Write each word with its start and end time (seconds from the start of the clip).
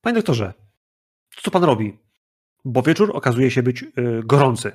Panie 0.00 0.14
doktorze, 0.14 0.52
co 1.42 1.50
pan 1.50 1.64
robi? 1.64 1.98
Bo 2.64 2.82
wieczór 2.82 3.16
okazuje 3.16 3.50
się 3.50 3.62
być 3.62 3.82
yy, 3.82 4.22
gorący. 4.24 4.72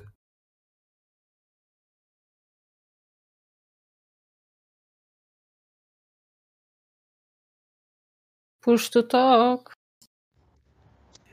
Push 8.62 8.90
to 8.90 9.04
talk. 9.04 9.74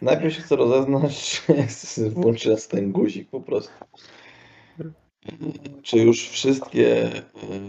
Najpierw 0.02 0.34
się 0.34 0.42
chcę 0.42 0.56
rozeznać, 0.56 1.42
czy 1.94 2.10
włączę 2.10 2.56
ten 2.56 2.92
guzik 2.92 3.30
po 3.30 3.40
prostu. 3.40 3.72
Czy 5.82 5.98
już 5.98 6.28
wszystkie, 6.28 7.10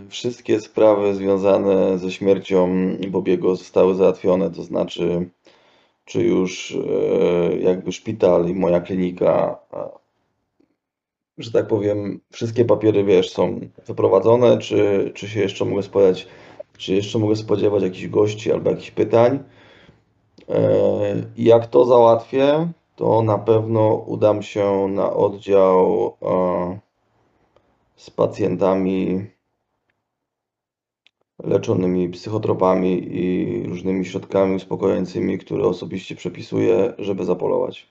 wszystkie 0.09 0.59
sprawy 0.59 1.15
związane 1.15 1.99
ze 1.99 2.11
śmiercią 2.11 2.69
Bobiego 3.09 3.55
zostały 3.55 3.95
załatwione? 3.95 4.51
To 4.51 4.63
znaczy, 4.63 5.29
czy 6.11 6.23
już 6.23 6.71
e, 6.71 7.57
jakby 7.57 7.91
szpital 7.91 8.49
i 8.49 8.53
moja 8.53 8.81
klinika, 8.81 9.59
że 11.37 11.51
tak 11.51 11.67
powiem, 11.67 12.21
wszystkie 12.31 12.65
papiery, 12.65 13.03
wiesz, 13.03 13.29
są 13.29 13.59
wyprowadzone, 13.87 14.57
czy, 14.57 15.11
czy 15.15 15.27
się 15.27 15.39
jeszcze 15.39 15.65
mogę 15.65 15.83
spodziewać, 15.83 16.27
czy 16.77 16.93
jeszcze 16.93 17.19
mogę 17.19 17.35
spodziewać 17.35 17.83
jakichś 17.83 18.07
gości 18.07 18.51
albo 18.51 18.69
jakichś 18.69 18.91
pytań? 18.91 19.43
E, 20.49 20.61
jak 21.37 21.67
to 21.67 21.85
załatwię, 21.85 22.71
to 22.95 23.21
na 23.21 23.37
pewno 23.37 23.95
udam 23.95 24.41
się 24.41 24.87
na 24.87 25.13
oddział 25.13 26.13
e, 26.21 26.79
z 27.95 28.09
pacjentami 28.09 29.25
leczonymi 31.43 32.09
psychotropami 32.09 33.07
i 33.11 33.63
różnymi 33.67 34.05
środkami 34.05 34.55
uspokojającymi, 34.55 35.37
które 35.37 35.63
osobiście 35.63 36.15
przepisuję, 36.15 36.93
żeby 36.99 37.25
zapolować. 37.25 37.87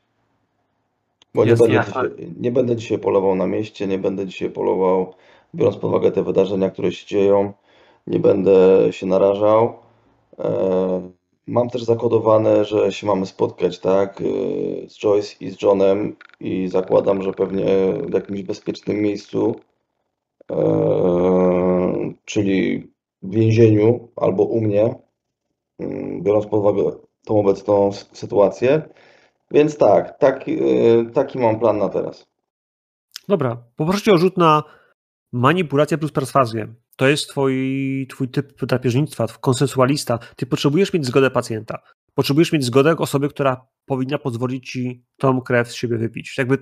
Bo 1.34 1.44
nie 1.44 1.56
będę, 1.56 1.84
dzisiaj, 1.86 2.10
nie 2.40 2.52
będę 2.52 2.76
dzisiaj 2.76 2.98
polował 2.98 3.34
na 3.34 3.46
mieście, 3.46 3.86
nie 3.86 3.98
będę 3.98 4.26
dzisiaj 4.26 4.50
polował, 4.50 5.14
biorąc 5.54 5.76
pod 5.76 5.84
uwagę 5.84 6.12
te 6.12 6.22
wydarzenia, 6.22 6.70
które 6.70 6.92
się 6.92 7.06
dzieją, 7.06 7.52
nie 8.06 8.18
będę 8.18 8.88
się 8.90 9.06
narażał. 9.06 9.74
E, 10.38 11.10
Mam 11.50 11.70
też 11.70 11.82
zakodowane, 11.82 12.64
że 12.64 12.92
się 12.92 13.06
mamy 13.06 13.26
spotkać, 13.26 13.78
tak, 13.78 14.20
y, 14.20 14.86
z 14.88 14.98
Joyce 14.98 15.36
i 15.40 15.50
z 15.50 15.62
Johnem 15.62 16.16
i 16.40 16.68
zakładam, 16.68 17.22
że 17.22 17.32
pewnie 17.32 17.66
w 18.08 18.14
jakimś 18.14 18.42
bezpiecznym 18.42 18.96
miejscu, 18.96 19.54
e, 20.50 22.12
czyli 22.24 22.89
w 23.22 23.34
więzieniu 23.34 24.08
albo 24.16 24.44
u 24.44 24.60
mnie, 24.60 24.94
mm, 25.78 26.22
biorąc 26.22 26.46
pod 26.46 26.60
uwagę 26.60 26.98
tą 27.26 27.40
obecną 27.40 27.92
sytuację. 27.92 28.82
Więc 29.50 29.78
tak, 29.78 30.18
taki, 30.18 30.58
taki 31.14 31.38
mam 31.38 31.60
plan 31.60 31.78
na 31.78 31.88
teraz. 31.88 32.26
Dobra, 33.28 33.62
poproszę 33.76 34.02
cię 34.02 34.12
o 34.12 34.18
rzut 34.18 34.38
na 34.38 34.62
manipulację 35.32 35.98
plus 35.98 36.12
perswazję 36.12 36.74
to 37.00 37.08
jest 37.08 37.28
twój, 37.28 38.06
twój 38.10 38.28
typ 38.28 38.66
drapieżnictwa, 38.66 39.26
konsensualista, 39.40 40.18
ty 40.36 40.46
potrzebujesz 40.46 40.92
mieć 40.92 41.06
zgodę 41.06 41.30
pacjenta. 41.30 41.78
Potrzebujesz 42.14 42.52
mieć 42.52 42.64
zgodę 42.64 42.96
osoby, 42.96 43.28
która 43.28 43.66
powinna 43.86 44.18
pozwolić 44.18 44.70
ci 44.70 45.04
tą 45.16 45.40
krew 45.40 45.68
z 45.68 45.74
siebie 45.74 45.98
wypić. 45.98 46.34
Jakby, 46.38 46.58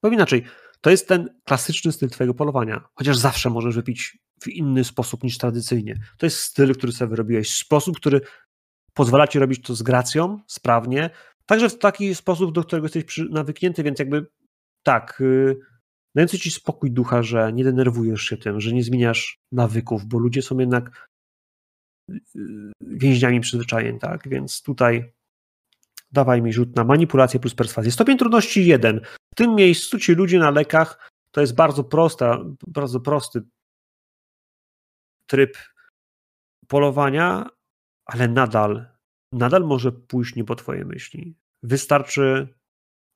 powiem 0.00 0.14
inaczej, 0.14 0.44
to 0.80 0.90
jest 0.90 1.08
ten 1.08 1.28
klasyczny 1.44 1.92
styl 1.92 2.08
twojego 2.08 2.34
polowania, 2.34 2.84
chociaż 2.94 3.16
zawsze 3.16 3.50
możesz 3.50 3.74
wypić 3.74 4.18
w 4.42 4.48
inny 4.48 4.84
sposób 4.84 5.24
niż 5.24 5.38
tradycyjnie. 5.38 5.94
To 6.18 6.26
jest 6.26 6.38
styl, 6.38 6.74
który 6.74 6.92
sobie 6.92 7.08
wyrobiłeś, 7.08 7.56
sposób, 7.56 7.96
który 7.96 8.20
pozwala 8.94 9.26
ci 9.26 9.38
robić 9.38 9.66
to 9.66 9.74
z 9.74 9.82
gracją, 9.82 10.40
sprawnie, 10.46 11.10
także 11.46 11.68
w 11.68 11.78
taki 11.78 12.14
sposób, 12.14 12.52
do 12.52 12.64
którego 12.64 12.84
jesteś 12.84 13.20
nawyknięty, 13.30 13.82
więc 13.82 13.98
jakby 13.98 14.26
tak, 14.82 15.16
yy, 15.20 15.58
dający 16.14 16.38
ci 16.38 16.50
spokój 16.50 16.90
ducha, 16.90 17.22
że 17.22 17.52
nie 17.52 17.64
denerwujesz 17.64 18.22
się 18.22 18.36
tym, 18.36 18.60
że 18.60 18.72
nie 18.72 18.84
zmieniasz 18.84 19.38
nawyków, 19.52 20.06
bo 20.06 20.18
ludzie 20.18 20.42
są 20.42 20.58
jednak 20.58 21.08
y, 22.10 22.20
więźniami 22.80 23.40
przyzwyczajeń, 23.40 23.98
tak? 23.98 24.28
Więc 24.28 24.62
tutaj 24.62 25.12
dawaj 26.12 26.42
mi 26.42 26.52
rzut 26.52 26.76
na 26.76 26.84
manipulację 26.84 27.40
plus 27.40 27.54
perswazję. 27.54 27.92
Stopień 27.92 28.18
trudności 28.18 28.66
jeden. 28.66 29.00
W 29.32 29.34
tym 29.36 29.54
miejscu 29.54 29.98
ci 29.98 30.12
ludzie 30.12 30.38
na 30.38 30.50
lekach 30.50 31.10
to 31.30 31.40
jest 31.40 31.54
bardzo 31.54 31.84
prosta, 31.84 32.38
bardzo 32.66 33.00
prosty 33.00 33.42
tryb 35.30 35.58
polowania, 36.68 37.46
ale 38.04 38.28
nadal, 38.28 38.86
nadal 39.32 39.64
może 39.64 39.92
pójść 39.92 40.34
nie 40.34 40.44
po 40.44 40.56
twoje 40.56 40.84
myśli. 40.84 41.38
Wystarczy 41.62 42.54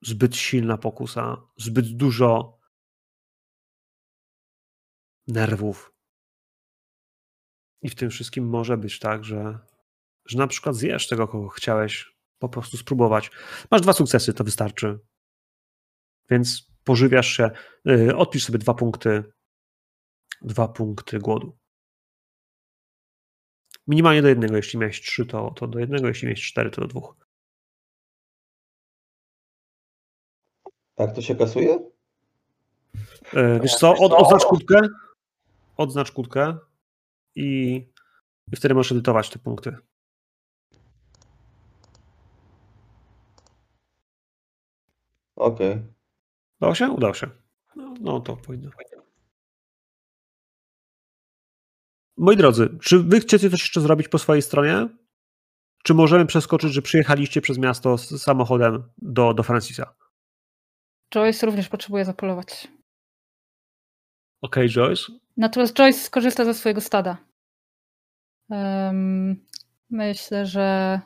zbyt 0.01 0.35
silna 0.35 0.77
pokusa, 0.77 1.41
zbyt 1.57 1.97
dużo 1.97 2.59
nerwów. 5.27 5.93
I 7.81 7.89
w 7.89 7.95
tym 7.95 8.09
wszystkim 8.09 8.49
może 8.49 8.77
być 8.77 8.99
tak, 8.99 9.23
że, 9.23 9.59
że 10.25 10.37
na 10.37 10.47
przykład 10.47 10.75
zjesz 10.75 11.07
tego, 11.07 11.27
kogo 11.27 11.49
chciałeś 11.49 12.15
po 12.39 12.49
prostu 12.49 12.77
spróbować. 12.77 13.31
Masz 13.71 13.81
dwa 13.81 13.93
sukcesy, 13.93 14.33
to 14.33 14.43
wystarczy. 14.43 14.99
Więc 16.29 16.71
pożywiasz 16.83 17.27
się, 17.27 17.51
yy, 17.85 18.15
odpisz 18.17 18.45
sobie 18.45 18.59
dwa 18.59 18.73
punkty, 18.73 19.23
dwa 20.41 20.67
punkty 20.67 21.19
głodu. 21.19 21.57
Minimalnie 23.87 24.21
do 24.21 24.27
jednego, 24.27 24.55
jeśli 24.55 24.79
miałeś 24.79 25.01
trzy, 25.01 25.25
to, 25.25 25.51
to 25.55 25.67
do 25.67 25.79
jednego, 25.79 26.07
jeśli 26.07 26.25
miałeś 26.25 26.51
cztery, 26.51 26.71
to 26.71 26.81
do 26.81 26.87
dwóch. 26.87 27.15
Tak 30.95 31.15
to 31.15 31.21
się 31.21 31.35
kasuje? 31.35 31.79
Yy, 33.33 33.59
wiesz 33.59 33.75
co, 33.75 33.95
od, 33.95 34.13
odznacz 34.13 34.45
kurtkę, 34.45 34.81
odznacz 35.77 36.11
kłódkę 36.11 36.57
i, 37.35 37.75
i 38.51 38.55
wtedy 38.55 38.73
możesz 38.73 38.91
edytować 38.91 39.29
te 39.29 39.39
punkty. 39.39 39.77
Okej. 45.35 45.71
Okay. 45.71 45.93
Udało 46.59 46.75
się? 46.75 46.89
Udało 46.89 47.13
się. 47.13 47.29
No, 47.75 47.93
no 48.01 48.19
to 48.19 48.37
powinno. 48.37 48.69
Moi 52.17 52.37
drodzy, 52.37 52.77
czy 52.81 52.99
wy 52.99 53.19
chcecie 53.19 53.49
coś 53.49 53.61
jeszcze 53.61 53.81
zrobić 53.81 54.07
po 54.07 54.19
swojej 54.19 54.41
stronie? 54.41 54.87
Czy 55.83 55.93
możemy 55.93 56.25
przeskoczyć, 56.25 56.73
że 56.73 56.81
przyjechaliście 56.81 57.41
przez 57.41 57.57
miasto 57.57 57.97
z 57.97 58.21
samochodem 58.21 58.83
do, 58.97 59.33
do 59.33 59.43
Francisa? 59.43 59.95
Joyce 61.13 61.45
również 61.45 61.69
potrzebuje 61.69 62.05
zapolować. 62.05 62.67
Okej, 64.41 64.65
okay, 64.65 64.69
Joyce. 64.69 65.03
Natomiast 65.37 65.75
Joyce 65.75 65.99
skorzysta 65.99 66.45
ze 66.45 66.53
swojego 66.53 66.81
stada. 66.81 67.17
Um, 68.49 69.45
myślę, 69.89 70.45
że 70.45 70.99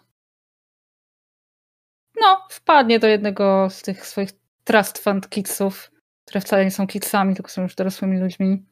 no, 2.22 2.48
wpadnie 2.50 3.00
do 3.00 3.08
jednego 3.08 3.68
z 3.70 3.82
tych 3.82 4.06
swoich 4.06 4.30
trust 4.64 4.98
fund 4.98 5.30
kidsów, 5.30 5.92
które 6.26 6.42
wcale 6.42 6.66
nie 6.66 6.72
są 6.72 6.88
kidsami, 6.88 7.36
tylko 7.36 7.52
są 7.52 7.62
już 7.62 7.76
dorosłymi 7.76 8.20
ludźmi. 8.20 8.66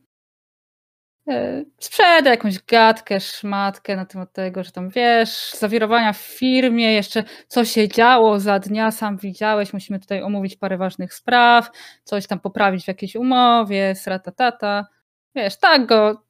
E, 1.27 1.63
sprzeda 1.79 2.29
jakąś 2.29 2.59
gadkę, 2.63 3.19
szmatkę 3.19 3.95
na 3.95 4.05
temat 4.05 4.33
tego, 4.33 4.63
że 4.63 4.71
tam 4.71 4.89
wiesz, 4.89 5.51
zawirowania 5.51 6.13
w 6.13 6.17
firmie, 6.17 6.93
jeszcze 6.93 7.23
co 7.47 7.65
się 7.65 7.87
działo 7.87 8.39
za 8.39 8.59
dnia, 8.59 8.91
sam 8.91 9.17
widziałeś, 9.17 9.73
musimy 9.73 9.99
tutaj 9.99 10.21
omówić 10.23 10.55
parę 10.55 10.77
ważnych 10.77 11.13
spraw, 11.13 11.71
coś 12.03 12.27
tam 12.27 12.39
poprawić 12.39 12.83
w 12.85 12.87
jakiejś 12.87 13.15
umowie, 13.15 13.95
sratatata 13.95 14.87
wiesz, 15.35 15.57
tak 15.57 15.85
go 15.85 16.23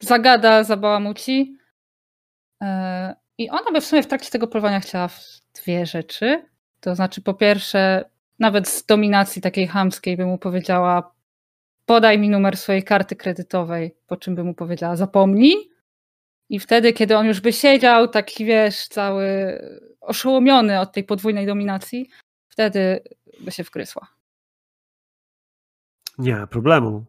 zagada, 0.00 0.64
zabałamuci. 0.64 1.56
E, 2.62 3.16
I 3.38 3.50
ona 3.50 3.72
by 3.72 3.80
w 3.80 3.86
sumie 3.86 4.02
w 4.02 4.06
trakcie 4.06 4.30
tego 4.30 4.46
polowania 4.46 4.80
chciała 4.80 5.08
dwie 5.54 5.86
rzeczy. 5.86 6.44
To 6.80 6.94
znaczy, 6.94 7.22
po 7.22 7.34
pierwsze, 7.34 8.04
nawet 8.38 8.68
z 8.68 8.86
dominacji 8.86 9.42
takiej 9.42 9.66
hamskiej 9.66 10.16
by 10.16 10.26
mu 10.26 10.38
powiedziała: 10.38 11.15
podaj 11.86 12.18
mi 12.18 12.28
numer 12.28 12.56
swojej 12.56 12.82
karty 12.82 13.16
kredytowej, 13.16 13.96
po 14.06 14.16
czym 14.16 14.34
by 14.34 14.44
mu 14.44 14.54
powiedziała: 14.54 14.96
zapomnij. 14.96 15.70
I 16.48 16.58
wtedy, 16.58 16.92
kiedy 16.92 17.16
on 17.16 17.26
już 17.26 17.40
by 17.40 17.52
siedział, 17.52 18.08
taki 18.08 18.44
wiesz, 18.44 18.88
cały 18.88 19.26
oszołomiony 20.00 20.80
od 20.80 20.92
tej 20.92 21.04
podwójnej 21.04 21.46
dominacji, 21.46 22.10
wtedy 22.48 23.00
by 23.40 23.50
się 23.52 23.64
wkrysła. 23.64 24.06
Nie 26.18 26.34
ma 26.36 26.46
problemu. 26.46 27.04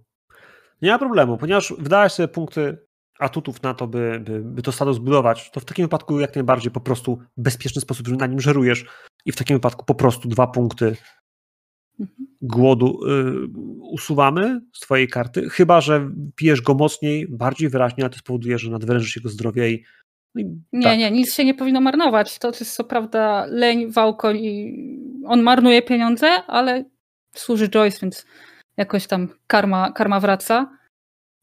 Nie 0.82 0.92
ma 0.92 1.00
problemu, 1.00 1.38
ponieważ 1.38 1.74
wydałeś 1.78 2.12
sobie 2.12 2.28
punkty 2.28 2.88
atutów 3.20 3.64
na 3.64 3.74
to, 3.74 3.88
by, 3.88 4.20
by, 4.20 4.40
by 4.40 4.62
to 4.62 4.72
stado 4.72 4.94
zbudować, 4.94 5.52
to 5.52 5.60
w 5.60 5.66
takim 5.66 5.86
wypadku 5.86 6.20
jak 6.20 6.36
najbardziej 6.36 6.72
po 6.72 6.80
prostu 6.80 7.20
bezpieczny 7.38 7.82
sposób, 7.82 8.08
że 8.08 8.16
na 8.16 8.28
nim 8.28 8.42
żerujesz 8.42 8.86
i 9.26 9.32
w 9.32 9.36
takim 9.36 9.56
wypadku 9.56 9.86
po 9.86 9.96
prostu 9.96 10.28
dwa 10.28 10.48
punkty 10.48 10.98
mhm. 12.00 12.27
Głodu 12.42 13.00
y, 13.06 13.48
usuwamy 13.82 14.62
z 14.74 14.80
twojej 14.80 15.08
karty, 15.08 15.50
chyba, 15.50 15.82
że 15.82 16.10
pijesz 16.36 16.62
go 16.62 16.74
mocniej, 16.74 17.28
bardziej 17.30 17.70
wyraźnie, 17.70 18.06
a 18.06 18.10
to 18.10 18.18
spowoduje, 18.18 18.58
że 18.58 18.72
nadwyrężysz 18.72 19.16
jego 19.16 19.30
zdrowie 19.30 19.72
i 19.72 19.84
No 20.36 20.42
i 20.42 20.46
Nie, 20.74 20.84
tak. 20.84 21.00
nie, 21.00 21.12
nic 21.12 21.34
się 21.34 21.46
nie 21.46 21.54
powinno 21.54 21.82
marnować. 21.82 22.40
To 22.40 22.48
jest 22.48 22.76
co 22.76 22.84
prawda 22.84 23.46
leń, 23.50 23.92
wałkoń 23.92 24.38
i 24.38 24.74
on 25.26 25.42
marnuje 25.42 25.82
pieniądze, 25.82 26.28
ale 26.48 26.86
służy 27.36 27.70
Joyce, 27.70 28.00
więc 28.02 28.26
jakoś 28.78 29.08
tam 29.08 29.30
karma, 29.48 29.92
karma 29.92 30.20
wraca. 30.20 30.78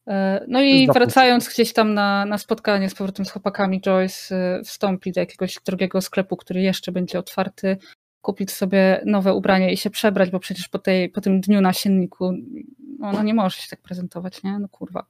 E, 0.07 0.45
No 0.47 0.61
i 0.61 0.87
wracając 0.87 1.49
gdzieś 1.49 1.73
tam 1.73 1.93
na, 1.93 2.25
na 2.25 2.37
spotkanie 2.37 2.89
z 2.89 2.95
powrotem 2.95 3.25
z 3.25 3.31
chłopakami, 3.31 3.81
Joyce 3.81 4.35
e, 4.35 4.63
wstąpi 4.63 5.11
do 5.11 5.19
jakiegoś 5.19 5.57
drugiego 5.65 6.01
sklepu, 6.01 6.37
który 6.37 6.61
jeszcze 6.61 6.91
będzie 6.91 7.19
otwarty, 7.19 7.77
kupić 8.25 8.51
sobie 8.51 9.01
nowe 9.05 9.33
ubranie 9.33 9.73
i 9.73 9.77
się 9.77 9.89
przebrać, 9.89 10.31
bo 10.31 10.39
przecież 10.39 10.67
po, 10.69 10.79
tej, 10.79 11.09
po 11.09 11.21
tym 11.21 11.41
dniu 11.41 11.61
na 11.61 11.73
sienniku 11.73 12.31
no, 12.99 13.07
ona 13.07 13.23
nie 13.23 13.33
może 13.33 13.57
się 13.57 13.69
tak 13.69 13.81
prezentować, 13.81 14.43
nie? 14.43 14.59
No 14.59 14.69
kurwa. 14.69 15.05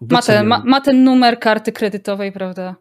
Ma 0.00 0.22
ten, 0.22 0.46
ma, 0.46 0.62
ma 0.64 0.80
ten 0.80 1.04
numer 1.04 1.38
karty 1.40 1.72
kredytowej, 1.72 2.32
prawda? 2.32 2.76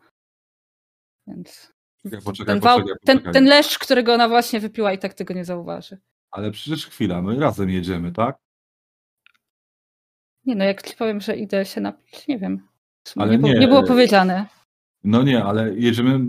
Więc 1.28 1.74
Ja 2.04 2.22
poczekaj, 2.22 2.54
ten, 2.54 2.62
poczekaj, 2.62 2.96
ten, 3.06 3.18
poczekaj. 3.18 3.34
ten 3.34 3.46
leszcz, 3.46 3.80
którego 3.80 4.14
ona 4.14 4.30
właśnie 4.30 4.60
wypiła 4.60 4.94
i 4.94 5.00
tak 5.00 5.14
tego 5.14 5.34
nie 5.34 5.46
zauważy. 5.46 5.98
Ale 6.32 6.52
przecież 6.52 6.88
chwila, 6.88 7.22
my 7.22 7.40
razem 7.40 7.70
jedziemy, 7.70 8.12
tak? 8.12 8.38
Nie 10.46 10.56
no, 10.56 10.64
jak 10.64 10.82
ci 10.82 10.96
powiem, 10.96 11.22
że 11.22 11.36
idę 11.36 11.66
się 11.66 11.82
napić, 11.82 12.28
nie 12.28 12.40
wiem. 12.40 12.68
Nie, 13.16 13.38
było, 13.38 13.54
nie. 13.54 13.60
nie 13.60 13.68
było 13.68 13.84
powiedziane. 13.84 14.46
No 15.04 15.24
nie, 15.24 15.44
ale 15.44 15.74
jedziemy 15.76 16.20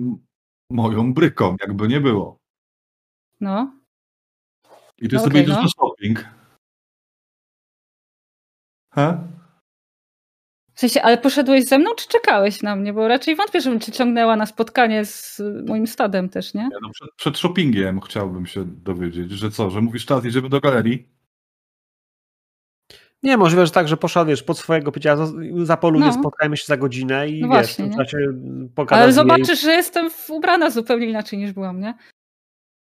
moją 0.75 1.15
bryką, 1.15 1.57
jakby 1.61 1.89
nie 1.89 2.01
było. 2.01 2.39
No. 3.41 3.73
I 4.99 5.09
ty 5.09 5.17
No 5.17 5.23
sobie 5.23 5.31
okej, 5.33 5.43
idziesz 5.43 5.57
no. 5.57 5.63
na 5.63 5.69
shopping. 5.69 6.25
He? 8.95 9.29
W 10.75 10.81
sensie, 10.81 11.03
ale 11.03 11.19
poszedłeś 11.19 11.65
ze 11.65 11.79
mną, 11.79 11.91
czy 11.97 12.09
czekałeś 12.09 12.63
na 12.63 12.77
mnie? 12.77 12.93
Bo 12.93 13.09
raczej 13.09 13.37
wątpię, 13.37 13.61
żebym 13.61 13.81
cię 13.81 13.93
ciągnęła 13.93 14.37
na 14.37 14.47
spotkanie 14.47 15.05
z 15.05 15.43
moim 15.69 15.87
stadem 15.87 16.29
też, 16.29 16.55
nie? 16.55 16.63
Nie, 16.63 16.79
no 16.83 16.91
przed, 16.91 17.09
przed 17.17 17.39
shoppingiem 17.39 18.01
chciałbym 18.01 18.47
się 18.47 18.65
dowiedzieć, 18.65 19.31
że 19.31 19.51
co, 19.51 19.71
że 19.71 19.81
mówisz 19.81 20.07
teraz 20.07 20.25
jedziemy 20.25 20.49
do 20.49 20.61
galerii? 20.61 21.09
Nie, 23.25 23.37
możliwe, 23.37 23.67
że 23.67 23.73
tak, 23.73 23.89
że 23.89 23.97
poszła, 23.97 24.25
wiesz, 24.25 24.43
pod 24.43 24.59
swojego 24.59 24.93
picia, 24.93 25.17
zapoluję, 25.63 26.07
No. 26.07 26.13
spotkajmy 26.13 26.57
się 26.57 26.65
za 26.67 26.77
godzinę 26.77 27.29
i 27.29 27.41
No 27.41 27.49
wiesz, 27.49 27.57
właśnie, 27.57 27.85
w 27.85 27.89
nie? 27.91 27.97
czasie 27.97 28.19
Ale 28.89 29.05
jej. 29.05 29.13
zobaczysz, 29.13 29.61
że 29.61 29.73
jestem 29.73 30.11
ubrana 30.29 30.71
zupełnie 30.71 31.07
inaczej 31.07 31.39
niż 31.39 31.53
byłam, 31.53 31.81
nie? 31.81 31.95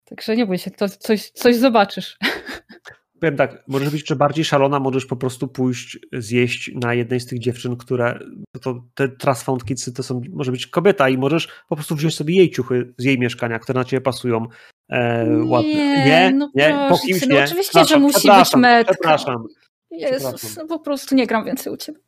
Także 0.05 0.37
nie 0.37 0.46
bój 0.46 0.58
się, 0.58 0.70
to 0.70 0.88
coś, 0.88 1.31
coś 1.31 1.56
zobaczysz. 1.56 2.17
Powiem 3.20 3.37
tak, 3.37 3.64
możesz 3.69 3.90
być 3.90 4.00
jeszcze 4.00 4.17
bardziej 4.17 4.44
szalona, 4.44 4.81
możesz 4.81 5.06
po 5.06 5.17
prostu 5.17 5.49
pójść 5.49 5.99
zjeść 6.12 6.70
na 6.75 6.94
jednej 6.94 7.20
z 7.20 7.26
tych 7.26 7.38
dziewczyn, 7.38 7.76
które 7.76 8.19
to 8.62 8.85
te 8.94 9.08
trust 9.08 9.43
found 9.43 9.64
kidsy 9.64 9.93
to 9.93 10.02
są, 10.02 10.20
może 10.32 10.52
być 10.52 10.67
kobieta 10.67 11.08
i 11.08 11.19
możesz 11.19 11.49
po 11.69 11.76
prostu 11.76 11.94
wziąć 11.96 12.14
sobie 12.17 12.37
jej 12.37 12.50
ciuchy 12.50 12.94
z 12.99 13.05
jej 13.05 13.19
mieszkania, 13.19 13.58
które 13.58 13.79
na 13.79 13.85
ciebie 13.85 14.00
pasują. 14.00 14.46
E, 14.90 15.26
ładne. 15.44 16.06
Nie, 16.06 16.32
no 16.35 16.50
nie, 16.55 16.87
po 16.88 16.99
kimś 16.99 17.26
no 17.26 17.35
nie. 17.35 17.44
oczywiście, 17.44 17.85
że 17.85 17.99
musi 17.99 18.29
być 18.29 18.56
metka. 18.56 18.93
Przepraszam, 18.94 19.44
Jezus, 19.90 20.56
no 20.56 20.67
po 20.67 20.79
prostu 20.79 21.14
nie 21.14 21.26
gram 21.26 21.44
więcej 21.44 21.73
u 21.73 21.76
ciebie. 21.76 21.99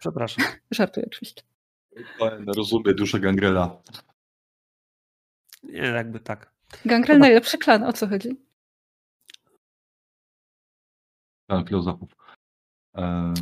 przepraszam. 0.00 0.44
Żartuję 0.70 1.06
oczywiście. 1.06 1.42
Rozumiem 2.56 2.96
duszę 2.96 3.20
gangrela. 3.20 3.82
Nie, 5.62 5.78
jakby 5.78 6.20
tak. 6.20 6.52
Gangrel 6.84 7.18
najlepszy 7.18 7.58
klan, 7.58 7.82
o 7.82 7.92
co 7.92 8.06
chodzi? 8.08 8.36
Pan 11.46 11.66
filozofów. 11.66 12.10
E, 12.96 13.34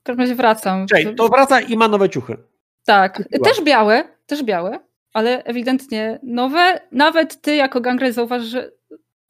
W 0.00 0.02
każdym 0.02 0.20
razie 0.20 0.34
wracam. 0.34 0.86
Cześć, 0.86 1.08
to 1.16 1.28
wraca 1.28 1.60
i 1.60 1.76
ma 1.76 1.88
nowe 1.88 2.10
ciuchy. 2.10 2.36
Tak, 2.84 3.16
Kupiła. 3.22 3.44
też 3.48 3.64
białe, 3.64 4.04
też 4.26 4.42
białe, 4.42 4.80
ale 5.12 5.44
ewidentnie 5.44 6.18
nowe. 6.22 6.80
Nawet 6.92 7.40
ty 7.40 7.56
jako 7.56 7.80
gangrel 7.80 8.12
zauważysz, 8.12 8.48
że 8.50 8.72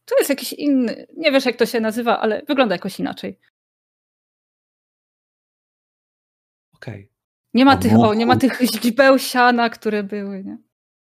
to 0.05 0.19
jest 0.19 0.31
jakiś 0.31 0.53
inny, 0.53 1.07
nie 1.17 1.33
wiesz 1.33 1.47
jak 1.47 1.57
to 1.57 1.67
się 1.67 1.81
nazywa, 1.81 2.21
ale 2.21 2.43
wygląda 2.49 2.75
jakoś 2.75 2.99
inaczej. 3.01 3.39
Okej. 6.83 7.13
Nie 7.55 7.65
ma 7.65 7.77
tych, 7.77 7.93
o, 7.99 8.15
nie 8.15 8.27
ma 8.27 8.37
tych 8.37 8.61
źdźbeł 8.61 9.19
siana, 9.19 9.71
które 9.71 10.03
były, 10.03 10.45
nie? 10.45 10.59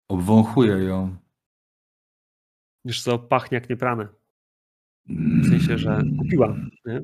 obwąchuję 0.08 0.72
ją. 0.72 1.16
Wiesz 2.84 3.02
co, 3.02 3.18
pachnie 3.18 3.54
jak 3.58 3.70
nieprane. 3.70 4.08
W 5.06 5.48
sensie, 5.48 5.78
że 5.78 6.02
kupiła. 6.18 6.56
Nie? 6.84 7.00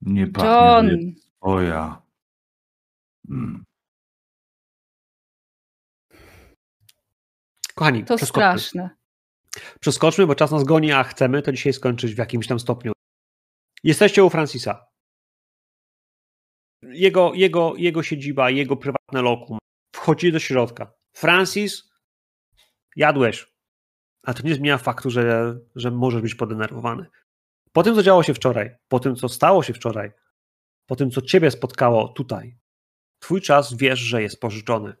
Nie 0.00 0.26
pachnie, 0.26 0.50
John, 0.50 1.14
twoja. 1.36 2.02
Mm. 3.30 3.64
Kochani, 7.74 8.04
to 8.04 8.16
przeskoczmy. 8.16 8.42
straszne. 8.42 8.90
Przeskoczmy, 9.80 10.26
bo 10.26 10.34
czas 10.34 10.50
nas 10.50 10.64
goni, 10.64 10.92
a 10.92 11.04
chcemy 11.04 11.42
to 11.42 11.52
dzisiaj 11.52 11.72
skończyć 11.72 12.14
w 12.14 12.18
jakimś 12.18 12.46
tam 12.46 12.60
stopniu. 12.60 12.92
Jesteście 13.84 14.24
u 14.24 14.30
Francisa. 14.30 14.87
Jego, 16.82 17.34
jego, 17.34 17.74
jego 17.76 18.02
siedziba, 18.02 18.50
jego 18.50 18.76
prywatne 18.76 19.22
lokum. 19.22 19.58
Wchodzi 19.96 20.32
do 20.32 20.38
środka. 20.38 20.92
Francis, 21.12 21.90
jadłeś. 22.96 23.46
A 24.22 24.34
to 24.34 24.42
nie 24.42 24.54
zmienia 24.54 24.78
faktu, 24.78 25.10
że, 25.10 25.58
że 25.74 25.90
możesz 25.90 26.22
być 26.22 26.34
podenerwowany. 26.34 27.06
Po 27.72 27.82
tym, 27.82 27.94
co 27.94 28.02
działo 28.02 28.22
się 28.22 28.34
wczoraj, 28.34 28.76
po 28.88 29.00
tym, 29.00 29.16
co 29.16 29.28
stało 29.28 29.62
się 29.62 29.72
wczoraj, 29.74 30.12
po 30.86 30.96
tym, 30.96 31.10
co 31.10 31.22
ciebie 31.22 31.50
spotkało 31.50 32.08
tutaj, 32.08 32.58
twój 33.18 33.40
czas 33.40 33.76
wiesz, 33.76 33.98
że 33.98 34.22
jest 34.22 34.40
pożyczony. 34.40 34.94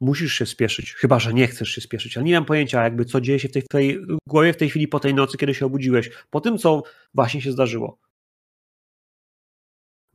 Musisz 0.00 0.32
się 0.32 0.46
spieszyć, 0.46 0.94
chyba 0.94 1.18
że 1.18 1.34
nie 1.34 1.46
chcesz 1.46 1.68
się 1.68 1.80
spieszyć. 1.80 2.16
Ale 2.16 2.26
nie 2.26 2.34
mam 2.34 2.44
pojęcia, 2.44 2.84
jakby 2.84 3.04
co 3.04 3.20
dzieje 3.20 3.38
się 3.38 3.48
w 3.48 3.52
tej 3.52 3.62
twojej 3.62 4.00
głowie 4.28 4.52
w 4.52 4.56
tej 4.56 4.70
chwili 4.70 4.88
po 4.88 5.00
tej 5.00 5.14
nocy, 5.14 5.38
kiedy 5.38 5.54
się 5.54 5.66
obudziłeś, 5.66 6.10
po 6.30 6.40
tym, 6.40 6.58
co 6.58 6.82
właśnie 7.14 7.42
się 7.42 7.52
zdarzyło. 7.52 7.98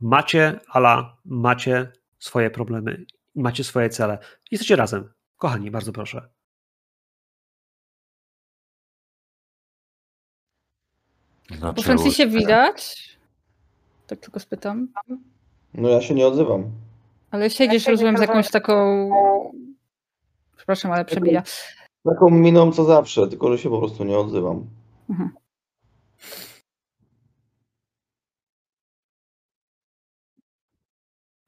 Macie, 0.08 0.60
ala, 0.68 1.16
macie 1.24 1.92
swoje 2.18 2.50
problemy, 2.50 3.04
macie 3.34 3.64
swoje 3.64 3.88
cele. 3.90 4.18
Jesteście 4.50 4.76
razem. 4.76 5.12
Kochani, 5.36 5.70
bardzo 5.70 5.92
proszę. 5.92 6.28
Po 11.48 11.54
Zaczęło 11.54 11.82
Francisie 11.82 12.16
się. 12.16 12.26
widać, 12.26 13.08
tak 14.06 14.18
tylko 14.20 14.40
spytam, 14.40 14.88
No 15.74 15.88
ja 15.88 16.00
się 16.00 16.14
nie 16.14 16.26
odzywam. 16.26 16.70
ale 17.30 17.50
siedzisz, 17.50 17.86
rozumiem, 17.86 18.16
z 18.18 18.20
jakąś 18.20 18.50
taką... 18.50 19.10
Przepraszam, 20.56 20.92
ale 20.92 21.04
przebija. 21.04 21.42
Taką 22.04 22.30
miną 22.30 22.72
co 22.72 22.84
zawsze, 22.84 23.28
tylko 23.28 23.52
że 23.52 23.58
się 23.62 23.70
po 23.70 23.78
prostu 23.78 24.04
nie 24.04 24.18
odzywam. 24.18 24.66
Mhm. 25.10 25.30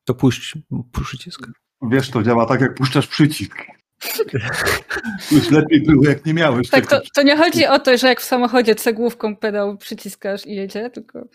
To 0.07 0.15
puść 0.15 0.55
przycisk. 0.93 1.47
Wiesz, 1.83 2.11
to 2.11 2.23
działa 2.23 2.47
tak, 2.47 2.61
jak 2.61 2.75
puszczasz 2.75 3.07
przycisk. 3.07 3.57
Już 5.33 5.51
lepiej 5.51 5.83
było, 5.83 6.09
jak 6.09 6.27
nie 6.27 6.35
miałeś 6.35 6.71
Tak, 6.71 6.87
to, 6.87 7.01
to 7.15 7.23
nie 7.23 7.37
chodzi 7.37 7.67
o 7.67 7.79
to, 7.79 7.97
że 7.97 8.09
jak 8.09 8.21
w 8.21 8.25
samochodzie 8.25 8.75
cegłówką 8.75 9.37
pedał 9.37 9.77
przyciskasz 9.77 10.47
i 10.47 10.55
jedzie, 10.55 10.91
tylko... 10.91 11.29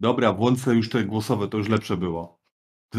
Dobra, 0.00 0.32
włączę 0.32 0.74
już 0.74 0.88
te 0.88 1.04
głosowe, 1.04 1.48
to 1.48 1.58
już 1.58 1.68
lepsze 1.68 1.96
było. 1.96 2.42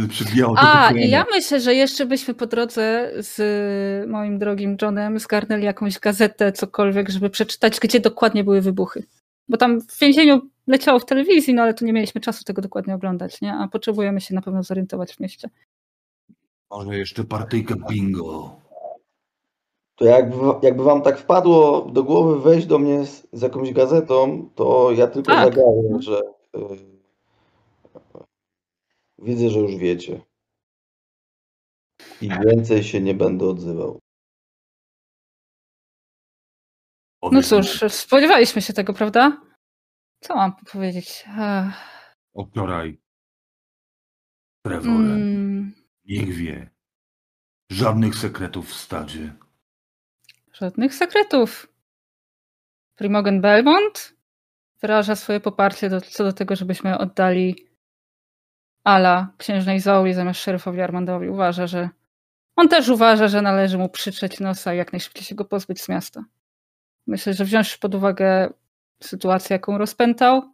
Przybijało 0.09 0.55
A, 0.57 0.91
i 0.91 1.09
ja 1.09 1.25
myślę, 1.31 1.59
że 1.59 1.75
jeszcze 1.75 2.05
byśmy 2.05 2.33
po 2.33 2.45
drodze 2.45 3.11
z 3.17 4.09
moim 4.09 4.39
drogim 4.39 4.77
Johnem 4.81 5.19
zgarnęli 5.19 5.63
jakąś 5.63 5.99
gazetę, 5.99 6.51
cokolwiek, 6.51 7.09
żeby 7.09 7.29
przeczytać, 7.29 7.79
gdzie 7.79 7.99
dokładnie 7.99 8.43
były 8.43 8.61
wybuchy. 8.61 9.03
Bo 9.49 9.57
tam 9.57 9.81
w 9.81 9.99
więzieniu 9.99 10.41
leciało 10.67 10.99
w 10.99 11.05
telewizji, 11.05 11.53
no 11.53 11.61
ale 11.61 11.73
tu 11.73 11.85
nie 11.85 11.93
mieliśmy 11.93 12.21
czasu 12.21 12.43
tego 12.43 12.61
dokładnie 12.61 12.95
oglądać, 12.95 13.41
nie? 13.41 13.53
A 13.53 13.67
potrzebujemy 13.67 14.21
się 14.21 14.35
na 14.35 14.41
pewno 14.41 14.63
zorientować 14.63 15.13
w 15.13 15.19
mieście. 15.19 15.49
Może 16.71 16.97
jeszcze 16.97 17.23
partyjkę 17.23 17.75
bingo. 17.89 18.55
To 19.95 20.05
jakby, 20.05 20.35
jakby 20.61 20.83
wam 20.83 21.01
tak 21.01 21.19
wpadło 21.19 21.81
do 21.81 22.03
głowy 22.03 22.39
wejść 22.39 22.67
do 22.67 22.79
mnie 22.79 23.05
z, 23.05 23.27
z 23.31 23.41
jakąś 23.41 23.73
gazetą, 23.73 24.49
to 24.55 24.91
ja 24.91 25.07
tylko 25.07 25.31
Tak. 25.31 25.45
zagaję, 25.45 25.97
że 25.99 26.21
y, 26.55 26.59
widzę, 29.19 29.49
że 29.49 29.59
już 29.59 29.75
wiecie. 29.75 30.21
I 32.21 32.29
więcej 32.45 32.83
się 32.83 33.01
nie 33.01 33.13
będę 33.13 33.45
odzywał. 33.45 33.99
No 37.31 37.41
cóż, 37.43 37.83
spodziewaliśmy 37.89 38.61
się 38.61 38.73
tego, 38.73 38.93
prawda? 38.93 39.41
Co 40.19 40.35
mam 40.35 40.55
powiedzieć? 40.71 41.25
Ach, 41.37 42.05
O 42.33 42.45
wczoraj. 42.45 42.99
Trevorem. 44.65 45.11
mm, 45.11 45.73
Niech 46.05 46.33
wie. 46.35 46.69
Żadnych 47.71 48.15
sekretów 48.15 48.69
w 48.69 48.73
stadzie. 48.73 49.33
żadnych 50.53 50.93
sekretów. 50.95 51.73
Primogen 52.95 53.41
Belmont 53.41 54.13
wyraża 54.81 55.15
swoje 55.15 55.39
poparcie 55.39 55.89
do, 55.89 56.01
co 56.01 56.23
do 56.23 56.33
tego, 56.33 56.55
żebyśmy 56.55 56.97
oddali 56.97 57.67
Ala 58.83 59.33
księżnej 59.37 59.79
Zoe 59.79 60.13
zamiast 60.13 60.39
szeryfowi 60.39 60.81
Armandowi 60.81 61.29
uważa, 61.29 61.67
że 61.67 61.89
on 62.55 62.69
też 62.69 62.89
uważa, 62.89 63.27
że 63.27 63.41
należy 63.41 63.77
mu 63.77 63.89
przyczeć 63.89 64.39
nosa 64.39 64.73
i 64.73 64.77
jak 64.77 64.93
najszybciej 64.93 65.23
się 65.23 65.35
go 65.35 65.45
pozbyć 65.45 65.81
z 65.81 65.89
miasta. 65.89 66.23
Myślę, 67.07 67.33
że 67.33 67.45
wziąć 67.45 67.77
pod 67.77 67.95
uwagę 67.95 68.53
sytuację, 69.03 69.53
jaką 69.53 69.77
rozpętał, 69.77 70.53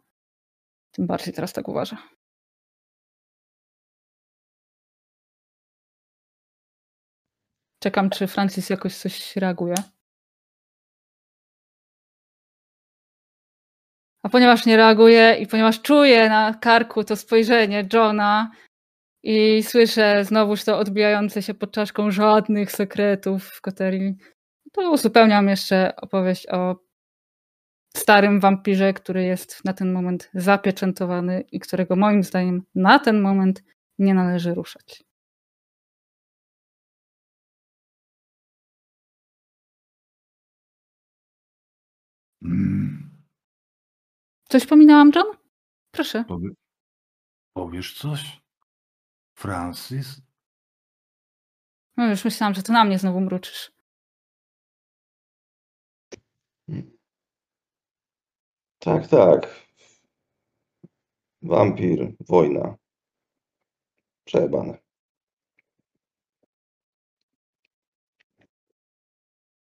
tym 0.92 1.06
bardziej 1.06 1.34
teraz 1.34 1.52
tak 1.52 1.68
uważa. 1.68 1.96
Czekam, 7.82 8.10
czy 8.10 8.26
Francis 8.26 8.70
jakoś 8.70 8.96
coś 8.96 9.36
reaguje. 9.36 9.74
A 14.22 14.28
ponieważ 14.28 14.66
nie 14.66 14.76
reaguje 14.76 15.36
i 15.40 15.46
ponieważ 15.46 15.82
czuję 15.82 16.28
na 16.28 16.54
karku 16.54 17.04
to 17.04 17.16
spojrzenie 17.16 17.88
Johna 17.92 18.50
i 19.22 19.62
słyszę 19.62 20.24
znowuż 20.24 20.64
to 20.64 20.78
odbijające 20.78 21.42
się 21.42 21.54
pod 21.54 21.72
czaszką 21.72 22.10
żadnych 22.10 22.72
sekretów 22.72 23.44
w 23.44 23.60
Koterii, 23.60 24.14
to 24.72 24.90
uzupełniam 24.90 25.48
jeszcze 25.48 25.96
opowieść 25.96 26.46
o 26.48 26.76
starym 27.96 28.40
wampirze, 28.40 28.92
który 28.92 29.22
jest 29.24 29.64
na 29.64 29.72
ten 29.72 29.92
moment 29.92 30.30
zapieczętowany 30.34 31.40
i 31.52 31.60
którego 31.60 31.96
moim 31.96 32.22
zdaniem 32.24 32.62
na 32.74 32.98
ten 32.98 33.20
moment 33.20 33.62
nie 33.98 34.14
należy 34.14 34.54
ruszać. 34.54 35.04
Mm, 42.42 43.10
Coś 44.48 44.66
pominęłam, 44.66 45.10
John? 45.14 45.26
Proszę. 45.90 46.24
powie, 46.24 46.48
powiesz 47.52 47.98
coś? 47.98 48.40
Francis? 49.34 50.20
No 51.96 52.06
już 52.10 52.24
myślałam, 52.24 52.54
że 52.54 52.62
to 52.62 52.72
na 52.72 52.84
mnie 52.84 52.98
znowu 52.98 53.20
mruczysz. 53.20 53.72
Tak, 58.78 59.08
tak. 59.08 59.66
Wampir, 61.42 62.12
wojna. 62.28 62.76
Przejebane. 64.24 64.78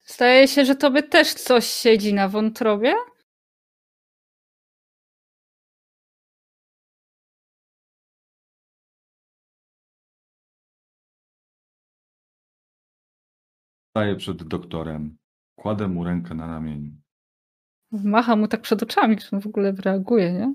Zdaje 0.06 0.49
się, 0.49 0.64
że 0.64 0.76
tobie 0.76 1.02
też 1.02 1.35
coś 1.35 1.66
siedzi 1.66 2.14
na 2.14 2.28
wątrobie? 2.28 2.94
Staję 13.90 14.16
przed 14.16 14.42
doktorem. 14.42 15.22
Kładę 15.62 15.88
mu 15.88 16.04
rękę 16.04 16.35
na 16.35 16.47
ramieniu. 16.47 16.90
Macha 17.92 18.37
mu 18.37 18.49
tak 18.49 18.61
przed 18.61 18.83
oczami, 18.83 19.16
czy 19.16 19.37
on 19.37 19.42
w 19.42 19.47
ogóle 19.47 19.73
reaguje, 19.73 20.33
nie? 20.33 20.54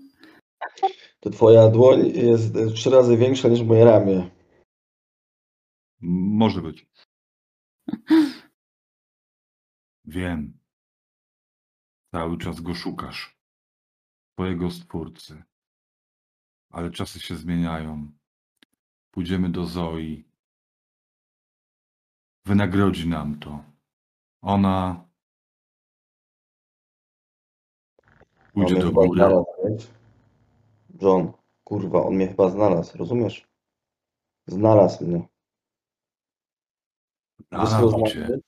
To 1.19 1.29
twoja 1.29 1.69
dłoń 1.69 2.07
jest 2.07 2.55
trzy 2.75 2.89
razy 2.89 3.17
większa 3.17 3.49
niż 3.49 3.61
moje 3.61 3.85
ramię. 3.85 4.29
Może 6.01 6.61
być. 6.61 6.87
Wiem. 10.05 10.59
Cały 12.11 12.37
czas 12.37 12.61
go 12.61 12.75
szukasz. 12.75 13.39
Twojego 14.33 14.71
stwórcy. 14.71 15.43
Ale 16.69 16.91
czasy 16.91 17.19
się 17.19 17.35
zmieniają. 17.35 18.11
Pójdziemy 19.11 19.49
do 19.49 19.65
Zoi. 19.65 20.25
Wynagrodzi 22.45 23.09
nam 23.09 23.39
to. 23.39 23.76
Ona 24.47 25.05
On 28.55 28.63
pójdzie 28.65 28.75
do 28.75 28.87
chyba 28.87 29.05
góry. 29.05 29.17
znalazł, 29.19 29.45
wiesz? 29.69 29.87
John, 31.01 31.31
kurwa, 31.63 32.03
on 32.03 32.15
mnie 32.15 32.27
chyba 32.27 32.49
znalazł, 32.49 32.97
rozumiesz? 32.97 33.47
Znalazł 34.47 35.07
mnie. 35.07 35.27
Wiesz, 37.39 37.47
co 37.49 37.57
to 37.59 37.67
Znalazł 37.67 37.97
znaczy? 37.99 38.13
cię. 38.13 38.39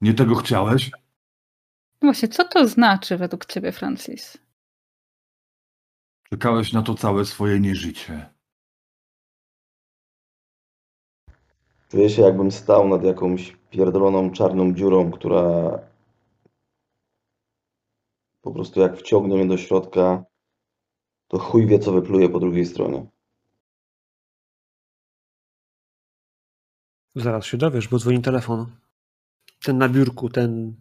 Nie 0.00 0.14
tego 0.14 0.34
chciałeś? 0.34 0.90
No 2.02 2.08
Właśnie, 2.08 2.28
co 2.28 2.44
to 2.48 2.68
znaczy 2.68 3.16
według 3.16 3.46
ciebie, 3.46 3.72
Francis? 3.72 4.38
Czekałeś 6.30 6.72
na 6.72 6.82
to 6.82 6.94
całe 6.94 7.24
swoje 7.24 7.60
nieżycie. 7.60 8.33
Czuję 11.88 12.10
się 12.10 12.22
jakbym 12.22 12.52
stał 12.52 12.88
nad 12.88 13.04
jakąś 13.04 13.56
pierdoloną 13.70 14.30
czarną 14.30 14.74
dziurą, 14.74 15.10
która 15.10 15.78
po 18.42 18.52
prostu 18.52 18.80
jak 18.80 18.96
wciągnie 18.96 19.36
mnie 19.36 19.46
do 19.46 19.56
środka, 19.56 20.24
to 21.28 21.38
chuj 21.38 21.66
wie, 21.66 21.78
co 21.78 21.92
wypluje 21.92 22.28
po 22.28 22.40
drugiej 22.40 22.66
stronie. 22.66 23.06
Zaraz 27.14 27.44
się 27.44 27.56
dowiesz, 27.56 27.88
bo 27.88 27.98
dzwoni 27.98 28.22
telefon. 28.22 28.66
Ten 29.64 29.78
na 29.78 29.88
biurku, 29.88 30.28
ten 30.28 30.74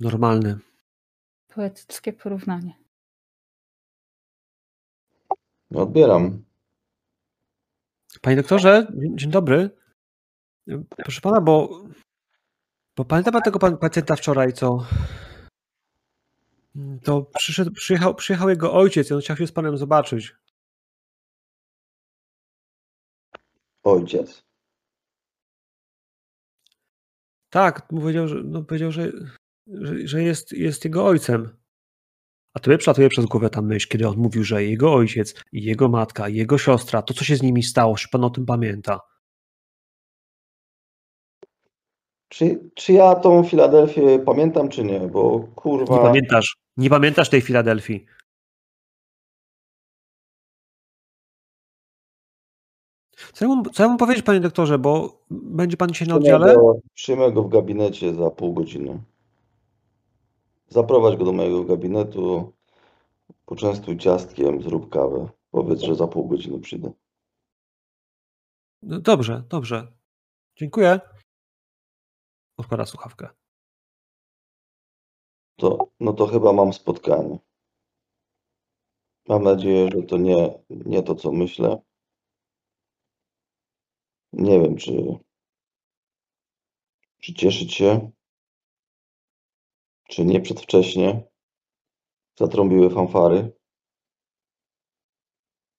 normalny. 0.00 0.58
Poetyckie 1.48 2.12
porównanie. 2.12 2.74
No, 5.70 5.82
odbieram. 5.82 6.44
Panie 8.22 8.36
doktorze, 8.36 8.86
dzień 9.14 9.30
dobry. 9.30 9.70
Proszę 10.96 11.20
pana, 11.20 11.40
bo, 11.40 11.84
bo 12.96 13.04
pamięta 13.04 13.32
pan 13.32 13.42
tego 13.42 13.58
pan, 13.58 13.78
pacjenta 13.78 14.16
wczoraj, 14.16 14.52
co 14.52 14.86
to 17.04 17.22
przyszedł, 17.22 17.70
przyjechał, 17.70 18.14
przyjechał 18.14 18.48
jego 18.48 18.74
ojciec 18.74 19.10
i 19.10 19.14
on 19.14 19.20
chciał 19.20 19.36
się 19.36 19.46
z 19.46 19.52
panem 19.52 19.78
zobaczyć. 19.78 20.36
Ojciec. 23.82 24.46
Tak, 27.50 27.88
powiedział, 27.88 28.28
że, 28.28 28.42
no, 28.44 28.62
powiedział, 28.62 28.92
że, 28.92 29.12
że, 29.66 30.08
że 30.08 30.22
jest, 30.22 30.52
jest 30.52 30.84
jego 30.84 31.06
ojcem. 31.06 31.56
A 32.56 32.60
tobie 32.60 32.78
przelatuje 32.78 33.08
przez 33.08 33.26
głowę 33.26 33.50
ta 33.50 33.62
myśl, 33.62 33.88
kiedy 33.88 34.08
on 34.08 34.16
mówił, 34.16 34.44
że 34.44 34.64
jego 34.64 34.94
ojciec, 34.94 35.34
jego 35.52 35.88
matka, 35.88 36.28
jego 36.28 36.58
siostra, 36.58 37.02
to 37.02 37.14
co 37.14 37.24
się 37.24 37.36
z 37.36 37.42
nimi 37.42 37.62
stało, 37.62 37.96
czy 37.96 38.08
pan 38.08 38.24
o 38.24 38.30
tym 38.30 38.46
pamięta? 38.46 39.00
Czy, 42.28 42.70
czy 42.74 42.92
ja 42.92 43.14
tą 43.14 43.44
Filadelfię 43.44 44.18
pamiętam, 44.18 44.68
czy 44.68 44.84
nie? 44.84 45.00
Bo 45.00 45.40
kurwa. 45.54 45.94
Nie 45.94 46.00
pamiętasz, 46.00 46.56
nie 46.76 46.90
pamiętasz 46.90 47.30
tej 47.30 47.40
Filadelfii. 47.40 48.06
Co 53.32 53.44
ja, 53.44 53.54
mu, 53.54 53.70
co 53.70 53.82
ja 53.82 53.88
mu 53.88 53.96
powiedzieć, 53.96 54.24
panie 54.24 54.40
doktorze, 54.40 54.78
bo 54.78 55.22
będzie 55.30 55.76
pan 55.76 55.88
dzisiaj 55.88 56.08
na 56.08 56.14
oddziale? 56.14 56.54
przyjmę 56.94 57.32
go 57.32 57.42
w 57.42 57.48
gabinecie 57.48 58.14
za 58.14 58.30
pół 58.30 58.54
godziny. 58.54 59.00
Zaprowadź 60.68 61.16
go 61.16 61.24
do 61.24 61.32
mojego 61.32 61.64
gabinetu, 61.64 62.52
poczęstuj 63.46 63.98
ciastkiem, 63.98 64.62
zrób 64.62 64.90
kawę. 64.90 65.28
Powiedz, 65.50 65.80
że 65.80 65.94
za 65.94 66.06
pół 66.06 66.28
godziny 66.28 66.60
przyjdę. 66.60 66.92
No, 68.82 69.00
Dobrze, 69.00 69.44
dobrze. 69.48 69.92
Dziękuję. 70.56 71.00
Odkłada 72.56 72.86
słuchawkę. 72.86 73.28
To, 75.56 75.90
no 76.00 76.12
to 76.12 76.26
chyba 76.26 76.52
mam 76.52 76.72
spotkanie. 76.72 77.38
Mam 79.28 79.42
nadzieję, 79.42 79.88
że 79.94 80.02
to 80.02 80.16
nie, 80.16 80.58
nie 80.70 81.02
to, 81.02 81.14
co 81.14 81.32
myślę. 81.32 81.82
Nie 84.32 84.60
wiem, 84.60 84.76
czy, 84.76 84.92
czy 87.20 87.34
cieszyć 87.34 87.74
się, 87.74 88.10
czy 90.08 90.24
nie 90.24 90.40
przedwcześnie. 90.40 91.22
Zatrąbiły 92.38 92.90
fanfary. 92.90 93.52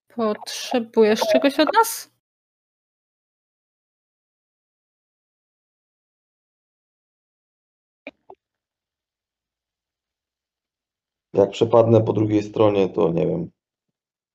Potrzebujesz 0.08 1.20
czegoś 1.20 1.60
od 1.60 1.74
nas? 1.74 2.12
Jak 11.34 11.52
przepadnę 11.52 12.02
po 12.02 12.14
drugiej 12.14 12.44
stronie, 12.44 12.90
to 12.90 13.12
nie 13.12 13.28
wiem. 13.28 13.52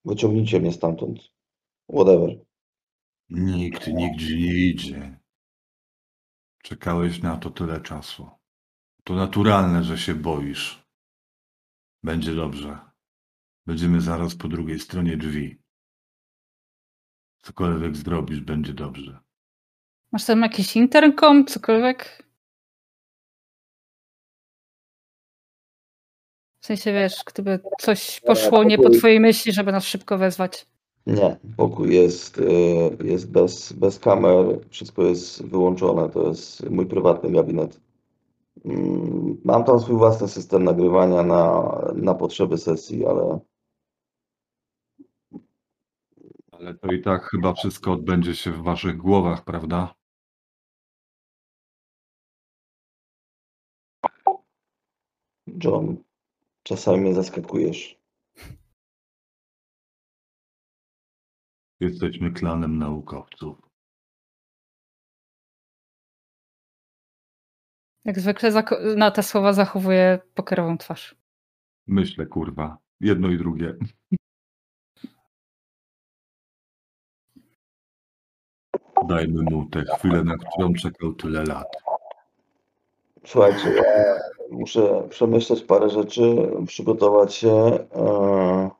Wyciągnijcie 0.04 0.60
mnie 0.60 0.72
stamtąd. 0.72 1.18
Whatever. 1.90 2.44
Nikt 3.30 3.86
nigdzie 3.86 4.36
nie 4.36 4.54
idzie. 4.54 5.20
Czekałeś 6.62 7.22
na 7.22 7.36
to 7.36 7.50
tyle 7.50 7.80
czasu. 7.80 8.41
To 9.04 9.14
naturalne, 9.14 9.84
że 9.84 9.98
się 9.98 10.14
boisz. 10.14 10.86
Będzie 12.02 12.34
dobrze. 12.34 12.78
Będziemy 13.66 14.00
zaraz 14.00 14.34
po 14.34 14.48
drugiej 14.48 14.78
stronie 14.78 15.16
drzwi. 15.16 15.62
Cokolwiek 17.42 17.96
zrobisz, 17.96 18.40
będzie 18.40 18.72
dobrze. 18.72 19.20
Masz 20.12 20.24
tam 20.24 20.42
jakiś 20.42 20.76
interkom, 20.76 21.46
cokolwiek? 21.46 22.22
W 26.60 26.66
sensie, 26.66 26.92
wiesz, 26.92 27.24
gdyby 27.26 27.60
coś 27.80 28.20
poszło 28.20 28.64
nie 28.64 28.78
po 28.78 28.90
twojej 28.90 29.20
myśli, 29.20 29.52
żeby 29.52 29.72
nas 29.72 29.84
szybko 29.84 30.18
wezwać. 30.18 30.66
Nie, 31.06 31.36
pokój 31.56 31.94
jest, 31.94 32.38
e, 32.38 33.04
jest 33.04 33.30
bez, 33.30 33.72
bez 33.72 33.98
kamer, 33.98 34.60
wszystko 34.70 35.02
jest 35.02 35.46
wyłączone, 35.46 36.10
to 36.10 36.28
jest 36.28 36.70
mój 36.70 36.86
prywatny 36.86 37.30
gabinet. 37.32 37.80
Mm, 38.64 39.40
Mam 39.44 39.64
tam 39.64 39.80
swój 39.80 39.96
własny 39.96 40.28
system 40.28 40.64
nagrywania 40.64 41.22
na, 41.22 41.62
na 41.94 42.14
potrzeby 42.14 42.58
sesji, 42.58 43.06
ale 43.06 43.40
Ale 46.52 46.74
to 46.74 46.92
i 46.92 47.02
tak 47.02 47.22
chyba 47.30 47.54
wszystko 47.54 47.92
odbędzie 47.92 48.36
się 48.36 48.52
w 48.52 48.62
waszych 48.62 48.96
głowach, 48.96 49.44
prawda? 49.44 49.94
John, 55.64 55.96
czasami 56.62 57.00
mnie 57.00 57.14
zaskakujesz. 57.14 58.00
Jesteśmy 61.80 62.32
klanem 62.32 62.78
naukowców. 62.78 63.71
Jak 68.04 68.20
zwykle 68.20 68.50
na 68.96 69.10
te 69.10 69.22
słowa 69.22 69.52
zachowuje 69.52 70.18
pokerową 70.34 70.78
twarz. 70.78 71.14
Myślę, 71.86 72.26
kurwa. 72.26 72.78
Jedno 73.00 73.28
i 73.28 73.38
drugie. 73.38 73.74
Dajmy 79.08 79.42
mu 79.42 79.66
tę 79.66 79.84
chwilę, 79.98 80.24
na 80.24 80.34
którą 80.36 80.72
czekał 80.74 81.12
tyle 81.12 81.44
lat. 81.44 81.68
Słuchajcie, 83.24 83.70
ja 83.70 83.82
muszę 84.50 85.08
przemyśleć 85.08 85.62
parę 85.62 85.90
rzeczy, 85.90 86.36
przygotować 86.66 87.34
się. 87.34 87.50
e, 87.94 88.70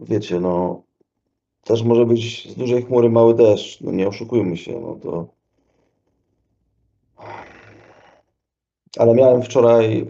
Wiecie, 0.00 0.40
no, 0.40 0.82
też 1.64 1.82
może 1.82 2.06
być 2.06 2.50
z 2.50 2.54
dużej 2.54 2.82
chmury 2.82 3.10
mały 3.10 3.34
deszcz, 3.34 3.80
no 3.80 3.92
nie 3.92 4.08
oszukujmy 4.08 4.56
się, 4.56 4.80
no 4.80 4.96
to. 5.02 5.26
Ale 8.98 9.14
miałem 9.14 9.42
wczoraj, 9.42 10.06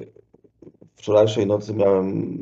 wczorajszej 0.96 1.46
nocy 1.46 1.74
miałem 1.74 2.38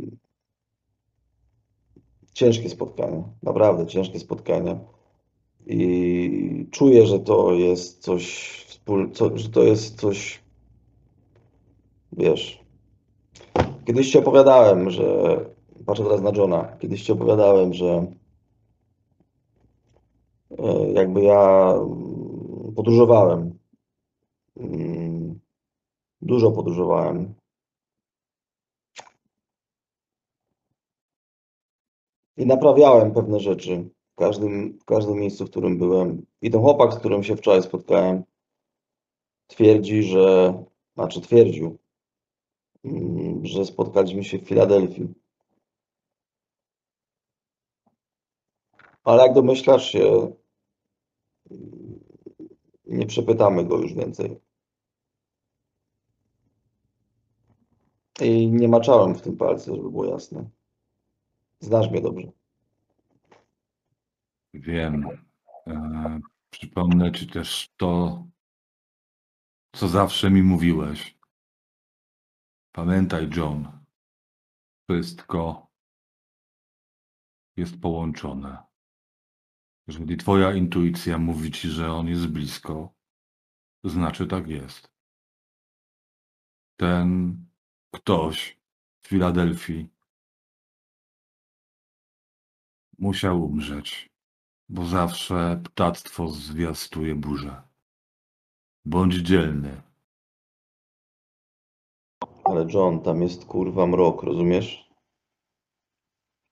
ciężkie 2.32 2.70
spotkanie, 2.70 3.22
naprawdę 3.42 3.86
ciężkie 3.86 4.18
spotkanie. 4.20 4.78
I 5.66 6.66
czuję, 6.70 7.06
że 7.06 7.20
to 7.20 7.54
jest 7.54 8.02
coś 8.02 8.52
że 9.34 9.48
to 9.48 9.62
jest 9.62 10.00
coś, 10.00 10.42
wiesz. 12.12 12.64
Kiedyś 13.84 14.10
ci 14.12 14.18
opowiadałem, 14.18 14.90
że, 14.90 15.36
patrzę 15.86 16.04
teraz 16.04 16.20
na 16.20 16.30
Johna, 16.36 16.76
kiedyś 16.78 17.02
ci 17.02 17.12
opowiadałem, 17.12 17.74
że 17.74 18.06
e, 20.58 20.92
jakby 20.92 21.22
ja 21.22 21.72
mm, 21.72 22.72
podróżowałem. 22.76 23.58
Dużo 26.32 26.52
podróżowałem. 26.52 27.34
I 32.36 32.46
naprawiałem 32.46 33.12
pewne 33.12 33.40
rzeczy 33.40 33.90
w 34.12 34.14
każdym, 34.14 34.78
w 34.78 34.84
każdym 34.84 35.16
miejscu, 35.16 35.46
w 35.46 35.50
którym 35.50 35.78
byłem. 35.78 36.26
I 36.42 36.50
ten 36.50 36.60
chłopak, 36.60 36.92
z 36.92 36.98
którym 36.98 37.22
się 37.22 37.36
wczoraj 37.36 37.62
spotkałem, 37.62 38.24
twierdzi, 39.46 40.02
że, 40.02 40.54
znaczy 40.94 41.20
twierdził, 41.20 41.78
mm, 42.84 43.46
że 43.46 43.64
spotkaliśmy 43.64 44.24
się 44.24 44.38
w 44.38 44.48
Filadelfii. 44.48 45.14
Ale 49.04 49.22
jak 49.22 49.34
domyślasz 49.34 49.90
się, 49.92 50.32
nie 52.86 53.06
przepytamy 53.06 53.64
go 53.64 53.78
już 53.78 53.94
więcej. 53.94 54.51
I 58.20 58.46
nie 58.50 58.68
maczałem 58.68 59.14
w 59.14 59.22
tym 59.22 59.36
palce, 59.36 59.76
żeby 59.76 59.90
było 59.90 60.04
jasne. 60.04 60.50
Znasz 61.60 61.90
mnie 61.90 62.00
dobrze. 62.00 62.28
Wiem. 64.54 65.08
E, 65.66 66.20
przypomnę 66.50 67.12
ci 67.12 67.26
też 67.26 67.72
to, 67.76 68.22
co 69.72 69.88
zawsze 69.88 70.30
mi 70.30 70.42
mówiłeś. 70.42 71.18
Pamiętaj, 72.72 73.30
John, 73.36 73.68
wszystko 74.88 75.66
jest 77.56 77.80
połączone. 77.80 78.58
Jeżeli 79.86 80.16
twoja 80.16 80.54
intuicja 80.54 81.18
mówi 81.18 81.50
ci, 81.50 81.68
że 81.68 81.92
on 81.92 82.08
jest 82.08 82.26
blisko, 82.26 82.94
znaczy 83.84 84.26
tak 84.26 84.48
jest. 84.48 84.92
Ten 86.76 87.36
ktoś 87.94 88.58
w 89.02 89.08
Filadelfii 89.08 89.88
musiał 92.98 93.44
umrzeć, 93.44 94.10
bo 94.68 94.84
zawsze 94.84 95.62
ptactwo 95.64 96.28
zwiastuje 96.28 97.14
burzę. 97.14 97.62
Bądź 98.84 99.14
dzielny. 99.14 99.82
Ale 102.44 102.66
John, 102.74 103.02
tam 103.02 103.22
jest 103.22 103.44
kurwa 103.44 103.86
mrok, 103.86 104.22
rozumiesz? 104.22 104.90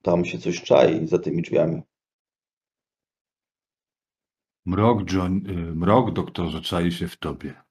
Tam 0.02 0.24
się 0.24 0.38
coś 0.38 0.62
czai 0.62 1.06
za 1.06 1.18
tymi 1.18 1.42
drzwiami. 1.42 1.82
Mrok, 4.66 5.12
John, 5.12 5.46
y, 5.46 5.74
mrok, 5.74 6.12
doktorze, 6.12 6.60
czai 6.60 6.92
się 6.92 7.08
w 7.08 7.16
tobie. 7.16 7.62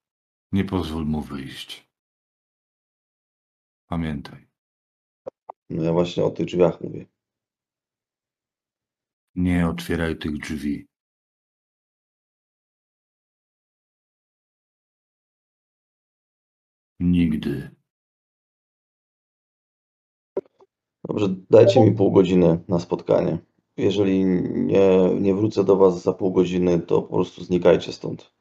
Nie 0.51 0.65
pozwól 0.65 1.05
mu 1.05 1.21
wyjść. 1.21 1.88
Pamiętaj, 3.89 4.47
No 5.69 5.84
ja 5.84 5.93
właśnie 5.93 6.23
o 6.23 6.32
tych 6.32 6.45
drzwiach 6.45 6.82
mówię. 6.82 7.06
nie 9.36 9.67
otwieraj 9.67 10.17
tych 10.17 10.38
drzwi. 10.38 10.88
Nigdy. 16.99 17.71
Dobrze, 21.08 21.36
dajcie 21.49 21.82
mi 21.82 21.91
pół 21.91 22.12
godziny 22.12 22.63
na 22.67 22.80
spotkanie. 22.80 23.38
Jeżeli 23.78 24.25
nie, 24.25 25.10
nie 25.21 25.36
wrócę 25.36 25.63
do 25.63 25.75
was 25.75 26.04
za 26.04 26.13
pół 26.13 26.32
godziny, 26.34 26.80
to 26.80 27.02
po 27.02 27.13
prostu 27.15 27.43
znikajcie 27.43 27.93
stąd. 27.93 28.38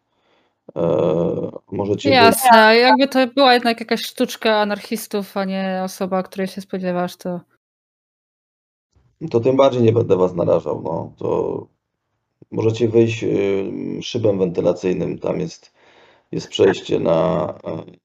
Eee, 0.74 1.50
możecie 1.72 2.09
wyjść. 2.09 2.22
Jasne, 2.22 2.76
jakby 2.76 3.09
to 3.09 3.26
była 3.26 3.54
jednak 3.54 3.81
jakaś 3.81 4.02
sztuczka 4.02 4.57
anarchistów, 4.61 5.37
a 5.37 5.44
nie 5.44 5.81
osoba, 5.85 6.22
której 6.22 6.46
się 6.46 6.61
spodziewasz, 6.61 7.16
to 7.16 7.40
To 9.31 9.40
tym 9.40 9.57
bardziej 9.57 9.83
nie 9.83 9.92
będę 9.92 10.16
was 10.16 10.35
narażał. 10.35 10.83
No. 10.83 11.12
To 11.18 11.66
możecie 12.50 12.88
wyjść 12.88 13.24
y, 13.24 13.72
szybem 14.02 14.38
wentylacyjnym. 14.38 15.18
Tam 15.18 15.40
jest, 15.40 15.72
jest 16.33 16.48
przejście 16.48 17.00
na, 17.00 17.54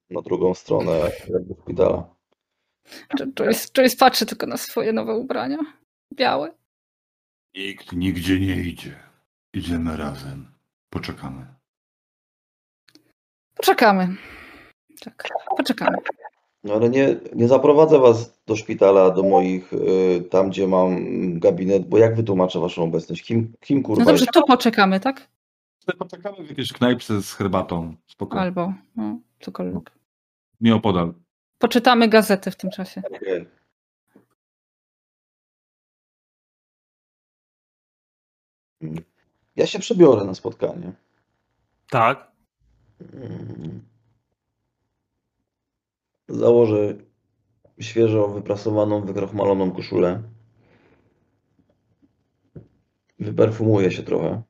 na 0.09 0.21
drugą 0.21 0.53
stronę 0.53 0.91
jakby 1.29 1.55
szpitala. 1.61 2.15
Joyce, 3.37 3.67
Joyce 3.77 3.97
patrzy 3.97 4.25
tylko 4.25 4.47
na 4.47 4.57
swoje 4.57 4.93
nowe 4.93 5.15
ubrania. 5.15 5.57
Białe. 6.13 6.51
Nikt 7.55 7.91
nigdzie 7.91 8.39
nie 8.39 8.55
idzie. 8.55 8.95
Idziemy 9.53 9.97
razem. 9.97 10.47
Poczekamy. 10.89 11.45
Poczekamy. 13.63 14.15
Tak, 15.01 15.29
poczekamy. 15.57 15.97
No 16.63 16.73
ale 16.73 16.89
nie, 16.89 17.15
nie 17.35 17.47
zaprowadzę 17.47 17.99
was 17.99 18.39
do 18.47 18.55
szpitala, 18.55 19.09
do 19.09 19.23
moich, 19.23 19.73
y, 19.73 20.23
tam 20.29 20.49
gdzie 20.49 20.67
mam 20.67 20.95
gabinet, 21.39 21.87
bo 21.87 21.97
jak 21.97 22.15
wytłumaczę 22.15 22.59
waszą 22.59 22.83
obecność? 22.83 23.23
Kim, 23.23 23.53
kim 23.59 23.77
No 23.77 23.83
kurwa 23.83 24.05
dobrze, 24.05 24.23
jest? 24.23 24.33
tu 24.33 24.43
poczekamy, 24.47 24.99
tak? 24.99 25.27
Poczekamy 25.99 26.43
w 26.43 26.49
jakiejś 26.49 26.73
knajpce 26.73 27.21
z 27.21 27.33
herbatą. 27.33 27.95
Spokojnie. 28.07 28.41
Albo 28.45 28.73
no, 28.95 29.19
cokolwiek. 29.39 29.91
Nieopodal. 30.61 31.13
Poczytamy 31.59 32.07
gazety 32.07 32.51
w 32.51 32.55
tym 32.55 32.71
czasie. 32.71 33.01
Okej. 33.15 33.45
Mm. 38.81 39.03
Ja 39.55 39.67
się 39.67 39.79
przebiorę 39.79 40.25
na 40.25 40.33
spotkanie. 40.33 40.91
Tak. 41.89 42.32
Mm. 43.01 43.81
Założę 46.29 46.95
świeżo 47.79 48.27
wyprasowaną, 48.27 49.01
wykrochmaloną 49.01 49.71
koszulę. 49.71 50.23
Wyperfumuję 53.19 53.91
się 53.91 54.03
trochę. 54.03 54.43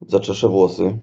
Zaczeszę 0.00 0.48
włosy. 0.48 1.00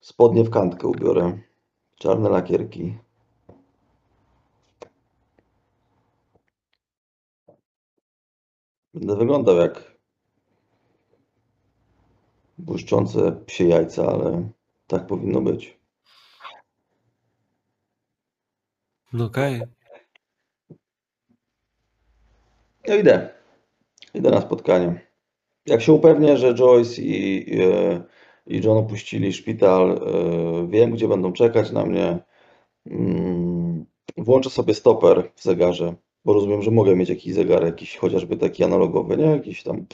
Spodnie 0.00 0.44
w 0.44 0.50
kantkę 0.50 0.88
ubiorę. 0.88 1.38
Czarne 1.96 2.28
lakierki. 2.28 2.98
Będę 8.94 9.16
wyglądał 9.16 9.56
jak 9.56 9.92
błyszczące 12.58 13.32
psie 13.46 13.64
jajca, 13.64 14.06
ale 14.06 14.48
tak 14.86 15.06
powinno 15.06 15.40
być. 15.40 15.78
No 19.12 19.24
okej. 19.24 19.62
No 22.88 22.94
idę. 22.94 23.34
Idę 24.14 24.30
na 24.30 24.40
spotkanie. 24.40 25.06
Jak 25.66 25.82
się 25.82 25.92
upewnię, 25.92 26.36
że 26.36 26.54
Joyce 26.54 27.02
i, 27.02 27.50
i, 27.54 27.60
i 28.46 28.60
John 28.64 28.78
opuścili 28.78 29.32
szpital, 29.32 29.90
e, 29.90 30.68
wiem, 30.68 30.90
gdzie 30.90 31.08
będą 31.08 31.32
czekać 31.32 31.70
na 31.70 31.86
mnie. 31.86 32.18
Mm, 32.86 33.86
Włączę 34.16 34.50
sobie 34.50 34.74
stoper 34.74 35.30
w 35.34 35.42
zegarze, 35.42 35.94
bo 36.24 36.32
rozumiem, 36.32 36.62
że 36.62 36.70
mogę 36.70 36.96
mieć 36.96 37.08
jakiś 37.08 37.34
zegar, 37.34 37.64
jakiś 37.64 37.96
chociażby 37.96 38.36
taki 38.36 38.64
analogowy, 38.64 39.16
nie? 39.16 39.24
Jakiś 39.24 39.62
tam. 39.62 39.86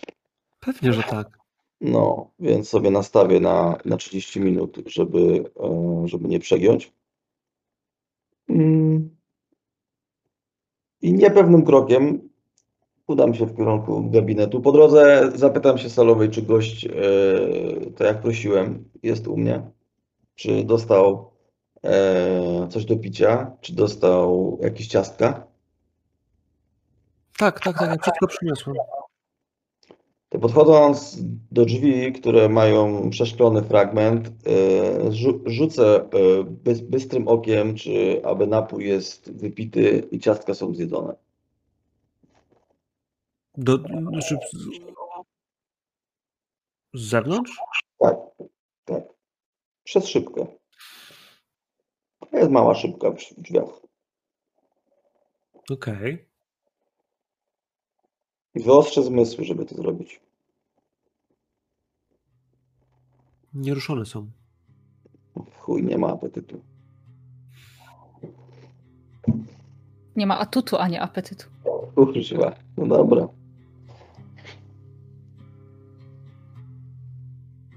Pewnie, 0.61 0.93
że 0.93 1.03
tak. 1.03 1.39
No, 1.81 2.31
więc 2.41 2.69
sobie 2.69 2.91
nastawię 2.91 3.41
na, 3.41 3.79
na 3.85 3.97
30 3.97 4.41
minut, 4.41 4.79
żeby, 4.87 5.51
e, 5.61 6.03
żeby 6.09 6.29
nie 6.29 6.39
przegiąć. 6.39 6.93
Mm. 8.49 9.17
I 11.03 11.13
niepewnym 11.13 11.65
krokiem 11.65 12.29
udam 13.07 13.35
się 13.35 13.47
w 13.47 13.57
kierunku 13.57 14.11
gabinetu. 14.11 14.61
Po 14.61 14.73
drodze 14.73 15.31
zapytam 15.35 15.79
się 15.79 15.91
salowej, 15.91 16.31
czy 16.31 16.43
gość, 16.43 16.87
e, 16.87 16.91
tak 17.97 18.07
jak 18.07 18.23
prosiłem, 18.23 18.85
jest 19.03 19.29
u 19.29 19.37
mnie. 19.37 19.63
Czy 20.35 20.65
dostał 20.65 21.31
e, 21.85 22.69
coś 22.71 22.85
do 22.85 22.97
picia, 22.97 23.53
czy 23.61 23.75
dostał 23.75 24.59
jakieś 24.63 24.87
ciastka. 24.87 25.48
Tak, 27.39 27.61
tak, 27.61 27.79
tak, 27.79 27.91
ja 27.91 27.97
wszystko 28.03 28.27
przyniosłem. 28.27 28.77
To 30.29 30.39
podchodząc 30.39 31.17
do 31.51 31.65
drzwi, 31.65 32.13
które 32.13 32.49
mają 32.49 33.11
przeszklony 33.11 33.63
fragment, 33.63 34.29
e, 34.29 35.11
rzu- 35.11 35.43
rzucę 35.47 35.97
e, 35.97 36.09
bys- 36.45 36.83
bystrym 36.83 37.29
okiem, 37.29 37.77
czy 37.77 38.23
aby 38.25 38.47
napój 38.47 38.89
jest 38.89 39.33
wypity 39.33 40.09
i 40.11 40.21
ciastka 40.21 40.55
są 40.55 40.75
zjedzone. 40.75 41.15
Do, 43.57 43.77
znaczy, 43.77 44.37
z, 44.53 44.59
z 47.01 47.09
zewnątrz? 47.11 47.61
Tak, 47.99 48.17
tak. 48.85 49.03
Przez 49.85 50.07
szybkę. 50.09 50.47
Jest 52.33 52.51
mała 52.51 52.75
szybka 52.75 53.11
przy 53.11 53.35
drzwiach. 53.35 53.81
Okej. 55.71 56.28
I 58.59 58.63
wyostrzę 58.63 59.03
zmysły, 59.03 59.45
żeby 59.45 59.65
to 59.65 59.75
zrobić. 59.75 60.21
Nieruszone 63.55 64.07
są. 64.07 64.31
Chuj, 65.59 65.83
nie 65.83 65.99
ma 65.99 66.09
apetytu. 66.09 66.61
Nie 70.17 70.27
ma 70.27 70.39
atutu, 70.39 70.77
ani 70.77 70.99
apetytu. 70.99 71.47
Kurwa, 71.95 72.55
no 72.77 72.87
dobra. 72.87 73.29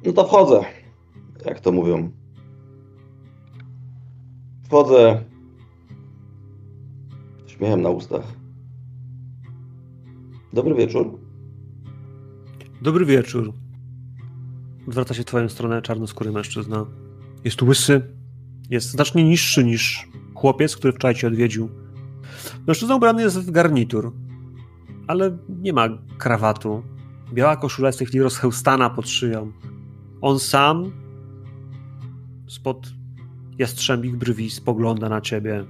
No 0.06 0.14
to 0.14 0.28
wchodzę, 0.28 0.66
jak 1.46 1.60
to 1.60 1.72
mówią. 1.72 2.12
Wchodzę 4.64 5.24
śmiechem 7.48 7.82
na 7.82 7.90
ustach. 7.90 8.41
Dobry 10.54 10.76
wieczór. 10.76 11.20
Dobry 12.82 13.06
wieczór. 13.06 13.54
Zwraca 14.88 15.14
się 15.14 15.22
w 15.22 15.26
twoją 15.26 15.50
stronę 15.50 15.82
czarnoskóry 15.82 16.32
mężczyzna. 16.32 16.86
Jest 17.44 17.62
łysy. 17.62 18.02
Jest 18.70 18.90
znacznie 18.90 19.24
niższy 19.24 19.64
niż 19.64 20.08
chłopiec, 20.36 20.76
który 20.76 20.94
wczoraj 20.94 21.16
cię 21.16 21.28
odwiedził. 21.28 21.70
Mężczyzna 22.68 22.96
ubrany 22.96 23.22
jest 23.22 23.40
w 23.40 23.52
garnitur, 23.52 24.14
ale 25.08 25.38
nie 25.50 25.74
ma 25.74 25.90
krawatu. 26.18 26.84
Biała 27.34 27.58
koszula 27.58 27.88
jest 27.88 27.98
w 27.98 28.00
tej 28.00 28.08
chwili 28.08 28.24
rozchełstana 28.24 28.90
pod 28.90 29.10
szyją. 29.10 29.52
On 30.22 30.40
sam 30.40 30.92
spod 32.48 32.88
jastrzębich 33.58 34.18
brwi 34.18 34.50
spogląda 34.50 35.10
na 35.10 35.22
ciebie. 35.22 35.66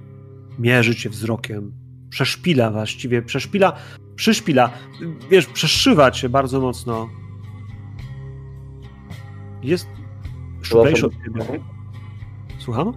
Mierzy 0.58 0.94
cię 0.94 1.10
wzrokiem. 1.10 1.72
Przeszpila 2.10 2.70
właściwie, 2.70 3.22
przeszpila, 3.22 3.72
przyszpila. 4.16 4.70
Wiesz, 5.30 5.46
przeszywa 5.46 6.10
cię 6.10 6.28
bardzo 6.28 6.60
mocno. 6.60 7.08
Jest 9.62 9.88
szczuplejszy 10.62 11.06
od 11.06 11.12
ciebie. 11.12 11.60
Słucham? 12.58 12.92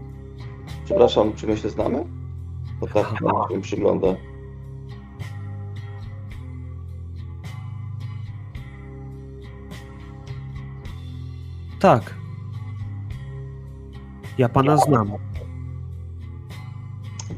Przepraszam, 0.86 1.34
czy 1.34 1.47
my 1.47 1.58
się 1.58 1.69
znamy? 1.69 2.06
Bo 2.80 2.88
tak 2.88 3.08
się 3.51 3.62
przygląda. 3.62 4.08
Tak. 11.80 12.15
Ja 14.38 14.49
pana 14.49 14.78
znam. 14.78 15.12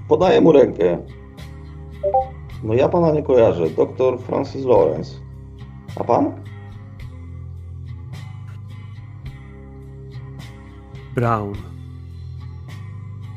Podaję 0.07 0.41
mu 0.41 0.51
rękę. 0.51 0.97
No 2.63 2.73
ja 2.73 2.89
pana 2.89 3.11
nie 3.11 3.23
kojarzę. 3.23 3.69
Doktor 3.69 4.19
Francis 4.19 4.65
Lawrence. 4.65 5.11
A 5.95 6.03
pan? 6.03 6.31
Brown. 11.15 11.53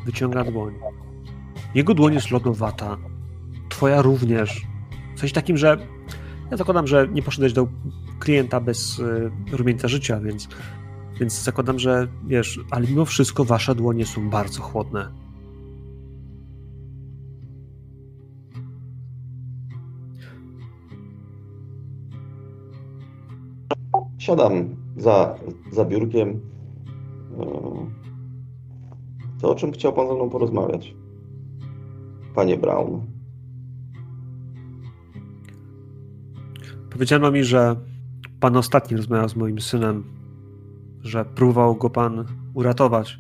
Wyciąga 0.05 0.45
dłoń. 0.45 0.75
Jego 1.75 1.95
dłoń 1.95 2.15
jest 2.15 2.31
lodowata. 2.31 2.97
Twoja 3.69 4.03
również. 4.03 4.67
Coś 5.17 5.33
takim, 5.33 5.57
że 5.57 5.79
ja 6.51 6.57
zakładam, 6.57 6.87
że 6.87 7.09
nie 7.09 7.23
poszedłeś 7.23 7.53
do 7.53 7.69
klienta 8.19 8.61
bez 8.61 8.99
y, 8.99 9.31
rumieńca 9.53 9.89
życia, 9.89 10.21
więc, 10.21 10.49
więc 11.21 11.43
zakładam, 11.43 11.79
że 11.79 12.09
wiesz, 12.27 12.61
ale 12.71 12.87
mimo 12.87 13.05
wszystko 13.05 13.45
wasze 13.45 13.75
dłonie 13.75 14.07
są 14.07 14.31
bardzo 14.31 14.63
chłodne. 14.63 15.13
Siadam 24.21 24.77
za, 24.97 25.35
za 25.73 25.85
biurkiem. 25.85 26.29
E, 26.29 27.47
To 29.41 29.51
o 29.51 29.55
czym 29.55 29.73
chciał 29.73 29.93
pan 29.93 30.09
ze 30.09 30.15
mną 30.15 30.31
porozmawiać? 30.31 30.95
Panie 32.35 32.57
Brown. 32.57 33.01
Powiedziano 36.91 37.31
mi, 37.31 37.45
że 37.45 37.77
pan 38.41 38.57
ostatni 38.57 38.97
rozmawiał 38.97 39.29
z 39.29 39.37
moim 39.37 39.61
synem, 39.61 40.05
że 41.03 41.25
próbował 41.25 41.75
go 41.77 41.91
pan 41.91 42.25
uratować. 42.55 43.19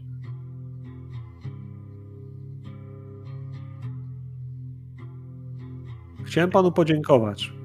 Chciałem 6.24 6.50
panu 6.50 6.72
podziękować. 6.72 7.59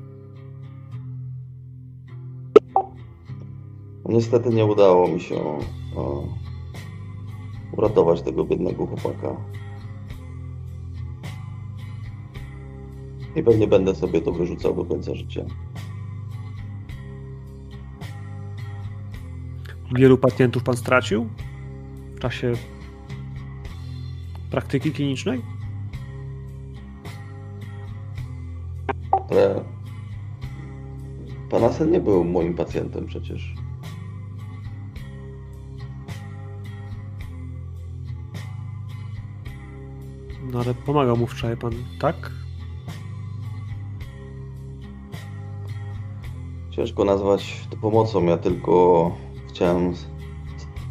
Niestety 4.15 4.49
nie 4.49 4.65
udało 4.65 5.08
mi 5.08 5.21
się 5.21 5.36
e, 5.36 5.60
uratować 7.78 8.21
tego 8.21 8.45
biednego 8.45 8.88
chłopaka. 8.88 9.36
I 13.36 13.43
pewnie 13.43 13.67
będę 13.67 13.95
sobie 13.95 14.21
to 14.21 14.32
wyrzucał 14.32 14.75
do 14.75 14.86
końca 14.86 15.15
życia. 15.15 15.45
Wielu 19.95 20.17
pacjentów 20.17 20.63
pan 20.63 20.78
stracił 20.78 21.30
w 22.15 22.19
czasie 22.19 22.54
praktyki 24.51 24.91
klinicznej? 24.91 25.41
Ale 29.30 29.63
pana 31.49 31.73
syn 31.73 31.91
nie 31.91 31.99
był 31.99 32.23
moim 32.23 32.54
pacjentem 32.54 33.06
przecież. 33.06 33.54
No 40.55 40.61
ale 40.61 40.73
pomagał 40.73 41.17
mu 41.17 41.27
wczoraj 41.27 41.57
pan, 41.57 41.71
tak? 41.99 42.31
Ciężko 46.71 47.05
nazwać 47.05 47.67
to 47.69 47.77
pomocą. 47.77 48.25
Ja 48.25 48.37
tylko 48.37 49.11
chciałem 49.49 49.93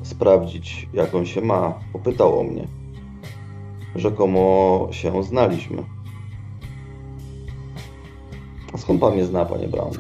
sprawdzić, 0.03 0.89
jak 0.93 1.15
on 1.15 1.27
się 1.27 1.41
ma. 1.41 1.75
Popytał 1.93 2.41
o 2.41 2.43
mnie. 2.43 2.69
Rzekomo 3.95 4.89
się 4.91 5.23
znaliśmy. 5.23 5.83
A 8.73 8.79
skąd 8.79 9.01
pan 9.01 9.13
mnie 9.13 9.25
zna, 9.25 9.45
panie 9.45 9.69
Brown? 9.69 9.93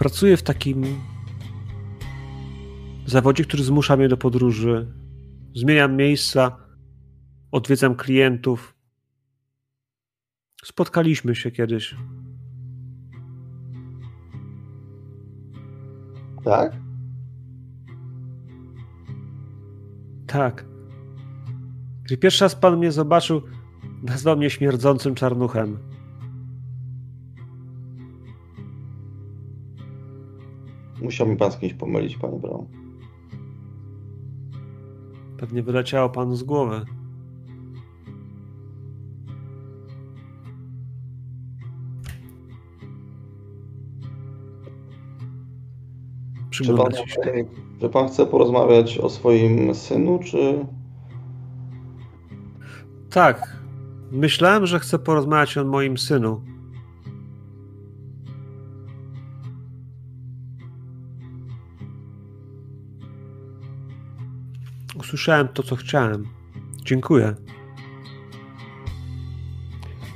Pracuję 0.00 0.36
w 0.36 0.42
takim 0.42 0.84
zawodzie, 3.06 3.44
który 3.44 3.62
zmusza 3.62 3.96
mnie 3.96 4.08
do 4.08 4.16
podróży. 4.16 4.92
Zmieniam 5.54 5.96
miejsca, 5.96 6.56
odwiedzam 7.52 7.94
klientów. 7.94 8.74
Spotkaliśmy 10.64 11.34
się 11.34 11.50
kiedyś. 11.50 11.94
Tak? 16.44 16.72
Tak. 20.26 20.64
Gdy 22.02 22.16
pierwszy 22.16 22.44
raz 22.44 22.54
pan 22.54 22.76
mnie 22.76 22.92
zobaczył, 22.92 23.42
nazwał 24.02 24.36
mnie 24.36 24.50
śmierdzącym 24.50 25.14
czarnuchem. 25.14 25.89
Musiał 31.02 31.26
mi 31.26 31.36
pan 31.36 31.52
z 31.52 31.56
kimś 31.56 31.74
pomylić, 31.74 32.16
panie 32.16 32.38
Brown. 32.38 32.66
Pewnie 35.38 35.62
wyleciało 35.62 36.08
panu 36.08 36.36
z 36.36 36.42
głowy. 36.42 36.84
Czy 46.50 46.74
pan, 46.74 46.86
czy 47.80 47.88
pan 47.88 48.08
chce 48.08 48.26
porozmawiać 48.26 48.98
o 48.98 49.10
swoim 49.10 49.74
synu, 49.74 50.18
czy... 50.24 50.66
Tak. 53.10 53.60
Myślałem, 54.12 54.66
że 54.66 54.80
chcę 54.80 54.98
porozmawiać 54.98 55.58
o 55.58 55.64
moim 55.64 55.98
synu. 55.98 56.42
Usłyszałem 65.10 65.48
to, 65.48 65.62
co 65.62 65.76
chciałem. 65.76 66.28
Dziękuję. 66.84 67.34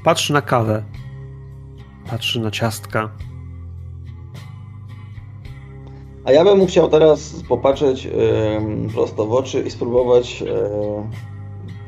Patrzy 0.04 0.32
na 0.32 0.42
kawę. 0.42 0.84
Patrzy 2.10 2.40
na 2.40 2.50
ciastka. 2.50 3.10
A 6.24 6.32
ja 6.32 6.44
bym 6.44 6.66
chciał 6.66 6.88
teraz 6.88 7.42
popatrzeć 7.48 8.06
em, 8.06 8.88
prosto 8.94 9.26
w 9.26 9.32
oczy 9.32 9.64
i 9.66 9.70
spróbować 9.70 10.42
e, 10.42 10.70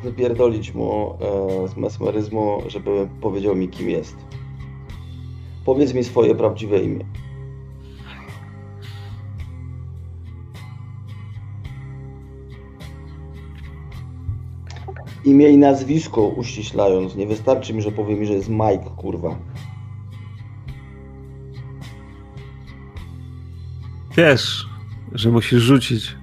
wypierdolić 0.02 0.74
mu 0.74 1.18
e, 1.64 1.68
z 1.68 1.76
mesmeryzmu, 1.76 2.62
żeby 2.66 3.08
powiedział 3.20 3.56
mi, 3.56 3.68
kim 3.68 3.90
jest. 3.90 4.16
Powiedz 5.64 5.94
mi 5.94 6.04
swoje 6.04 6.34
prawdziwe 6.34 6.80
imię. 6.80 7.04
Imię 15.26 15.48
i 15.48 15.58
nazwisko 15.58 16.26
uściślając. 16.26 17.16
Nie 17.16 17.26
wystarczy 17.26 17.74
mi, 17.74 17.82
że 17.82 17.92
powie 17.92 18.16
mi, 18.16 18.26
że 18.26 18.32
jest 18.32 18.48
Mike, 18.48 18.90
kurwa. 18.96 19.36
Wiesz, 24.16 24.66
że 25.12 25.30
musisz 25.30 25.62
rzucić. 25.62 26.16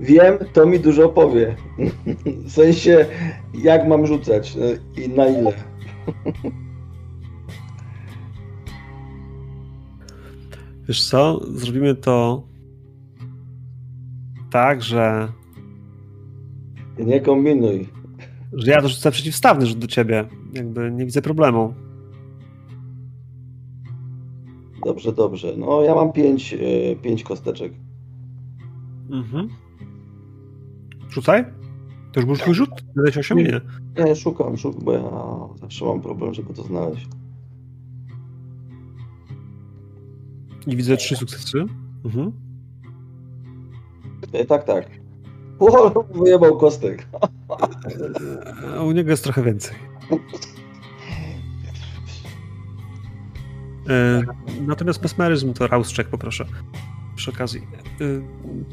Wiem, 0.00 0.38
to 0.52 0.66
mi 0.66 0.80
dużo 0.80 1.08
powie. 1.08 1.56
W 2.24 2.50
sensie, 2.50 3.06
jak 3.54 3.88
mam 3.88 4.06
rzucać 4.06 4.56
e, 4.56 5.02
i 5.02 5.08
na 5.08 5.26
ile. 5.26 5.52
Wiesz 10.88 11.08
co? 11.08 11.40
Zrobimy 11.54 11.94
to 11.94 12.42
tak, 14.52 14.82
że, 14.82 15.32
Nie 16.98 17.20
kombinuj. 17.20 17.88
że 18.52 18.70
ja 18.70 18.82
dorzucę 18.82 19.10
przeciwstawny 19.10 19.66
rzut 19.66 19.78
do 19.78 19.86
ciebie. 19.86 20.28
Jakby 20.52 20.90
nie 20.90 21.04
widzę 21.04 21.22
problemu. 21.22 21.74
Dobrze, 24.84 25.12
dobrze. 25.12 25.54
No, 25.56 25.82
ja 25.82 25.94
mam 25.94 26.12
pięć, 26.12 26.54
e, 26.54 26.96
pięć 26.96 27.22
kosteczek. 27.22 27.72
Mhm. 29.10 29.48
Rzucaj. 31.10 31.44
To 32.12 32.20
już 32.20 32.26
był 32.26 32.36
twój 32.36 32.54
rzut? 32.54 32.70
Wydać 32.96 33.18
8? 33.18 33.38
Nie. 33.38 33.60
Ja 33.96 34.14
szukam, 34.14 34.56
szukam, 34.56 34.84
bo 34.84 34.92
ja 34.92 35.02
zawsze 35.60 35.84
mam 35.84 36.00
problem, 36.00 36.34
żeby 36.34 36.54
to 36.54 36.62
znaleźć. 36.62 37.08
I 40.66 40.76
widzę 40.76 40.96
trzy 40.96 41.16
sukcesy. 41.16 41.64
Mhm. 42.04 42.32
E, 44.32 44.44
tak, 44.44 44.64
tak. 44.64 44.86
O, 45.58 46.04
wyjebał 46.14 46.58
kostek. 46.58 47.06
A 48.78 48.82
u 48.82 48.92
niego 48.92 49.10
jest 49.10 49.24
trochę 49.24 49.42
więcej. 49.42 49.76
E, 53.88 54.22
natomiast 54.66 55.02
mesmeryzm 55.02 55.52
to 55.52 55.66
Rauszczek, 55.66 56.08
poproszę. 56.08 56.44
Przy 57.16 57.30
okazji. 57.30 57.66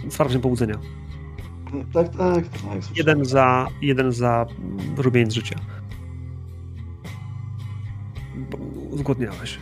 E, 0.07 0.11
sprawdzę 0.11 0.39
pobudzenia. 0.39 0.75
Tak, 1.93 2.09
tak, 2.09 2.47
tak. 2.47 2.97
Jeden 2.97 3.25
za, 3.25 3.67
jeden 3.81 4.11
za 4.11 4.45
rumień 4.97 5.31
życia. 5.31 5.55
Zgłodniałeś. 8.93 9.59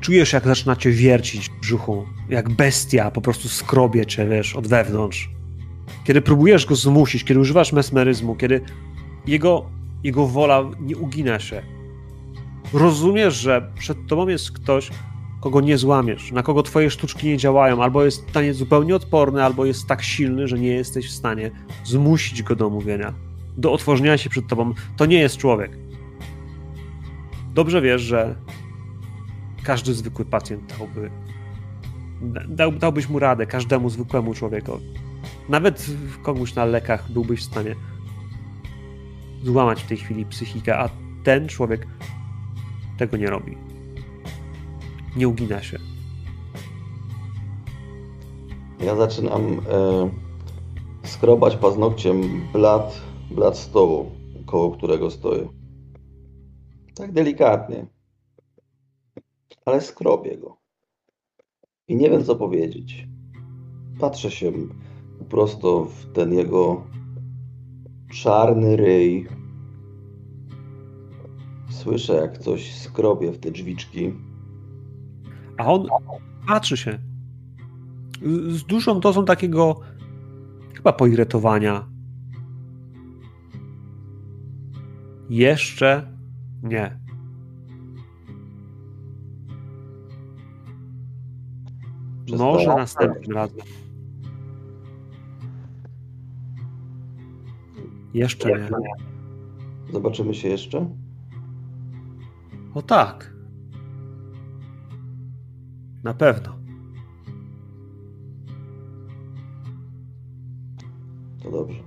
Czujesz, 0.00 0.32
jak 0.32 0.44
zaczyna 0.44 0.76
cię 0.76 0.90
wiercić 0.90 1.48
w 1.48 1.60
brzuchu. 1.60 2.06
Jak 2.28 2.48
bestia 2.48 3.10
po 3.10 3.20
prostu 3.20 3.48
skrobie 3.48 4.06
cię, 4.06 4.28
wiesz, 4.28 4.56
od 4.56 4.66
wewnątrz. 4.66 5.30
Kiedy 6.04 6.20
próbujesz 6.20 6.66
go 6.66 6.76
zmusić, 6.76 7.24
kiedy 7.24 7.40
używasz 7.40 7.72
mesmeryzmu, 7.72 8.34
kiedy 8.34 8.60
jego, 9.26 9.66
jego 10.04 10.26
wola 10.26 10.64
nie 10.80 10.96
ugina 10.96 11.38
się. 11.38 11.62
Rozumiesz, 12.72 13.34
że 13.34 13.72
przed 13.78 14.06
tobą 14.06 14.28
jest 14.28 14.52
ktoś, 14.52 14.90
kogo 15.40 15.60
nie 15.60 15.78
złamiesz, 15.78 16.32
na 16.32 16.42
kogo 16.42 16.62
twoje 16.62 16.90
sztuczki 16.90 17.26
nie 17.26 17.36
działają, 17.36 17.82
albo 17.82 18.04
jest 18.04 18.26
w 18.26 18.30
stanie 18.30 18.54
zupełnie 18.54 18.96
odporny, 18.96 19.44
albo 19.44 19.64
jest 19.64 19.86
tak 19.86 20.02
silny, 20.02 20.48
że 20.48 20.58
nie 20.58 20.68
jesteś 20.68 21.08
w 21.08 21.12
stanie 21.12 21.50
zmusić 21.84 22.42
go 22.42 22.56
do 22.56 22.70
mówienia, 22.70 23.14
do 23.56 23.72
otworzenia 23.72 24.18
się 24.18 24.30
przed 24.30 24.46
tobą. 24.46 24.74
To 24.96 25.06
nie 25.06 25.18
jest 25.18 25.36
człowiek. 25.36 25.70
Dobrze 27.54 27.82
wiesz, 27.82 28.02
że 28.02 28.34
każdy 29.68 29.94
zwykły 29.94 30.24
pacjent 30.24 30.78
dałby, 30.78 31.10
dał, 32.48 32.72
dałbyś 32.72 33.08
mu 33.08 33.18
radę, 33.18 33.46
każdemu 33.46 33.90
zwykłemu 33.90 34.34
człowiekowi. 34.34 34.84
Nawet 35.48 35.86
komuś 36.22 36.54
na 36.54 36.64
lekach 36.64 37.12
byłbyś 37.12 37.40
w 37.40 37.44
stanie 37.44 37.74
złamać 39.42 39.82
w 39.82 39.86
tej 39.86 39.96
chwili 39.96 40.26
psychikę, 40.26 40.78
a 40.78 40.88
ten 41.24 41.48
człowiek 41.48 41.86
tego 42.98 43.16
nie 43.16 43.30
robi. 43.30 43.56
Nie 45.16 45.28
ugina 45.28 45.62
się. 45.62 45.78
Ja 48.80 48.96
zaczynam 48.96 49.42
e, 49.42 50.10
skrobać 51.02 51.56
paznokciem 51.56 52.22
blat, 52.52 53.00
blat 53.30 53.58
stołu, 53.58 54.10
koło 54.46 54.70
którego 54.70 55.10
stoję. 55.10 55.48
Tak 56.94 57.12
delikatnie. 57.12 57.97
Ale 59.68 59.80
skrobię 59.80 60.38
go. 60.38 60.56
I 61.88 61.96
nie 61.96 62.10
wiem, 62.10 62.24
co 62.24 62.36
powiedzieć. 62.36 63.08
Patrzę 64.00 64.30
się 64.30 64.52
prosto 65.28 65.84
w 65.84 66.12
ten 66.12 66.32
jego 66.32 66.86
czarny 68.12 68.76
ryj. 68.76 69.28
Słyszę, 71.70 72.14
jak 72.14 72.38
coś 72.38 72.74
skrobie 72.74 73.32
w 73.32 73.38
te 73.38 73.50
drzwiczki. 73.50 74.12
A 75.58 75.66
on 75.66 75.86
patrzy 76.46 76.76
się. 76.76 76.98
Z 78.48 78.62
dużą 78.62 79.00
dozą 79.00 79.24
takiego 79.24 79.80
chyba 80.74 80.92
poirytowania. 80.92 81.88
Jeszcze 85.30 86.18
nie. 86.62 86.97
Może 92.36 92.66
następnym 92.66 93.36
razem. 93.36 93.58
Jeszcze 98.14 98.48
nie. 98.48 98.68
Zobaczymy 99.92 100.34
się 100.34 100.48
jeszcze? 100.48 100.90
O 102.74 102.82
tak. 102.82 103.34
Na 106.04 106.14
pewno. 106.14 106.58
To 111.42 111.50
dobrze. 111.50 111.82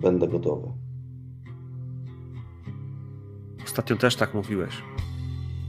Będę 0.00 0.28
gotowy. 0.28 0.68
Ostatnio 3.64 3.96
też 3.96 4.16
tak 4.16 4.34
mówiłeś. 4.34 4.82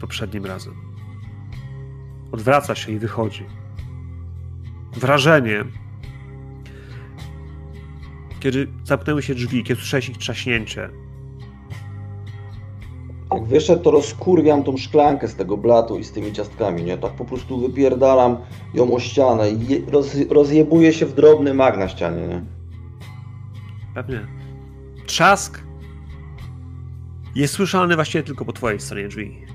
Poprzednim 0.02 0.46
razem. 0.46 0.89
Odwraca 2.32 2.76
się 2.76 2.92
i 2.92 3.00
wychodzi. 3.00 3.46
Wrażenie, 4.94 5.66
kiedy 8.40 8.68
zamknęły 8.84 9.22
się 9.22 9.36
drzwi, 9.36 9.64
kiedy 9.64 9.80
słyszałeś 9.80 10.10
ich 10.10 10.18
trzaśnięcie. 10.18 10.90
Jak 13.34 13.44
wyszedł, 13.44 13.84
to 13.84 13.92
rozkurwiam 13.92 14.64
tą 14.64 14.78
szklankę 14.78 15.28
z 15.28 15.36
tego 15.36 15.58
blatu 15.58 16.00
i 16.00 16.04
z 16.04 16.12
tymi 16.12 16.34
ciastkami, 16.34 16.84
nie? 16.84 16.98
Tak 16.98 17.12
po 17.12 17.26
prostu 17.26 17.60
wypierdalam 17.60 18.38
ją 18.74 18.94
o 18.94 19.00
ścianę 19.00 19.52
i 19.52 19.86
roz, 19.92 20.16
rozjebuję 20.30 20.94
się 20.94 21.06
w 21.06 21.14
drobny 21.14 21.54
mag 21.54 21.78
na 21.78 21.90
ścianie, 21.90 22.28
nie? 22.28 22.46
Pewnie. 23.94 24.28
Trzask 25.06 25.64
jest 27.36 27.54
słyszalny 27.54 27.96
właściwie 27.96 28.24
tylko 28.24 28.46
po 28.46 28.54
twojej 28.54 28.80
stronie 28.80 29.08
drzwi. 29.08 29.49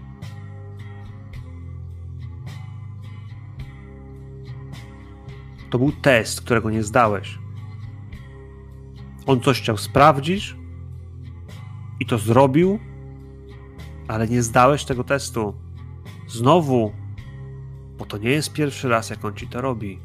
To 5.74 5.78
był 5.78 5.92
test, 5.92 6.40
którego 6.40 6.70
nie 6.70 6.82
zdałeś. 6.82 7.38
On 9.26 9.40
coś 9.40 9.60
chciał 9.60 9.76
sprawdzić 9.76 10.56
i 12.00 12.06
to 12.06 12.18
zrobił, 12.18 12.78
ale 14.08 14.28
nie 14.28 14.42
zdałeś 14.42 14.84
tego 14.84 15.04
testu. 15.04 15.54
Znowu, 16.28 16.92
bo 17.98 18.04
to 18.06 18.18
nie 18.18 18.30
jest 18.30 18.52
pierwszy 18.52 18.88
raz, 18.88 19.10
jak 19.10 19.24
on 19.24 19.34
ci 19.34 19.48
to 19.48 19.60
robi. 19.60 19.98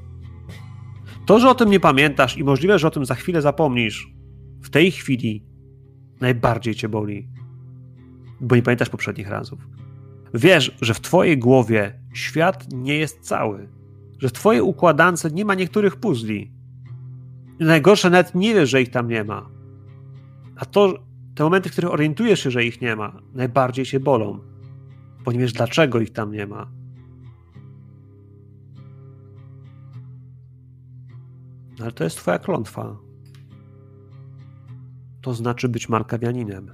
To, 1.26 1.40
że 1.40 1.50
o 1.50 1.56
tym 1.56 1.70
nie 1.70 1.80
pamiętasz 1.80 2.38
i 2.38 2.44
możliwe, 2.44 2.80
że 2.80 2.88
o 2.88 2.92
tym 2.92 3.06
za 3.06 3.16
chwilę 3.16 3.42
zapomnisz, 3.42 4.14
w 4.62 4.70
tej 4.70 4.92
chwili 4.92 5.46
najbardziej 6.22 6.76
cię 6.76 6.90
boli, 6.90 7.28
bo 8.42 8.56
nie 8.56 8.62
pamiętasz 8.62 8.90
poprzednich 8.90 9.30
razów. 9.30 9.60
Wiesz, 10.34 10.78
że 10.82 10.94
w 10.94 11.02
twojej 11.02 11.38
głowie 11.38 12.00
świat 12.14 12.74
nie 12.74 12.98
jest 12.98 13.20
cały, 13.20 13.79
że 14.20 14.30
w 14.30 14.34
twojej 14.34 14.62
układance 14.62 15.28
nie 15.34 15.46
ma 15.46 15.56
niektórych 15.56 15.96
puzli. 15.96 16.52
Najgorsze, 17.60 18.10
nawet 18.10 18.36
nie 18.36 18.54
wiesz, 18.54 18.70
że 18.70 18.82
ich 18.82 18.90
tam 18.90 19.08
nie 19.08 19.24
ma. 19.24 19.50
A 20.56 20.66
to, 20.66 20.94
te 21.36 21.44
momenty, 21.44 21.70
w 21.70 21.72
których 21.72 21.92
orientujesz 21.92 22.40
się, 22.40 22.52
że 22.52 22.66
ich 22.66 22.82
nie 22.82 22.96
ma, 22.96 23.22
najbardziej 23.34 23.86
się 23.86 24.00
bolą, 24.00 24.40
bo 25.26 25.32
nie 25.32 25.40
wiesz, 25.40 25.54
dlaczego 25.54 26.00
ich 26.00 26.10
tam 26.10 26.32
nie 26.32 26.48
ma. 26.48 26.72
No 31.80 31.86
Ale 31.86 31.92
to 31.92 32.04
jest 32.04 32.18
twoja 32.18 32.40
klątwa. 32.40 32.98
To 35.22 35.34
znaczy 35.34 35.70
być 35.70 35.90
markawianinem. 35.90 36.72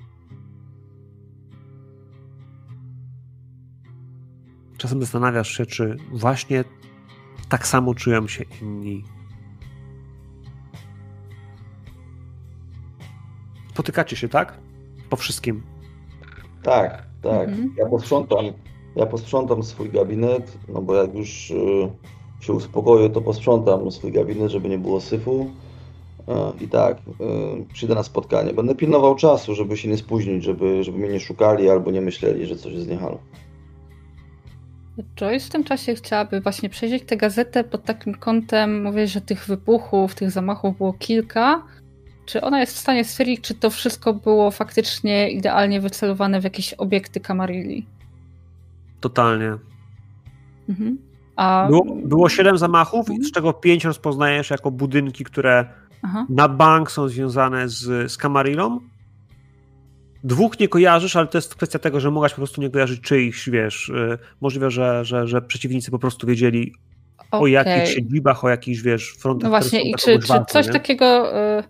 Czasem 4.78 5.02
zastanawiasz 5.02 5.58
się, 5.58 5.66
czy 5.66 5.98
właśnie 6.12 6.64
tak 7.50 7.68
samo 7.68 7.96
czują 7.96 8.28
się 8.28 8.44
inni. 8.62 9.04
Spotykacie 13.70 14.16
się, 14.16 14.30
tak? 14.30 14.58
Po 15.10 15.16
wszystkim. 15.16 15.64
Tak, 16.64 17.04
tak. 17.22 17.50
Mhm. 17.50 17.74
Ja 17.78 17.86
posprzątam, 17.86 18.46
ja 18.96 19.06
posprzątam 19.06 19.64
swój 19.64 19.90
gabinet, 19.90 20.58
no 20.68 20.82
bo 20.82 20.96
jak 20.96 21.16
już 21.16 21.52
y, 21.52 21.90
się 22.40 22.54
uspokoję, 22.54 23.10
to 23.10 23.22
posprzątam 23.22 23.92
swój 23.92 24.12
gabinet, 24.12 24.52
żeby 24.52 24.70
nie 24.70 24.78
było 24.78 25.02
syfu. 25.02 25.50
Y, 26.20 26.64
I 26.64 26.68
tak, 26.68 26.98
y, 26.98 27.74
przyjdę 27.74 27.96
na 27.96 28.04
spotkanie. 28.04 28.54
Będę 28.54 28.76
pilnował 28.76 29.16
czasu, 29.16 29.56
żeby 29.56 29.78
się 29.78 29.90
nie 29.90 29.98
spóźnić, 29.98 30.44
żeby, 30.44 30.84
żeby 30.84 30.98
mnie 30.98 31.10
nie 31.10 31.20
szukali 31.20 31.70
albo 31.70 31.92
nie 31.92 32.02
myśleli, 32.02 32.46
że 32.46 32.56
coś 32.56 32.74
jest 32.74 32.88
nie 32.88 32.98
halo. 32.98 33.18
Joyce 35.16 35.46
w 35.46 35.50
tym 35.50 35.64
czasie 35.64 35.96
chciałaby 35.96 36.42
właśnie 36.42 36.70
przejrzeć 36.70 37.04
tę 37.04 37.18
gazetę 37.18 37.64
pod 37.64 37.84
takim 37.84 38.14
kątem, 38.14 38.84
mówię, 38.84 39.08
że 39.08 39.22
tych 39.22 39.46
wybuchów, 39.46 40.16
tych 40.16 40.32
zamachów 40.32 40.78
było 40.78 40.94
kilka. 40.94 41.64
Czy 42.26 42.42
ona 42.42 42.60
jest 42.60 42.74
w 42.74 42.80
stanie 42.80 43.04
stwierdzić, 43.04 43.42
czy 43.42 43.56
to 43.56 43.70
wszystko 43.70 44.14
było 44.14 44.52
faktycznie 44.52 45.30
idealnie 45.30 45.82
wycelowane 45.82 46.42
w 46.42 46.44
jakieś 46.44 46.74
obiekty 46.74 47.20
Kamarilli? 47.20 47.86
Totalnie. 49.00 49.58
Mhm. 50.70 50.98
A... 51.36 51.68
Było, 51.70 51.86
było 52.06 52.30
siedem 52.30 52.58
zamachów, 52.58 53.08
z 53.08 53.32
czego 53.32 53.54
pięć 53.54 53.86
rozpoznajesz 53.86 54.50
jako 54.50 54.72
budynki, 54.72 55.24
które 55.24 55.66
Aha. 56.02 56.26
na 56.30 56.50
bank 56.50 56.92
są 56.92 57.08
związane 57.08 57.70
z, 57.70 58.12
z 58.12 58.18
Camarillą. 58.18 58.80
Dwóch 60.26 60.60
nie 60.60 60.68
kojarzysz, 60.68 61.16
ale 61.16 61.28
to 61.28 61.38
jest 61.38 61.56
kwestia 61.56 61.80
tego, 61.80 62.00
że 62.00 62.12
mogłaś 62.12 62.32
po 62.32 62.38
prostu 62.38 62.62
nie 62.62 62.70
kojarzyć 62.70 63.02
czyichś, 63.02 63.50
wiesz, 63.50 63.90
y, 63.90 64.18
możliwe, 64.42 64.72
że, 64.72 65.06
że, 65.06 65.28
że 65.28 65.42
przeciwnicy 65.42 65.92
po 65.92 66.00
prostu 66.00 66.28
wiedzieli 66.28 66.74
o 67.32 67.38
Okej. 67.38 67.52
jakichś 67.52 67.96
siedzibach, 67.96 68.44
o 68.44 68.50
jakichś, 68.50 68.82
wiesz, 68.82 69.16
frontach. 69.20 69.44
No 69.44 69.50
właśnie, 69.50 69.90
i 69.90 69.96
czy, 69.96 70.20
czy 70.20 70.28
walką, 70.28 70.46
coś 70.46 70.68
nie? 70.68 70.74
takiego, 70.74 71.38
y, 71.60 71.64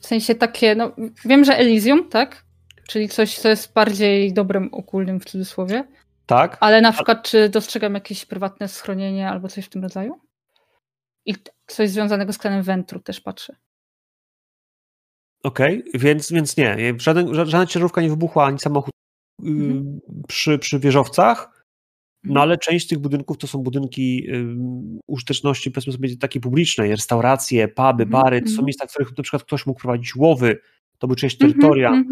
w 0.00 0.06
sensie 0.06 0.34
takie, 0.34 0.74
no 0.74 0.92
wiem, 1.24 1.44
że 1.44 1.56
Elysium, 1.56 2.08
tak? 2.08 2.44
Czyli 2.88 3.08
coś, 3.08 3.38
co 3.38 3.48
jest 3.48 3.72
bardziej 3.72 4.32
dobrem 4.32 4.68
okulnym 4.74 5.20
w 5.20 5.24
cudzysłowie, 5.24 5.84
Tak? 6.26 6.56
ale 6.60 6.80
na 6.80 6.92
przykład 6.92 7.22
czy 7.22 7.48
dostrzegam 7.48 7.94
jakieś 7.94 8.24
prywatne 8.24 8.68
schronienie 8.68 9.28
albo 9.28 9.48
coś 9.48 9.64
w 9.64 9.68
tym 9.68 9.82
rodzaju? 9.82 10.20
I 11.26 11.34
coś 11.66 11.90
związanego 11.90 12.32
z 12.32 12.38
klanem 12.38 12.62
Ventru 12.62 13.00
też 13.00 13.20
patrzę. 13.20 13.56
Okej, 15.42 15.84
więc, 15.94 16.32
więc 16.32 16.56
nie, 16.56 16.94
żaden, 16.98 17.26
ża- 17.26 17.34
żadna 17.46 17.66
ciężarówka 17.66 18.02
nie 18.02 18.08
wybuchła, 18.08 18.44
ani 18.46 18.58
samochód 18.58 18.92
y, 19.44 19.46
Mhm. 19.48 20.00
przy, 20.28 20.58
przy 20.58 20.78
wieżowcach, 20.78 21.64
no 22.24 22.30
Mhm. 22.30 22.42
ale 22.42 22.58
część 22.58 22.84
z 22.84 22.88
tych 22.88 22.98
budynków 22.98 23.38
to 23.38 23.46
są 23.46 23.58
budynki 23.58 24.30
y, 24.34 24.44
użyteczności, 25.06 25.70
powiedzmy 25.70 25.92
sobie, 25.92 26.16
takiej 26.16 26.42
publicznej, 26.42 26.90
restauracje, 26.90 27.68
puby, 27.68 28.02
Mhm, 28.04 28.10
bary, 28.10 28.40
to 28.40 28.46
są 28.46 28.52
mhm. 28.52 28.66
miejsca, 28.66 28.86
w 28.86 28.90
których 28.90 29.16
na 29.18 29.22
przykład 29.22 29.42
ktoś 29.44 29.66
mógł 29.66 29.80
prowadzić 29.80 30.16
łowy, 30.16 30.58
to 30.98 31.06
były 31.06 31.16
część 31.16 31.38
terytoria. 31.38 32.02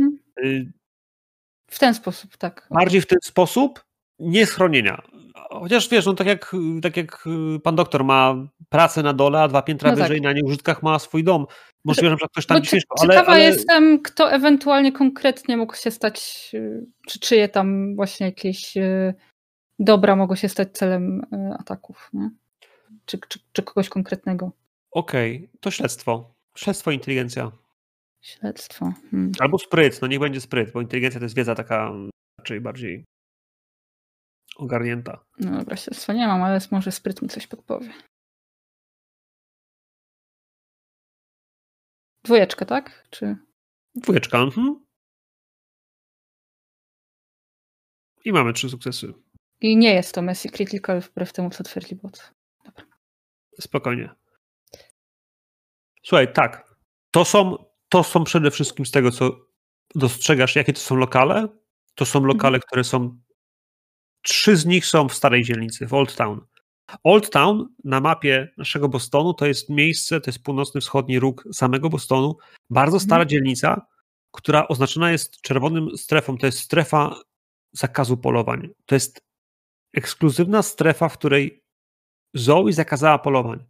Y, 0.44 0.72
W 1.70 1.78
ten 1.78 1.94
sposób, 1.94 2.36
tak. 2.36 2.68
bardziej 2.70 3.00
w 3.00 3.06
ten 3.06 3.18
sposób, 3.22 3.84
nie 4.18 4.46
schronienia. 4.46 5.02
Chociaż 5.50 5.88
wiesz, 5.88 6.06
no 6.06 6.14
tak 6.14 6.26
jak, 6.26 6.52
tak 6.82 6.96
jak 6.96 7.24
y, 7.56 7.60
pan 7.60 7.76
doktor 7.76 8.04
ma 8.04 8.48
pracę 8.68 9.02
na 9.02 9.12
dole, 9.12 9.42
a 9.42 9.48
dwa 9.48 9.62
piętra 9.62 9.90
No 9.90 9.96
tak. 9.96 10.04
wyżej 10.04 10.20
na 10.20 10.32
nieużytkach 10.32 10.82
ma 10.82 10.98
swój 10.98 11.24
dom. 11.24 11.46
Możliwe, 11.86 12.16
że 12.20 12.26
ktoś 12.28 12.46
tam 12.46 12.60
mieszkał, 12.60 12.96
ale, 13.00 13.14
ciekawa 13.14 13.32
ale 13.32 13.40
jestem, 13.40 14.02
kto 14.02 14.32
ewentualnie 14.32 14.92
konkretnie 14.92 15.56
mógł 15.56 15.76
się 15.76 15.90
stać, 15.90 16.50
y, 16.54 16.86
czy 17.06 17.20
czyje 17.20 17.48
tam 17.48 17.96
właśnie 17.96 18.26
jakieś 18.26 18.76
y, 18.76 19.14
dobra 19.78 20.16
mogło 20.16 20.36
się 20.36 20.48
stać 20.48 20.72
celem 20.72 21.20
y, 21.20 21.54
ataków, 21.58 22.10
nie? 22.12 22.30
Czy, 23.06 23.18
czy, 23.28 23.38
czy 23.52 23.62
kogoś 23.62 23.88
konkretnego. 23.88 24.52
okej, 24.90 25.48
to 25.60 25.70
śledztwo. 25.70 26.34
Śledztwo, 26.56 26.90
inteligencja. 26.90 27.52
Śledztwo. 28.22 28.92
Hmm. 29.10 29.32
Albo 29.40 29.58
spryt, 29.58 30.02
no 30.02 30.08
niech 30.08 30.20
będzie 30.20 30.40
spryt, 30.40 30.72
bo 30.72 30.80
inteligencja 30.80 31.20
to 31.20 31.24
jest 31.24 31.36
wiedza 31.36 31.54
taka 31.54 31.92
raczej 32.38 32.60
bardziej 32.60 33.04
ogarnięta. 34.56 35.24
No 35.40 35.58
dobra, 35.58 35.76
śledztwa 35.76 36.12
nie 36.12 36.26
mam, 36.26 36.42
ale 36.42 36.60
może 36.70 36.92
spryt 36.92 37.22
mi 37.22 37.28
coś 37.28 37.46
podpowie. 37.46 37.92
Dwójeczka, 42.26 42.64
tak? 42.64 43.06
Czy... 43.10 43.36
Dwójeczka, 43.94 44.38
mhm. 44.38 44.84
I 48.24 48.32
mamy 48.32 48.52
trzy 48.52 48.70
sukcesy. 48.70 49.14
I 49.60 49.76
nie 49.76 49.94
jest 49.94 50.14
to 50.14 50.22
Messi 50.22 50.50
Critical 50.50 51.00
wbrew 51.00 51.32
temu, 51.32 51.50
co 51.50 51.64
twierdzi 51.64 51.94
bot. 51.94 52.32
Spokojnie. 53.60 54.14
Słuchaj, 56.02 56.32
tak. 56.32 56.74
To 57.10 57.24
są, 57.24 57.64
to 57.88 58.04
są 58.04 58.24
przede 58.24 58.50
wszystkim 58.50 58.86
z 58.86 58.90
tego, 58.90 59.10
co 59.10 59.36
dostrzegasz, 59.94 60.56
jakie 60.56 60.72
to 60.72 60.80
są 60.80 60.96
lokale. 60.96 61.48
To 61.94 62.04
są 62.06 62.24
lokale, 62.24 62.60
które 62.60 62.84
są. 62.84 63.20
Trzy 64.22 64.56
z 64.56 64.66
nich 64.66 64.86
są 64.86 65.08
w 65.08 65.14
starej 65.14 65.44
dzielnicy, 65.44 65.86
w 65.86 65.94
Old 65.94 66.16
Town. 66.16 66.46
Old 67.04 67.30
Town 67.30 67.68
na 67.84 68.00
mapie 68.00 68.48
naszego 68.56 68.88
Bostonu 68.88 69.34
to 69.34 69.46
jest 69.46 69.70
miejsce, 69.70 70.20
to 70.20 70.30
jest 70.30 70.42
północny 70.42 70.80
wschodni 70.80 71.18
róg 71.18 71.44
samego 71.52 71.88
Bostonu, 71.88 72.36
bardzo 72.70 73.00
stara 73.00 73.22
Mhm. 73.22 73.28
dzielnica, 73.28 73.86
która 74.32 74.68
oznaczona 74.68 75.12
jest 75.12 75.40
czerwonym 75.40 75.98
strefą, 75.98 76.38
to 76.38 76.46
jest 76.46 76.58
strefa 76.58 77.20
zakazu 77.72 78.16
polowań. 78.16 78.68
To 78.86 78.94
jest 78.94 79.20
ekskluzywna 79.94 80.62
strefa, 80.62 81.08
w 81.08 81.18
której 81.18 81.62
Zoe 82.34 82.72
zakazała 82.72 83.18
polowań. 83.18 83.64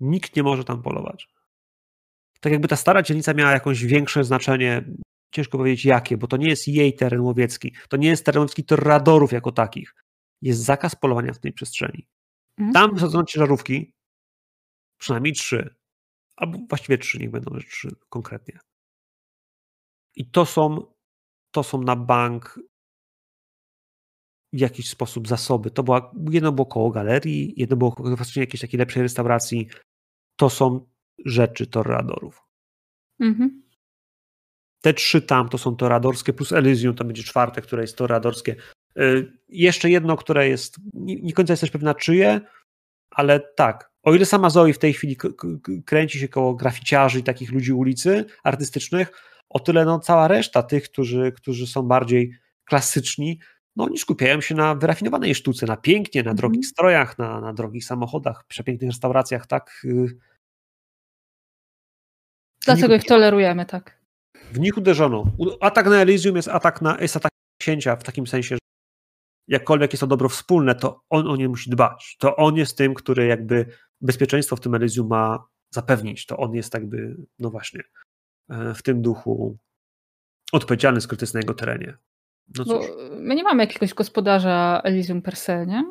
Nikt 0.00 0.36
nie 0.36 0.42
może 0.42 0.64
tam 0.64 0.82
polować. 0.82 1.28
Tak 2.40 2.52
jakby 2.52 2.68
ta 2.68 2.76
stara 2.76 3.02
dzielnica 3.02 3.34
miała 3.34 3.50
jakieś 3.52 3.84
większe 3.84 4.24
znaczenie, 4.24 4.84
ciężko 5.34 5.58
powiedzieć 5.58 5.84
jakie, 5.84 6.16
bo 6.16 6.26
to 6.26 6.36
nie 6.36 6.48
jest 6.48 6.68
jej 6.68 6.94
teren 6.94 7.20
łowiecki, 7.20 7.74
to 7.88 7.96
nie 7.96 8.08
jest 8.08 8.26
teren 8.26 8.40
łowiecki 8.40 8.64
torradorów 8.64 9.32
jako 9.32 9.52
takich. 9.52 9.94
Jest 10.42 10.60
zakaz 10.60 10.94
polowania 10.94 11.32
w 11.32 11.38
tej 11.38 11.52
przestrzeni. 11.52 12.06
Mhm. 12.58 12.72
Tam 12.72 12.96
wsadzono 12.96 13.24
ciężarówki, 13.24 13.94
przynajmniej 14.98 15.32
trzy, 15.32 15.74
albo 16.36 16.58
właściwie 16.68 16.98
trzy, 16.98 17.18
niech 17.18 17.30
będą 17.30 17.58
trzy 17.58 17.96
konkretnie. 18.08 18.58
I 20.16 20.30
to 20.30 20.46
są, 20.46 20.94
to 21.50 21.62
są 21.62 21.82
na 21.82 21.96
bank 21.96 22.60
w 24.52 24.58
jakiś 24.58 24.88
sposób 24.88 25.28
zasoby. 25.28 25.70
To 25.70 25.82
była, 25.82 26.12
jedno 26.30 26.52
było 26.52 26.66
koło 26.66 26.90
galerii, 26.90 27.54
jedno 27.56 27.76
było 27.76 27.90
faktycznie 28.16 28.42
jakiejś 28.42 28.60
takiej 28.60 28.78
lepszej 28.78 29.02
restauracji. 29.02 29.68
To 30.36 30.50
są 30.50 30.86
rzeczy 31.24 31.66
torradorów. 31.66 32.42
Mhm. 33.20 33.62
Te 34.80 34.94
trzy 34.94 35.22
tam 35.22 35.48
to 35.48 35.58
są 35.58 35.76
toradorskie, 35.76 36.32
plus 36.32 36.52
Elysium 36.52 36.94
to 36.94 37.04
będzie 37.04 37.22
czwarte, 37.22 37.62
które 37.62 37.82
jest 37.82 37.96
toradorskie. 37.96 38.56
Y, 38.98 39.32
Jeszcze 39.48 39.90
jedno, 39.90 40.16
które 40.16 40.48
jest, 40.48 40.76
nie, 40.94 41.16
nie 41.22 41.32
końca 41.32 41.52
jesteś 41.52 41.70
pewna 41.70 41.94
czyje, 41.94 42.40
ale 43.10 43.40
tak. 43.56 43.90
O 44.02 44.14
ile 44.14 44.24
sama 44.26 44.50
Zoe 44.50 44.72
w 44.72 44.78
tej 44.78 44.92
chwili 44.92 45.16
kręci 45.86 46.18
się 46.18 46.28
koło 46.28 46.54
graficiarzy 46.54 47.18
i 47.18 47.22
takich 47.22 47.52
ludzi 47.52 47.72
ulicy 47.72 48.24
artystycznych, 48.44 49.12
o 49.48 49.60
tyle 49.60 49.84
no, 49.84 49.98
cała 50.00 50.28
reszta 50.28 50.62
tych, 50.62 50.84
którzy, 50.90 51.32
którzy 51.32 51.66
są 51.66 51.82
bardziej 51.82 52.32
klasyczni, 52.64 53.40
no 53.76 53.84
oni 53.84 53.98
skupiają 53.98 54.40
się 54.40 54.54
na 54.54 54.74
wyrafinowanej 54.74 55.34
sztuce, 55.34 55.66
na 55.66 55.76
pięknie, 55.76 56.22
na 56.22 56.30
Mhm. 56.30 56.36
drogich 56.36 56.66
strojach, 56.66 57.18
na, 57.18 57.40
na 57.40 57.52
drogich 57.52 57.84
samochodach, 57.84 58.44
przepięknych 58.48 58.90
restauracjach, 58.90 59.46
tak. 59.46 59.70
y, 59.84 60.18
Dlatego 62.64 62.94
ich 62.94 63.04
tolerujemy, 63.04 63.66
tak. 63.66 64.00
W 64.52 64.58
nich 64.58 64.76
uderzono. 64.76 65.24
Atak 65.60 65.86
na 65.86 65.96
Elysium 65.96 66.36
jest 66.36 66.48
atak 66.48 66.82
na 66.82 66.96
jest 67.00 67.16
atak 67.16 67.32
księcia 67.60 67.96
w 67.96 68.02
takim 68.02 68.26
sensie, 68.26 68.54
że 68.54 68.58
jakkolwiek 69.48 69.92
jest 69.92 70.00
to 70.00 70.06
dobro 70.06 70.28
wspólne, 70.28 70.74
to 70.74 71.00
on 71.10 71.28
o 71.28 71.36
nie 71.36 71.48
musi 71.48 71.70
dbać. 71.70 72.16
To 72.20 72.36
on 72.36 72.56
jest 72.56 72.78
tym, 72.78 72.94
który 72.94 73.26
jakby 73.26 73.66
bezpieczeństwo 74.00 74.56
w 74.56 74.60
tym 74.60 74.74
Elysium 74.74 75.06
ma 75.08 75.44
zapewnić. 75.70 76.26
To 76.26 76.36
on 76.36 76.54
jest 76.54 76.74
jakby, 76.74 77.16
no 77.38 77.50
właśnie, 77.50 77.80
e, 78.50 78.74
w 78.74 78.82
tym 78.82 79.02
duchu 79.02 79.58
odpowiedzialny, 80.52 81.00
skoro 81.00 81.16
to 81.18 81.22
jest 81.22 81.34
na 81.34 81.40
jego 81.40 81.54
terenie. 81.54 81.96
No 82.58 82.64
Bo 82.64 82.78
cóż, 82.78 82.86
my 83.18 83.34
nie 83.34 83.42
mamy 83.42 83.62
jakiegoś 83.62 83.94
gospodarza 83.94 84.80
Elysium 84.84 85.22
per 85.22 85.36
se, 85.36 85.66
nie? 85.66 85.82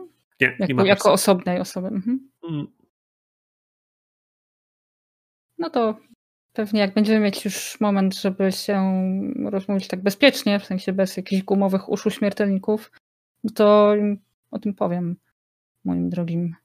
nie, 0.41 0.47
nie 0.47 0.55
Jako, 0.59 0.73
ma 0.73 0.85
jako 0.85 1.03
tak- 1.03 1.13
osobnej 1.13 1.59
osoby. 1.59 1.87
Mhm. 1.87 2.29
Mm, 2.49 2.67
No 5.57 5.69
to 5.69 5.97
pewnie 6.53 6.79
jak 6.79 6.93
będziemy 6.93 7.19
mieć 7.19 7.45
już 7.45 7.79
moment, 7.81 8.15
żeby 8.15 8.51
się 8.51 8.91
rozmówić 9.45 9.87
tak 9.87 10.03
bezpiecznie, 10.03 10.59
w 10.59 10.65
sensie 10.65 10.93
bez 10.93 11.17
jakichś 11.17 11.43
gumowych 11.43 11.89
uszu 11.89 12.09
śmiertelników, 12.09 12.91
no 13.43 13.51
to 13.55 13.93
o 14.51 14.59
tym 14.59 14.73
powiem 14.73 15.15
moim 15.85 16.09
drogim 16.09 16.55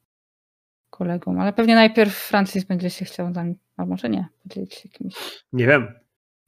kolegom. 0.90 1.40
Ale 1.40 1.52
pewnie 1.52 1.74
najpierw 1.74 2.14
Francis 2.14 2.64
będzie 2.64 2.90
się 2.90 3.04
chciał 3.04 3.32
tam, 3.32 3.54
a 3.76 3.86
może 3.86 4.08
nie, 4.08 4.28
podzielić 4.42 4.74
się 4.74 4.88
jakimś. 4.88 5.44
Nie 5.52 5.66
wiem. 5.66 5.82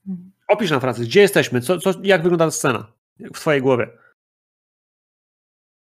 Mhm. 0.08 0.32
Opisz 0.48 0.70
nam, 0.70 0.80
Francis, 0.80 1.06
gdzie 1.06 1.20
jesteśmy? 1.20 1.60
Co, 1.60 1.78
co, 1.78 1.92
jak 2.02 2.22
wygląda 2.22 2.44
ta 2.44 2.50
scena 2.50 2.92
w 3.20 3.40
twojej 3.40 3.62
głowie? 3.62 3.88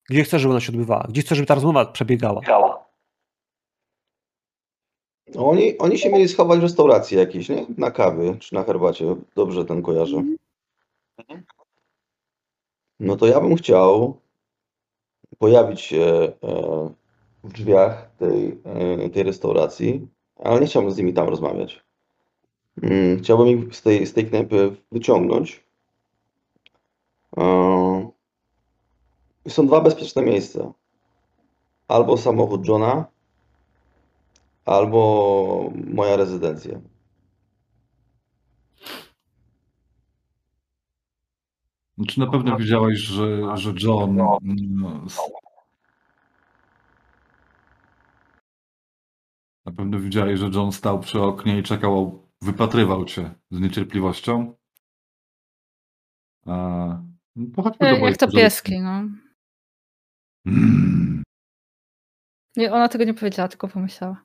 Gdzie 0.09 0.23
chcesz, 0.23 0.41
żeby 0.41 0.51
ona 0.53 0.61
się 0.61 0.71
odbywała? 0.71 1.05
Gdzie 1.09 1.21
chcesz, 1.21 1.37
żeby 1.37 1.47
ta 1.47 1.55
rozmowa 1.55 1.85
przebiegała? 1.85 2.41
No, 2.47 2.87
Oni, 5.35 5.77
oni 5.77 5.97
się 5.97 6.09
mieli 6.09 6.27
schować 6.27 6.59
w 6.59 6.63
restauracji 6.63 7.17
jakiejś, 7.17 7.49
nie? 7.49 7.65
Na 7.77 7.91
kawy 7.91 8.37
czy 8.39 8.55
na 8.55 8.63
herbacie. 8.63 9.15
Dobrze 9.35 9.65
ten 9.65 9.81
kojarzę. 9.81 10.17
Mhm. 10.17 11.43
No 12.99 13.15
to 13.15 13.27
ja 13.27 13.41
bym 13.41 13.55
chciał 13.55 14.20
pojawić 15.41 15.81
się 15.81 16.01
e, 16.01 16.31
w 17.43 17.53
drzwiach 17.53 18.09
tej, 18.17 18.61
e, 19.03 19.09
tej 19.09 19.23
restauracji, 19.23 20.07
ale 20.43 20.61
nie 20.61 20.67
chciałbym 20.67 20.91
z 20.91 20.97
nimi 20.97 21.13
tam 21.13 21.29
rozmawiać. 21.29 21.83
Mm, 22.83 23.19
Chciałbym 23.19 23.47
ich 23.47 23.75
z 23.75 23.81
tej, 23.81 24.05
z 24.05 24.13
tej 24.13 24.25
knajpy 24.25 24.75
wyciągnąć. 24.91 25.63
E, 27.37 28.11
Są 29.47 29.67
dwa 29.67 29.81
bezpieczne 29.81 30.21
miejsca. 30.21 30.73
Albo 31.87 32.17
samochód 32.17 32.67
Johna, 32.67 33.05
albo 34.65 35.71
moja 35.93 36.15
rezydencja. 36.15 36.79
No, 42.01 42.07
Czy 42.07 42.19
na 42.19 42.27
pewno 42.27 42.57
wiedziałeś, 42.57 42.99
że, 42.99 43.57
że 43.57 43.73
John 43.83 44.19
mm, 44.19 45.01
s- 45.05 45.19
na 49.65 49.71
pewno 49.71 49.99
widziałeś, 49.99 50.39
że 50.39 50.49
John 50.53 50.71
stał 50.71 50.99
przy 50.99 51.21
oknie 51.21 51.59
i 51.59 51.63
czekał, 51.63 52.27
wypatrywał 52.41 53.05
cię 53.05 53.33
z 53.51 53.59
niecierpliwością? 53.59 54.55
A, 56.45 56.53
no, 57.35 57.47
pochodźmy 57.55 57.87
do 57.89 57.93
Jak, 57.95 58.03
jak 58.03 58.17
to 58.17 58.27
pieski, 58.31 58.79
no. 58.79 59.03
Mm. 60.45 61.23
Nie, 62.57 62.73
ona 62.73 62.87
tego 62.89 63.03
nie 63.03 63.13
powiedziała, 63.13 63.47
tylko 63.47 63.67
pomyślała. 63.67 64.23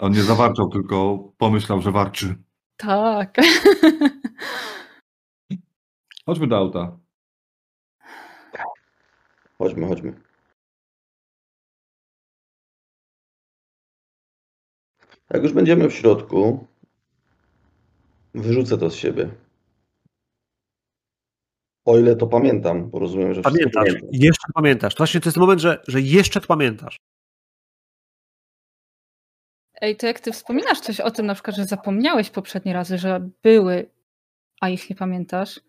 On 0.00 0.12
nie 0.12 0.22
zawarczał, 0.22 0.68
tylko 0.68 1.18
pomyślał, 1.38 1.80
że 1.82 1.92
warczy. 1.92 2.34
Tak. 2.76 3.36
Chodźmy 6.26 6.46
do 6.46 6.56
auta. 6.56 6.98
Chodźmy, 9.58 9.86
chodźmy. 9.86 10.20
Jak 15.30 15.42
już 15.42 15.52
będziemy 15.52 15.88
w 15.88 15.94
środku, 15.94 16.66
wyrzucę 18.34 18.78
to 18.78 18.90
z 18.90 18.94
siebie. 18.94 19.30
O 21.84 21.98
ile 21.98 22.16
to 22.16 22.26
pamiętam, 22.26 22.90
bo 22.90 22.98
rozumiem, 22.98 23.34
że 23.34 23.42
Pamiętasz, 23.42 23.72
pamiętam. 23.74 24.08
jeszcze 24.12 24.52
pamiętasz. 24.54 24.94
To 24.94 24.98
właśnie 24.98 25.20
to 25.20 25.28
jest 25.28 25.34
ten 25.34 25.40
moment, 25.40 25.60
że, 25.60 25.82
że 25.88 26.00
jeszcze 26.00 26.40
to 26.40 26.46
pamiętasz. 26.46 26.96
Ej, 29.80 29.96
to 29.96 30.06
jak 30.06 30.20
ty 30.20 30.32
wspominasz 30.32 30.80
coś 30.80 31.00
o 31.00 31.10
tym, 31.10 31.26
na 31.26 31.34
przykład, 31.34 31.56
że 31.56 31.64
zapomniałeś 31.64 32.30
poprzednie 32.30 32.72
razy, 32.72 32.98
że 32.98 33.28
były, 33.42 33.90
a 34.60 34.68
ich 34.68 34.90
nie 34.90 34.96
pamiętasz, 34.96 35.60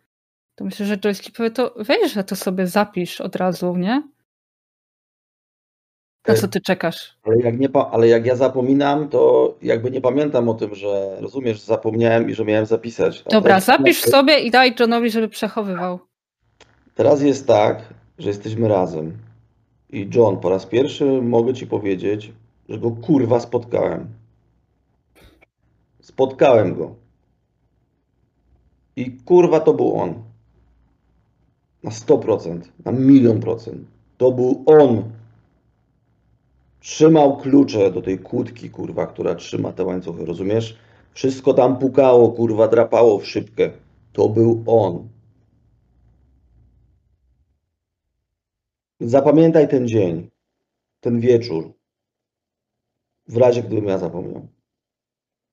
to 0.56 0.64
myślę, 0.64 0.86
że 0.86 0.97
Joyce 0.97 1.32
powie, 1.32 1.51
to 1.51 1.74
weź, 1.78 2.14
że 2.14 2.24
to 2.24 2.36
sobie 2.36 2.68
zapisz 2.68 3.22
od 3.22 3.36
razu, 3.36 3.76
nie? 3.78 4.03
Na 6.28 6.34
E, 6.34 6.38
co 6.38 6.47
ty 6.47 6.62
czekasz? 6.62 7.18
Ale 7.24 7.38
jak, 7.38 7.60
nie 7.60 7.70
ale 7.91 8.08
jak 8.08 8.26
ja 8.26 8.36
zapominam, 8.36 9.10
to 9.10 9.53
jakby 9.62 9.91
nie 9.91 10.01
pamiętam 10.01 10.49
o 10.49 10.53
tym, 10.53 10.76
że 10.76 11.18
rozumiesz, 11.22 11.58
że 11.60 11.66
zapomniałem 11.66 12.30
i 12.30 12.34
że 12.34 12.45
miałem 12.45 12.66
zapisać. 12.66 13.24
A 13.26 13.30
Dobra, 13.30 13.60
zapisz 13.60 14.01
sobie 14.01 14.39
i 14.39 14.51
daj 14.51 14.76
Johnowi, 14.80 15.10
żeby 15.10 15.30
przechowywał. 15.30 15.99
Teraz 16.95 17.22
jest 17.22 17.47
tak, 17.47 17.93
że 18.18 18.30
jesteśmy 18.30 18.68
razem. 18.68 19.18
I 19.89 20.10
John, 20.14 20.39
po 20.39 20.49
raz 20.49 20.66
pierwszy 20.66 21.22
mogę 21.22 21.53
ci 21.53 21.68
powiedzieć, 21.68 22.34
że 22.70 22.80
go 22.80 22.91
kurwa 22.91 23.39
spotkałem. 23.39 24.08
Spotkałem 26.01 26.76
go. 26.76 26.95
I 28.95 29.12
kurwa 29.12 29.60
to 29.60 29.74
był 29.74 29.99
on. 29.99 30.24
Na 31.86 31.92
100%, 31.92 32.62
na 32.86 32.92
milion 32.92 33.40
procent. 33.40 33.88
To 34.18 34.32
był 34.32 34.64
on. 34.66 35.04
Trzymał 36.80 37.38
klucze 37.38 37.92
do 37.92 38.02
tej 38.02 38.20
kłódki, 38.20 38.70
kurwa, 38.70 39.08
która 39.08 39.36
trzyma 39.36 39.72
te 39.72 39.84
łańcuchy, 39.84 40.26
rozumiesz? 40.26 40.78
Wszystko 41.14 41.54
tam 41.54 41.78
pukało, 41.78 42.32
kurwa, 42.32 42.68
drapało 42.68 43.20
w 43.20 43.28
szybkę. 43.28 43.72
To 44.14 44.30
był 44.30 44.64
on. 44.68 45.10
Zapamiętaj 49.00 49.68
ten 49.68 49.88
dzień, 49.88 50.30
ten 51.00 51.20
wieczór, 51.20 51.74
w 53.28 53.38
razie 53.38 53.64
gdybym 53.64 53.86
ja 53.86 53.98
zapomniał. 53.98 54.48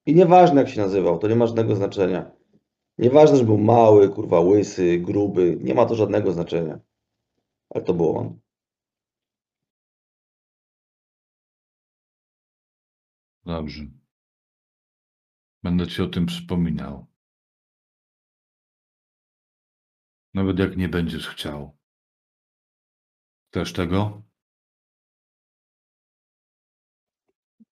I 0.06 0.14
nieważne 0.14 0.60
jak 0.60 0.70
się 0.70 0.80
nazywał, 0.80 1.18
to 1.18 1.28
nie 1.28 1.36
ma 1.36 1.46
żadnego 1.46 1.76
znaczenia. 1.76 2.30
Nieważne, 3.02 3.36
że 3.36 3.44
był 3.44 3.58
mały, 3.58 4.08
kurwa, 4.08 4.40
łysy, 4.40 4.98
gruby, 4.98 5.58
nie 5.60 5.74
ma 5.74 5.86
to 5.86 5.94
żadnego 5.94 6.32
znaczenia. 6.32 6.80
Ale 7.70 7.84
to 7.84 7.94
był 7.94 8.16
on. 8.18 8.40
Dobrze. 13.44 13.82
Będę 15.62 15.86
ci 15.86 16.02
o 16.02 16.06
tym 16.06 16.26
przypominał. 16.26 17.06
Nawet 20.34 20.58
jak 20.58 20.76
nie 20.76 20.88
będziesz 20.88 21.28
chciał. 21.28 21.76
Chcesz 23.50 23.72
tego? 23.72 24.22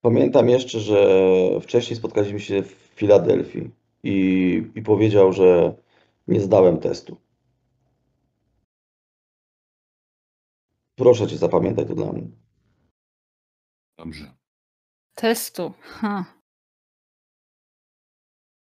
Pamiętam 0.01 0.49
jeszcze, 0.49 0.81
że 0.81 1.20
wcześniej 1.61 1.97
spotkaliśmy 1.97 2.41
się 2.41 2.62
w 2.62 2.72
Filadelfii 2.72 3.80
i, 4.03 4.13
i 4.75 4.83
powiedział, 4.83 5.33
że 5.33 5.75
nie 6.29 6.41
zdałem 6.41 6.81
testu. 6.81 7.21
Proszę 10.95 11.27
cię, 11.29 11.37
zapamiętaj 11.37 11.87
to 11.87 11.95
dla 11.95 12.13
mnie. 12.13 12.29
Dobrze. 13.99 14.35
Testu. 15.15 15.73
Ha. 15.81 16.25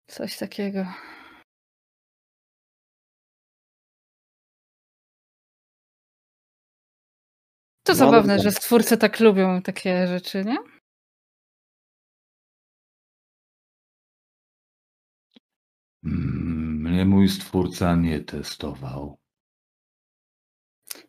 Coś 0.07 0.39
takiego. 0.39 0.87
To 7.83 7.93
No, 7.93 7.95
zabawne, 7.97 8.37
dobra. 8.37 8.51
że 8.51 8.53
stwórcy 8.57 8.97
tak 8.97 9.20
lubią 9.20 9.62
takie 9.62 10.07
rzeczy, 10.07 10.45
nie? 10.45 10.57
Mnie 16.07 17.04
mój 17.04 17.28
stwórca 17.28 17.96
nie 17.96 18.20
testował. 18.20 19.18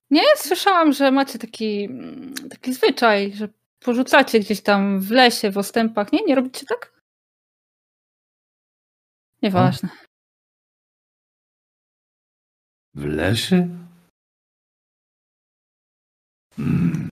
Nie, 0.09 0.21
słyszałam, 0.35 0.93
że 0.93 1.11
macie 1.11 1.39
taki, 1.39 1.83
mm, 1.85 2.33
taki 2.49 2.73
zwyczaj, 2.73 3.33
że 3.33 3.49
porzucacie 3.79 4.39
gdzieś 4.39 4.61
tam 4.61 4.99
w 5.01 5.11
lesie, 5.11 5.51
w 5.51 5.57
ostępach. 5.57 6.11
Nie, 6.13 6.19
nie 6.27 6.35
robicie 6.35 6.65
tak? 6.65 6.93
Nieważne. 9.41 9.89
W 12.93 13.05
lesie? 13.05 13.69
Mm, 16.59 17.09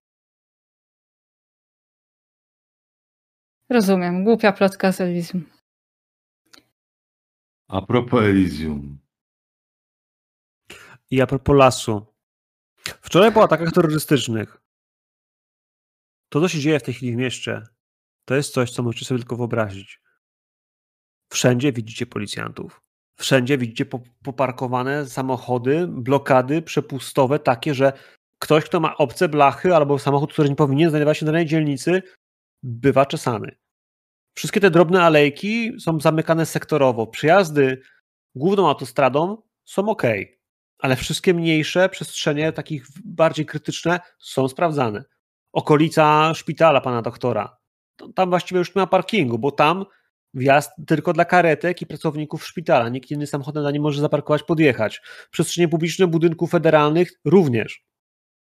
Rozumiem. 3.70 4.24
Głupia 4.24 4.52
plotka 4.52 4.92
z. 4.92 5.02
A 7.68 7.82
propos 7.82 8.24
Elysium. 8.24 9.00
I 11.12 11.22
a 11.22 11.28
propos 11.28 11.56
lasu. 11.56 12.06
Wczoraj 13.02 13.34
po 13.34 13.44
atakach 13.44 13.72
terrorystycznych. 13.72 14.58
To, 16.30 16.42
co 16.42 16.48
się 16.48 16.60
dzieje 16.60 16.80
w 16.80 16.84
tej 16.84 16.94
chwili 16.94 17.14
w 17.14 17.16
mieście, 17.16 17.62
to 18.26 18.36
jest 18.36 18.54
coś, 18.54 18.72
co 18.72 18.84
możecie 18.84 19.06
sobie 19.06 19.20
tylko 19.20 19.36
wyobrazić. 19.36 20.02
Wszędzie 21.30 21.72
widzicie 21.74 22.06
policjantów. 22.06 22.82
Wszędzie 23.20 23.58
widzicie 23.58 23.86
po- 23.86 24.04
poparkowane 24.24 25.06
samochody, 25.06 25.88
blokady 25.88 26.62
przepustowe, 26.62 27.40
takie, 27.40 27.74
że 27.74 27.94
ktoś, 28.40 28.66
kto 28.66 28.80
ma 28.80 28.98
obce 28.98 29.30
blachy 29.30 29.76
albo 29.76 30.00
samochód, 30.00 30.34
który 30.34 30.50
nie 30.50 30.56
powinien 30.56 30.90
znajdować 30.90 31.18
się 31.18 31.26
na 31.26 31.32
danej 31.32 31.46
dzielnicy, 31.46 32.02
bywa 32.64 33.06
czesany. 33.06 33.58
Wszystkie 34.36 34.60
te 34.60 34.72
drobne 34.72 35.04
alejki 35.04 35.72
są 35.80 36.00
zamykane 36.00 36.46
sektorowo. 36.46 37.08
Przyjazdy 37.08 37.82
główną 38.36 38.68
autostradą 38.70 39.42
są 39.66 39.90
ok, 39.90 40.04
ale 40.80 40.96
wszystkie 40.96 41.34
mniejsze 41.34 41.90
przestrzenie, 41.90 42.52
takich 42.52 42.88
bardziej 43.06 43.46
krytyczne, 43.46 44.00
są 44.20 44.48
sprawdzane. 44.48 45.04
Okolica 45.54 46.34
szpitala 46.34 46.82
pana 46.82 47.02
doktora. 47.02 47.58
To- 47.96 48.10
Tam 48.14 48.30
właściwie 48.30 48.60
już 48.60 48.76
nie 48.76 48.80
ma 48.82 48.88
parkingu, 48.88 49.40
bo 49.40 49.52
tam 49.52 49.86
wjazd 50.34 50.72
tylko 50.88 51.14
dla 51.14 51.26
karetek 51.26 51.82
i 51.82 51.86
pracowników 51.86 52.48
szpitala. 52.48 52.90
Nikt 52.90 53.12
inny 53.12 53.28
samochodem 53.28 53.64
na 53.64 53.72
nie 53.72 53.80
może 53.80 54.02
zaparkować, 54.02 54.44
podjechać. 54.44 55.02
Przestrzenie 55.32 55.68
publiczne 55.68 56.08
budynków 56.08 56.52
federalnych 56.52 57.12
również. 57.26 57.86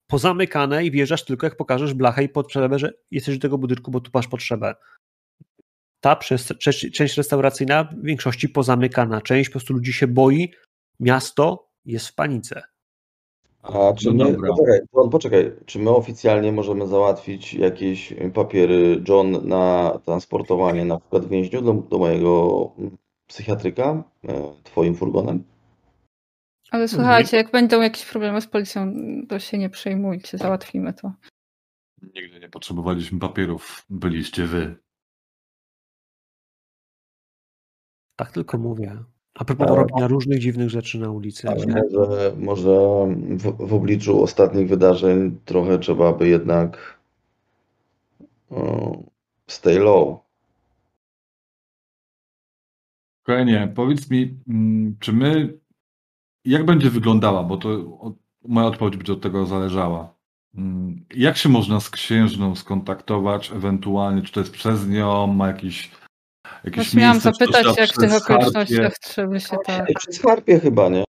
Pozamykane 0.06 0.84
i 0.84 0.90
wjeżdżasz 0.90 1.24
tylko 1.24 1.46
jak 1.46 1.56
pokażesz 1.56 1.94
blachę 1.94 2.22
i 2.24 2.28
potrzebę, 2.28 2.78
że 2.78 2.92
jesteś 3.10 3.38
do 3.38 3.42
tego 3.42 3.58
budynku, 3.58 3.90
bo 3.90 4.00
tu 4.00 4.10
masz 4.14 4.28
potrzebę. 4.28 4.74
Ta 6.00 6.16
część, 6.58 6.90
część 6.92 7.16
restauracyjna 7.16 7.84
w 7.84 8.02
większości 8.02 8.48
pozamykana. 8.48 9.20
Część 9.20 9.50
po 9.50 9.52
prostu 9.52 9.74
ludzi 9.74 9.92
się 9.92 10.06
boi. 10.06 10.52
Miasto 11.00 11.68
jest 11.84 12.08
w 12.08 12.14
panice. 12.14 12.62
A 13.62 13.92
czy 13.92 14.12
No 14.12 14.24
my, 14.24 14.32
dobra. 14.32 14.50
poczekaj, 14.50 14.80
John, 14.94 15.10
poczekaj, 15.10 15.52
czy 15.66 15.78
my 15.78 15.90
oficjalnie 15.90 16.52
możemy 16.52 16.86
załatwić 16.86 17.54
jakieś 17.54 18.14
papiery, 18.34 19.02
John, 19.08 19.48
na 19.48 19.92
transportowanie 20.04 20.84
na 20.84 21.00
przykład 21.00 21.24
w 21.24 21.28
więźniu 21.28 21.62
do, 21.62 21.72
do 21.72 21.98
mojego 21.98 22.72
psychiatryka 23.26 24.04
e, 24.28 24.54
twoim 24.64 24.94
furgonem? 24.94 25.44
Ale 26.70 26.88
słuchajcie, 26.88 27.36
jak 27.36 27.50
będą 27.50 27.80
jakieś 27.80 28.04
problemy 28.06 28.40
z 28.40 28.46
policją, 28.46 28.92
to 29.28 29.38
się 29.38 29.58
nie 29.58 29.70
przejmujcie, 29.70 30.38
załatwimy 30.38 30.92
to. 30.92 31.12
Nigdy 32.14 32.40
nie 32.40 32.48
potrzebowaliśmy 32.48 33.18
papierów. 33.18 33.84
Byliście 33.90 34.46
wy. 34.46 34.76
Tak 38.18 38.32
tylko 38.32 38.58
mówię. 38.58 39.04
A 39.34 39.44
propos 39.44 39.68
robienia 39.68 40.08
różnych 40.08 40.38
dziwnych 40.38 40.70
rzeczy 40.70 40.98
na 40.98 41.10
ulicy. 41.10 41.48
Ale 41.48 41.66
może, 41.66 42.32
może 42.38 42.76
w, 43.36 43.68
w 43.68 43.74
obliczu 43.74 44.22
ostatnich 44.22 44.68
wydarzeń 44.68 45.38
trochę 45.44 45.78
trzeba 45.78 46.12
by 46.12 46.28
jednak 46.28 46.98
o, 48.50 48.98
stay 49.46 49.78
low. 49.78 50.18
Kochanie, 53.22 53.72
powiedz 53.74 54.10
mi, 54.10 54.38
mm, 54.48 54.96
czy 55.00 55.12
my, 55.12 55.58
jak 56.44 56.64
będzie 56.64 56.90
wyglądała, 56.90 57.42
bo 57.44 57.56
to 57.56 57.98
od, 58.00 58.14
moja 58.44 58.66
odpowiedź 58.66 58.96
będzie 58.96 59.12
od 59.12 59.20
tego 59.20 59.46
zależała. 59.46 60.14
Mm, 60.54 61.04
Jak 61.14 61.36
się 61.36 61.48
można 61.48 61.80
z 61.80 61.90
księżną 61.90 62.54
skontaktować, 62.54 63.52
ewentualnie, 63.52 64.22
czy 64.22 64.32
to 64.32 64.40
jest 64.40 64.52
przez 64.52 64.88
nią, 64.88 65.26
ma 65.26 65.46
jakiś, 65.48 65.90
jakieś 66.64 66.76
Właśnie 66.76 67.00
miałam 67.00 67.20
zapytać, 67.20 67.66
jak 67.78 67.90
w 67.90 67.96
tych 67.96 68.14
okolicznościach 68.14 68.98
trzeba 68.98 69.40
się 69.40 69.56
tak... 69.64 69.86
Przez 69.98 70.22
harpie 70.22 70.60
chyba, 70.60 70.88
nie? 70.88 71.04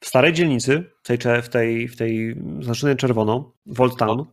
W 0.00 0.06
starej 0.06 0.32
dzielnicy, 0.32 0.90
w 1.02 1.06
tej, 1.06 1.18
w 1.42 1.48
tej, 1.48 1.88
w 1.88 1.96
tej 1.96 2.36
zaznaczonej 2.58 2.96
czerwoną, 2.96 3.52
w 3.66 3.80
Old 3.80 3.96
Town, 3.98 4.26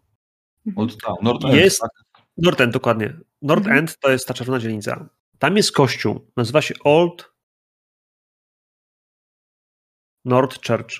Od 0.75 1.01
tam, 1.01 1.15
North 1.21 1.45
End, 1.45 1.55
jest 1.55 1.81
tak? 1.81 1.91
North 2.37 2.61
End 2.61 2.73
dokładnie. 2.73 3.13
North 3.41 3.65
Mhm. 3.65 3.77
End 3.77 3.99
to 3.99 4.11
jest 4.11 4.27
ta 4.27 4.33
czerwona 4.33 4.59
dzielnica. 4.59 5.09
Tam 5.39 5.57
jest 5.57 5.71
kościół, 5.71 6.31
nazywa 6.37 6.61
się 6.61 6.75
Old 6.83 7.33
North 10.25 10.67
Church. 10.67 10.91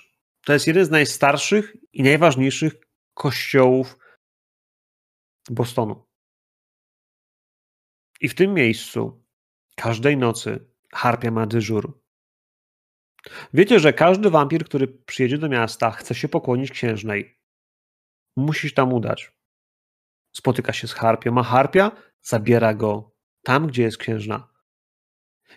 To 0.45 0.53
jest 0.53 0.67
jeden 0.67 0.85
z 0.85 0.89
najstarszych 0.89 1.75
i 1.93 2.03
najważniejszych 2.03 2.73
kościołów 3.13 3.97
Bostonu. 5.49 6.06
I 8.21 8.29
w 8.29 8.35
tym 8.35 8.53
miejscu 8.53 9.23
każdej 9.75 10.17
nocy 10.17 10.69
harpia 10.93 11.31
ma 11.31 11.45
dyżur. 11.45 12.01
Wiecie, 13.53 13.79
że 13.79 13.93
każdy 13.93 14.29
wampir, 14.29 14.65
który 14.65 14.87
przyjedzie 14.87 15.37
do 15.37 15.49
miasta, 15.49 15.91
chce 15.91 16.15
się 16.15 16.27
pokłonić 16.27 16.71
księżnej. 16.71 17.39
Musi 18.35 18.71
tam 18.71 18.93
udać. 18.93 19.31
Spotyka 20.35 20.73
się 20.73 20.87
z 20.87 20.93
harpią, 20.93 21.37
a 21.37 21.43
harpia 21.43 21.91
zabiera 22.21 22.73
go 22.73 23.15
tam, 23.43 23.67
gdzie 23.67 23.83
jest 23.83 23.97
księżna. 23.97 24.53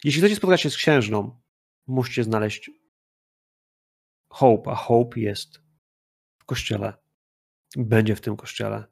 Jeśli 0.04 0.20
chcecie 0.20 0.36
spotkać 0.36 0.60
się 0.60 0.70
z 0.70 0.76
księżną, 0.76 1.40
musicie 1.86 2.24
znaleźć 2.24 2.70
Hope, 4.28 4.70
a 4.70 4.74
Hope 4.74 5.20
jest 5.20 5.62
w 6.38 6.44
kościele. 6.44 6.94
Będzie 7.76 8.16
w 8.16 8.20
tym 8.20 8.36
kościele. 8.36 8.84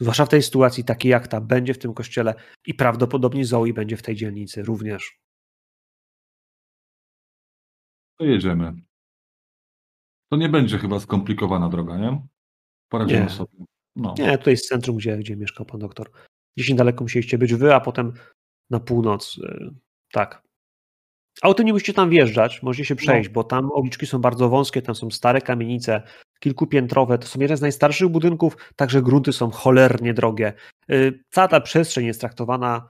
Zwłaszcza 0.00 0.26
w 0.26 0.28
tej 0.28 0.42
sytuacji 0.42 0.84
takiej 0.84 1.10
jak 1.10 1.28
ta, 1.28 1.40
będzie 1.40 1.74
w 1.74 1.78
tym 1.78 1.94
kościele 1.94 2.34
i 2.66 2.74
prawdopodobnie 2.74 3.44
Zoe 3.44 3.72
będzie 3.74 3.96
w 3.96 4.02
tej 4.02 4.16
dzielnicy 4.16 4.62
również. 4.62 5.18
To 8.18 8.24
jedziemy. 8.24 8.72
To 10.30 10.36
nie 10.36 10.48
będzie 10.48 10.78
chyba 10.78 11.00
skomplikowana 11.00 11.68
droga, 11.68 11.96
nie? 11.98 12.26
Poradzimy 12.88 13.20
Nie. 13.20 13.28
sobie. 13.30 13.64
No. 13.96 14.14
Nie, 14.18 14.38
tutaj 14.38 14.52
jest 14.52 14.68
centrum, 14.68 14.96
gdzie, 14.96 15.16
gdzie 15.18 15.36
mieszkał 15.36 15.66
pan 15.66 15.80
doktor. 15.80 16.10
Gdzieś 16.56 16.68
niedaleko 16.70 17.04
musieliście 17.04 17.38
być 17.38 17.54
wy, 17.54 17.74
a 17.74 17.80
potem 17.80 18.12
na 18.70 18.80
północ. 18.80 19.38
y, 19.38 19.70
Tak. 20.12 20.42
Autem 21.42 21.66
nie 21.66 21.72
musicie 21.72 21.92
tam 21.94 22.10
wjeżdżać, 22.10 22.62
możecie 22.62 22.84
się 22.84 22.96
przejść, 22.96 23.28
bo 23.28 23.44
tam 23.44 23.70
uliczki 23.74 24.06
są 24.06 24.18
bardzo 24.20 24.48
wąskie, 24.48 24.82
tam 24.82 24.94
są 24.94 25.10
stare 25.10 25.40
kamienice, 25.40 26.02
kilkupiętrowe, 26.40 27.18
to 27.18 27.26
są 27.26 27.40
jeden 27.40 27.56
z 27.56 27.60
najstarszych 27.60 28.08
budynków, 28.08 28.56
także 28.76 29.02
grunty 29.02 29.32
są 29.32 29.50
cholernie 29.50 30.14
drogie. 30.14 30.52
Y, 30.90 31.24
Cała 31.30 31.48
ta 31.48 31.60
przestrzeń 31.60 32.06
jest 32.06 32.20
traktowana 32.20 32.88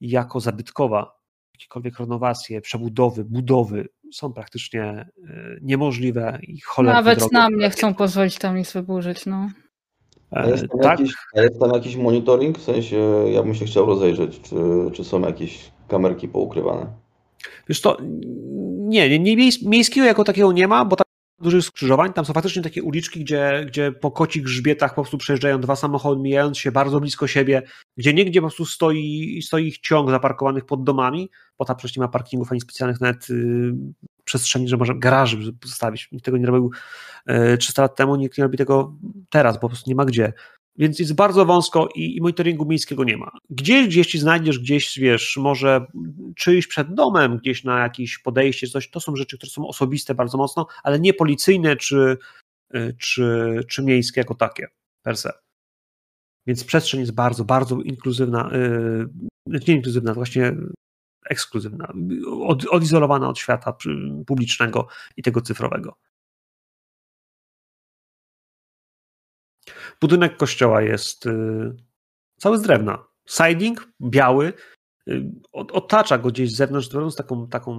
jako 0.00 0.40
zabytkowa. 0.40 1.18
Jakiekolwiek 1.54 1.98
renowacje, 1.98 2.60
przebudowy, 2.60 3.24
budowy 3.24 3.88
są 4.12 4.32
praktycznie 4.32 5.08
y, 5.18 5.58
niemożliwe 5.62 6.38
i 6.42 6.60
cholernie 6.60 6.96
Nawet 6.96 7.18
drogie. 7.18 7.32
nam 7.32 7.56
nie 7.56 7.70
chcą 7.70 7.94
pozwolić 7.94 8.38
tam 8.38 8.56
nic 8.56 8.72
wyburzyć, 8.72 9.26
no. 9.26 9.48
A 10.30 10.46
jest, 10.46 10.68
tam 10.68 10.80
tak? 10.80 11.00
jakiś, 11.00 11.14
jest 11.34 11.60
tam 11.60 11.70
jakiś 11.74 11.96
monitoring? 11.96 12.58
W 12.58 12.62
sensie, 12.62 12.96
ja 13.32 13.42
bym 13.42 13.54
się 13.54 13.64
chciał 13.64 13.86
rozejrzeć, 13.86 14.40
czy, 14.40 14.56
czy 14.92 15.04
są 15.04 15.20
jakieś 15.20 15.70
kamerki 15.88 16.28
poukrywane. 16.28 16.86
Wiesz 17.68 17.80
to, 17.80 17.96
nie, 18.78 19.18
nie, 19.18 19.18
nie 19.18 19.50
miejskiego 19.66 20.06
jako 20.06 20.24
takiego 20.24 20.52
nie 20.52 20.68
ma, 20.68 20.84
bo 20.84 20.96
tam 20.96 21.07
dużych 21.40 21.64
skrzyżowań, 21.64 22.12
tam 22.12 22.24
są 22.24 22.32
faktycznie 22.32 22.62
takie 22.62 22.82
uliczki, 22.82 23.20
gdzie, 23.20 23.64
gdzie 23.66 23.92
po 23.92 24.10
kocich 24.10 24.42
grzbietach 24.42 24.90
po 24.90 25.02
prostu 25.02 25.18
przejeżdżają 25.18 25.60
dwa 25.60 25.76
samochody, 25.76 26.22
mijając 26.22 26.58
się 26.58 26.72
bardzo 26.72 27.00
blisko 27.00 27.26
siebie, 27.26 27.62
gdzie 27.96 28.14
niegdzie 28.14 28.40
po 28.40 28.46
prostu 28.46 28.64
stoi, 28.64 29.40
stoi 29.42 29.66
ich 29.66 29.78
ciąg 29.78 30.10
zaparkowanych 30.10 30.64
pod 30.64 30.84
domami, 30.84 31.30
bo 31.58 31.64
tam 31.64 31.76
przecież 31.76 31.96
nie 31.96 32.00
ma 32.00 32.08
parkingów 32.08 32.52
ani 32.52 32.60
specjalnych 32.60 33.00
nawet 33.00 33.30
y, 33.30 33.72
przestrzeni, 34.24 34.68
że 34.68 34.76
może 34.76 34.94
garaży 34.94 35.52
postawić. 35.52 36.08
Nikt 36.12 36.24
tego 36.24 36.36
nie 36.36 36.46
robił 36.46 36.70
y, 37.30 37.58
300 37.58 37.82
lat 37.82 37.96
temu, 37.96 38.16
nikt 38.16 38.38
nie 38.38 38.44
robi 38.44 38.58
tego 38.58 38.96
teraz, 39.30 39.56
bo 39.56 39.60
po 39.60 39.68
prostu 39.68 39.90
nie 39.90 39.96
ma 39.96 40.04
gdzie. 40.04 40.32
Więc 40.78 40.98
jest 40.98 41.14
bardzo 41.14 41.46
wąsko 41.46 41.88
i, 41.94 42.16
i 42.16 42.20
monitoringu 42.20 42.64
miejskiego 42.64 43.04
nie 43.04 43.16
ma. 43.16 43.30
Gdzieś, 43.50 44.06
ci 44.06 44.18
znajdziesz, 44.18 44.58
gdzieś 44.58 44.98
wiesz, 44.98 45.36
może 45.36 45.86
czyjś 46.36 46.66
przed 46.66 46.94
domem, 46.94 47.36
gdzieś 47.38 47.64
na 47.64 47.80
jakieś 47.80 48.18
podejście, 48.18 48.66
coś, 48.66 48.90
to 48.90 49.00
są 49.00 49.16
rzeczy, 49.16 49.38
które 49.38 49.50
są 49.50 49.66
osobiste 49.66 50.14
bardzo 50.14 50.38
mocno, 50.38 50.66
ale 50.82 51.00
nie 51.00 51.14
policyjne 51.14 51.76
czy, 51.76 52.18
y, 52.74 52.96
czy, 52.98 53.60
czy 53.68 53.82
miejskie 53.82 54.20
jako 54.20 54.34
takie 54.34 54.68
per 55.02 55.16
se. 55.16 55.32
Więc 56.46 56.64
przestrzeń 56.64 57.00
jest 57.00 57.12
bardzo, 57.12 57.44
bardzo 57.44 57.80
inkluzywna, 57.80 58.50
yy, 59.46 59.60
nie 59.68 59.74
inkluzywna, 59.74 60.14
właśnie 60.14 60.54
ekskluzywna, 61.30 61.92
od, 62.42 62.64
odizolowana 62.64 63.28
od 63.28 63.38
świata 63.38 63.76
publicznego 64.26 64.88
i 65.16 65.22
tego 65.22 65.40
cyfrowego. 65.40 65.96
Budynek 70.00 70.36
kościoła 70.36 70.82
jest 70.82 71.26
y, 71.26 71.76
cały 72.40 72.58
z 72.58 72.62
drewna. 72.62 73.04
Siding 73.28 73.88
biały, 74.02 74.52
y, 75.08 75.30
otacza 75.52 76.18
go 76.18 76.28
gdzieś 76.28 76.52
z 76.52 76.56
zewnątrz, 76.56 76.88
tworząc 76.88 77.16
taką, 77.16 77.48
taką 77.48 77.78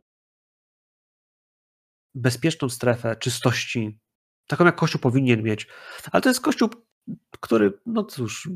bezpieczną 2.15 2.69
strefę 2.69 3.15
czystości, 3.15 3.99
taką 4.47 4.65
jak 4.65 4.75
kościół 4.75 5.01
powinien 5.01 5.43
mieć. 5.43 5.67
Ale 6.11 6.21
to 6.21 6.29
jest 6.29 6.41
kościół, 6.41 6.69
który, 7.39 7.79
no 7.85 8.03
cóż, 8.03 8.49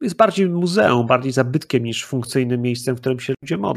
jest 0.00 0.16
bardziej 0.16 0.48
muzeum, 0.48 1.06
bardziej 1.06 1.32
zabytkiem 1.32 1.84
niż 1.84 2.06
funkcyjnym 2.06 2.62
miejscem, 2.62 2.96
w 2.96 3.00
którym 3.00 3.20
się 3.20 3.34
ludzie 3.42 3.56
modlą. 3.56 3.76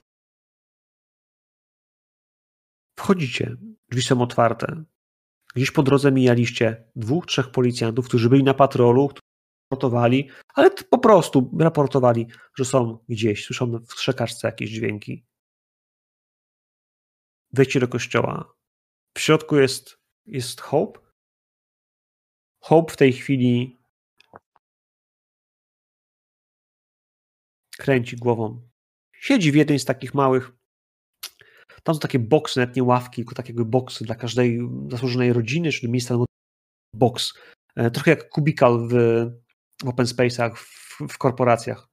Wchodzicie, 3.00 3.56
drzwi 3.90 4.04
są 4.04 4.22
otwarte, 4.22 4.84
Gdzieś 5.56 5.72
po 5.72 5.84
drodze 5.84 6.12
mijaliście 6.12 6.92
dwóch, 6.96 7.26
trzech 7.26 7.52
policjantów, 7.52 8.08
którzy 8.08 8.30
byli 8.30 8.44
na 8.44 8.54
patrolu, 8.54 9.08
którzy 9.08 9.22
raportowali, 9.72 10.30
ale 10.56 10.72
po 10.72 10.98
prostu 10.98 11.52
raportowali, 11.60 12.28
że 12.58 12.66
są 12.66 13.06
gdzieś, 13.10 13.46
słyszą 13.46 13.72
w 13.72 13.94
strzekaczce 13.94 14.48
jakieś 14.48 14.70
dźwięki. 14.70 15.26
Wejdźcie 17.54 17.80
do 17.80 17.88
kościoła. 17.88 18.56
W 19.18 19.20
środku 19.20 19.56
jest, 19.56 19.98
jest 20.26 20.62
Hope. 20.62 21.00
Hope 22.60 22.94
w 22.94 22.98
tej 22.98 23.14
chwili 23.14 23.80
kręci 27.78 28.18
głową. 28.18 28.70
Siedzi 29.14 29.52
w 29.52 29.56
jednej 29.56 29.80
z 29.80 29.86
takich 29.86 30.14
małych 30.14 30.52
tam 31.86 31.96
są 31.96 32.00
takie 32.00 32.20
boksy, 32.20 32.60
nawet 32.60 32.76
nie 32.76 32.84
ławki, 32.84 33.16
tylko 33.16 33.36
takie 33.36 33.54
boksy 33.54 34.06
dla 34.06 34.16
każdej 34.16 34.60
zasłużonej 34.90 35.34
rodziny, 35.34 35.72
czy 35.72 35.90
miejsca 35.90 36.16
boks. 36.96 37.34
E, 37.76 37.92
trochę 37.92 38.12
jak 38.12 38.30
kubikal 38.30 38.88
w, 38.88 38.94
w 39.84 39.88
open 39.88 40.06
space'ach, 40.06 40.56
w, 40.56 40.98
w 41.10 41.18
korporacjach. 41.18 41.88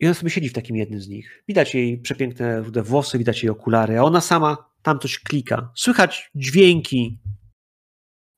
I 0.00 0.06
ona 0.06 0.14
sobie 0.14 0.30
siedzi 0.30 0.48
w 0.48 0.52
takim 0.52 0.76
jednym 0.76 1.00
z 1.00 1.08
nich. 1.08 1.44
Widać 1.48 1.74
jej 1.74 1.98
przepiękne 1.98 2.60
rude 2.60 2.82
włosy, 2.82 3.18
widać 3.18 3.42
jej 3.42 3.50
okulary, 3.50 3.98
a 3.98 4.02
ona 4.02 4.20
sama 4.20 4.70
tam 4.82 4.98
coś 4.98 5.18
klika. 5.18 5.72
Słychać 5.76 6.30
dźwięki 6.34 7.20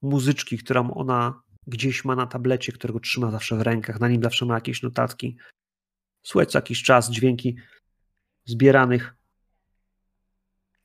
muzyczki, 0.02 0.58
którą 0.58 0.94
ona 0.94 1.42
gdzieś 1.66 2.04
ma 2.04 2.16
na 2.16 2.26
tablecie, 2.26 2.72
którego 2.72 3.00
trzyma 3.00 3.30
zawsze 3.30 3.56
w 3.56 3.60
rękach. 3.60 4.00
Na 4.00 4.08
nim 4.08 4.22
zawsze 4.22 4.46
ma 4.46 4.54
jakieś 4.54 4.82
notatki. 4.82 5.36
Słychać 6.26 6.52
co 6.52 6.58
jakiś 6.58 6.82
czas 6.82 7.10
dźwięki 7.10 7.56
zbieranych 8.44 9.21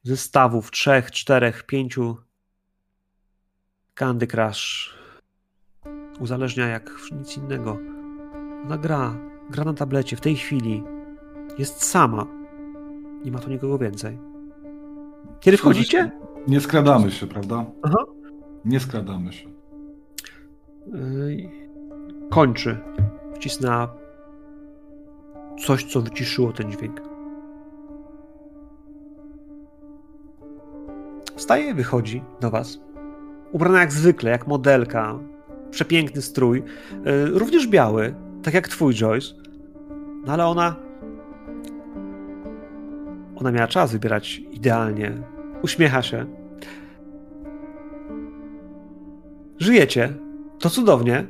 zestawów 0.07 0.71
trzech, 0.71 1.11
czterech, 1.11 1.65
pięciu 1.65 2.17
Candy 3.93 4.27
Crush 4.27 4.93
uzależnia 6.19 6.67
jak 6.67 6.91
nic 7.11 7.37
innego. 7.37 7.77
Ona 8.65 8.77
gra, 8.77 9.15
gra 9.49 9.63
na 9.63 9.73
tablecie 9.73 10.15
w 10.15 10.21
tej 10.21 10.35
chwili. 10.35 10.83
Jest 11.57 11.83
sama. 11.83 12.27
Nie 13.25 13.31
ma 13.31 13.39
tu 13.39 13.49
nikogo 13.49 13.77
więcej. 13.77 14.19
Kiedy 15.39 15.57
wchodzicie? 15.57 16.11
Nie 16.47 16.61
skradamy 16.61 17.11
się, 17.11 17.27
prawda? 17.27 17.65
Aha. 17.83 18.05
Nie 18.65 18.79
skradamy 18.79 19.33
się. 19.33 19.49
Kończy. 22.29 22.77
Wcisna 23.35 23.87
coś, 25.65 25.83
co 25.83 26.01
wyciszyło 26.01 26.53
ten 26.53 26.71
dźwięk. 26.71 27.01
Wstaje, 31.47 31.73
wychodzi 31.73 32.23
do 32.41 32.51
was. 32.51 32.79
Ubrana 33.51 33.79
jak 33.79 33.93
zwykle, 33.93 34.31
jak 34.31 34.47
modelka. 34.47 35.19
Przepiękny 35.71 36.21
strój. 36.21 36.63
E, 37.05 37.25
również 37.25 37.67
biały, 37.67 38.15
tak 38.43 38.53
jak 38.53 38.67
twój, 38.67 38.93
Joyce. 38.93 39.33
No 40.25 40.33
ale 40.33 40.45
ona. 40.45 40.75
Ona 43.35 43.51
miała 43.51 43.67
czas 43.67 43.91
wybierać 43.91 44.41
idealnie. 44.51 45.11
Uśmiecha 45.61 46.01
się. 46.01 46.25
Żyjecie. 49.59 50.13
To 50.59 50.69
cudownie. 50.69 51.27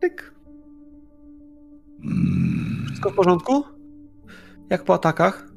Tyk. 0.00 0.34
Wszystko 2.86 3.10
w 3.10 3.14
porządku? 3.14 3.64
Jak 4.70 4.84
po 4.84 4.94
atakach? 4.94 5.48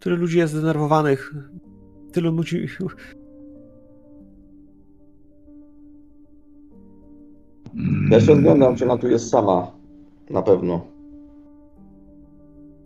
Tyle 0.00 0.16
ludzi 0.16 0.38
jest 0.38 0.52
zdenerwowanych 0.52 1.34
tylu 2.12 2.36
ludzi. 2.36 2.66
Ja 8.10 8.20
się 8.20 8.32
odglądam, 8.32 8.76
czy 8.76 8.84
ona 8.84 8.96
tu 8.96 9.08
jest 9.08 9.30
sama. 9.30 9.70
Na 10.30 10.42
pewno. 10.42 10.86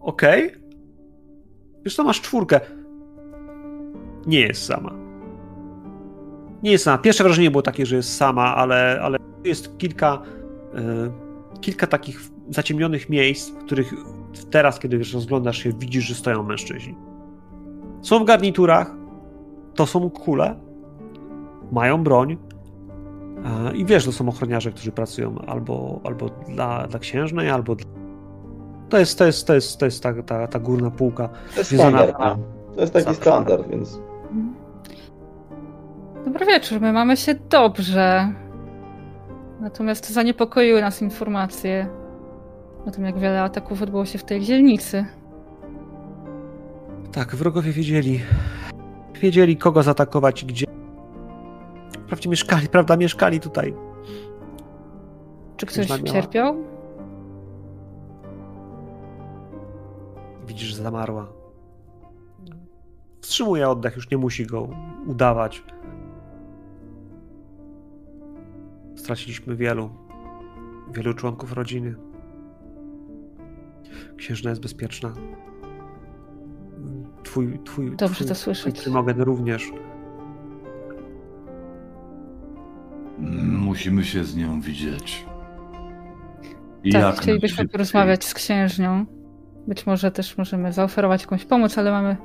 Okej. 0.00 0.46
Okay. 0.46 0.62
Wiesz 1.84 1.96
co, 1.96 2.04
masz 2.04 2.20
czwórkę. 2.20 2.60
Nie 4.26 4.40
jest 4.40 4.64
sama. 4.64 4.94
Nie 6.62 6.72
jest 6.72 6.84
sama. 6.84 6.98
Pierwsze 6.98 7.24
wrażenie 7.24 7.50
było 7.50 7.62
takie, 7.62 7.86
że 7.86 7.96
jest 7.96 8.16
sama, 8.16 8.56
ale, 8.56 9.00
ale 9.02 9.18
jest 9.44 9.78
kilka, 9.78 10.22
y, 11.54 11.60
kilka 11.60 11.86
takich 11.86 12.20
zaciemnionych 12.50 13.08
miejsc, 13.08 13.50
w 13.50 13.64
których 13.64 13.94
teraz, 14.50 14.78
kiedy 14.78 14.98
wiesz, 14.98 15.14
rozglądasz 15.14 15.58
się, 15.58 15.72
widzisz, 15.72 16.04
że 16.04 16.14
stoją 16.14 16.42
mężczyźni. 16.42 16.94
Są 18.02 18.18
w 18.18 18.24
garniturach, 18.24 19.01
to 19.74 19.86
są 19.86 20.10
kule, 20.10 20.56
mają 21.72 22.04
broń 22.04 22.36
e, 23.44 23.76
i 23.76 23.84
wiesz, 23.84 24.04
to 24.04 24.12
są 24.12 24.28
ochroniarze, 24.28 24.70
którzy 24.70 24.92
pracują 24.92 25.38
albo, 25.46 26.00
albo 26.04 26.28
dla, 26.28 26.86
dla 26.86 26.98
księżnej, 26.98 27.50
albo 27.50 27.74
dla... 27.74 27.86
To 28.88 28.98
jest, 28.98 29.18
to 29.18 29.26
jest, 29.26 29.46
to 29.46 29.54
jest, 29.54 29.78
to 29.78 29.84
jest 29.84 30.02
ta, 30.02 30.22
ta, 30.22 30.46
ta 30.46 30.58
górna 30.58 30.90
półka. 30.90 31.28
To 31.28 31.60
jest 31.60 31.74
standard, 31.74 32.18
no. 32.18 32.38
To 32.74 32.80
jest 32.80 32.92
taki 32.92 33.14
standard, 33.14 33.68
więc... 33.68 34.00
Dobry 36.24 36.46
wieczór, 36.46 36.80
my 36.80 36.92
mamy 36.92 37.16
się 37.16 37.34
dobrze. 37.50 38.32
Natomiast 39.60 40.10
zaniepokoiły 40.10 40.80
nas 40.80 41.02
informacje 41.02 41.88
o 42.86 42.90
tym, 42.90 43.04
jak 43.04 43.18
wiele 43.18 43.42
ataków 43.42 43.82
odbyło 43.82 44.06
się 44.06 44.18
w 44.18 44.24
tej 44.24 44.40
dzielnicy. 44.40 45.06
Tak, 47.12 47.34
wrogowie 47.36 47.72
wiedzieli, 47.72 48.20
wiedzieli, 49.20 49.56
kogo 49.56 49.82
zaatakować 49.82 50.42
i 50.42 50.46
gdzie. 50.46 50.66
Wprawdzie 52.04 52.28
mieszkali, 52.28 52.68
prawda, 52.68 52.96
mieszkali 52.96 53.40
tutaj. 53.40 53.74
Czy 55.56 55.66
ktoś 55.66 55.86
cierpiał? 55.86 56.64
Widzisz, 60.46 60.68
że 60.68 60.82
zamarła. 60.82 61.32
Wstrzymuje 63.20 63.68
oddech, 63.68 63.96
już 63.96 64.10
nie 64.10 64.18
musi 64.18 64.46
go 64.46 64.68
udawać. 65.06 65.64
Straciliśmy 68.96 69.56
wielu, 69.56 69.90
wielu 70.92 71.14
członków 71.14 71.52
rodziny. 71.52 71.94
Księżna 74.16 74.50
jest 74.50 74.62
bezpieczna 74.62 75.12
twój, 77.22 77.58
twój, 77.64 77.96
Dobrze 77.96 78.14
twój, 78.14 78.26
to 78.26 78.34
słyszeć. 78.34 78.80
Twój 78.80 78.94
również. 79.16 79.72
musimy 83.72 84.04
się 84.04 84.24
z 84.24 84.36
nią 84.36 84.60
widzieć. 84.60 85.26
I 86.84 86.92
tak, 86.92 87.16
chcielibyśmy 87.16 87.68
porozmawiać 87.68 88.24
z 88.24 88.34
księżnią. 88.34 89.06
Być 89.66 89.86
może 89.86 90.10
też 90.10 90.38
możemy 90.38 90.72
zaoferować 90.72 91.20
jakąś 91.22 91.44
pomoc, 91.44 91.78
ale 91.78 91.90
mamy 91.90 92.16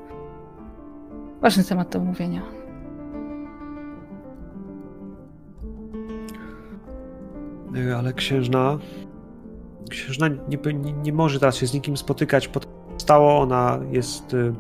ważny 1.42 1.64
temat 1.64 1.90
do 1.90 2.00
omówienia. 2.00 2.42
Ale 7.98 8.14
księżna. 8.14 8.78
Księżna 9.90 10.28
nie, 10.28 10.74
nie, 10.74 10.94
nie 10.94 11.14
może 11.14 11.40
teraz 11.40 11.56
się 11.56 11.68
z 11.68 11.74
nikim 11.74 11.98
spotykać. 11.98 12.50
Stało 12.98 13.40
ona 13.40 13.80
jest. 13.92 14.34
Y, 14.34 14.54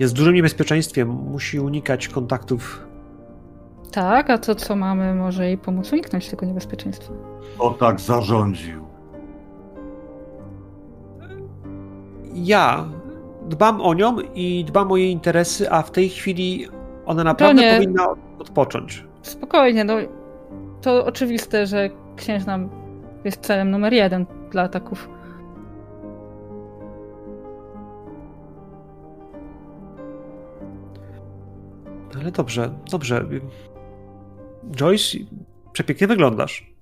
jest 0.00 0.14
dużym 0.14 0.34
niebezpieczeństwie. 0.34 1.04
Musi 1.04 1.60
unikać 1.60 2.08
kontaktów. 2.08 2.86
Tak, 3.92 4.30
a 4.30 4.38
to 4.38 4.54
co 4.54 4.76
mamy 4.76 5.14
może 5.14 5.46
jej 5.46 5.58
pomóc 5.58 5.92
uniknąć 5.92 6.30
tego 6.30 6.46
niebezpieczeństwa. 6.46 7.12
O 7.58 7.70
tak 7.70 8.00
zarządził. 8.00 8.84
Ja 12.34 12.84
dbam 13.48 13.80
o 13.80 13.94
nią 13.94 14.16
i 14.34 14.64
dbam 14.64 14.92
o 14.92 14.96
jej 14.96 15.10
interesy, 15.10 15.70
a 15.70 15.82
w 15.82 15.90
tej 15.90 16.08
chwili 16.08 16.66
ona 17.06 17.24
naprawdę 17.24 17.62
nie... 17.62 17.74
powinna 17.74 18.06
odpocząć. 18.38 19.04
Spokojnie, 19.22 19.84
no 19.84 19.94
to 20.82 21.06
oczywiste, 21.06 21.66
że 21.66 21.90
księżna 22.16 22.58
jest 23.24 23.40
celem 23.40 23.70
numer 23.70 23.92
jeden 23.92 24.26
dla 24.50 24.62
ataków. 24.62 25.08
Ale 32.20 32.32
dobrze, 32.32 32.74
dobrze. 32.90 33.28
Joyce, 34.76 35.18
przepięknie 35.72 36.06
wyglądasz. 36.06 36.74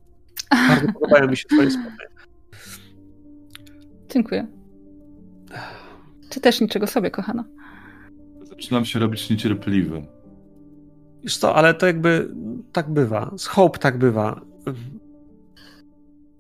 Bardzo 0.50 0.92
podobają 1.00 1.28
mi 1.28 1.36
się 1.36 1.48
twoje 1.48 1.70
spodnie. 1.70 2.06
Dziękuję. 4.08 4.46
Ty 6.28 6.40
też 6.40 6.60
niczego 6.60 6.86
sobie, 6.86 7.10
kochana. 7.10 7.44
Zaczynam 8.42 8.84
się 8.84 8.98
robić 8.98 9.30
niecierpliwy. 9.30 10.06
Już 11.22 11.38
to, 11.38 11.54
ale 11.54 11.74
to 11.74 11.86
jakby 11.86 12.28
tak 12.72 12.90
bywa. 12.90 13.30
Z 13.36 13.46
Hope 13.46 13.78
tak 13.78 13.98
bywa. 13.98 14.40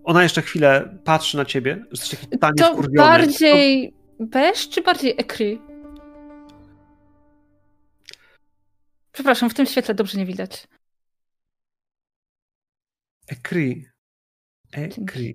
Ona 0.04 0.22
jeszcze 0.22 0.42
chwilę 0.42 0.98
patrzy 1.04 1.36
na 1.36 1.44
ciebie. 1.44 1.84
Jesteś 1.90 2.10
taki 2.10 2.38
tanie 2.38 2.54
To 2.54 2.82
bardziej 2.96 3.92
to... 4.18 4.24
Bez 4.26 4.68
czy 4.68 4.82
bardziej 4.82 5.14
Ekry? 5.18 5.58
Przepraszam, 9.12 9.50
w 9.50 9.54
tym 9.54 9.66
świetle 9.66 9.94
dobrze 9.94 10.18
nie 10.18 10.26
widać. 10.26 10.68
Ekry. 13.26 13.92
Ekry. 14.72 15.34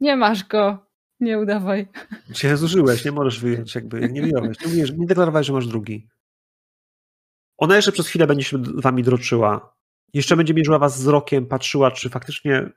Nie 0.00 0.16
masz 0.16 0.44
go. 0.44 0.86
Nie 1.20 1.38
udawaj. 1.38 1.88
Cię 2.34 2.56
zużyłeś, 2.56 3.04
nie 3.04 3.12
możesz 3.12 3.40
wyjąć 3.40 3.74
jakby, 3.74 4.00
jak 4.00 4.12
nie 4.12 4.22
wyjąłeś. 4.22 4.60
Nie, 4.60 4.66
mówisz, 4.66 4.92
nie 4.92 5.06
deklarowałeś, 5.06 5.46
że 5.46 5.52
masz 5.52 5.66
drugi. 5.66 6.08
Ona 7.56 7.76
jeszcze 7.76 7.92
przez 7.92 8.08
chwilę 8.08 8.26
będzie 8.26 8.44
się 8.44 8.62
wami 8.62 9.02
droczyła. 9.02 9.76
Jeszcze 10.14 10.36
będzie 10.36 10.54
mierzyła 10.54 10.78
was 10.78 10.98
wzrokiem, 10.98 11.46
patrzyła, 11.46 11.90
czy 11.90 12.10
faktycznie 12.10 12.70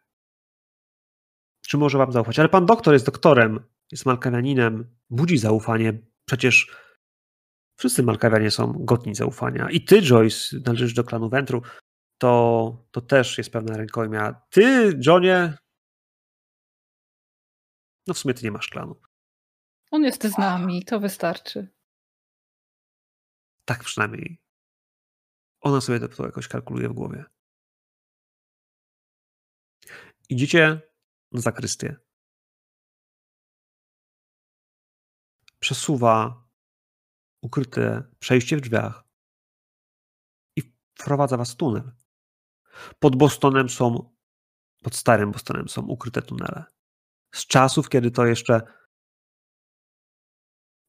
czy 1.67 1.77
może 1.77 1.97
wam 1.97 2.11
zaufać. 2.11 2.39
Ale 2.39 2.49
pan 2.49 2.65
doktor 2.65 2.93
jest 2.93 3.05
doktorem, 3.05 3.59
jest 3.91 4.05
malkawianinem, 4.05 4.95
budzi 5.09 5.37
zaufanie. 5.37 5.93
Przecież 6.25 6.71
wszyscy 7.77 8.03
malkawianie 8.03 8.51
są 8.51 8.73
godni 8.73 9.15
zaufania. 9.15 9.69
I 9.69 9.81
ty, 9.81 10.01
Joyce, 10.01 10.57
należysz 10.65 10.93
do 10.93 11.03
klanu 11.03 11.29
Wentru, 11.29 11.61
to, 12.17 12.87
to 12.91 13.01
też 13.01 13.37
jest 13.37 13.51
pewna 13.51 13.77
rękojmia. 13.77 14.41
Ty, 14.49 14.93
Johnie, 15.05 15.57
no 18.07 18.13
w 18.13 18.17
sumie 18.17 18.33
ty 18.33 18.43
nie 18.43 18.51
masz 18.51 18.67
klanu. 18.67 19.01
On 19.91 20.03
jest 20.03 20.23
z 20.23 20.37
nami, 20.37 20.85
to 20.85 20.99
wystarczy. 20.99 21.67
Tak 23.65 23.83
przynajmniej. 23.83 24.41
Ona 25.61 25.81
sobie 25.81 26.07
to 26.07 26.25
jakoś 26.25 26.47
kalkuluje 26.47 26.89
w 26.89 26.93
głowie. 26.93 27.25
Idziecie 30.29 30.81
na 31.31 31.41
zakrystię. 31.41 31.95
Przesuwa 35.59 36.46
ukryte 37.41 38.03
przejście 38.19 38.57
w 38.57 38.61
drzwiach 38.61 39.03
i 40.55 40.61
wprowadza 40.95 41.37
was 41.37 41.51
w 41.51 41.55
tunel. 41.55 41.91
Pod 42.99 43.15
Bostonem 43.15 43.69
są, 43.69 44.15
pod 44.83 44.95
starym 44.95 45.31
Bostonem 45.31 45.69
są 45.69 45.81
ukryte 45.81 46.21
tunele 46.21 46.65
z 47.35 47.47
czasów, 47.47 47.89
kiedy 47.89 48.11
to 48.11 48.25
jeszcze 48.25 48.61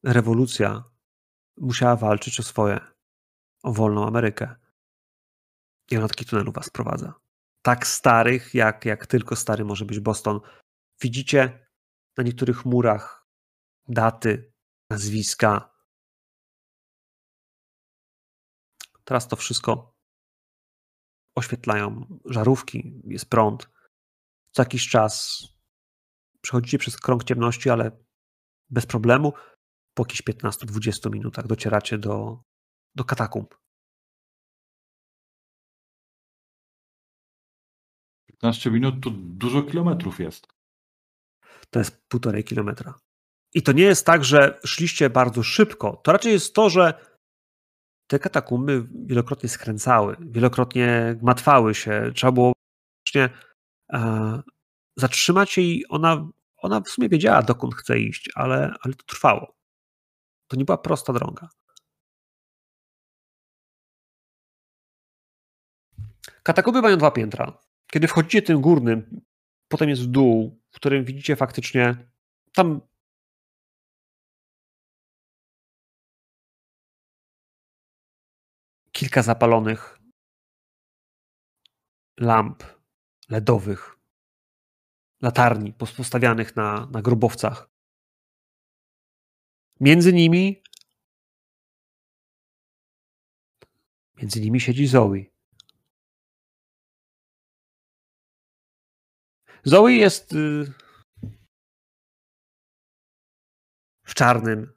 rewolucja 0.05 0.85
musiała 1.57 1.97
walczyć 1.97 2.41
o 2.41 2.43
swoje, 2.43 2.81
o 3.63 3.73
wolną 3.73 4.07
Amerykę. 4.07 4.57
I 5.91 5.97
ona 5.97 6.09
takich 6.09 6.29
tunelów 6.29 6.55
was 6.55 6.71
prowadza. 6.71 7.15
Tak 7.63 7.87
starych, 7.87 8.55
jak, 8.55 8.85
jak 8.85 9.07
tylko 9.07 9.37
stary 9.37 9.65
może 9.65 9.85
być 9.85 10.01
Boston. 10.01 10.41
Widzicie 11.01 11.67
na 12.17 12.25
niektórych 12.25 12.65
murach 12.65 13.29
daty, 13.89 14.53
nazwiska. 14.91 15.78
Teraz 19.09 19.29
to 19.29 19.37
wszystko 19.37 19.95
oświetlają 21.35 22.19
żarówki, 22.25 23.03
jest 23.05 23.31
prąd. 23.31 23.71
Co 24.53 24.63
jakiś 24.63 24.89
czas 24.89 25.43
przechodzicie 26.41 26.79
przez 26.79 26.97
krąg 26.97 27.25
ciemności, 27.25 27.71
ale 27.71 28.05
bez 28.71 28.87
problemu. 28.87 29.33
Po 29.95 30.03
jakichś 30.03 30.23
15-20 30.23 31.11
minutach 31.13 31.47
docieracie 31.47 31.99
do, 31.99 32.43
do 32.95 33.05
katakumb. 33.05 33.55
15 38.27 38.71
minut 38.71 38.95
to 39.05 39.11
dużo 39.15 39.63
kilometrów 39.63 40.21
jest. 40.21 40.47
To 41.71 41.79
jest 41.79 42.09
półtorej 42.09 42.45
kilometra. 42.45 42.95
I 43.55 43.63
to 43.63 43.73
nie 43.73 43.83
jest 43.85 44.07
tak, 44.07 44.25
że 44.25 44.61
szliście 44.65 45.11
bardzo 45.11 45.43
szybko. 45.43 46.01
To 46.05 46.13
raczej 46.13 46.33
jest 46.33 46.55
to, 46.55 46.71
że 46.71 47.18
te 48.09 48.19
katakumby 48.19 48.87
wielokrotnie 49.07 49.49
skręcały, 49.49 50.17
wielokrotnie 50.21 51.17
gmatwały 51.21 51.75
się. 51.75 52.13
Trzeba 52.15 52.33
było 52.33 52.53
właśnie 53.07 53.31
e, 53.93 54.43
zatrzymać 54.97 55.51
się 55.51 55.61
i 55.61 55.87
ona 55.89 56.29
ona 56.59 56.81
w 56.81 56.89
sumie 56.89 57.09
wiedziała, 57.09 57.43
dokąd 57.43 57.75
chce 57.75 57.99
iść, 58.01 58.31
ale, 58.35 58.75
ale 58.81 58.95
to 58.95 59.05
trwało. 59.05 59.57
To 60.49 60.57
nie 60.57 60.65
była 60.65 60.79
prosta 60.79 61.13
droga. 61.13 61.49
Katakomby 66.43 66.83
mają 66.83 66.97
dwa 66.97 67.11
piętra. 67.11 67.59
Kiedy 67.87 68.09
wchodzicie 68.09 68.43
tym 68.43 68.61
górnym, 68.61 69.21
potem 69.69 69.89
jest 69.89 70.11
dół, 70.11 70.61
w 70.71 70.77
którym 70.77 71.05
widzicie 71.05 71.37
faktycznie 71.37 72.11
tam 72.53 72.81
kilka 78.99 79.23
zapalonych 79.23 79.99
lamp 82.21 82.63
LEDowych 83.29 83.99
latarni 85.23 85.73
postawianych 85.73 86.57
na, 86.57 86.87
na 86.87 87.03
grobowcach. 87.03 87.71
Między 89.81 90.13
nimi 90.13 90.63
między 94.17 94.41
nimi 94.41 94.61
siedzi 94.61 94.87
Zoe. 94.87 95.25
Zoe 99.65 99.89
jest 99.93 100.33
y, 100.33 100.73
w 104.03 104.15
czarnym 104.15 104.73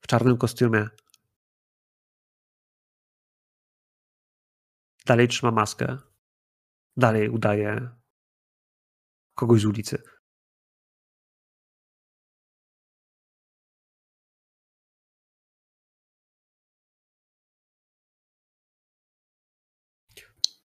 w 0.00 0.06
czarnym 0.06 0.38
kostiumie. 0.38 0.88
Dalej 5.06 5.28
trzyma 5.28 5.52
maskę. 5.52 5.98
Dalej 6.96 7.28
udaje 7.28 7.88
kogoś 9.34 9.60
z 9.60 9.64
ulicy. 9.64 10.02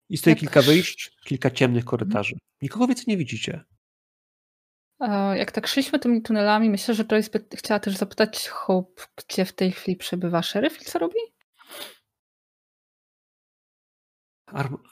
I 0.09 0.17
stoi 0.17 0.33
tak. 0.33 0.39
kilka 0.39 0.61
wyjść, 0.61 1.17
kilka 1.25 1.51
ciemnych 1.51 1.85
korytarzy. 1.85 2.35
Nikogo 2.61 2.87
więcej 2.87 3.05
nie 3.07 3.17
widzicie. 3.17 3.63
Jak 5.35 5.51
tak 5.51 5.67
szliśmy 5.67 5.99
tymi 5.99 6.21
tunelami, 6.21 6.69
myślę, 6.69 6.93
że 6.93 7.05
Joyce 7.05 7.39
by 7.39 7.57
chciała 7.57 7.79
też 7.79 7.97
zapytać 7.97 8.47
Hope, 8.47 9.03
gdzie 9.15 9.45
w 9.45 9.53
tej 9.53 9.71
chwili 9.71 9.97
przebywa 9.97 10.41
szeryf 10.41 10.81
i 10.81 10.85
co 10.85 10.99
robi? 10.99 11.19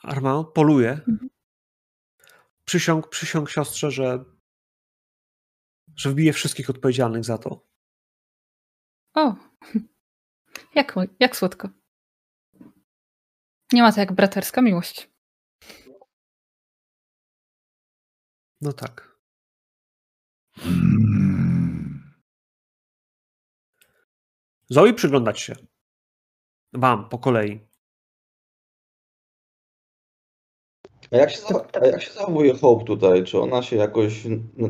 Armand 0.03 0.47
poluje. 0.53 0.91
Mhm. 0.91 1.29
Przysiąg, 2.65 3.09
przysiąg 3.09 3.49
siostrze, 3.49 3.91
że, 3.91 4.25
że 5.95 6.09
wbije 6.09 6.33
wszystkich 6.33 6.69
odpowiedzialnych 6.69 7.25
za 7.25 7.37
to. 7.37 7.67
O, 9.13 9.35
jak, 10.75 10.95
jak 11.19 11.35
słodko. 11.35 11.69
Nie 13.73 13.81
ma 13.81 13.91
to 13.91 13.99
jak 13.99 14.13
braterska 14.13 14.61
miłość. 14.61 15.09
No 18.61 18.73
tak. 18.73 19.17
Zoe 24.69 24.93
przyglądać 24.93 25.39
się. 25.39 25.55
Wam 26.73 27.09
po 27.09 27.19
kolei. 27.19 27.66
A 31.11 31.17
jak, 31.17 31.31
się 31.31 31.39
za, 31.39 31.65
a 31.81 31.85
jak 31.85 32.01
się 32.01 32.13
zachowuje 32.13 32.53
Hope 32.53 32.85
tutaj? 32.85 33.23
Czy 33.23 33.39
ona 33.39 33.61
się 33.61 33.75
jakoś 33.75 34.23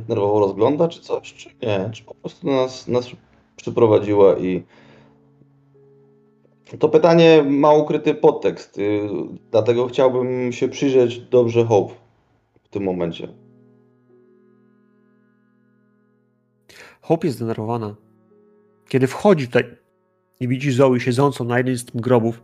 nerwowo 0.08 0.40
rozgląda, 0.40 0.88
czy 0.88 1.02
coś, 1.02 1.34
czy 1.34 1.50
nie? 1.62 1.90
Czy 1.94 2.04
po 2.04 2.16
prostu 2.16 2.48
nas, 2.48 2.88
nas 2.88 3.08
przyprowadziła 3.56 4.38
i... 4.38 4.64
To 6.80 6.90
pytanie 6.90 7.44
ma 7.44 7.74
ukryty 7.74 8.14
podtekst, 8.14 8.78
y, 8.78 9.10
dlatego 9.52 9.88
chciałbym 9.88 10.54
się 10.54 10.68
przyjrzeć 10.68 11.20
dobrze 11.20 11.66
Hope 11.66 11.94
w 12.64 12.70
tym 12.70 12.84
momencie. 12.84 13.28
Hope 17.02 17.28
jest 17.28 17.38
zdenerwowana. 17.38 17.96
Kiedy 18.88 19.08
wchodzi 19.08 19.48
tutaj 19.48 19.64
i 20.40 20.48
widzi 20.48 20.72
Zoe 20.72 21.00
siedzącą 21.00 21.44
na 21.44 21.58
jednym 21.58 21.78
z 21.78 21.86
tych 21.86 22.02
grobów, 22.02 22.42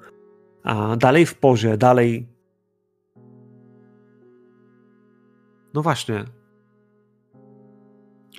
a 0.64 0.96
dalej 0.96 1.26
w 1.26 1.36
porze, 1.36 1.78
dalej. 1.78 2.33
No 5.74 5.82
właśnie. 5.82 6.26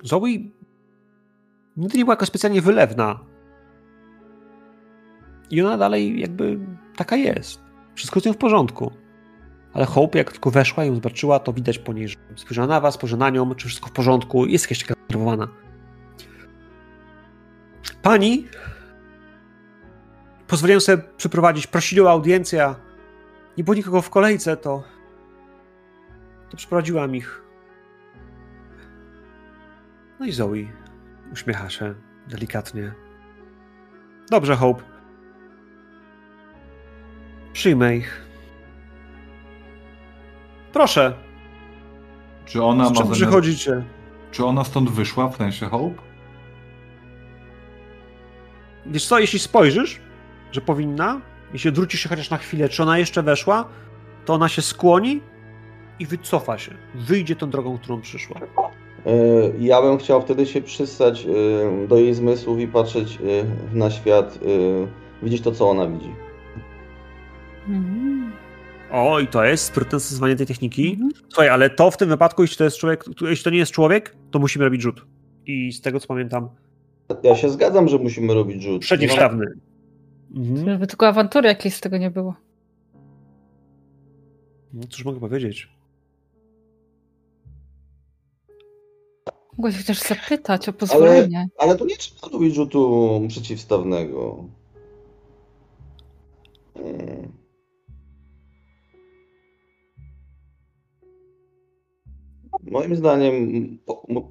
Zoe 0.03 0.27
nigdy 1.77 1.97
nie 1.97 2.05
była 2.05 2.13
jakaś 2.13 2.27
specjalnie 2.27 2.61
wylewna. 2.61 3.19
I 5.49 5.61
ona 5.61 5.77
dalej 5.77 6.19
jakby 6.19 6.59
taka 6.95 7.15
jest. 7.15 7.61
Wszystko 7.95 8.19
z 8.19 8.25
nią 8.25 8.33
w 8.33 8.37
porządku. 8.37 8.91
Ale 9.73 9.85
Hope, 9.85 10.17
jak 10.17 10.31
tylko 10.31 10.51
weszła 10.51 10.85
i 10.85 10.87
ją 10.87 10.95
zobaczyła, 10.95 11.39
to 11.39 11.53
widać 11.53 11.79
po 11.79 11.93
niej, 11.93 12.07
że 12.07 12.15
spojrzała 12.35 12.67
na 12.67 12.81
was, 12.81 12.93
spojrzała 12.93 13.19
na 13.19 13.29
nią, 13.29 13.55
czy 13.55 13.67
wszystko 13.67 13.89
w 13.89 13.91
porządku. 13.91 14.45
Jest 14.45 14.65
jakaś 14.65 14.83
taka. 14.83 14.95
Pani 18.01 18.47
pozwoliłem 20.47 20.81
sobie 20.81 21.03
przyprowadzić, 21.17 21.67
prosili 21.67 22.01
o 22.01 22.11
audiencję, 22.11 22.75
nie 23.57 23.63
było 23.63 23.75
nikogo 23.75 24.01
w 24.01 24.09
kolejce, 24.09 24.57
to 24.57 24.83
to 26.49 26.57
przyprowadziłam 26.57 27.15
ich. 27.15 27.41
No 30.19 30.25
i 30.25 30.31
Zoe 30.31 30.67
uśmiecha 31.33 31.69
się 31.69 31.95
delikatnie. 32.27 32.93
Dobrze, 34.29 34.55
Hope. 34.55 34.83
Przyjmę 37.53 37.95
ich. 37.95 38.25
Proszę, 40.73 41.13
Czy 42.45 42.63
ona 42.63 42.85
z 42.85 42.87
czym 42.87 42.95
zamiar... 42.97 43.13
przychodzicie? 43.13 43.83
Czy 44.31 44.45
ona 44.45 44.63
stąd 44.63 44.89
wyszła 44.89 45.29
w 45.29 45.35
sensie 45.37 45.65
Hope? 45.65 46.01
Wiesz 48.85 49.05
co, 49.07 49.19
jeśli 49.19 49.39
spojrzysz, 49.39 49.99
że 50.51 50.61
powinna, 50.61 51.21
jeśli 51.53 51.69
odwrócisz 51.69 51.99
się 52.01 52.09
chociaż 52.09 52.29
na 52.29 52.37
chwilę, 52.37 52.69
czy 52.69 52.83
ona 52.83 52.97
jeszcze 52.97 53.23
weszła, 53.23 53.65
to 54.25 54.33
ona 54.33 54.49
się 54.49 54.61
skłoni 54.61 55.21
i 55.99 56.05
wycofa 56.05 56.57
się. 56.57 56.71
Wyjdzie 56.95 57.35
tą 57.35 57.49
drogą, 57.49 57.77
którą 57.77 58.01
przyszła. 58.01 58.41
Y, 58.41 59.53
Ja 59.59 59.81
bym 59.81 59.97
chciał 59.97 60.21
wtedy 60.21 60.45
się 60.45 60.61
przystać 60.61 61.25
y, 61.25 61.87
do 61.87 61.97
jej 61.97 62.13
zmysłów 62.13 62.59
i 62.59 62.67
patrzeć 62.67 63.19
y, 63.21 63.45
na 63.77 63.91
świat, 63.91 64.39
widzieć 65.23 65.41
to, 65.41 65.51
co 65.51 65.69
ona 65.69 65.87
widzi. 65.87 66.09
Mhm. 67.67 68.31
O, 68.91 69.19
i 69.19 69.27
to 69.27 69.43
jest 69.43 69.63
sprytne 69.65 69.99
stosowanie 69.99 70.35
tej 70.35 70.45
techniki. 70.47 70.91
Mhm. 70.91 71.11
Słuchaj, 71.29 71.49
ale 71.49 71.69
to 71.69 71.91
w 71.91 71.97
tym 71.97 72.09
wypadku, 72.09 72.41
jeśli 72.41 72.57
to 72.57 72.63
jest 72.63 72.77
człowiek, 72.77 73.05
jeśli 73.21 73.43
to 73.43 73.49
nie 73.49 73.57
jest 73.57 73.71
człowiek, 73.71 74.15
to 74.31 74.39
musimy 74.39 74.65
robić 74.65 74.81
rzut. 74.81 75.05
I 75.45 75.71
z 75.71 75.81
tego 75.81 75.99
co 75.99 76.07
pamiętam, 76.07 76.49
Ja 77.23 77.35
się 77.35 77.49
zgadzam, 77.49 77.87
że 77.87 77.97
musimy 77.97 78.33
robić 78.33 78.63
rzut. 78.63 78.81
przeciwstawny. 78.81 79.45
Mhm. 80.35 80.65
Żeby 80.69 80.87
tylko 80.87 81.07
awantury 81.07 81.47
jakiejś 81.47 81.75
z 81.75 81.81
tego 81.81 81.97
nie 81.97 82.11
było. 82.11 82.35
No 84.73 84.83
cóż 84.89 85.05
mogę 85.05 85.19
powiedzieć. 85.19 85.74
Mogłeś 89.57 89.77
chociaż 89.77 89.99
zapytać 89.99 90.69
o 90.69 90.73
pozwolenie. 90.73 91.47
Ale 91.57 91.75
tu 91.75 91.85
nie 91.85 91.97
trzeba 91.97 92.27
robić 92.33 92.55
rzutu 92.55 93.21
przeciwstawnego. 93.27 94.43
Mm. 96.75 97.31
Moim 102.63 102.95
zdaniem 102.95 103.77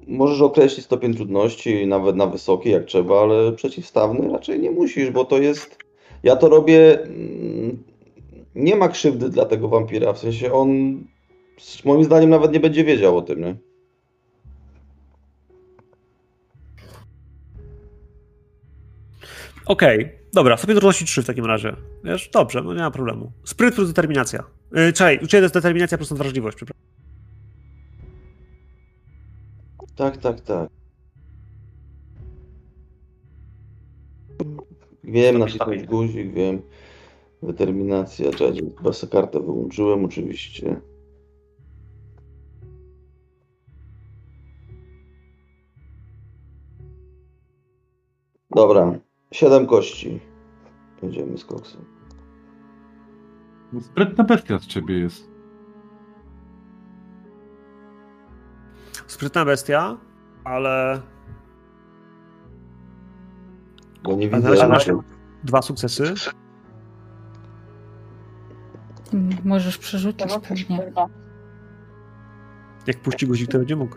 możesz 0.07 0.41
określić 0.41 0.85
stopień 0.85 1.13
trudności 1.13 1.87
nawet 1.87 2.15
na 2.15 2.27
wysoki 2.27 2.69
jak 2.69 2.85
trzeba, 2.85 3.21
ale 3.21 3.51
przeciwstawny 3.51 4.29
raczej 4.31 4.59
nie 4.59 4.71
musisz, 4.71 5.11
bo 5.11 5.25
to 5.25 5.37
jest. 5.37 5.77
Ja 6.23 6.35
to 6.35 6.49
robię. 6.49 7.01
mm, 7.03 7.83
Nie 8.55 8.75
ma 8.75 8.89
krzywdy 8.89 9.29
dla 9.29 9.45
tego 9.45 9.67
wampira, 9.67 10.13
w 10.13 10.19
sensie 10.19 10.53
on 10.53 10.99
moim 11.85 12.03
zdaniem 12.03 12.29
nawet 12.29 12.53
nie 12.53 12.59
będzie 12.59 12.83
wiedział 12.83 13.17
o 13.17 13.21
tym, 13.21 13.41
nie? 13.41 13.55
Okej, 19.65 20.11
dobra, 20.33 20.57
sobie 20.57 20.73
trudności 20.73 21.05
3 21.05 21.23
w 21.23 21.25
takim 21.25 21.45
razie. 21.45 21.75
Wiesz, 22.03 22.29
dobrze, 22.29 22.61
no 22.61 22.73
nie 22.73 22.79
ma 22.79 22.91
problemu. 22.91 23.31
Spryt 23.43 23.75
plus 23.75 23.87
determinacja. 23.87 24.43
Yy, 24.71 24.93
czekaj, 24.93 25.15
u 25.15 25.27
ciebie 25.27 25.29
to 25.29 25.43
jest 25.43 25.53
determinacja 25.53 25.97
plus 25.97 26.13
wrażliwość, 26.13 26.57
przepraszam. 26.57 26.85
Tak, 29.95 30.17
tak, 30.17 30.41
tak. 30.41 30.69
Wiem, 35.03 35.37
nacisnąć 35.37 35.83
guzik, 35.83 36.33
wiem. 36.33 36.61
Determinacja, 37.43 38.25
Judge. 38.25 38.77
Chyba 38.77 38.93
sobie 38.93 39.11
kartę 39.11 39.39
wyłączyłem, 39.39 40.05
oczywiście. 40.05 40.81
Dobra, 48.55 48.99
siedem 49.31 49.67
kości. 49.67 50.19
Jedziemy 51.03 51.37
z 51.37 51.45
koksem. 51.45 51.81
Sprytna 53.81 54.23
bestia 54.23 54.59
z 54.59 54.65
ciebie 54.67 54.99
jest. 54.99 55.29
Sprytna 59.07 59.45
bestia, 59.45 59.97
ale 60.43 61.01
Bo 64.03 64.15
nie 64.15 64.27
Ale 64.33 64.37
widzę. 64.37 64.49
raczej- 64.67 64.95
masz 64.95 65.05
dwa 65.43 65.61
sukcesy. 65.61 66.13
Mm, 69.13 69.29
Możesz 69.45 69.77
przerzucić 69.77 70.33
pewnie. 70.49 70.91
Jak 72.87 72.99
puści 73.01 73.27
guzik, 73.27 73.51
to 73.51 73.57
będzie 73.57 73.75
mógł. 73.75 73.95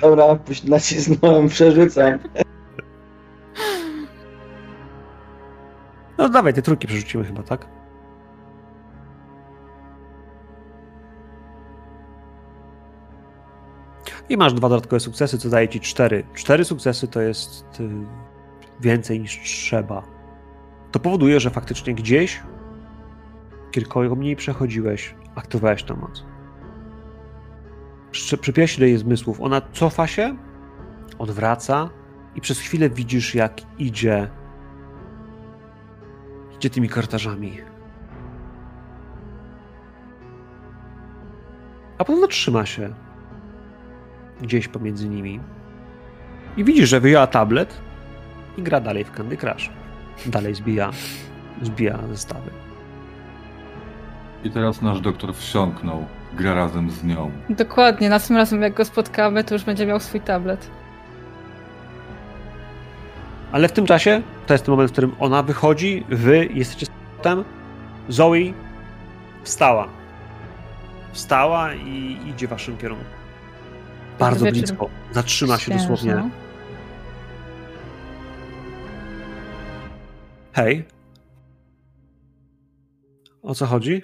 Dobra, 0.00 0.38
nacisnąłem, 0.68 1.48
przerzucam. 1.48 2.18
No 6.18 6.28
dawaj, 6.28 6.54
te 6.54 6.62
trójki 6.62 6.86
przerzucimy 6.86 7.24
chyba, 7.24 7.42
tak? 7.42 7.66
I 14.28 14.36
masz 14.36 14.52
dwa 14.52 14.68
dodatkowe 14.68 15.00
sukcesy, 15.00 15.38
co 15.38 15.48
daje 15.48 15.68
ci 15.68 15.80
cztery. 15.80 16.24
Cztery 16.34 16.64
sukcesy 16.64 17.08
to 17.08 17.20
jest 17.20 17.80
y, 17.80 17.88
więcej 18.80 19.20
niż 19.20 19.40
trzeba. 19.42 20.02
To 20.92 21.00
powoduje, 21.00 21.40
że 21.40 21.50
faktycznie 21.50 21.94
gdzieś 21.94 22.42
kilkojo 23.70 24.14
mniej 24.14 24.36
przechodziłeś, 24.36 25.14
aktywowałeś 25.34 25.82
tę 25.82 25.94
moc. 25.94 26.35
Przy- 28.16 28.38
Przypięła 28.38 28.66
się 28.66 28.80
do 28.80 28.86
jej 28.86 28.98
zmysłów. 28.98 29.40
Ona 29.40 29.60
cofa 29.72 30.06
się, 30.06 30.36
odwraca 31.18 31.90
i 32.34 32.40
przez 32.40 32.60
chwilę 32.60 32.90
widzisz, 32.90 33.34
jak 33.34 33.60
idzie 33.78 34.30
Idzie 36.56 36.70
tymi 36.70 36.88
korytarzami. 36.88 37.58
A 41.98 42.04
potem 42.04 42.20
zatrzyma 42.20 42.66
się. 42.66 42.94
Gdzieś 44.40 44.68
pomiędzy 44.68 45.08
nimi. 45.08 45.40
I 46.56 46.64
widzisz, 46.64 46.88
że 46.88 47.00
wyjęła 47.00 47.26
tablet 47.26 47.80
i 48.56 48.62
gra 48.62 48.80
dalej 48.80 49.04
w 49.04 49.10
Candy 49.10 49.36
Crush. 49.36 49.70
dalej 50.26 50.54
zbija, 50.54 50.90
zbija 51.62 51.98
zestawy. 52.08 52.50
I 54.44 54.50
teraz 54.50 54.82
nasz 54.82 55.00
doktor 55.00 55.34
wsiąknął, 55.34 56.06
gra 56.34 56.54
razem 56.54 56.90
z 56.90 57.04
nią. 57.04 57.30
Dokładnie, 57.50 58.08
następnym 58.08 58.38
razem 58.38 58.62
jak 58.62 58.74
go 58.74 58.84
spotkamy, 58.84 59.44
to 59.44 59.54
już 59.54 59.64
będzie 59.64 59.86
miał 59.86 60.00
swój 60.00 60.20
tablet. 60.20 60.70
Ale 63.52 63.68
w 63.68 63.72
tym 63.72 63.86
czasie, 63.86 64.22
to 64.46 64.54
jest 64.54 64.64
ten 64.64 64.72
moment, 64.72 64.90
w 64.90 64.92
którym 64.92 65.12
ona 65.20 65.42
wychodzi, 65.42 66.04
wy 66.08 66.46
jesteście 66.54 66.86
z 66.86 66.90
potem, 67.16 67.44
Zoe 68.08 68.34
wstała. 69.42 69.88
Wstała 71.12 71.74
i 71.74 72.18
idzie 72.26 72.46
w 72.46 72.50
waszym 72.50 72.76
kierunku. 72.76 73.04
Bardzo 74.18 74.44
wieczór 74.44 74.60
blisko. 74.60 74.88
Zatrzyma 75.12 75.58
się 75.58 75.70
Księżna. 75.70 75.88
dosłownie. 75.88 76.30
Hej. 80.52 80.84
O 83.42 83.54
co 83.54 83.66
chodzi? 83.66 84.02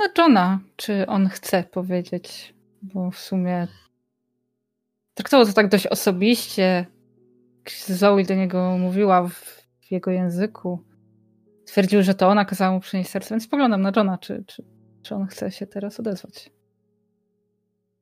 Na 0.00 0.08
Johna, 0.18 0.60
czy 0.76 1.06
on 1.06 1.28
chce 1.28 1.64
powiedzieć, 1.64 2.54
bo 2.82 3.10
w 3.10 3.18
sumie 3.18 3.68
traktował 5.14 5.46
to 5.46 5.52
tak 5.52 5.68
dość 5.68 5.86
osobiście. 5.86 6.86
Zoe 7.86 8.24
do 8.24 8.34
niego 8.34 8.78
mówiła 8.78 9.28
w, 9.28 9.66
jego 9.90 10.10
języku. 10.10 10.84
Twierdził, 11.64 12.02
że 12.02 12.14
to 12.14 12.28
ona 12.28 12.44
kazała 12.44 12.72
mu 12.72 12.80
przynieść 12.80 13.10
serce, 13.10 13.34
więc 13.34 13.44
spoglądam 13.44 13.82
na 13.82 13.92
Johna, 13.96 14.18
czy, 14.18 14.44
czy, 14.46 14.64
czy 15.02 15.14
on 15.14 15.26
chce 15.26 15.50
się 15.50 15.66
teraz 15.66 16.00
odezwać. 16.00 16.50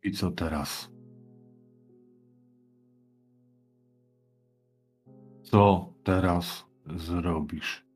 I 0.02 0.12
co 0.12 0.30
teraz? 0.30 0.90
Co 5.42 5.92
teraz 6.04 6.64
zrobisz? 6.96 7.87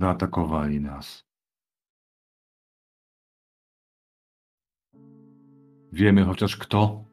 Zaatakowali 0.00 0.80
nas. 0.80 1.24
Wiemy 5.92 6.24
chociaż 6.24 6.56
kto? 6.56 7.04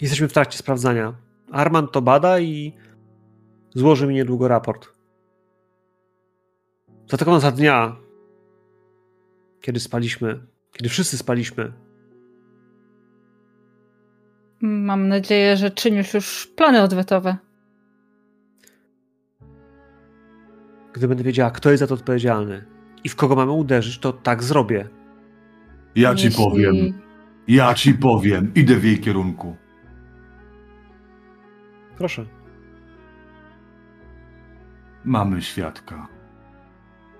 Jesteśmy 0.00 0.28
w 0.28 0.32
trakcie 0.32 0.58
sprawdzania. 0.58 1.14
Arman 1.52 1.88
to 1.88 2.02
bada 2.02 2.40
i 2.40 2.76
złoży 3.74 4.06
mi 4.06 4.14
niedługo 4.14 4.48
raport. 4.48 4.88
Zaatakowano 7.10 7.40
za 7.40 7.52
dnia, 7.52 7.96
kiedy 9.60 9.80
spaliśmy, 9.80 10.49
kiedy 10.72 10.88
wszyscy 10.88 11.18
spaliśmy. 11.18 11.72
Mam 14.60 15.08
nadzieję, 15.08 15.56
że 15.56 15.70
czynisz 15.70 16.14
już 16.14 16.46
plany 16.56 16.82
odwetowe. 16.82 17.36
Gdy 20.92 21.08
będę 21.08 21.24
wiedziała, 21.24 21.50
kto 21.50 21.70
jest 21.70 21.80
za 21.80 21.86
to 21.86 21.94
odpowiedzialny 21.94 22.64
i 23.04 23.08
w 23.08 23.16
kogo 23.16 23.36
mamy 23.36 23.52
uderzyć, 23.52 23.98
to 23.98 24.12
tak 24.12 24.42
zrobię. 24.42 24.88
Ja 25.94 26.14
ci 26.14 26.24
Jeśli- 26.24 26.44
powiem. 26.44 26.74
Ja 27.48 27.74
ci 27.74 27.94
powiem. 27.94 28.54
Idę 28.54 28.76
w 28.76 28.84
jej 28.84 28.98
kierunku. 29.00 29.56
Proszę. 31.96 32.26
Mamy 35.04 35.42
świadka. 35.42 36.08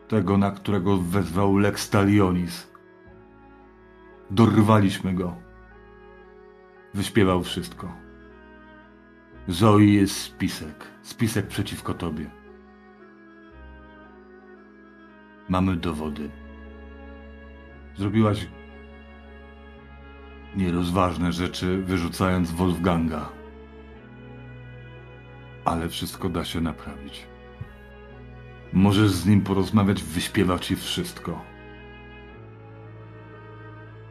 Tego, 0.08 0.38
na 0.38 0.50
którego 0.50 0.96
wezwał 0.96 1.58
Lex 1.58 1.90
Talionis. 1.90 2.69
Dorwaliśmy 4.30 5.14
go. 5.14 5.36
Wyśpiewał 6.94 7.42
wszystko. 7.42 7.92
Zoe 9.48 9.78
jest 9.84 10.16
spisek. 10.16 10.86
Spisek 11.02 11.46
przeciwko 11.46 11.94
tobie. 11.94 12.30
Mamy 15.48 15.76
dowody. 15.76 16.30
Zrobiłaś 17.96 18.46
nierozważne 20.56 21.32
rzeczy, 21.32 21.82
wyrzucając 21.82 22.52
Wolfganga. 22.52 23.28
Ale 25.64 25.88
wszystko 25.88 26.28
da 26.28 26.44
się 26.44 26.60
naprawić. 26.60 27.26
Możesz 28.72 29.10
z 29.10 29.26
nim 29.26 29.40
porozmawiać, 29.40 30.02
wyśpiewa 30.02 30.58
ci 30.58 30.76
wszystko. 30.76 31.49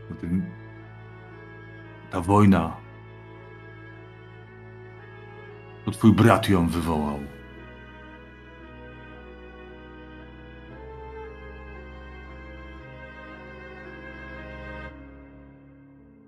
Zatem 0.10 0.45
ta 2.12 2.22
wojna 2.22 2.78
to 5.86 5.91
twój 5.91 6.14
brat 6.14 6.49
ją 6.49 6.68
wywołał. 6.68 7.20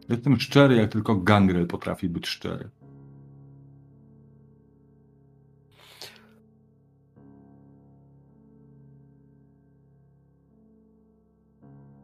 Jestem 0.09 0.39
szczery, 0.39 0.75
jak 0.75 0.91
tylko 0.91 1.15
Gangrel 1.15 1.67
potrafi 1.67 2.09
być 2.09 2.27
szczery. 2.27 2.69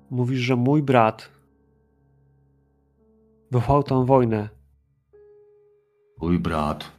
Mówisz, 0.10 0.40
że 0.40 0.56
mój 0.56 0.84
brat 0.84 1.37
wywołał 3.52 3.84
tą 3.84 4.06
wojnę. 4.06 4.50
Mój 6.22 6.40
brat 6.40 6.92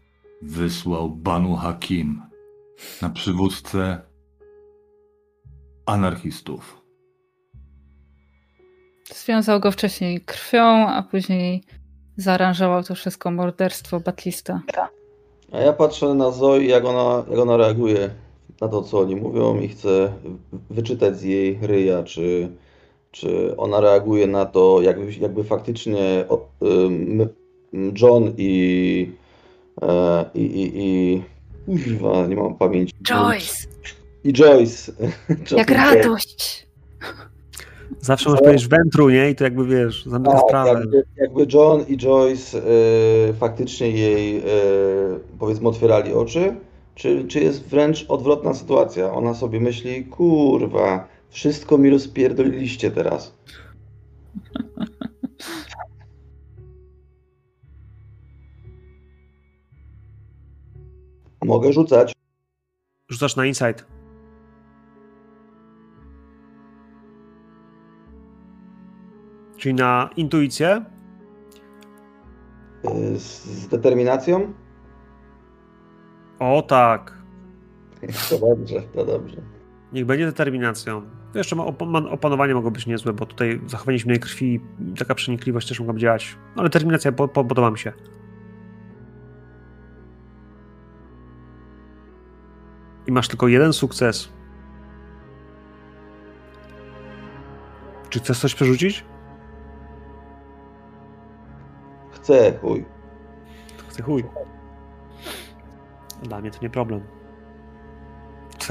wysłał 0.43 1.11
Banu 1.11 1.57
Hakim 1.57 2.23
na 3.03 3.11
przywódcę 3.11 4.01
anarchistów. 5.87 6.83
Związał 9.15 9.61
go 9.61 9.73
wcześniej 9.73 10.21
krwią, 10.21 10.89
a 10.89 11.03
później 11.03 11.65
zaaranżował 12.17 12.83
to 12.83 12.95
wszystko 12.95 13.31
morderstwo 13.31 14.01
Batlista. 14.01 14.61
A 15.53 15.59
ja 15.59 15.73
patrzę 15.73 16.15
na 16.15 16.31
Zoe, 16.31 16.65
jak 16.65 16.85
ona, 16.85 17.25
jak 17.31 17.39
ona 17.39 17.57
reaguje 17.57 18.11
na 18.61 18.69
to, 18.69 18.83
co 18.83 18.99
oni 18.99 19.17
mówią 19.17 19.61
i 19.61 19.69
chcę 19.69 20.13
wyczytać 20.71 21.17
z 21.17 21.23
jej 21.23 21.59
ryja, 21.63 22.03
czy, 22.03 22.49
czy 23.11 23.57
ona 23.57 23.81
reaguje 23.81 24.27
na 24.27 24.47
to, 24.47 24.83
jakby, 24.83 25.13
jakby 25.21 25.45
faktycznie 25.45 26.25
John 28.01 28.33
i, 28.37 29.11
e, 29.83 30.25
i, 30.35 30.43
i, 30.43 30.73
i 30.79 31.23
kurwa, 31.85 32.27
nie 32.27 32.37
mam 32.37 32.55
pamięci. 32.55 32.95
I 34.25 34.33
Joyce. 34.39 34.93
Jak 35.57 35.71
radość! 35.71 36.69
Zawsze 38.01 38.31
możesz 38.31 38.45
powiedzieć 38.45 38.69
wętru, 38.69 39.11
nie? 39.11 39.31
I 39.31 39.35
to 39.35 39.45
jakby 39.45 39.67
wiesz, 39.67 40.07
zamyka 40.07 40.33
Tak, 40.33 40.41
sprawę. 40.49 40.71
jakby, 40.71 41.05
jakby 41.17 41.47
John 41.53 41.85
i 41.89 41.97
Joyce 41.97 42.59
e, 42.59 43.33
faktycznie 43.33 43.91
jej, 43.91 44.39
e, 44.39 44.43
powiedzmy, 45.39 45.69
otwierali 45.69 46.13
oczy, 46.13 46.55
czy, 46.95 47.25
czy 47.29 47.41
jest 47.41 47.69
wręcz 47.69 48.05
odwrotna 48.09 48.55
sytuacja? 48.55 49.13
Ona 49.15 49.35
sobie 49.35 49.61
myśli, 49.61 50.05
kurwa, 50.05 51.09
wszystko 51.31 51.79
mi 51.79 51.91
rozpierdoliliście 51.91 52.91
teraz. 52.91 53.39
Mogę 61.45 61.73
rzucać. 61.73 62.13
Rzucasz 63.09 63.37
na 63.37 63.47
insight. 63.47 63.85
Czyli 69.57 69.75
na 69.75 70.11
intuicję. 70.17 70.85
e, 72.85 73.19
Z, 73.19 73.45
z 73.45 73.69
determinacją? 73.69 74.53
O 76.39 76.63
tak. 76.63 77.19
To 78.31 78.39
dobrze, 78.39 78.83
to 78.83 79.05
dobrze. 79.05 79.58
Niech 79.93 80.07
będzie 80.07 80.27
determinacją. 80.27 81.03
Jeszcze 81.35 81.57
opanowanie 82.11 82.55
mogło 82.55 82.71
być 82.71 82.87
niezłe, 82.87 83.13
bo 83.13 83.27
tutaj 83.27 83.61
zachowanie 83.67 83.99
zimnej 83.99 84.21
krwi, 84.21 84.61
taka 84.99 85.15
przenikliwość 85.15 85.69
też 85.69 85.81
mogłaby 85.81 86.01
działać. 86.01 86.37
Ale 86.57 86.69
determinacja 86.69 87.13
po, 87.13 87.29
po, 87.29 87.45
podoba 87.45 87.71
mi 87.71 87.79
się. 87.79 87.93
I 93.07 93.13
masz 93.13 93.29
tylko 93.29 93.49
jeden 93.49 93.73
sukces. 93.73 94.29
Czy 98.11 98.19
chcesz 98.19 98.39
coś 98.39 98.55
przerzucić? 98.55 99.05
Chcę, 102.13 102.59
chuj. 102.59 102.85
Chcę 103.89 104.03
chuj. 104.03 104.25
Dla 106.23 106.41
mnie 106.41 106.51
to 106.51 106.59
nie 106.63 106.71
problem. 106.71 107.18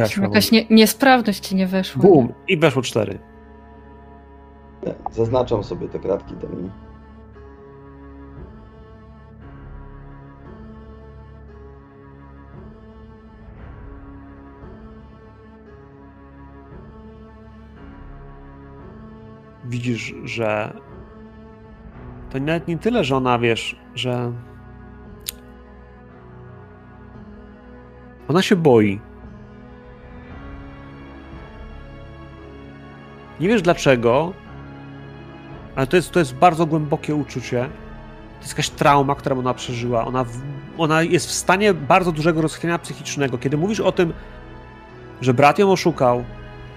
Czy 0.05 0.21
jakaś 0.21 0.51
nie, 0.51 0.65
niesprawność 0.69 1.39
ci 1.47 1.55
nie 1.55 1.67
weszła. 1.67 2.01
Bum! 2.01 2.33
I 2.47 2.57
weszło 2.57 2.81
cztery. 2.81 3.19
Zaznaczam 5.11 5.63
sobie 5.63 5.87
te 5.87 5.99
kratki 5.99 6.35
tam. 6.35 6.71
Widzisz, 19.65 20.15
że 20.23 20.73
to 22.29 22.39
nawet 22.39 22.67
nie 22.67 22.77
tyle, 22.77 23.03
że 23.03 23.15
ona 23.15 23.39
wiesz, 23.39 23.79
że 23.95 24.33
ona 28.27 28.41
się 28.41 28.55
boi. 28.55 28.99
Nie 33.39 33.47
wiesz 33.47 33.61
dlaczego, 33.61 34.33
ale 35.75 35.87
to 35.87 35.95
jest, 35.95 36.11
to 36.11 36.19
jest 36.19 36.35
bardzo 36.35 36.65
głębokie 36.65 37.15
uczucie. 37.15 37.69
To 38.33 38.41
jest 38.41 38.51
jakaś 38.51 38.69
trauma, 38.69 39.15
którą 39.15 39.39
ona 39.39 39.53
przeżyła. 39.53 40.05
Ona, 40.05 40.25
ona 40.77 41.01
jest 41.01 41.27
w 41.27 41.31
stanie 41.31 41.73
bardzo 41.73 42.11
dużego 42.11 42.41
rozchwiania 42.41 42.79
psychicznego. 42.79 43.37
Kiedy 43.37 43.57
mówisz 43.57 43.79
o 43.79 43.91
tym, 43.91 44.13
że 45.21 45.33
brat 45.33 45.59
ją 45.59 45.71
oszukał, 45.71 46.23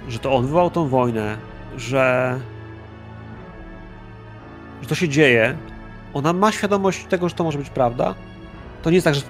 że 0.08 0.18
to 0.18 0.32
on 0.32 0.46
wywołał 0.46 0.70
tą 0.70 0.88
wojnę, 0.88 1.36
że, 1.76 2.38
że 4.82 4.88
to 4.88 4.94
się 4.94 5.08
dzieje, 5.08 5.56
ona 6.14 6.32
ma 6.32 6.52
świadomość 6.52 7.04
tego, 7.04 7.28
że 7.28 7.34
to 7.34 7.44
może 7.44 7.58
być 7.58 7.70
prawda. 7.70 8.14
To 8.82 8.90
nie 8.90 8.96
jest 8.96 9.04
tak, 9.04 9.14
że 9.14 9.22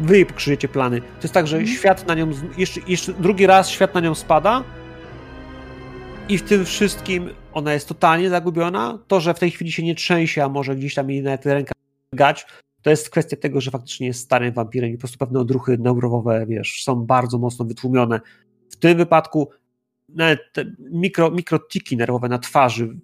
wy 0.00 0.16
jej 0.16 0.26
pokrzyjecie 0.26 0.68
plany. 0.68 1.00
To 1.00 1.22
jest 1.22 1.34
tak, 1.34 1.46
że 1.46 1.56
Mhm. 1.56 1.76
świat 1.76 2.06
na 2.06 2.14
nią, 2.14 2.30
jeszcze, 2.58 2.80
jeszcze 2.86 3.12
drugi 3.12 3.46
raz 3.46 3.68
świat 3.68 3.94
na 3.94 4.00
nią 4.00 4.14
spada 4.14 4.62
i 6.28 6.38
w 6.38 6.42
tym 6.42 6.64
wszystkim 6.64 7.30
ona 7.52 7.72
jest 7.72 7.88
totalnie 7.88 8.30
zagubiona. 8.30 8.98
To, 9.06 9.20
że 9.20 9.34
w 9.34 9.38
tej 9.38 9.50
chwili 9.50 9.72
się 9.72 9.82
nie 9.82 9.94
trzęsie, 9.94 10.44
a 10.44 10.48
może 10.48 10.76
gdzieś 10.76 10.94
tam 10.94 11.10
jej 11.10 11.22
nawet 11.22 11.46
ręka 11.46 11.72
gać, 12.12 12.46
to 12.82 12.90
jest 12.90 13.10
kwestia 13.10 13.36
tego, 13.36 13.60
że 13.60 13.70
faktycznie 13.70 14.06
jest 14.06 14.20
starym 14.20 14.54
wampirem 14.54 14.90
i 14.90 14.94
po 14.94 14.98
prostu 14.98 15.18
pewne 15.18 15.40
odruchy 15.40 15.78
neurowowe, 15.78 16.46
wiesz, 16.48 16.82
są 16.84 17.06
bardzo 17.06 17.38
mocno 17.38 17.64
wytłumione. 17.64 18.20
W 18.70 18.76
tym 18.76 18.98
wypadku 18.98 19.50
nawet 20.08 20.40
mikro, 20.78 21.30
mikrotiki 21.30 21.96
nerwowe 21.96 22.28
na 22.28 22.38
twarzy 22.38 22.96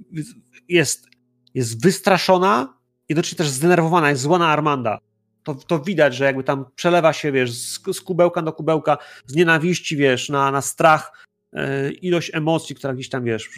jest, 0.68 1.06
jest 1.54 1.82
wystraszona 1.82 2.74
i 3.08 3.12
jednocześnie 3.12 3.38
też 3.38 3.48
zdenerwowana, 3.48 4.10
jest 4.10 4.22
zła 4.22 4.38
na 4.38 4.48
Armanda. 4.48 4.98
To, 5.42 5.54
to 5.54 5.78
widać, 5.78 6.14
że 6.14 6.24
jakby 6.24 6.44
tam 6.44 6.64
przelewa 6.74 7.12
się, 7.12 7.32
wiesz, 7.32 7.52
z, 7.52 7.80
z 7.92 8.00
kubełka 8.00 8.42
do 8.42 8.52
kubełka, 8.52 8.98
z 9.26 9.34
nienawiści, 9.34 9.96
wiesz, 9.96 10.28
na, 10.28 10.50
na 10.50 10.62
strach, 10.62 11.27
ilość 12.03 12.30
emocji, 12.34 12.76
która 12.76 12.94
gdzieś 12.94 13.09
tam, 13.09 13.24
wiesz, 13.24 13.49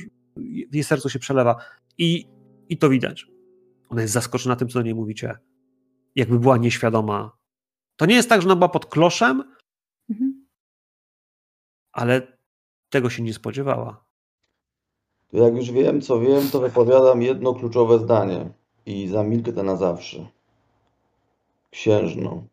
w 0.70 0.74
jej 0.74 0.84
sercu 0.84 1.08
się 1.08 1.18
przelewa. 1.18 1.56
I, 1.98 2.26
I 2.68 2.78
to 2.78 2.88
widać. 2.88 3.26
Ona 3.88 4.02
jest 4.02 4.14
zaskoczona 4.14 4.56
tym, 4.56 4.68
co 4.68 4.78
do 4.78 4.82
niej 4.82 4.94
mówicie. 4.94 5.38
Jakby 6.16 6.38
była 6.38 6.56
nieświadoma. 6.56 7.36
To 7.96 8.06
nie 8.06 8.14
jest 8.14 8.28
tak, 8.28 8.42
że 8.42 8.48
ona 8.48 8.56
była 8.56 8.68
pod 8.68 8.86
kloszem, 8.86 9.54
Mhm. 10.10 10.46
ale 11.92 12.38
tego 12.90 13.10
się 13.10 13.22
nie 13.22 13.34
spodziewała. 13.34 14.04
To 15.30 15.36
jak 15.36 15.54
już 15.56 15.70
wiem, 15.70 16.00
co 16.00 16.20
wiem, 16.20 16.50
to 16.52 16.60
wypowiadam 16.60 17.22
jedno 17.22 17.54
kluczowe 17.54 17.98
zdanie 17.98 18.50
i 18.86 19.08
zamilknę 19.08 19.62
na 19.62 19.76
zawsze. 19.76 20.26
Księżno, 21.70 22.44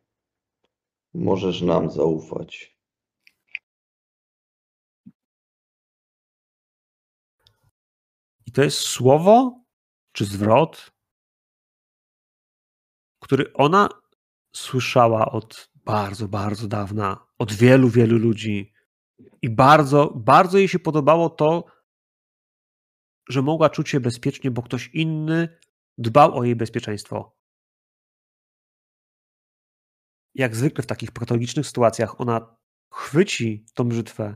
możesz 1.14 1.62
nam 1.62 1.90
zaufać. 1.92 2.77
I 8.48 8.52
to 8.52 8.64
jest 8.64 8.78
słowo 8.78 9.64
czy 10.12 10.26
zwrot, 10.26 10.91
który 13.24 13.54
ona 13.54 13.89
słyszała 14.56 15.32
od 15.32 15.72
bardzo, 15.76 16.28
bardzo 16.28 16.68
dawna, 16.68 17.28
od 17.38 17.54
wielu, 17.54 17.89
wielu 17.89 18.18
ludzi. 18.18 18.74
I 19.41 19.50
bardzo, 19.50 20.14
bardzo 20.16 20.58
jej 20.58 20.68
się 20.68 20.80
podobało 20.80 21.30
to, 21.30 21.66
że 23.30 23.41
mogła 23.41 23.70
czuć 23.70 23.89
się 23.89 24.00
bezpiecznie, 24.00 24.52
bo 24.52 24.62
ktoś 24.62 24.89
inny 24.93 25.60
dbał 25.98 26.38
o 26.38 26.43
jej 26.43 26.56
bezpieczeństwo. 26.56 27.38
Jak 30.36 30.56
zwykle 30.56 30.84
w 30.84 30.88
takich 30.88 31.12
patologicznych 31.12 31.68
sytuacjach 31.68 32.22
ona 32.22 32.58
chwyci 32.93 33.66
tą 33.74 33.89
brzytwę, 33.89 34.36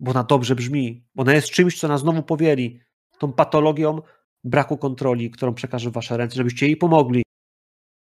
bo 0.00 0.10
ona 0.10 0.24
dobrze 0.24 0.54
brzmi, 0.54 1.06
bo 1.14 1.22
ona 1.22 1.34
jest 1.34 1.50
czymś, 1.50 1.80
co 1.80 1.88
nas 1.88 2.00
znowu 2.00 2.22
powieli, 2.22 2.80
tą 3.18 3.32
patologią 3.32 4.02
braku 4.44 4.76
kontroli, 4.76 5.30
którą 5.30 5.54
przekaże 5.54 5.90
w 5.90 5.92
wasze 5.92 6.16
ręce, 6.16 6.36
żebyście 6.36 6.66
jej 6.66 6.76
pomogli. 6.76 7.22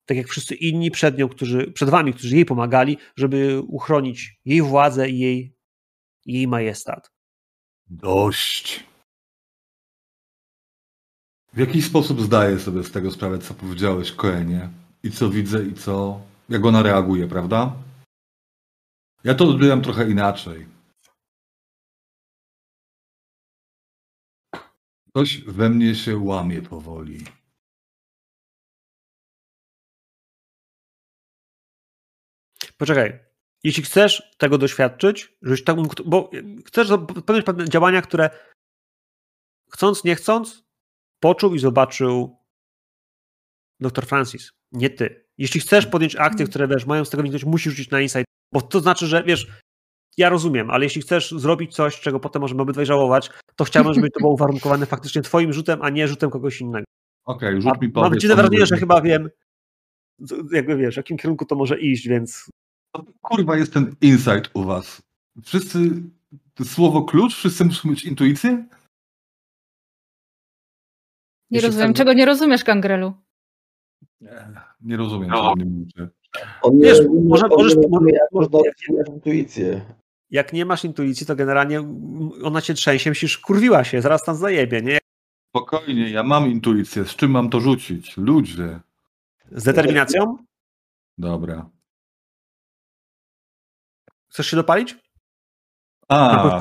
Tak 0.06 0.16
jak 0.16 0.28
wszyscy 0.28 0.54
inni 0.54 0.90
przed 0.90 1.18
nią, 1.18 1.28
którzy, 1.28 1.72
przed 1.72 1.90
wami, 1.90 2.14
którzy 2.14 2.36
jej 2.36 2.44
pomagali, 2.44 2.98
żeby 3.16 3.60
uchronić 3.60 4.40
jej 4.44 4.62
władzę 4.62 5.08
i 5.08 5.18
jej, 5.18 5.56
jej 6.26 6.48
majestat. 6.48 7.10
Dość. 7.86 8.84
W 11.52 11.58
jaki 11.58 11.82
sposób 11.82 12.20
zdaję 12.20 12.58
sobie 12.58 12.84
z 12.84 12.90
tego 12.90 13.10
sprawę, 13.10 13.38
co 13.38 13.54
powiedziałeś 13.54 14.12
Koenie? 14.12 14.68
I 15.02 15.10
co 15.10 15.30
widzę, 15.30 15.66
i 15.66 15.74
co. 15.74 16.20
Jak 16.48 16.64
ona 16.64 16.82
reaguje, 16.82 17.28
prawda? 17.28 17.72
Ja 19.24 19.34
to 19.34 19.48
odbieram 19.48 19.82
trochę 19.82 20.10
inaczej. 20.10 20.66
Coś 25.16 25.40
we 25.40 25.70
mnie 25.70 25.94
się 25.94 26.18
łamie 26.18 26.62
powoli. 26.62 27.24
Poczekaj. 32.78 33.18
Jeśli 33.64 33.82
chcesz 33.82 34.36
tego 34.38 34.58
doświadczyć, 34.58 35.36
żebyś 35.42 35.64
tak 35.64 35.76
bo 36.06 36.30
chcesz 36.66 36.88
podjąć 37.26 37.46
pewne 37.46 37.68
działania, 37.68 38.02
które 38.02 38.30
chcąc, 39.72 40.04
nie 40.04 40.14
chcąc, 40.14 40.64
poczuł 41.20 41.54
i 41.54 41.58
zobaczył 41.58 42.36
dr 43.80 44.06
Francis, 44.06 44.50
nie 44.72 44.90
ty. 44.90 45.28
Jeśli 45.38 45.60
chcesz 45.60 45.86
podjąć 45.86 46.16
akcje, 46.16 46.46
które 46.46 46.68
wiesz, 46.68 46.86
mają 46.86 47.04
z 47.04 47.10
tego 47.10 47.22
wyniknąć, 47.22 47.44
musisz 47.44 47.72
rzucić 47.72 47.90
na 47.90 48.00
insight, 48.00 48.24
bo 48.52 48.60
to 48.62 48.80
znaczy, 48.80 49.06
że 49.06 49.24
wiesz, 49.24 49.46
ja 50.16 50.28
rozumiem, 50.28 50.70
ale 50.70 50.84
jeśli 50.84 51.02
chcesz 51.02 51.30
zrobić 51.30 51.74
coś, 51.74 52.00
czego 52.00 52.20
potem 52.20 52.42
możemy 52.42 52.62
obydwaj 52.62 52.86
żałować, 52.86 53.30
to 53.56 53.64
chciałbym, 53.64 53.94
żeby 53.94 54.10
to 54.10 54.20
było 54.20 54.32
uwarunkowane 54.32 54.86
faktycznie 54.96 55.22
twoim 55.22 55.52
rzutem, 55.52 55.82
a 55.82 55.90
nie 55.90 56.08
rzutem 56.08 56.30
kogoś 56.30 56.60
innego. 56.60 56.84
Okej, 57.24 57.48
A 57.56 57.60
rzut 57.60 57.64
mi 57.82 57.88
mam 57.88 57.92
powiedz. 58.04 58.20
dziwne 58.20 58.36
co 58.36 58.42
wrażenie, 58.42 58.66
że 58.66 58.76
chyba 58.76 59.00
wiem, 59.00 59.30
jakby 60.52 60.76
wiesz, 60.76 60.94
w 60.94 60.96
jakim 60.96 61.16
kierunku 61.16 61.44
to 61.44 61.54
może 61.56 61.80
iść, 61.80 62.08
więc 62.08 62.50
Kurwa, 63.22 63.56
jest 63.56 63.72
ten 63.72 63.94
insight 64.00 64.50
u 64.54 64.64
was. 64.64 65.02
Wszyscy. 65.42 65.78
Słowo 66.64 67.02
klucz? 67.02 67.34
Wszyscy 67.34 67.64
muszą 67.64 67.88
mieć 67.90 68.04
intuicję? 68.04 68.50
Nie 68.50 68.66
Jeśli 71.50 71.66
rozumiem. 71.66 71.88
tak- 71.88 71.96
Czego 71.96 72.12
nie 72.12 72.26
rozumiesz, 72.26 72.64
Gangrelu? 72.64 73.14
Nie, 74.20 74.30
nie 74.80 74.96
rozumiem, 74.96 75.30
No. 75.30 75.54
On 76.62 76.78
Wiesz, 76.78 77.00
nie, 77.00 77.06
może- 77.28 77.48
możesz- 77.48 77.76
nie 77.76 77.82
rozumie, 77.82 78.12
jak 78.12 78.32
może- 78.32 78.48
można 78.52 78.58
rozwijać 78.58 79.08
intuicję. 79.08 79.84
Jak 80.30 80.52
nie 80.52 80.64
masz 80.64 80.84
intuicji, 80.84 81.26
to 81.26 81.36
generalnie 81.36 81.80
ona 82.44 82.62
cię 82.62 82.74
trzęsie, 82.74 83.10
myślisz, 83.10 83.38
kurwiła 83.38 83.84
się, 83.84 84.02
zaraz 84.02 84.24
tam 84.24 84.36
zajebie, 84.36 84.82
nie? 84.82 84.98
Spokojnie, 85.48 86.10
ja 86.10 86.22
mam 86.22 86.50
intuicję. 86.50 87.04
Z 87.04 87.16
czym 87.16 87.30
mam 87.30 87.50
to 87.50 87.60
rzucić? 87.60 88.16
Ludzie. 88.16 88.80
Z 89.50 89.64
determinacją? 89.64 90.36
Dobra. 91.18 91.70
Chcesz 94.30 94.46
się 94.46 94.56
dopalić? 94.56 94.96
A, 96.08 96.60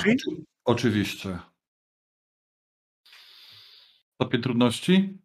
oczywiście. 0.66 1.40
Stopień 4.14 4.42
trudności? 4.42 5.18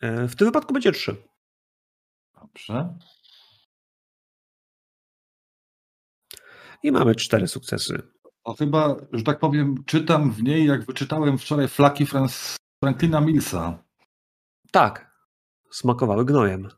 E, 0.00 0.28
W 0.28 0.36
tym 0.36 0.46
wypadku 0.46 0.72
będzie 0.74 0.92
trzy. 0.92 1.16
Dobrze. 2.34 2.98
I 6.82 6.92
mamy 6.92 7.14
cztery 7.14 7.48
sukcesy. 7.48 8.02
O 8.44 8.54
chyba, 8.54 8.96
że 9.12 9.24
tak 9.24 9.38
powiem, 9.38 9.84
czytam 9.84 10.32
w 10.32 10.42
niej, 10.42 10.66
jak 10.66 10.86
wyczytałem 10.86 11.38
wczoraj 11.38 11.68
flaki 11.68 12.06
Franz 12.06 12.56
Franklina 12.84 13.20
Millsa. 13.20 13.84
Tak. 14.72 15.18
Smakowały 15.70 16.24
gnojem. 16.24 16.68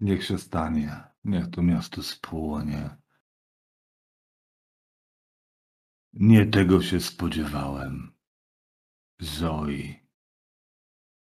Niech 0.00 0.24
się 0.24 0.38
stanie. 0.38 1.04
Niech 1.24 1.50
to 1.50 1.62
miasto 1.62 2.02
spłonie. 2.02 2.96
Nie 6.12 6.46
tego 6.46 6.82
się 6.82 7.00
spodziewałem. 7.00 8.16
Zoi. 9.20 10.08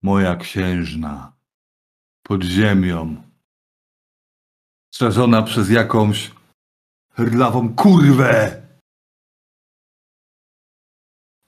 Moja 0.02 0.36
księżna. 0.36 1.37
Pod 2.28 2.42
ziemią. 2.42 3.22
Strzeżona 4.94 5.42
przez 5.42 5.70
jakąś 5.70 6.30
hrdlawą 7.12 7.74
kurwę. 7.74 8.62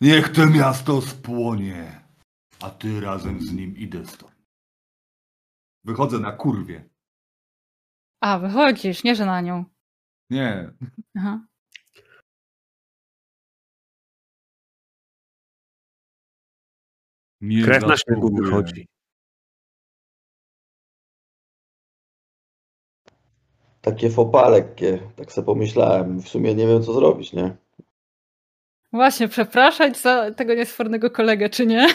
Niech 0.01 0.33
to 0.33 0.47
miasto 0.47 1.03
spłonie, 1.03 2.05
a 2.61 2.71
ty 2.71 3.01
razem 3.01 3.41
z 3.41 3.53
nim 3.53 3.77
idę 3.77 4.07
stąd. 4.07 4.35
Wychodzę 5.85 6.19
na 6.19 6.33
kurwie. 6.33 6.89
A, 8.21 8.39
wychodzisz, 8.39 9.05
nie 9.05 9.15
że 9.17 9.27
na 9.27 9.41
nią. 9.41 9.65
Nie, 10.31 10.71
Aha. 11.17 11.47
nie 17.41 17.65
Krew 17.65 17.83
na 17.87 17.97
śniegu 17.97 18.37
wychodzi. 18.37 18.90
Takie 23.81 24.11
fopa 24.11 24.49
lekkie, 24.49 24.99
tak 25.17 25.33
sobie 25.33 25.47
pomyślałem. 25.47 26.21
W 26.21 26.29
sumie 26.29 26.55
nie 26.55 26.67
wiem, 26.67 26.83
co 26.83 26.93
zrobić, 26.93 27.33
nie? 27.33 27.57
Właśnie, 28.93 29.29
przepraszać 29.29 29.99
za 29.99 30.31
tego 30.35 30.55
niesfornego 30.55 31.11
kolegę, 31.11 31.49
czy 31.51 31.67
nie? 31.67 31.87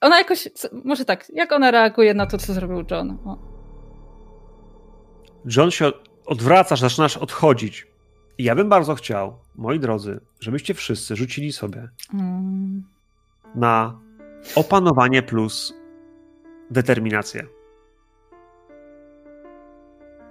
Ona 0.00 0.18
jakoś, 0.18 0.48
może 0.84 1.04
tak, 1.04 1.30
jak 1.34 1.52
ona 1.52 1.70
reaguje 1.70 2.14
na 2.14 2.26
to, 2.26 2.38
co 2.38 2.52
zrobił 2.52 2.84
John? 2.90 3.18
O. 3.24 3.38
John 5.56 5.70
się 5.70 5.92
odwracasz, 6.26 6.80
zaczynasz 6.80 7.16
odchodzić. 7.16 7.86
I 8.38 8.44
ja 8.44 8.54
bym 8.54 8.68
bardzo 8.68 8.94
chciał, 8.94 9.38
moi 9.54 9.80
drodzy, 9.80 10.20
żebyście 10.40 10.74
wszyscy 10.74 11.16
rzucili 11.16 11.52
sobie 11.52 11.88
Mm. 12.14 12.84
na 13.54 13.98
opanowanie 14.56 15.22
plus 15.22 15.74
determinację. 16.70 17.46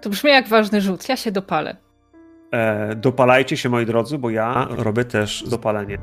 To 0.04 0.10
brzmi 0.10 0.32
jak 0.32 0.48
ważny 0.48 0.82
rzut, 0.82 1.10
ja 1.10 1.18
się 1.18 1.32
dopalę. 1.32 1.76
E, 2.52 2.96
dopalajcie 2.96 3.58
się, 3.58 3.70
moi 3.70 3.86
drodzy, 3.86 4.18
bo 4.18 4.30
ja 4.30 4.68
robię 4.70 5.06
też 5.06 5.44
dopalenie. 5.50 5.98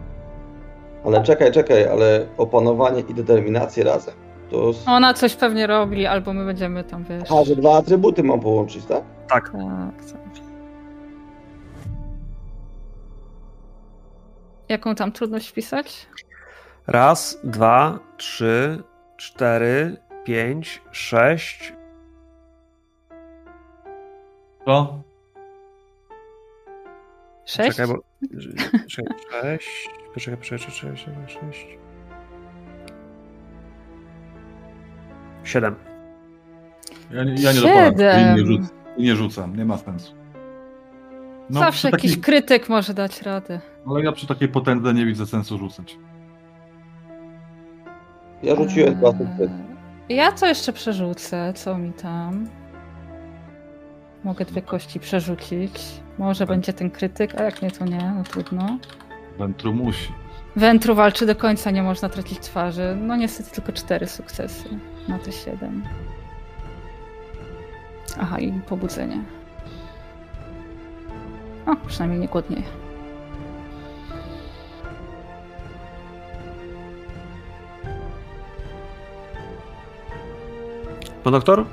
Ale 1.04 1.22
czekaj, 1.22 1.52
czekaj, 1.52 1.88
ale 1.88 2.26
opanowanie 2.36 3.00
i 3.00 3.14
determinację 3.14 3.84
razem. 3.84 4.14
To... 4.50 4.72
Ona 4.86 5.14
coś 5.14 5.36
pewnie 5.36 5.66
robi, 5.66 6.06
albo 6.06 6.32
my 6.32 6.44
będziemy 6.44 6.84
tam, 6.84 7.04
wiesz... 7.04 7.32
A, 7.32 7.44
że 7.44 7.56
dwa 7.56 7.76
atrybuty 7.76 8.22
mam 8.22 8.40
połączyć, 8.40 8.84
tak? 8.84 9.02
Tak. 9.28 9.50
Tak, 9.52 10.04
tak. 10.12 10.20
Jaką 14.68 14.94
tam 14.94 15.12
trudność 15.12 15.48
wpisać? 15.48 16.06
Raz, 16.86 17.40
dwa, 17.44 17.98
trzy, 18.16 18.82
cztery, 19.16 19.96
pięć, 20.24 20.82
sześć. 20.90 21.79
Co? 24.64 25.02
Sześć? 27.44 27.76
Czekaj, 27.76 27.94
bo. 27.94 28.02
Czekaj, 28.88 29.18
sześć. 29.58 29.90
Poczekaj, 30.14 30.36
poczekaj, 30.38 30.66
poczekaj, 30.68 30.90
poczekaj, 30.92 31.28
sześć. 31.52 31.66
Siedem. 35.44 35.74
Ja 37.10 37.24
nie, 37.24 37.34
ja 37.34 37.52
nie. 37.52 37.58
Siedem. 37.58 38.36
Nie, 38.36 38.44
rzuc, 38.46 38.62
nie 38.98 39.16
rzucam, 39.16 39.56
nie 39.56 39.64
ma 39.64 39.78
sensu. 39.78 40.14
No, 41.50 41.60
Zawsze 41.60 41.88
przy 41.88 41.96
jakiś 41.96 42.10
takiej, 42.10 42.22
krytyk 42.24 42.68
może 42.68 42.94
dać 42.94 43.22
radę. 43.22 43.60
ale 43.90 44.02
ja 44.04 44.12
przy 44.12 44.26
takiej 44.26 44.48
potędze 44.48 44.94
nie 44.94 45.06
widzę 45.06 45.26
sensu 45.26 45.58
rzucać. 45.58 45.96
Ja 48.42 48.56
rzuciłem 48.56 48.94
dwa 48.94 49.10
sukcesy. 49.10 49.50
Ja 50.08 50.32
to 50.32 50.46
jeszcze 50.46 50.72
przerzucę. 50.72 51.52
Co 51.56 51.78
mi 51.78 51.92
tam? 51.92 52.48
Mogę 54.24 54.44
dwie 54.44 54.62
kości 54.62 55.00
przerzucić. 55.00 55.72
Może 56.18 56.46
będzie 56.46 56.72
ten 56.72 56.90
krytyk, 56.90 57.40
a 57.40 57.42
jak 57.42 57.62
nie, 57.62 57.70
to 57.70 57.84
nie, 57.84 58.12
no 58.16 58.24
trudno. 58.24 58.78
Wętru 59.38 59.74
musi. 59.74 60.12
Wętru 60.56 60.94
walczy 60.94 61.26
do 61.26 61.36
końca, 61.36 61.70
nie 61.70 61.82
można 61.82 62.08
tracić 62.08 62.38
twarzy. 62.38 62.96
No 63.00 63.16
niestety 63.16 63.50
tylko 63.50 63.72
cztery 63.72 64.06
sukcesy 64.06 64.68
na 65.08 65.18
te 65.18 65.32
siedem. 65.32 65.84
Aha, 68.20 68.38
i 68.38 68.52
pobudzenie. 68.52 69.22
O, 71.66 71.76
przynajmniej 71.86 72.20
nie 72.20 72.28
głodnieje. 72.28 72.62
Pan 81.24 81.32
doktor? 81.32 81.64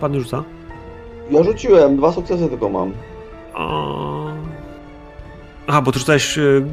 Pan 0.00 0.14
już 0.14 0.24
rzuca? 0.24 0.44
Ja 1.30 1.42
rzuciłem, 1.42 1.96
dwa 1.96 2.12
sukcesy 2.12 2.48
tylko 2.48 2.68
mam. 2.68 2.92
A... 3.54 3.68
Aha, 5.66 5.82
bo 5.82 5.92
ty 5.92 5.98
rzucałeś 5.98 6.36
yy, 6.36 6.64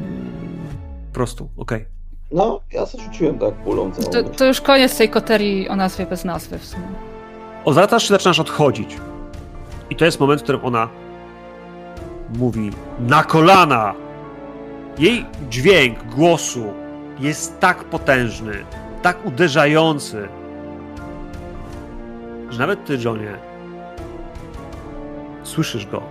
prostu, 1.12 1.48
okej. 1.56 1.84
No, 2.32 2.60
ja 2.72 2.86
sobie 2.86 3.04
rzuciłem 3.04 3.38
tak 3.38 3.64
kulą 3.64 3.92
całą. 3.92 4.12
To, 4.12 4.30
to 4.30 4.44
już 4.44 4.60
koniec 4.60 4.98
tej 4.98 5.08
koterii 5.08 5.68
o 5.68 5.76
nazwie 5.76 6.06
bez 6.06 6.24
nazwy 6.24 6.58
w 6.58 6.64
sumie. 6.64 6.82
Odwracasz 7.64 8.02
się, 8.02 8.08
zaczynasz 8.08 8.40
odchodzić. 8.40 8.96
I 9.90 9.96
to 9.96 10.04
jest 10.04 10.20
moment, 10.20 10.40
w 10.40 10.44
którym 10.44 10.64
ona 10.64 10.88
mówi 12.38 12.70
na 13.00 13.24
kolana. 13.24 13.94
Jej 14.98 15.26
dźwięk 15.50 16.04
głosu 16.04 16.64
jest 17.20 17.60
tak 17.60 17.84
potężny, 17.84 18.64
tak 19.02 19.26
uderzający, 19.26 20.28
że 22.50 22.58
nawet 22.58 22.84
ty, 22.84 22.98
Johnie, 23.04 23.47
słyszysz 25.48 25.86
go 25.86 26.02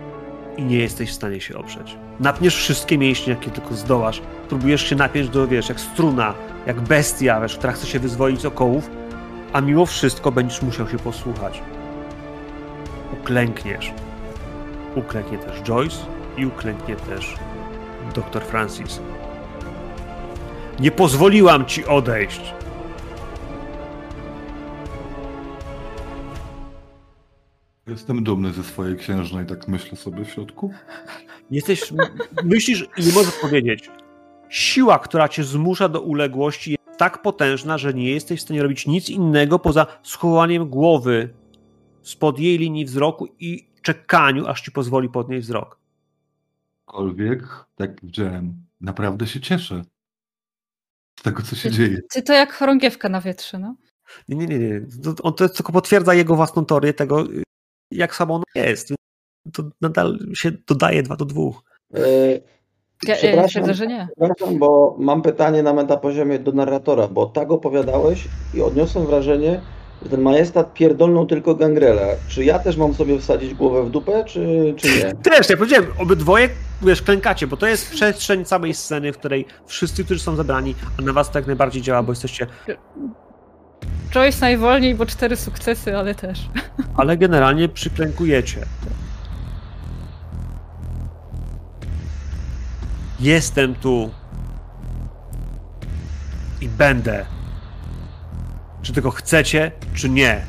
i 0.57 0.63
nie 0.63 0.77
jesteś 0.77 1.09
w 1.09 1.13
stanie 1.13 1.41
się 1.41 1.57
oprzeć. 1.57 1.97
Napniesz 2.19 2.55
wszystkie 2.55 2.97
mięśnie, 2.97 3.33
jakie 3.33 3.51
tylko 3.51 3.75
zdołasz. 3.75 4.21
Próbujesz 4.49 4.81
się 4.89 4.95
napiąć 4.95 5.29
do, 5.29 5.47
wiesz, 5.47 5.69
jak 5.69 5.79
struna, 5.79 6.33
jak 6.65 6.81
bestia, 6.81 7.41
wiesz, 7.41 7.57
która 7.57 7.73
chce 7.73 7.87
się 7.87 7.99
wyzwolić 7.99 8.41
z 8.41 8.45
okołów, 8.45 8.89
a 9.53 9.61
mimo 9.61 9.85
wszystko 9.85 10.31
będziesz 10.31 10.61
musiał 10.61 10.89
się 10.89 10.97
posłuchać. 10.97 11.61
Uklękniesz. 13.13 13.93
Uklęknie 14.95 15.37
też 15.37 15.61
Joyce 15.61 15.97
i 16.37 16.45
uklęknie 16.45 16.95
też 16.95 17.35
dr 18.15 18.43
Francis. 18.43 18.99
Nie 20.79 20.91
pozwoliłam 20.91 21.65
ci 21.65 21.85
odejść. 21.85 22.53
Jestem 27.87 28.23
dumny 28.23 28.53
ze 28.53 28.63
swojej 28.63 28.97
księżnej, 28.97 29.45
tak 29.45 29.67
myślę 29.67 29.97
sobie 29.97 30.25
w 30.25 30.29
środku. 30.29 30.71
Jesteś, 31.51 31.93
myślisz 32.43 32.87
i 32.97 33.05
nie 33.05 33.13
możesz 33.13 33.35
powiedzieć. 33.41 33.89
Siła, 34.49 34.99
która 34.99 35.29
cię 35.29 35.43
zmusza 35.43 35.89
do 35.89 36.01
uległości, 36.01 36.71
jest 36.71 36.99
tak 36.99 37.21
potężna, 37.21 37.77
że 37.77 37.93
nie 37.93 38.11
jesteś 38.11 38.39
w 38.39 38.43
stanie 38.43 38.63
robić 38.63 38.87
nic 38.87 39.09
innego 39.09 39.59
poza 39.59 39.87
schowaniem 40.03 40.69
głowy 40.69 41.33
spod 42.01 42.39
jej 42.39 42.57
linii 42.57 42.85
wzroku 42.85 43.27
i 43.39 43.67
czekaniu, 43.81 44.47
aż 44.47 44.61
ci 44.61 44.71
pozwoli 44.71 45.09
podnieść 45.09 45.47
wzrok. 45.47 45.79
Aczkolwiek, 46.87 47.41
tak 47.75 47.89
jak 47.89 47.99
powiedziałem, 47.99 48.65
naprawdę 48.81 49.27
się 49.27 49.39
cieszę 49.41 49.81
z 51.19 51.23
tego, 51.23 51.43
co 51.43 51.55
się 51.55 51.71
dzieje. 51.71 51.99
Ty 52.09 52.21
to 52.21 52.33
jak 52.33 52.53
chorągiewka 52.53 53.09
na 53.09 53.21
wietrze, 53.21 53.59
no. 53.59 53.75
Nie, 54.29 54.35
nie, 54.37 54.47
nie. 54.47 54.59
nie. 54.59 54.81
To, 55.03 55.23
on 55.23 55.33
to 55.33 55.49
tylko 55.49 55.71
potwierdza 55.71 56.13
jego 56.13 56.35
własną 56.35 56.65
teorię 56.65 56.93
tego, 56.93 57.27
jak 57.91 58.15
samo 58.15 58.35
ona 58.35 58.43
jest. 58.55 58.93
To 59.53 59.63
nadal 59.81 60.19
się 60.33 60.51
dodaje 60.67 61.03
dwa 61.03 61.15
do 61.15 61.25
dwóch. 61.25 61.63
E, 61.93 61.99
Ja, 63.07 63.15
Przepraszam. 63.15 63.73
że 63.73 63.87
nie. 63.87 64.07
Przepraszam, 64.17 64.59
bo 64.59 64.95
mam 64.99 65.21
pytanie 65.21 65.63
na 65.63 65.73
metapoziomie 65.73 66.39
do 66.39 66.51
narratora, 66.51 67.07
bo 67.07 67.25
tak 67.25 67.51
opowiadałeś 67.51 68.27
i 68.53 68.61
odniosłem 68.61 69.05
wrażenie, 69.05 69.61
że 70.03 70.09
ten 70.09 70.21
majestat 70.21 70.73
pierdolnął 70.73 71.25
tylko 71.25 71.55
gangrela. 71.55 72.01
Czy 72.27 72.43
ja 72.45 72.59
też 72.59 72.77
mam 72.77 72.93
sobie 72.93 73.19
wsadzić 73.19 73.53
głowę 73.53 73.83
w 73.83 73.89
dupę, 73.89 74.23
czy, 74.25 74.73
czy 74.77 74.87
nie? 74.87 75.13
Też, 75.31 75.49
ja 75.49 75.57
powiedziałem, 75.57 75.87
obydwoje, 75.99 76.49
wiesz, 76.81 77.01
klękacie, 77.01 77.47
bo 77.47 77.57
to 77.57 77.67
jest 77.67 77.91
przestrzeń 77.91 78.45
całej 78.45 78.73
sceny, 78.73 79.13
w 79.13 79.17
której 79.17 79.45
wszyscy, 79.65 80.03
którzy 80.05 80.19
są 80.19 80.35
zebrani, 80.35 80.75
a 80.99 81.01
na 81.01 81.13
was 81.13 81.31
to 81.31 81.39
jak 81.39 81.47
najbardziej 81.47 81.81
działa, 81.81 82.03
bo 82.03 82.11
jesteście, 82.11 82.47
Joyce 84.11 84.41
najwolniej, 84.41 84.95
bo 84.95 85.05
cztery 85.05 85.35
sukcesy, 85.35 85.97
ale 85.97 86.15
też. 86.15 86.49
ale 86.97 87.17
generalnie 87.17 87.69
przyklękujecie. 87.69 88.65
Jestem 93.19 93.75
tu 93.75 94.11
i 96.61 96.69
będę. 96.69 97.25
Czy 98.81 98.93
tego 98.93 99.11
chcecie, 99.11 99.71
czy 99.93 100.09
nie. 100.09 100.45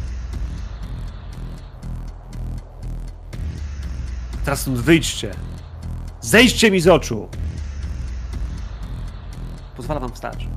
Teraz 4.44 4.60
stąd 4.60 4.78
wyjdźcie. 4.78 5.30
Zejdźcie 6.20 6.70
mi 6.70 6.80
z 6.80 6.88
oczu. 6.88 7.28
Pozwala 9.76 10.00
wam 10.00 10.12
wstać. 10.12 10.48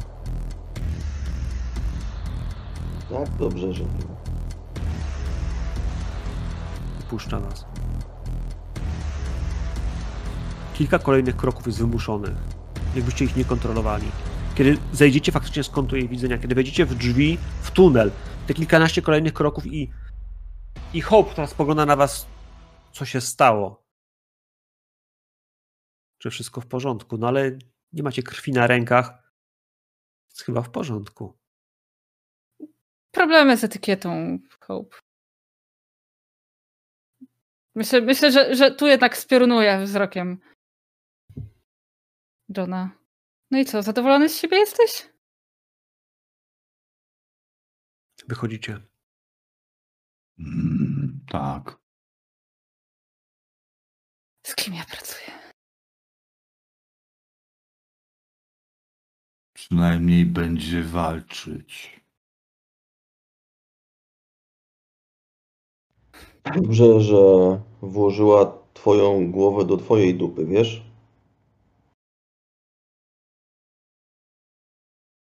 Tak 3.11 3.29
dobrze, 3.37 3.73
że 3.73 3.83
i 6.99 7.03
puszcza 7.09 7.39
was. 7.39 7.65
Kilka 10.73 10.99
kolejnych 10.99 11.35
kroków 11.35 11.67
jest 11.67 11.79
wymuszonych, 11.79 12.35
jakbyście 12.95 13.25
ich 13.25 13.35
nie 13.35 13.45
kontrolowali. 13.45 14.07
Kiedy 14.55 14.77
zejdziecie 14.93 15.31
faktycznie 15.31 15.63
z 15.63 15.69
kątu 15.69 15.95
jej 15.95 16.09
widzenia, 16.09 16.37
kiedy 16.37 16.55
wejdziecie 16.55 16.85
w 16.85 16.95
drzwi, 16.95 17.37
w 17.61 17.71
tunel, 17.71 18.11
te 18.47 18.53
kilkanaście 18.53 19.01
kolejnych 19.01 19.33
kroków 19.33 19.65
i 19.65 19.89
i 20.93 21.01
Hope 21.01 21.35
teraz 21.35 21.49
spogląda 21.49 21.85
na 21.85 21.95
was, 21.95 22.27
co 22.91 23.05
się 23.05 23.21
stało. 23.21 23.85
Czy 26.17 26.29
wszystko 26.29 26.61
w 26.61 26.67
porządku? 26.67 27.17
No 27.17 27.27
ale 27.27 27.57
nie 27.93 28.03
macie 28.03 28.23
krwi 28.23 28.51
na 28.51 28.67
rękach. 28.67 29.33
Jest 30.29 30.41
chyba 30.41 30.61
w 30.61 30.69
porządku. 30.69 31.40
Problemy 33.11 33.57
z 33.57 33.63
etykietą, 33.63 34.39
Hope. 34.61 34.97
Myślę, 37.75 38.01
myślę 38.01 38.31
że, 38.31 38.55
że 38.55 38.71
tu 38.71 38.87
jednak 38.87 39.17
spiorunuję 39.17 39.79
wzrokiem 39.83 40.39
Johna. 42.57 42.89
No 43.51 43.59
i 43.59 43.65
co, 43.65 43.83
zadowolony 43.83 44.29
z 44.29 44.37
siebie 44.37 44.57
jesteś? 44.57 45.09
Wychodzicie. 48.27 48.81
Mm, 50.39 51.25
tak. 51.29 51.77
Z 54.45 54.55
kim 54.55 54.73
ja 54.73 54.83
pracuję? 54.85 55.31
Przynajmniej 59.53 60.25
będzie 60.25 60.83
walczyć. 60.83 62.00
Dobrze, 66.45 67.01
że 67.01 67.17
włożyła 67.81 68.57
twoją 68.73 69.31
głowę 69.31 69.65
do 69.65 69.77
twojej 69.77 70.15
dupy, 70.15 70.45
wiesz? 70.45 70.81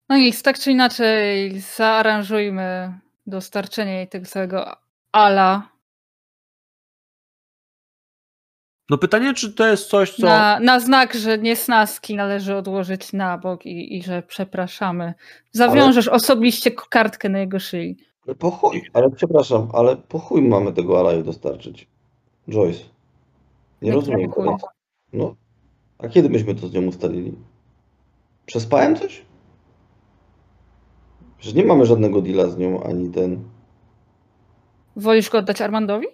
No 0.09 0.17
nic, 0.17 0.43
tak 0.43 0.59
czy 0.59 0.71
inaczej 0.71 1.59
zaaranżujmy 1.59 2.99
dostarczenie 3.25 3.93
jej 3.93 4.07
tego 4.07 4.25
całego 4.25 4.75
ala 5.11 5.71
No 8.91 8.97
pytanie, 8.97 9.33
czy 9.33 9.53
to 9.53 9.67
jest 9.67 9.89
coś, 9.89 10.13
co... 10.13 10.25
na, 10.25 10.59
na 10.59 10.79
znak, 10.79 11.13
że 11.13 11.37
niesnaski 11.37 12.15
należy 12.15 12.55
odłożyć 12.55 13.13
na 13.13 13.37
bok 13.37 13.65
i, 13.65 13.97
i 13.97 14.03
że 14.03 14.23
przepraszamy. 14.23 15.13
Zawiążesz 15.51 16.07
osobiście 16.07 16.71
kartkę 16.71 17.29
na 17.29 17.39
jego 17.39 17.59
szyi. 17.59 17.97
Ale 18.27 18.35
po 18.35 18.51
chuj, 18.51 18.89
ale 18.93 19.11
przepraszam, 19.11 19.69
ale 19.73 19.97
po 19.97 20.19
chuj 20.19 20.41
mamy 20.41 20.73
tego 20.73 20.99
alaju 20.99 21.23
dostarczyć. 21.23 21.87
Joyce. 22.49 22.83
Nie 23.81 23.87
Jak 23.89 23.95
rozumiem 23.95 24.29
po 24.29 24.35
chuj? 24.35 24.45
tego. 24.45 24.57
No, 25.13 25.35
a 25.99 26.07
kiedy 26.07 26.29
myśmy 26.29 26.55
to 26.55 26.67
z 26.67 26.73
nią 26.73 26.81
ustalili? 26.81 27.37
Przespałem 28.45 28.95
coś? 28.95 29.25
Że 31.39 31.51
nie 31.53 31.63
mamy 31.65 31.85
żadnego 31.85 32.21
deala 32.21 32.49
z 32.49 32.57
nią, 32.57 32.83
ani 32.83 33.11
ten... 33.11 33.49
Wolisz 34.95 35.29
go 35.29 35.37
oddać 35.37 35.61
Armandowi? 35.61 36.07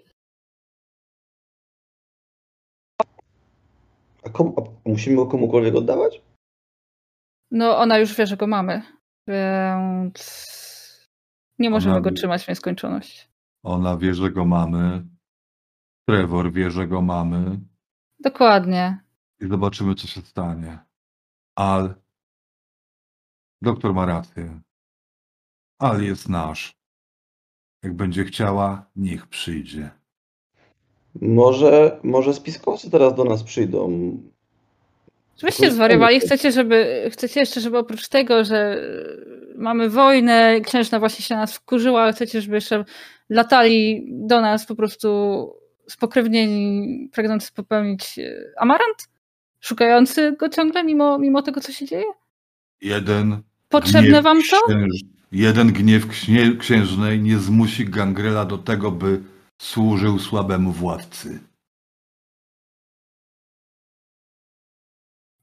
A, 4.23 4.29
komu, 4.29 4.53
a 4.85 4.89
musimy 4.89 5.15
go 5.15 5.25
komukolwiek 5.25 5.75
oddawać? 5.75 6.21
No, 7.51 7.77
ona 7.77 7.97
już 7.97 8.15
wie, 8.15 8.27
że 8.27 8.37
go 8.37 8.47
mamy, 8.47 8.81
więc 9.27 10.47
nie 11.59 11.69
możemy 11.69 11.95
Ona 11.95 12.01
go 12.01 12.09
wie. 12.09 12.15
trzymać 12.15 12.45
w 12.45 12.47
nieskończoność. 12.47 13.29
Ona 13.63 13.97
wie, 13.97 14.13
że 14.15 14.31
go 14.31 14.45
mamy. 14.45 15.07
Trevor 16.09 16.51
wie, 16.51 16.71
że 16.71 16.87
go 16.87 17.01
mamy. 17.01 17.59
Dokładnie. 18.19 18.99
I 19.39 19.47
zobaczymy, 19.47 19.95
co 19.95 20.07
się 20.07 20.21
stanie. 20.21 20.79
Al. 21.55 21.95
Doktor 23.61 23.93
ma 23.93 24.05
rację. 24.05 24.61
Al 25.79 26.03
jest 26.03 26.29
nasz. 26.29 26.77
Jak 27.83 27.93
będzie 27.95 28.23
chciała, 28.25 28.89
niech 28.95 29.27
przyjdzie. 29.27 29.91
Może, 31.21 31.99
może 32.03 32.33
spiskowcy 32.33 32.91
teraz 32.91 33.15
do 33.15 33.23
nas 33.23 33.43
przyjdą. 33.43 33.89
Żebyście 35.37 35.71
zwariowali, 35.71 36.19
chcecie, 36.19 36.51
żeby, 36.51 37.09
chcecie 37.13 37.39
jeszcze, 37.39 37.61
żeby 37.61 37.77
oprócz 37.77 38.07
tego, 38.07 38.45
że 38.45 38.81
mamy 39.55 39.89
wojnę, 39.89 40.61
księżna 40.61 40.99
właśnie 40.99 41.25
się 41.25 41.35
na 41.35 41.41
nas 41.41 41.53
wkurzyła, 41.55 42.01
ale 42.01 42.13
chcecie, 42.13 42.41
żeby 42.41 42.55
jeszcze 42.55 42.85
latali 43.29 44.05
do 44.09 44.41
nas 44.41 44.65
po 44.65 44.75
prostu 44.75 45.07
spokrewnieni, 45.89 47.09
pragnący 47.13 47.51
popełnić 47.53 48.19
e, 48.19 48.35
amarant? 48.57 49.09
Szukający 49.59 50.31
go 50.39 50.49
ciągle, 50.49 50.83
mimo, 50.83 51.17
mimo 51.19 51.41
tego, 51.41 51.61
co 51.61 51.71
się 51.71 51.85
dzieje? 51.85 52.05
Jeden 52.81 53.41
Potrzebne 53.69 54.21
wam 54.21 54.37
to? 54.51 54.57
księż- 54.67 55.03
Jeden 55.31 55.73
gniew 55.73 56.07
księ- 56.07 56.57
księżnej 56.59 57.19
nie 57.19 57.37
zmusi 57.37 57.85
Gangrela 57.85 58.45
do 58.45 58.57
tego, 58.57 58.91
by 58.91 59.19
służył 59.61 60.19
słabemu 60.19 60.71
władcy. 60.71 61.39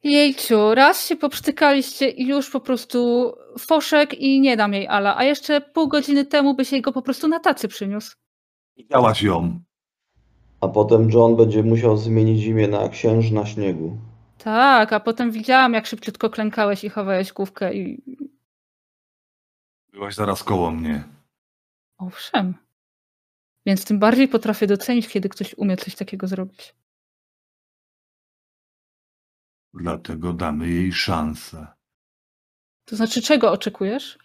Jejciu, 0.05 0.75
raz 0.75 1.07
się 1.07 1.17
poprztykaliście 1.17 2.09
i 2.09 2.27
już 2.27 2.51
po 2.51 2.61
prostu 2.61 3.33
foszek 3.59 4.15
i 4.15 4.41
nie 4.41 4.57
dam 4.57 4.73
jej 4.73 4.89
ala, 4.89 5.17
a 5.17 5.25
jeszcze 5.25 5.61
pół 5.61 5.89
godziny 5.89 6.25
temu 6.27 6.55
byś 6.55 6.73
jej 6.73 6.83
go 6.83 6.93
po 6.93 7.03
prostu 7.03 7.29
na 7.29 7.41
tacy 7.41 7.69
przyniósł. 7.69 8.17
Widziałaś 8.77 9.23
ją. 9.23 9.61
A 10.61 10.69
potem 10.69 11.11
John 11.11 11.37
będzie 11.37 11.63
musiał 11.63 11.97
zmienić 11.97 12.45
imię 12.45 12.69
na 12.69 12.89
księżna 12.89 13.47
śniegu. 13.47 13.97
Tak, 14.39 14.93
a 14.93 15.01
potem 15.01 15.31
widziałam, 15.31 15.75
jak 15.75 15.87
szybciutko 15.87 16.31
klękałeś 16.31 16.85
i 16.85 16.89
chowałeś 16.89 17.33
główkę 17.33 17.75
i... 17.75 18.03
Byłaś 19.93 20.15
zaraz 20.15 20.43
koło 20.43 20.71
mnie. 20.71 21.05
Owszem. 21.99 22.55
Więc 23.67 23.85
tym 23.85 23.99
bardziej 23.99 24.29
potrafię 24.29 24.67
docenić, 24.67 25.09
kiedy 25.09 25.29
ktoś 25.29 25.55
umie 25.55 25.77
coś 25.77 25.95
takiego 25.95 26.27
zrobić. 26.27 26.75
Dlatego 29.75 30.33
damy 30.33 30.69
jej 30.69 30.93
szansę. 30.93 31.67
To 32.85 32.97
znaczy, 32.97 33.23
czego 33.23 33.53
oczekujesz? 33.53 34.19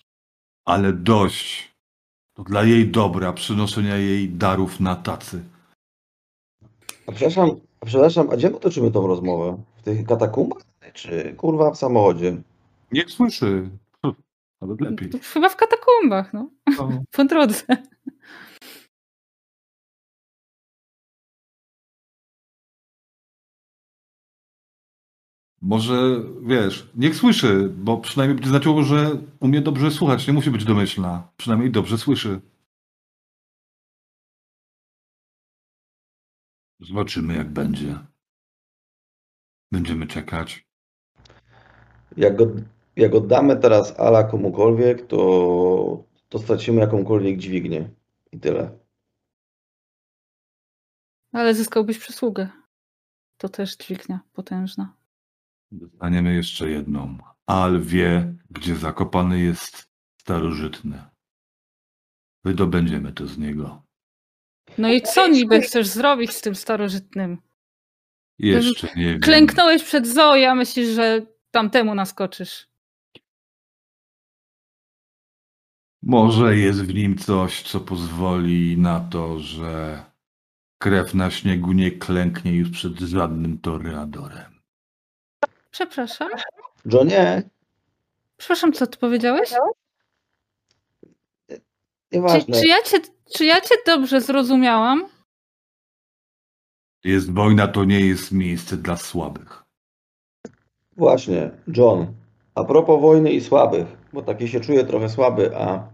Ale 0.65 0.93
dość. 0.93 1.73
To 2.33 2.43
dla 2.43 2.63
jej 2.63 2.91
dobra 2.91 3.33
przynoszenia 3.33 3.97
jej 3.97 4.29
darów 4.29 4.79
na 4.79 4.95
tacy. 4.95 5.43
A 7.07 7.11
przepraszam, 7.11 7.49
a 7.81 7.85
przepraszam, 7.85 8.29
a 8.29 8.35
gdzie 8.37 8.49
my 8.49 8.59
toczymy 8.59 8.91
tą 8.91 9.07
rozmowę? 9.07 9.63
W 9.77 9.81
tych 9.81 10.07
katakumbach? 10.07 10.61
Czy 10.93 11.33
kurwa 11.37 11.71
w 11.71 11.77
samochodzie? 11.77 12.41
Niech 12.91 13.11
słyszy. 13.11 13.69
Nawet 14.61 14.81
lepiej. 14.81 15.09
To 15.09 15.17
chyba 15.33 15.49
w 15.49 15.55
katakumbach, 15.55 16.33
no. 16.33 16.49
No. 16.77 16.89
Po 17.11 17.25
drodze. 17.25 17.63
Może, 25.61 26.23
wiesz, 26.41 26.89
niech 26.95 27.15
słyszy, 27.15 27.69
bo 27.69 27.97
przynajmniej 27.97 28.35
będzie 28.35 28.49
znaczyło, 28.49 28.83
że 28.83 29.11
umie 29.39 29.61
dobrze 29.61 29.91
słuchać. 29.91 30.27
Nie 30.27 30.33
musi 30.33 30.51
być 30.51 30.65
domyślna. 30.65 31.31
Przynajmniej 31.37 31.71
dobrze 31.71 31.97
słyszy. 31.97 32.41
Zobaczymy, 36.79 37.35
jak 37.35 37.49
będzie. 37.49 37.99
Będziemy 39.71 40.07
czekać. 40.07 40.67
Jak, 42.17 42.35
go, 42.35 42.45
jak 42.95 43.15
oddamy 43.15 43.57
teraz 43.57 43.99
Ala 43.99 44.23
komukolwiek, 44.23 45.07
to, 45.07 46.03
to 46.29 46.39
stracimy 46.39 46.81
jakąkolwiek 46.81 47.37
dźwignię. 47.37 47.89
I 48.31 48.39
tyle. 48.39 48.79
Ale 51.31 51.55
zyskałbyś 51.55 51.99
przysługę. 51.99 52.49
To 53.37 53.49
też 53.49 53.77
dźwignia 53.77 54.19
potężna. 54.33 54.98
Dostaniemy 55.71 56.33
jeszcze 56.35 56.69
jedną. 56.69 57.17
Al 57.47 57.81
wie, 57.81 58.35
gdzie 58.49 58.75
zakopany 58.75 59.39
jest 59.39 59.89
starożytny. 60.21 61.03
Wydobędziemy 62.43 63.13
to 63.13 63.27
z 63.27 63.37
niego. 63.37 63.83
No 64.77 64.93
i 64.93 65.01
co 65.01 65.27
niby 65.27 65.61
chcesz 65.61 65.87
zrobić 65.87 66.31
z 66.31 66.41
tym 66.41 66.55
starożytnym? 66.55 67.37
Jeszcze 68.39 68.87
nie 68.95 69.05
wiem. 69.05 69.19
Klęknąłeś 69.19 69.83
przed 69.83 70.07
Zoe, 70.07 70.49
a 70.49 70.55
myślisz, 70.55 70.87
że 70.87 71.21
tamtemu 71.51 71.95
naskoczysz. 71.95 72.69
Może 76.03 76.57
jest 76.57 76.85
w 76.85 76.93
nim 76.93 77.17
coś, 77.17 77.61
co 77.61 77.79
pozwoli 77.79 78.77
na 78.77 78.99
to, 78.99 79.39
że 79.39 80.03
krew 80.81 81.13
na 81.13 81.31
śniegu 81.31 81.71
nie 81.71 81.91
klęknie 81.91 82.55
już 82.55 82.69
przed 82.69 82.99
żadnym 82.99 83.57
toreadorem. 83.57 84.48
Przepraszam. 85.71 86.29
Johnie, 86.85 87.43
Przepraszam, 88.37 88.73
co 88.73 88.87
ty 88.87 88.97
powiedziałeś? 88.97 89.49
Czy, 91.49 91.61
Nieważne. 92.11 92.61
czy, 92.61 92.67
ja 92.67 92.81
cię, 92.85 92.97
czy 93.35 93.45
ja 93.45 93.61
cię 93.61 93.75
dobrze 93.85 94.21
zrozumiałam? 94.21 95.05
Jest 97.03 97.33
wojna, 97.33 97.67
to 97.67 97.83
nie 97.85 97.99
jest 97.99 98.31
miejsce 98.31 98.77
dla 98.77 98.97
słabych. 98.97 99.63
Właśnie, 100.97 101.51
John. 101.67 102.13
A 102.55 102.63
propos 102.63 103.01
wojny 103.01 103.31
i 103.31 103.41
słabych, 103.41 103.87
bo 104.13 104.21
taki 104.21 104.47
się 104.47 104.59
czuję 104.59 104.83
trochę 104.85 105.09
słaby, 105.09 105.57
a 105.57 105.87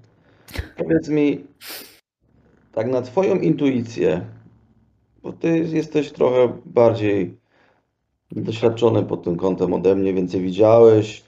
powiedz 0.78 1.10
mi, 1.10 1.48
tak 2.72 2.88
na 2.88 3.02
twoją 3.02 3.36
intuicję, 3.36 4.26
bo 5.22 5.34
ty 5.34 5.58
jesteś 5.58 6.12
trochę 6.12 6.58
bardziej 6.66 7.38
doświadczony 8.32 9.04
pod 9.04 9.24
tym 9.24 9.38
kątem 9.38 9.74
ode 9.74 9.96
mnie, 9.96 10.14
więcej 10.14 10.42
widziałeś, 10.42 11.24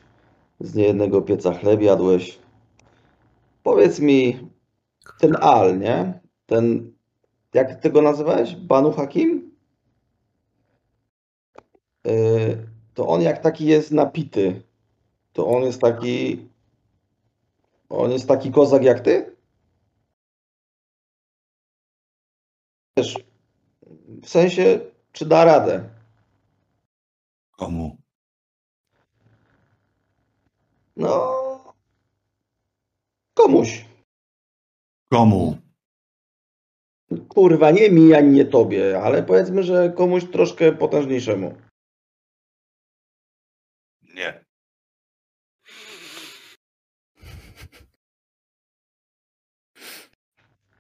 z 0.59 0.75
niejednego 0.75 1.21
pieca 1.21 1.53
chleb 1.53 1.81
jadłeś. 1.81 2.39
Powiedz 3.63 3.99
mi, 3.99 4.49
ten 5.19 5.35
Al, 5.41 5.79
nie? 5.79 6.19
Ten, 6.45 6.93
jak 7.53 7.81
ty 7.81 7.89
go 7.89 8.01
nazywałeś? 8.01 8.55
Banu 8.55 8.91
Hakim? 8.91 9.51
Yy, 12.05 12.67
to 12.93 13.07
on 13.07 13.21
jak 13.21 13.41
taki 13.41 13.65
jest 13.65 13.91
napity, 13.91 14.61
to 15.33 15.47
on 15.47 15.63
jest 15.63 15.81
taki, 15.81 16.47
on 17.89 18.11
jest 18.11 18.27
taki 18.27 18.51
kozak 18.51 18.83
jak 18.83 18.99
ty? 18.99 19.35
Wiesz, 22.97 23.15
w 24.23 24.29
sensie, 24.29 24.79
czy 25.11 25.25
da 25.25 25.45
radę? 25.45 25.96
Komu? 27.57 27.97
No, 30.95 31.73
komuś. 33.33 33.85
Komu? 35.09 35.57
Kurwa, 37.29 37.71
nie 37.71 37.89
mi, 37.89 38.13
ani 38.13 38.31
nie 38.31 38.45
tobie, 38.45 39.01
ale 39.01 39.23
powiedzmy, 39.23 39.63
że 39.63 39.89
komuś 39.89 40.25
troszkę 40.31 40.71
potężniejszemu. 40.71 41.55
Nie. 44.01 44.45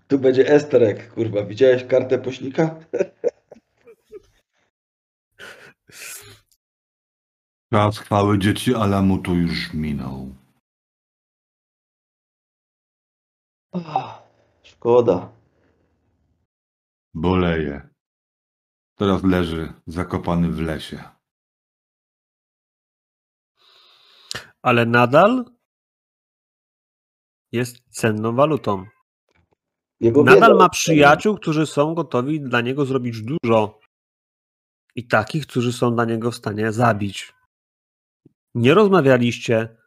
Tu 0.07 0.19
będzie 0.19 0.47
Esterek, 0.47 1.13
kurwa. 1.13 1.43
Widziałeś 1.43 1.83
kartę 1.83 2.19
pośnika? 2.19 2.75
Czas 7.73 7.97
chwały 7.99 8.39
dzieci 8.39 8.75
Alamu 8.75 9.17
tu 9.17 9.35
już 9.35 9.73
minął. 9.73 10.35
Ach, 13.73 14.21
Szkoda. 14.63 15.31
Boleje. 17.13 17.89
Teraz 18.95 19.23
leży 19.23 19.73
zakopany 19.87 20.49
w 20.51 20.59
lesie. 20.61 21.03
Ale 24.61 24.85
nadal 24.85 25.45
jest 27.51 27.77
cenną 27.89 28.35
walutą. 28.35 28.85
Jego 29.99 30.23
Nadal 30.23 30.51
wiedza- 30.51 30.57
ma 30.57 30.69
przyjaciół, 30.69 31.35
którzy 31.37 31.65
są 31.65 31.93
gotowi 31.95 32.41
dla 32.41 32.61
niego 32.61 32.85
zrobić 32.85 33.21
dużo. 33.21 33.79
I 34.95 35.07
takich, 35.07 35.47
którzy 35.47 35.73
są 35.73 35.95
dla 35.95 36.05
niego 36.05 36.31
w 36.31 36.35
stanie 36.35 36.71
zabić. 36.71 37.33
Nie 38.57 38.73
rozmawialiście 38.73 39.77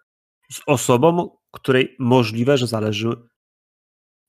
z 0.52 0.60
osobą, 0.66 1.36
której 1.52 1.96
możliwe, 1.98 2.58
że 2.58 2.66
zależy 2.66 3.08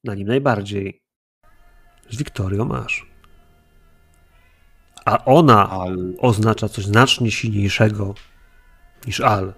na 0.03 0.15
nim 0.15 0.27
najbardziej. 0.27 1.03
Z 2.09 2.18
Wiktorią 2.18 2.65
masz. 2.65 3.05
A 5.05 5.26
ona 5.26 5.69
Al 5.69 6.13
oznacza 6.19 6.69
coś 6.69 6.85
znacznie 6.85 7.31
silniejszego 7.31 8.13
niż 9.07 9.19
Al. 9.19 9.53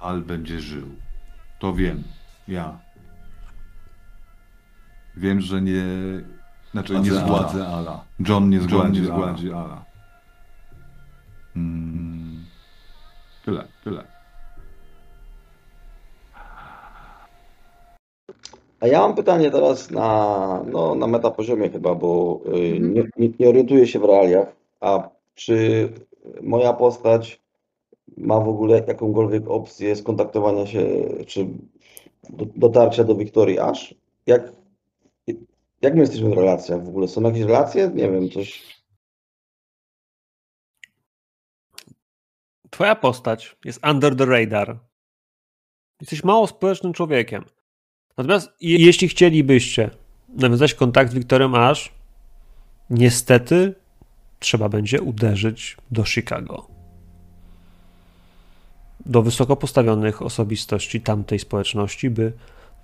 Al 0.00 0.22
będzie 0.22 0.60
żył. 0.60 0.88
To 1.58 1.74
wiem. 1.74 2.02
Ja. 2.48 2.78
Wiem, 5.16 5.40
że 5.40 5.62
nie. 5.62 5.84
Znaczy 6.70 7.00
nie 7.00 7.10
Zgładzę 7.10 7.26
zgładzę 7.26 7.68
Ala. 7.68 8.04
John 8.28 8.50
nie 8.50 8.60
zgładzi, 8.60 9.00
nie 9.00 9.06
zgładzi 9.06 9.52
Ala. 9.52 9.84
Mm. 11.56 12.27
Tyle, 13.48 13.64
tyle. 13.84 14.04
A 18.80 18.86
ja 18.86 19.00
mam 19.00 19.14
pytanie 19.14 19.50
teraz 19.50 19.90
na, 19.90 20.64
no, 20.72 20.94
na 20.94 21.06
metapoziomie 21.06 21.70
chyba, 21.70 21.94
bo 21.94 22.40
y, 22.46 22.80
nie, 22.80 23.02
nie, 23.16 23.28
nie 23.40 23.48
orientuję 23.48 23.86
się 23.86 23.98
w 23.98 24.04
realiach. 24.04 24.56
A 24.80 25.08
czy 25.34 25.88
moja 26.42 26.72
postać 26.72 27.40
ma 28.16 28.40
w 28.40 28.48
ogóle 28.48 28.82
jakąkolwiek 28.88 29.50
opcję 29.50 29.96
skontaktowania 29.96 30.66
się, 30.66 30.86
czy 31.26 31.46
do, 32.30 32.46
dotarcia 32.56 33.04
do 33.04 33.14
Wiktorii 33.14 33.58
aż? 33.58 33.94
Jak, 34.26 34.52
jak 35.82 35.94
my 35.94 36.00
jesteśmy 36.00 36.30
w 36.30 36.38
relacjach 36.38 36.84
w 36.84 36.88
ogóle? 36.88 37.08
Są 37.08 37.22
jakieś 37.22 37.42
relacje? 37.42 37.90
Nie 37.94 38.10
wiem, 38.10 38.30
coś. 38.30 38.77
Twoja 42.70 42.94
postać 42.94 43.56
jest 43.64 43.86
under 43.86 44.16
the 44.16 44.26
radar. 44.26 44.78
Jesteś 46.00 46.24
mało 46.24 46.46
społecznym 46.46 46.92
człowiekiem. 46.92 47.44
Natomiast 48.16 48.50
je- 48.60 48.78
jeśli 48.78 49.08
chcielibyście 49.08 49.90
nawiązać 50.28 50.74
kontakt 50.74 51.10
z 51.10 51.14
Wiktorem 51.14 51.54
Ash, 51.54 51.92
niestety 52.90 53.74
trzeba 54.38 54.68
będzie 54.68 55.00
uderzyć 55.02 55.76
do 55.90 56.04
Chicago. 56.04 56.66
Do 59.06 59.22
wysoko 59.22 59.56
postawionych 59.56 60.22
osobistości 60.22 61.00
tamtej 61.00 61.38
społeczności, 61.38 62.10
by 62.10 62.32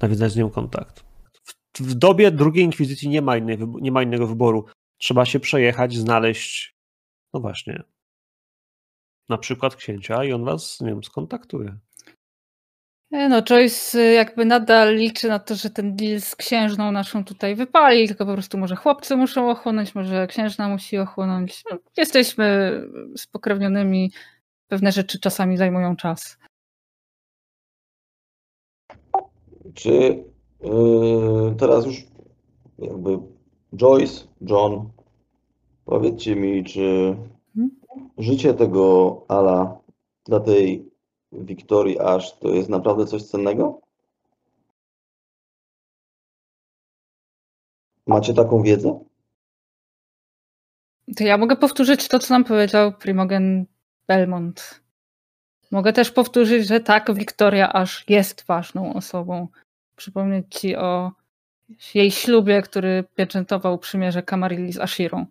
nawiązać 0.03 0.33
z 0.33 0.37
nią 0.37 0.51
kontakt. 0.51 1.05
W, 1.45 1.81
w 1.81 1.95
dobie 1.95 2.31
drugiej 2.31 2.65
inkwizycji 2.65 3.09
nie 3.09 3.23
ma, 3.23 3.37
innej, 3.37 3.59
nie 3.81 3.93
ma 3.93 4.03
innego 4.03 4.27
wyboru. 4.27 4.65
Trzeba 4.99 5.25
się 5.25 5.41
przejechać, 5.41 5.97
znaleźć, 5.97 6.77
no 7.35 7.41
właśnie, 7.41 7.83
na 9.29 9.39
przykład 9.39 9.77
księcia 9.77 10.25
i 10.25 10.33
on 10.33 10.45
was 10.45 10.77
z 10.77 10.81
nią 10.81 11.03
skontaktuje. 11.03 11.79
E, 13.13 13.29
No, 13.29 13.43
Joyce 13.43 13.99
y, 13.99 14.13
jakby 14.13 14.45
nadal 14.45 14.97
liczy 14.97 15.29
na 15.29 15.39
to, 15.39 15.55
że 15.55 15.71
ten 15.71 15.97
deal 15.97 16.21
z 16.21 16.37
księżną 16.37 16.93
naszą 16.93 17.25
tutaj 17.25 17.55
wypali, 17.55 18.09
tylko 18.09 18.27
po 18.27 18.33
prostu 18.33 18.59
może 18.59 18.77
chłopcy 18.77 19.17
muszą 19.17 19.51
ochłonąć, 19.51 19.95
może 19.95 20.27
księżna 20.27 20.69
musi 20.69 20.99
ochłonąć. 20.99 21.63
No, 21.71 21.79
jesteśmy 21.97 22.81
spokrewnionymi, 23.17 24.13
pewne 24.69 24.93
rzeczy 24.93 25.21
czasami 25.21 25.57
zajmują 25.57 25.97
czas. 25.97 26.39
Czy 29.75 29.91
yy, 29.91 31.55
teraz 31.59 31.87
już 31.87 32.05
jakby 32.79 33.19
Joyce, 33.77 34.25
John, 34.41 34.91
powiedzcie 35.85 36.37
mi, 36.37 36.65
czy. 36.65 37.17
Życie 38.19 38.55
tego 38.55 39.21
Ala 39.29 39.79
dla 40.25 40.41
tej 40.41 40.91
Wiktorii 41.33 42.01
aż 42.01 42.39
to 42.39 42.49
jest 42.49 42.69
naprawdę 42.69 43.07
coś 43.07 43.23
cennego? 43.23 43.81
Macie 48.07 48.35
taką 48.35 48.63
wiedzę? 48.63 49.05
To 51.17 51.25
ja 51.25 51.39
mogę 51.39 51.57
powtórzyć 51.57 52.09
to, 52.09 52.19
co 52.19 52.35
nam 52.35 52.45
powiedział 52.45 52.93
Primogen 52.93 53.67
Belmont. 54.07 54.81
Mogę 55.71 55.93
też 55.93 56.11
powtórzyć, 56.11 56.67
że 56.67 56.81
tak, 56.81 57.15
Wiktoria 57.15 57.73
aż 57.73 58.05
jest 58.09 58.45
ważną 58.47 58.95
osobą. 58.95 59.49
Przypomnieć 59.97 60.47
ci 60.51 60.77
o 60.77 61.13
jej 61.95 62.11
ślubie, 62.11 62.63
który 62.63 63.05
pieczętował 63.15 63.79
przymierze 63.79 64.23
Kamarilli 64.23 64.73
z 64.73 64.79
Ashirą. 64.79 65.27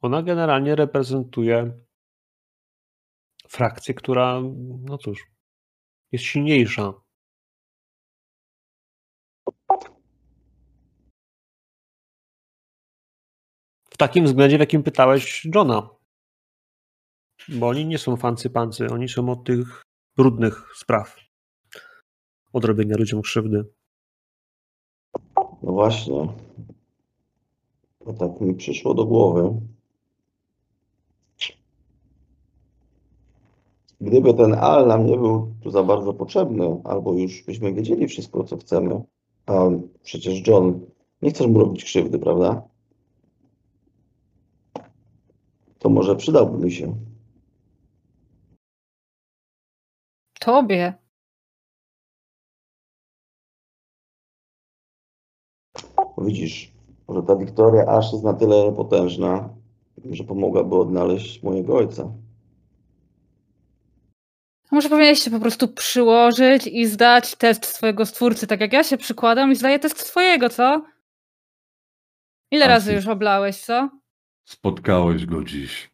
Ona 0.00 0.22
generalnie 0.22 0.76
reprezentuje 0.76 1.80
frakcję, 3.48 3.94
która, 3.94 4.40
no 4.84 4.98
cóż, 4.98 5.26
jest 6.12 6.24
silniejsza. 6.24 6.92
W 13.84 13.96
takim 13.96 14.24
względzie, 14.24 14.56
w 14.56 14.60
jakim 14.60 14.82
pytałeś 14.82 15.46
Johna. 15.54 15.90
Bo 17.48 17.68
oni 17.68 17.86
nie 17.86 17.98
są 17.98 18.16
fancy 18.16 18.50
pancy, 18.50 18.86
oni 18.86 19.08
są 19.08 19.28
od 19.28 19.44
tych 19.44 19.82
brudnych 20.16 20.72
spraw. 20.76 21.16
Od 22.52 22.64
robienia 22.64 22.96
ludziom 22.96 23.22
krzywdy. 23.22 23.64
No 25.36 25.72
właśnie. 25.72 26.28
To 28.04 28.12
tak 28.12 28.40
mi 28.40 28.54
przyszło 28.54 28.94
do 28.94 29.06
głowy. 29.06 29.60
Gdyby 34.00 34.34
ten 34.34 34.54
Al 34.54 34.86
nam 34.86 35.06
nie 35.06 35.16
był 35.16 35.54
tu 35.62 35.70
za 35.70 35.82
bardzo 35.82 36.14
potrzebny, 36.14 36.80
albo 36.84 37.12
już 37.12 37.44
byśmy 37.44 37.72
wiedzieli 37.72 38.08
wszystko, 38.08 38.44
co 38.44 38.56
chcemy, 38.56 39.02
a 39.46 39.52
przecież 40.02 40.46
John, 40.46 40.86
nie 41.22 41.30
chcesz 41.30 41.46
mu 41.46 41.58
robić 41.58 41.84
krzywdy, 41.84 42.18
prawda? 42.18 42.62
To 45.78 45.88
może 45.88 46.16
przydałby 46.16 46.64
mi 46.64 46.72
się. 46.72 46.96
Tobie. 50.40 50.94
Widzisz, 56.18 56.72
że 57.08 57.22
ta 57.22 57.36
Wiktoria 57.36 57.86
aż 57.86 58.12
jest 58.12 58.24
na 58.24 58.34
tyle 58.34 58.72
potężna, 58.72 59.48
że 60.10 60.24
pomogłaby 60.24 60.76
odnaleźć 60.76 61.42
mojego 61.42 61.76
ojca. 61.76 62.12
A 64.70 64.74
Może 64.74 64.88
powinieneś 64.88 65.22
się 65.22 65.30
po 65.30 65.40
prostu 65.40 65.68
przyłożyć 65.68 66.66
i 66.66 66.86
zdać 66.86 67.36
test 67.36 67.66
swojego 67.66 68.06
stwórcy, 68.06 68.46
tak 68.46 68.60
jak 68.60 68.72
ja 68.72 68.84
się 68.84 68.96
przykładam 68.96 69.52
i 69.52 69.56
zdaję 69.56 69.78
test 69.78 70.00
swojego, 70.00 70.48
co? 70.48 70.84
Ile 72.50 72.64
A, 72.64 72.68
razy 72.68 72.94
już 72.94 73.06
oblałeś, 73.06 73.56
co? 73.56 73.90
Spotkałeś 74.44 75.26
go 75.26 75.44
dziś. 75.44 75.90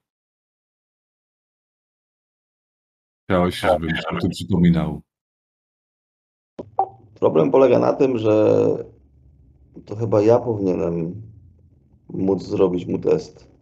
Chciałeś, 3.24 3.60
żebym 3.60 3.96
ci 3.96 4.06
o 4.16 4.20
tym 4.20 4.30
przypominał. 4.30 5.02
Problem 7.14 7.50
polega 7.50 7.78
na 7.78 7.92
tym, 7.92 8.18
że 8.18 8.56
to 9.86 9.96
chyba 9.96 10.22
ja 10.22 10.38
powinienem 10.38 11.22
móc 12.08 12.42
zrobić 12.42 12.86
mu 12.86 12.98
test. 12.98 13.55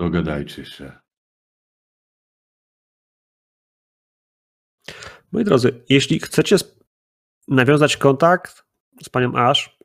Dogadajcie 0.00 0.64
się. 0.64 0.92
Moi 5.32 5.44
drodzy, 5.44 5.84
jeśli 5.88 6.20
chcecie 6.20 6.56
nawiązać 7.48 7.96
kontakt 7.96 8.64
z 9.02 9.08
panią 9.08 9.36
Ash, 9.36 9.78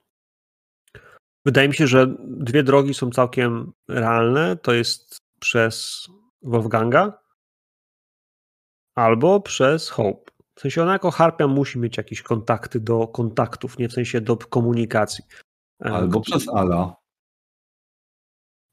wydaje 1.45 1.67
mi 1.67 1.73
się, 1.73 1.87
że 1.87 2.15
dwie 2.19 2.63
drogi 2.63 2.93
są 2.93 3.09
całkiem 3.09 3.73
realne. 3.87 4.57
To 4.57 4.73
jest 4.73 5.21
przez 5.39 6.07
Wolfganga 6.41 7.23
albo 8.95 9.41
przez 9.41 9.89
Hope. 9.89 10.31
W 10.55 10.61
sensie 10.61 10.81
ona 10.83 10.93
jako 10.93 11.11
harpia 11.11 11.47
musi 11.47 11.79
mieć 11.79 11.97
jakieś 11.97 12.21
kontakty 12.21 12.79
do 12.79 13.07
kontaktów, 13.07 13.77
nie 13.77 13.89
w 13.89 13.93
sensie 13.93 14.21
do 14.21 14.37
komunikacji. 14.37 15.23
E, 15.85 15.91
Albo 15.91 16.21
przez 16.21 16.49
Ala. 16.49 17.04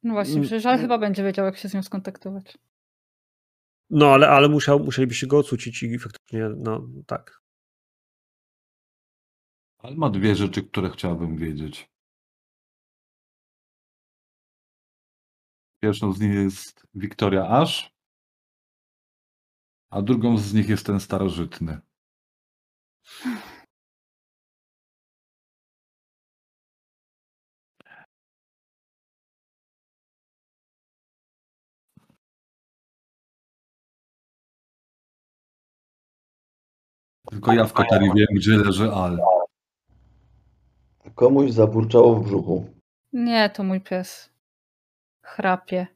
No 0.02 0.12
właśnie, 0.14 0.34
Mm, 0.34 0.46
przecież 0.46 0.66
ale 0.66 0.78
chyba 0.78 0.98
będzie 0.98 1.24
wiedział, 1.24 1.44
jak 1.46 1.56
się 1.56 1.68
z 1.68 1.74
nią 1.74 1.82
skontaktować. 1.82 2.58
No, 3.90 4.12
ale, 4.12 4.28
ale 4.28 4.48
musiał, 4.48 4.80
musielibyście 4.80 5.26
go 5.26 5.38
ocucić 5.38 5.82
i 5.82 5.98
faktycznie, 5.98 6.48
no 6.56 6.88
tak. 7.06 7.42
Al 9.78 9.96
ma 9.96 10.10
dwie 10.10 10.34
rzeczy, 10.36 10.62
które 10.62 10.90
chciałbym 10.90 11.36
wiedzieć. 11.36 11.90
Pierwszą 15.82 16.12
z 16.12 16.20
nich 16.20 16.34
jest 16.34 16.86
Wiktoria 16.94 17.48
Ash, 17.48 17.90
a 19.90 20.02
drugą 20.02 20.38
z 20.38 20.54
nich 20.54 20.68
jest 20.68 20.86
ten 20.86 21.00
starożytny. 21.00 21.80
Tylko 37.32 37.52
ja 37.52 37.64
w 37.64 37.72
Katarii 37.72 38.10
wiem, 38.16 38.26
gdzie 38.34 38.56
leży 38.56 38.92
Al. 38.92 39.18
Komuś 41.14 41.50
zaburczało 41.50 42.14
w 42.14 42.24
brzuchu. 42.24 42.70
Nie, 43.12 43.50
to 43.50 43.62
mój 43.62 43.80
pies. 43.80 44.30
Chrapie. 45.24 45.86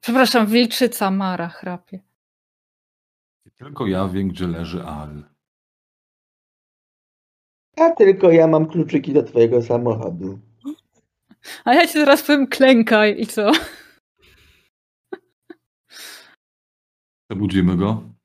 Przepraszam, 0.00 0.46
wilczyca 0.46 1.10
Mara 1.10 1.48
chrapie. 1.48 2.00
Tylko 3.54 3.86
ja 3.86 4.08
wiem, 4.08 4.28
gdzie 4.28 4.46
leży 4.46 4.82
Al. 4.82 5.24
A 7.76 7.90
tylko 7.90 8.30
ja 8.30 8.46
mam 8.46 8.66
kluczyki 8.66 9.12
do 9.12 9.22
twojego 9.22 9.62
samochodu. 9.62 10.38
A 11.64 11.74
ja 11.74 11.86
ci 11.86 11.92
zaraz 11.92 12.22
powiem 12.22 12.46
klękaj 12.46 13.20
i 13.20 13.26
co? 13.26 13.52
Przebudzimy 17.28 17.76
go. 17.76 18.15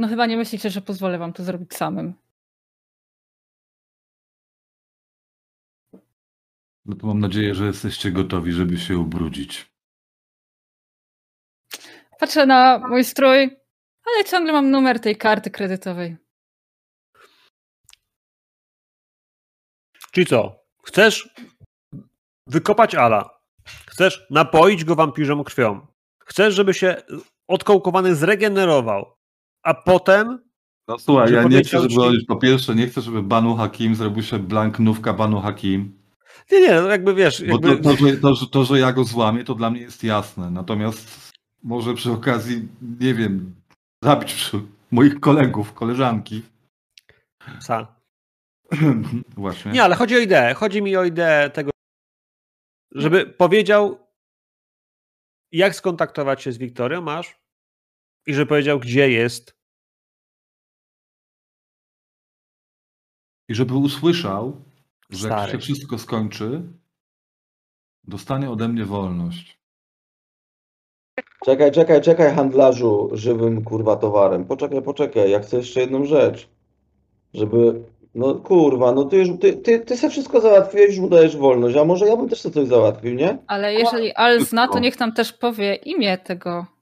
No 0.00 0.08
chyba 0.08 0.26
nie 0.26 0.36
myślicie, 0.36 0.70
że 0.70 0.80
pozwolę 0.80 1.18
wam 1.18 1.32
to 1.32 1.44
zrobić 1.44 1.74
samym. 1.74 2.14
No 6.84 6.96
to 6.96 7.06
mam 7.06 7.20
nadzieję, 7.20 7.54
że 7.54 7.66
jesteście 7.66 8.10
gotowi, 8.10 8.52
żeby 8.52 8.78
się 8.78 8.98
ubrudzić. 8.98 9.70
Patrzę 12.18 12.46
na 12.46 12.78
mój 12.88 13.04
strój, 13.04 13.56
ale 14.06 14.24
ciągle 14.24 14.52
mam 14.52 14.70
numer 14.70 15.00
tej 15.00 15.16
karty 15.16 15.50
kredytowej. 15.50 16.16
Czyli 20.12 20.26
co? 20.26 20.64
Chcesz 20.84 21.34
wykopać 22.46 22.94
Ala? 22.94 23.40
Chcesz 23.88 24.26
napoić 24.30 24.84
go 24.84 24.94
wampirzą 24.94 25.44
krwią? 25.44 25.86
Chcesz, 26.18 26.54
żeby 26.54 26.74
się 26.74 27.02
odkołkowany 27.48 28.14
zregenerował? 28.14 29.19
A 29.62 29.74
potem 29.74 30.38
No 30.88 30.98
słuchaj, 30.98 31.32
ja 31.32 31.42
nie 31.42 31.60
chcę, 31.60 31.80
żeby 31.80 31.94
ci- 31.94 32.26
po 32.28 32.36
pierwsze 32.36 32.74
nie 32.74 32.86
chcę, 32.86 33.00
żeby 33.00 33.22
Banu 33.22 33.56
Hakim 33.56 33.94
zrobił 33.94 34.22
się 34.22 34.38
blanknówka 34.38 35.12
Banu 35.12 35.40
Hakim. 35.40 36.00
Nie, 36.50 36.60
nie, 36.60 36.80
no 36.80 36.88
jakby 36.88 37.14
wiesz, 37.14 37.44
Bo 37.44 37.68
jakby, 37.68 37.76
to, 37.76 37.82
to, 37.82 37.96
że, 37.96 38.16
to, 38.16 38.34
że, 38.34 38.46
to, 38.46 38.64
że 38.64 38.78
ja 38.78 38.92
go 38.92 39.04
złamię, 39.04 39.44
to 39.44 39.54
dla 39.54 39.70
mnie 39.70 39.80
jest 39.80 40.04
jasne. 40.04 40.50
Natomiast 40.50 41.30
może 41.62 41.94
przy 41.94 42.12
okazji, 42.12 42.68
nie 43.00 43.14
wiem, 43.14 43.54
zabić 44.04 44.32
przy 44.34 44.60
moich 44.90 45.20
kolegów, 45.20 45.72
koleżanki. 45.72 46.42
Psa. 47.60 47.94
Właśnie. 49.36 49.72
Nie, 49.72 49.84
ale 49.84 49.94
chodzi 49.96 50.16
o 50.16 50.18
ideę. 50.18 50.54
Chodzi 50.54 50.82
mi 50.82 50.96
o 50.96 51.04
ideę 51.04 51.50
tego, 51.50 51.70
żeby 52.94 53.26
powiedział, 53.26 53.98
jak 55.52 55.74
skontaktować 55.74 56.42
się 56.42 56.52
z 56.52 56.58
Wiktorią, 56.58 57.00
masz? 57.00 57.39
I 58.30 58.34
że 58.34 58.46
powiedział, 58.46 58.78
gdzie 58.78 59.10
jest. 59.10 59.56
I 63.48 63.54
żeby 63.54 63.74
usłyszał, 63.74 64.64
że 65.10 65.28
jak 65.28 65.38
Stary. 65.38 65.52
się 65.52 65.58
wszystko 65.58 65.98
skończy, 65.98 66.62
dostanie 68.04 68.50
ode 68.50 68.68
mnie 68.68 68.84
wolność. 68.84 69.60
Czekaj, 71.44 71.72
czekaj, 71.72 72.00
czekaj, 72.02 72.34
handlarzu 72.34 73.10
żywym 73.12 73.64
kurwa 73.64 73.96
towarem. 73.96 74.44
Poczekaj, 74.44 74.82
poczekaj, 74.82 75.30
ja 75.30 75.40
chcę 75.40 75.56
jeszcze 75.56 75.80
jedną 75.80 76.04
rzecz. 76.04 76.48
Żeby, 77.34 77.84
no 78.14 78.34
kurwa, 78.34 78.92
no 78.92 79.04
ty 79.04 79.16
już, 79.16 79.28
ty, 79.40 79.52
ty, 79.52 79.80
ty 79.80 79.96
sobie 79.96 80.10
wszystko 80.10 80.40
załatwiłeś, 80.40 80.88
już 80.88 80.98
mu 80.98 81.08
dajesz 81.08 81.36
wolność, 81.36 81.76
a 81.76 81.84
może 81.84 82.06
ja 82.06 82.16
bym 82.16 82.28
też 82.28 82.40
sobie 82.40 82.54
coś 82.54 82.68
załatwił, 82.68 83.14
nie? 83.14 83.38
Ale 83.46 83.74
jeżeli 83.74 84.12
Al 84.14 84.40
zna, 84.40 84.68
to 84.68 84.78
niech 84.78 85.00
nam 85.00 85.12
też 85.12 85.32
powie 85.32 85.74
imię 85.74 86.18
tego 86.18 86.79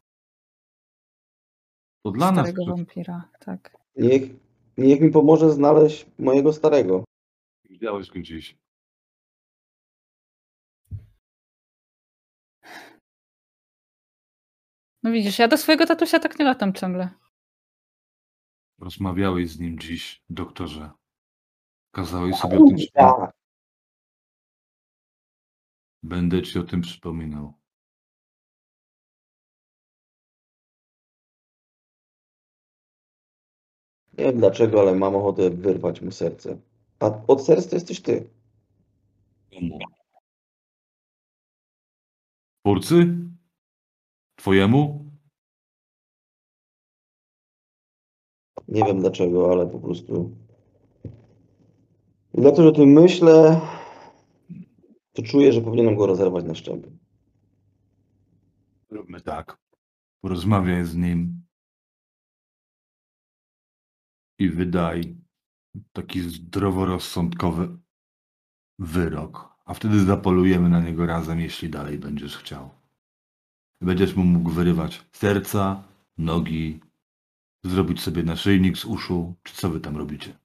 To 2.03 2.11
dla 2.11 2.33
nas 2.33 2.49
starego 2.49 2.67
wampira. 2.67 3.31
Tak. 3.41 3.77
Niech, 3.97 4.23
niech 4.77 5.01
mi 5.01 5.11
pomoże 5.11 5.51
znaleźć 5.53 6.07
mojego 6.19 6.53
starego. 6.53 7.05
Widziałeś 7.65 8.11
go 8.11 8.21
dziś. 8.21 8.59
No 15.03 15.13
widzisz, 15.13 15.39
ja 15.39 15.49
do 15.49 15.57
swojego 15.57 15.87
tatusia 15.87 16.19
tak 16.19 16.39
nie 16.39 16.45
latam 16.45 16.73
ciągle. 16.73 17.11
Rozmawiałeś 18.79 19.51
z 19.51 19.61
nim 19.61 19.79
dziś, 19.79 20.23
doktorze. 20.31 20.91
Kazałeś 21.95 22.37
sobie 22.37 22.59
o 22.59 22.67
tym 22.67 22.77
przypomnieć. 22.77 23.31
Będę 26.03 26.43
ci 26.43 26.59
o 26.59 26.63
tym 26.63 26.81
przypominał. 26.81 27.58
Nie 34.19 34.25
wiem 34.25 34.39
dlaczego, 34.39 34.81
ale 34.81 34.95
mam 34.95 35.17
ochotę 35.17 35.51
wyrwać 35.51 36.03
mu 36.03 36.11
serce. 36.11 36.59
A 37.01 37.27
od 37.27 37.45
serca 37.45 37.77
jesteś 37.77 38.01
ty. 38.01 38.31
Komu? 39.55 39.79
Twórcy? 42.63 43.17
Twojemu? 44.37 45.05
Nie 48.69 48.85
wiem 48.85 49.01
dlaczego, 49.01 49.53
ale 49.53 49.67
po 49.67 49.79
prostu 49.79 50.37
dlatego, 52.35 52.63
że 52.63 52.69
o 52.69 52.73
tym 52.73 52.89
myślę, 52.89 53.61
to 55.13 55.23
czuję, 55.23 55.53
że 55.53 55.61
powinienem 55.61 55.97
go 55.97 56.07
rozerwać 56.07 56.45
na 56.45 56.55
szczępy. 56.55 56.91
Róbmy 58.91 59.21
tak. 59.21 59.59
Porozmawiaj 60.21 60.85
z 60.85 60.97
nim 60.97 61.38
i 64.39 64.49
wydaj 64.51 65.17
taki 65.93 66.21
zdroworozsądkowy 66.21 67.79
wyrok, 68.79 69.49
a 69.65 69.75
wtedy 69.75 70.01
zapolujemy 70.01 70.69
na 70.69 70.81
niego 70.81 71.07
razem, 71.07 71.41
jeśli 71.41 71.71
dalej 71.71 71.99
będziesz 71.99 72.37
chciał. 72.37 72.71
Będziesz 73.81 74.15
mu 74.17 74.25
mógł 74.25 74.51
wyrywać 74.51 75.05
serca, 75.13 75.83
nogi, 76.19 76.81
zrobić 77.65 78.03
sobie 78.03 78.23
naszyjnik 78.23 78.79
z 78.79 78.85
uszu, 78.85 79.35
czy 79.43 79.55
co 79.55 79.71
wy 79.71 79.81
tam 79.81 79.97
robicie? 79.97 80.39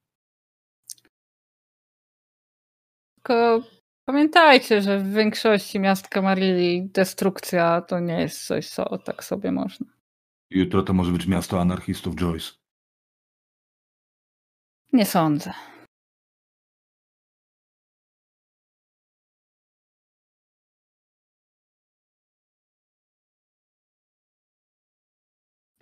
Tylko 3.16 3.64
pamiętajcie, 4.06 4.82
że 4.82 5.00
w 5.00 5.14
większości 5.14 5.80
miast 5.80 6.08
Kamarilli 6.08 6.90
destrukcja 6.90 7.82
to 7.82 8.00
nie 8.00 8.22
jest 8.22 8.48
coś, 8.48 8.70
co 8.70 8.98
tak 8.98 9.24
sobie 9.24 9.52
można. 9.52 9.86
Jutro 10.50 10.84
to 10.84 10.94
może 10.94 11.12
być 11.12 11.28
miasto 11.28 11.62
anarchistów 11.62 12.16
Joyce. 12.16 12.63
Nie 14.94 15.06
sądzę. 15.06 15.54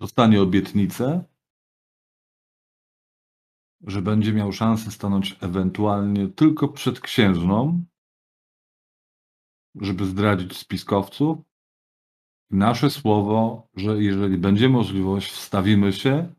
Dostanie 0.00 0.42
obietnicę, 0.42 1.24
że 3.80 4.02
będzie 4.02 4.32
miał 4.32 4.52
szansę 4.52 4.90
stanąć 4.90 5.36
ewentualnie 5.40 6.28
tylko 6.28 6.68
przed 6.68 7.00
księżną, 7.00 7.84
żeby 9.74 10.04
zdradzić 10.06 10.56
spiskowców. 10.56 11.38
Nasze 12.50 12.90
słowo, 12.90 13.68
że 13.74 14.02
jeżeli 14.02 14.38
będzie 14.38 14.68
możliwość, 14.68 15.32
wstawimy 15.32 15.92
się, 15.92 16.34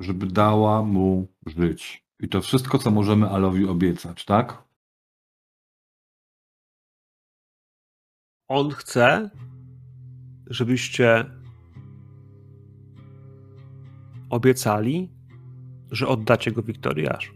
żeby 0.00 0.26
dała 0.26 0.82
mu 0.82 1.28
żyć. 1.46 2.04
I 2.20 2.28
to 2.28 2.40
wszystko, 2.40 2.78
co 2.78 2.90
możemy 2.90 3.28
Alowi 3.28 3.68
obiecać, 3.68 4.24
tak? 4.24 4.62
On 8.48 8.70
chce, 8.70 9.30
żebyście 10.46 11.24
obiecali, 14.30 15.10
że 15.90 16.08
oddacie 16.08 16.52
go 16.52 16.62
Wiktorii 16.62 17.08
Aż. 17.08 17.32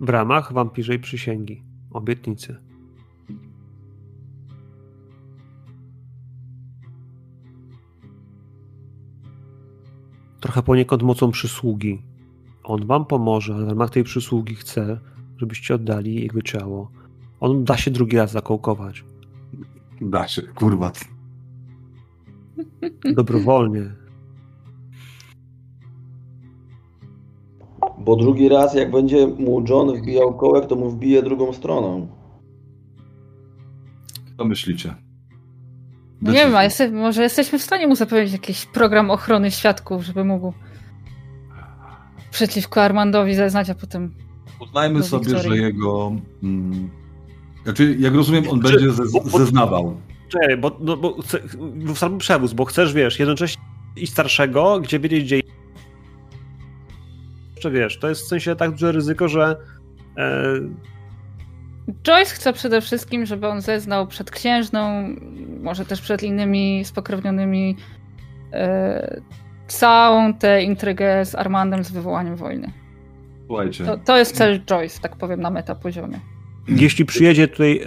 W 0.00 0.08
ramach 0.08 0.52
wampirzej 0.52 0.98
przysięgi, 0.98 1.62
obietnicy. 1.92 2.56
Trochę 10.40 10.62
poniekąd 10.62 11.02
mocą 11.02 11.30
przysługi. 11.30 12.02
On 12.64 12.86
wam 12.86 13.04
pomoże, 13.04 13.54
ale 13.54 13.64
w 13.64 13.68
ramach 13.68 13.90
tej 13.90 14.04
przysługi 14.04 14.54
chce, 14.54 15.00
żebyście 15.36 15.74
oddali 15.74 16.22
jego 16.22 16.42
ciało. 16.42 16.90
On 17.40 17.64
da 17.64 17.76
się 17.76 17.90
drugi 17.90 18.16
raz 18.16 18.32
zakołkować. 18.32 19.04
Da 20.00 20.28
się, 20.28 20.42
kurwa. 20.42 20.92
Dobrowolnie. 23.14 24.01
Bo 27.98 28.16
drugi 28.16 28.48
raz, 28.48 28.74
jak 28.74 28.90
będzie 28.90 29.26
mu 29.26 29.64
John 29.68 29.96
wbijał 29.96 30.34
kołek, 30.36 30.66
to 30.66 30.76
mu 30.76 30.90
wbije 30.90 31.22
drugą 31.22 31.52
stroną. 31.52 32.08
Co 34.38 34.44
myślicie? 34.44 34.94
No 36.22 36.32
nie 36.32 36.38
wiem, 36.38 36.56
a 36.56 36.64
jeste, 36.64 36.90
może 36.90 37.22
jesteśmy 37.22 37.58
w 37.58 37.62
stanie 37.62 37.86
mu 37.86 37.96
zapewnić 37.96 38.32
jakiś 38.32 38.66
program 38.66 39.10
ochrony 39.10 39.50
świadków, 39.50 40.02
żeby 40.04 40.24
mógł 40.24 40.52
przeciwko 42.30 42.82
Armandowi 42.82 43.34
zeznać, 43.34 43.70
a 43.70 43.74
potem. 43.74 44.14
Uznajmy 44.60 45.02
sobie, 45.02 45.26
Wiktorii. 45.26 45.50
że 45.58 45.64
jego. 45.66 46.12
Mm, 46.42 46.90
znaczy, 47.64 47.96
jak 47.98 48.14
rozumiem, 48.14 48.44
on 48.50 48.60
Czy- 48.62 48.68
będzie 48.72 48.92
ze, 48.92 49.02
bo- 49.12 49.20
bo- 49.32 49.38
zeznawał. 49.38 49.96
Czekaj, 50.28 50.56
bo, 50.56 50.76
no, 50.80 50.96
bo 50.96 51.22
chcę, 51.22 51.38
w 51.94 51.98
sam 51.98 52.18
przewóz, 52.18 52.52
bo 52.52 52.64
chcesz, 52.64 52.92
wiesz, 52.92 53.18
jednocześnie 53.18 53.62
iść 53.96 54.12
starszego, 54.12 54.80
gdzie 54.80 55.00
wiedzieć, 55.00 55.24
gdzie 55.24 55.40
wiesz, 57.70 57.98
to 57.98 58.08
jest 58.08 58.22
w 58.22 58.26
sensie 58.28 58.56
tak 58.56 58.70
duże 58.70 58.92
ryzyko, 58.92 59.28
że 59.28 59.56
e, 60.18 60.54
Joyce 62.02 62.34
chce 62.34 62.52
przede 62.52 62.80
wszystkim, 62.80 63.26
żeby 63.26 63.46
on 63.48 63.60
zeznał 63.60 64.06
przed 64.06 64.30
księżną, 64.30 65.08
może 65.62 65.84
też 65.84 66.00
przed 66.00 66.22
innymi 66.22 66.84
spokrewnionymi, 66.84 67.76
e, 68.52 69.20
całą 69.66 70.34
tę 70.34 70.62
intrygę 70.62 71.24
z 71.24 71.34
Armandem, 71.34 71.84
z 71.84 71.90
wywołaniem 71.92 72.36
wojny. 72.36 72.72
Słuchajcie, 73.46 73.84
To, 73.84 73.96
to 73.96 74.18
jest 74.18 74.36
cel 74.36 74.60
Joyce, 74.64 75.00
tak 75.00 75.16
powiem, 75.16 75.40
na 75.40 75.50
metapoziomie. 75.50 76.20
jeśli 76.68 77.04
przyjedzie 77.04 77.48
tutaj 77.48 77.80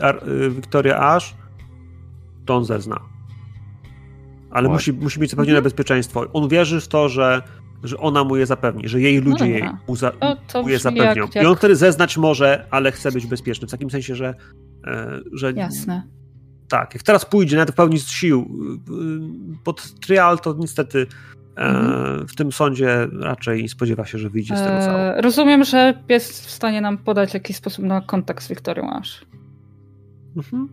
y, 0.45 0.49
Wiktoria 0.49 0.99
Ash, 0.99 1.35
to 2.45 2.55
on 2.55 2.65
zezna. 2.65 2.99
Ale 4.51 4.69
musi, 4.69 4.93
musi 4.93 5.19
mieć 5.19 5.31
zapewnione 5.31 5.61
bezpieczeństwo. 5.61 6.25
On 6.33 6.47
wierzy 6.49 6.81
w 6.81 6.87
to, 6.87 7.09
że, 7.09 7.41
że 7.83 7.97
ona 7.97 8.23
mu 8.23 8.35
je 8.35 8.45
zapewni, 8.45 8.87
że 8.87 9.01
jej 9.01 9.21
ludzie 9.21 9.47
jej 9.49 9.61
dobra. 9.61 9.77
mu, 9.87 9.95
za, 9.95 10.11
To, 10.11 10.35
to 10.53 10.63
mu 10.63 10.69
je 10.69 10.79
zapewnią. 10.79 11.23
jak, 11.25 11.35
I 11.35 11.39
on 11.39 11.45
jak... 11.49 11.57
wtedy 11.57 11.75
zeznać 11.75 12.17
może, 12.17 12.65
ale 12.71 12.91
chce 12.91 13.11
być 13.11 13.25
bezpieczny. 13.25 13.67
W 13.67 13.71
takim 13.71 13.89
sensie, 13.89 14.15
że, 14.15 14.33
e, 14.87 15.19
że 15.33 15.51
Jasne. 15.51 16.03
Tak, 16.69 16.93
jak 16.93 17.03
teraz 17.03 17.25
pójdzie 17.25 17.57
nawet 17.57 17.71
w 17.71 17.75
pełni 17.75 17.99
z 17.99 18.07
sił 18.09 18.39
y, 18.41 19.63
pod 19.63 19.99
trial, 19.99 20.39
to 20.39 20.55
niestety 20.59 21.07
e, 21.57 21.61
Mhm. 21.61 22.27
w 22.27 22.35
tym 22.35 22.51
sądzie 22.51 23.07
raczej 23.19 23.69
spodziewa 23.69 24.05
się, 24.05 24.17
że 24.17 24.29
wyjdzie 24.29 24.57
z 24.57 24.59
tego 24.59 24.79
cało. 24.79 24.99
E, 24.99 25.21
rozumiem, 25.21 25.63
że 25.63 25.93
jest 26.09 26.45
w 26.47 26.51
stanie 26.51 26.81
nam 26.81 26.97
podać 26.97 27.33
jakiś 27.33 27.57
sposób 27.57 27.85
na 27.85 28.01
kontakt 28.01 28.43
z 28.43 28.47
Wiktorią 28.47 28.89
Ash. 28.89 29.25
Mhm. 30.37 30.69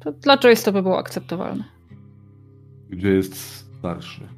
To 0.00 0.12
dla 0.12 0.38
Joyce 0.38 0.64
to 0.64 0.72
by 0.72 0.82
było 0.82 0.98
akceptowalne. 0.98 1.64
gdzie 2.90 3.08
jest 3.08 3.36
starszy? 3.78 4.28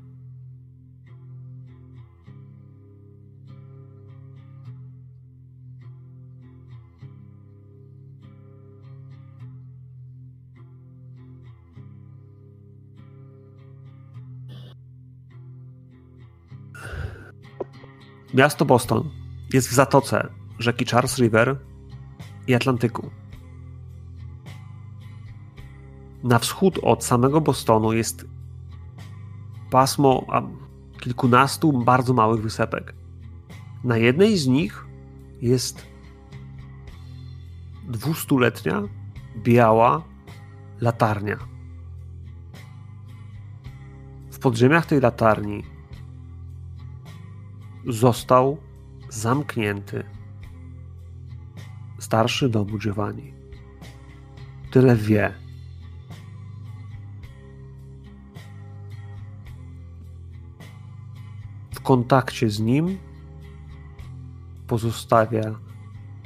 Miasto 18.34 18.64
Boston 18.64 19.10
jest 19.52 19.68
w 19.68 19.72
zatoce 19.72 20.28
rzeki 20.58 20.84
Charles 20.86 21.18
River 21.18 21.58
i 22.46 22.54
Atlantyku. 22.54 23.10
Na 26.22 26.38
wschód 26.38 26.78
od 26.82 27.04
samego 27.04 27.40
Bostonu 27.40 27.92
jest 27.92 28.26
pasmo 29.70 30.26
kilkunastu 31.00 31.72
bardzo 31.72 32.14
małych 32.14 32.42
wysepek. 32.42 32.94
Na 33.84 33.96
jednej 33.96 34.38
z 34.38 34.46
nich 34.46 34.86
jest 35.42 35.86
dwustuletnia 37.88 38.82
biała 39.36 40.02
latarnia. 40.80 41.38
W 44.30 44.38
podziemiach 44.38 44.86
tej 44.86 45.00
latarni 45.00 45.79
został 47.86 48.58
zamknięty 49.08 50.04
starszy 51.98 52.48
domu 52.48 52.78
Giovanni. 52.78 53.34
Tyle 54.70 54.96
wie. 54.96 55.34
W 61.74 61.80
kontakcie 61.80 62.50
z 62.50 62.60
nim 62.60 62.98
pozostawia 64.66 65.58